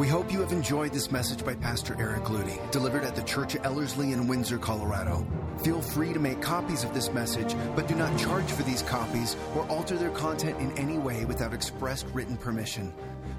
We 0.00 0.08
hope 0.08 0.32
you 0.32 0.40
have 0.40 0.52
enjoyed 0.52 0.94
this 0.94 1.12
message 1.12 1.44
by 1.44 1.54
Pastor 1.56 1.94
Eric 1.98 2.22
Ludy, 2.22 2.70
delivered 2.70 3.04
at 3.04 3.14
the 3.14 3.22
Church 3.22 3.54
of 3.54 3.66
Ellerslie 3.66 4.12
in 4.12 4.26
Windsor, 4.26 4.56
Colorado. 4.56 5.26
Feel 5.62 5.82
free 5.82 6.14
to 6.14 6.18
make 6.18 6.40
copies 6.40 6.84
of 6.84 6.94
this 6.94 7.12
message, 7.12 7.54
but 7.76 7.86
do 7.86 7.94
not 7.94 8.18
charge 8.18 8.50
for 8.50 8.62
these 8.62 8.80
copies 8.80 9.36
or 9.54 9.68
alter 9.68 9.98
their 9.98 10.08
content 10.12 10.58
in 10.58 10.72
any 10.78 10.96
way 10.96 11.26
without 11.26 11.52
expressed 11.52 12.06
written 12.14 12.38
permission. 12.38 12.94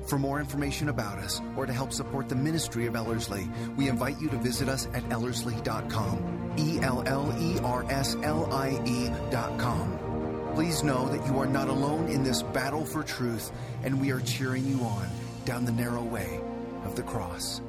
For 0.05 0.19
more 0.19 0.39
information 0.39 0.89
about 0.89 1.17
us 1.17 1.41
or 1.57 1.65
to 1.65 1.73
help 1.73 1.91
support 1.91 2.29
the 2.29 2.35
ministry 2.35 2.85
of 2.85 2.95
Ellerslie, 2.95 3.49
we 3.75 3.89
invite 3.89 4.21
you 4.21 4.29
to 4.29 4.37
visit 4.37 4.69
us 4.69 4.87
at 4.93 5.01
ellerslie.com. 5.09 6.53
E 6.59 6.79
L 6.83 7.01
L 7.07 7.35
E 7.39 7.57
R 7.63 7.85
S 7.89 8.15
L 8.21 8.53
I 8.53 8.79
E.com. 8.85 10.51
Please 10.53 10.83
know 10.83 11.09
that 11.09 11.25
you 11.25 11.39
are 11.39 11.47
not 11.47 11.69
alone 11.69 12.07
in 12.07 12.23
this 12.23 12.43
battle 12.43 12.85
for 12.85 13.01
truth, 13.01 13.51
and 13.81 13.99
we 13.99 14.11
are 14.11 14.21
cheering 14.21 14.67
you 14.67 14.79
on 14.83 15.09
down 15.43 15.65
the 15.65 15.71
narrow 15.71 16.03
way 16.03 16.39
of 16.85 16.95
the 16.95 17.03
cross. 17.03 17.61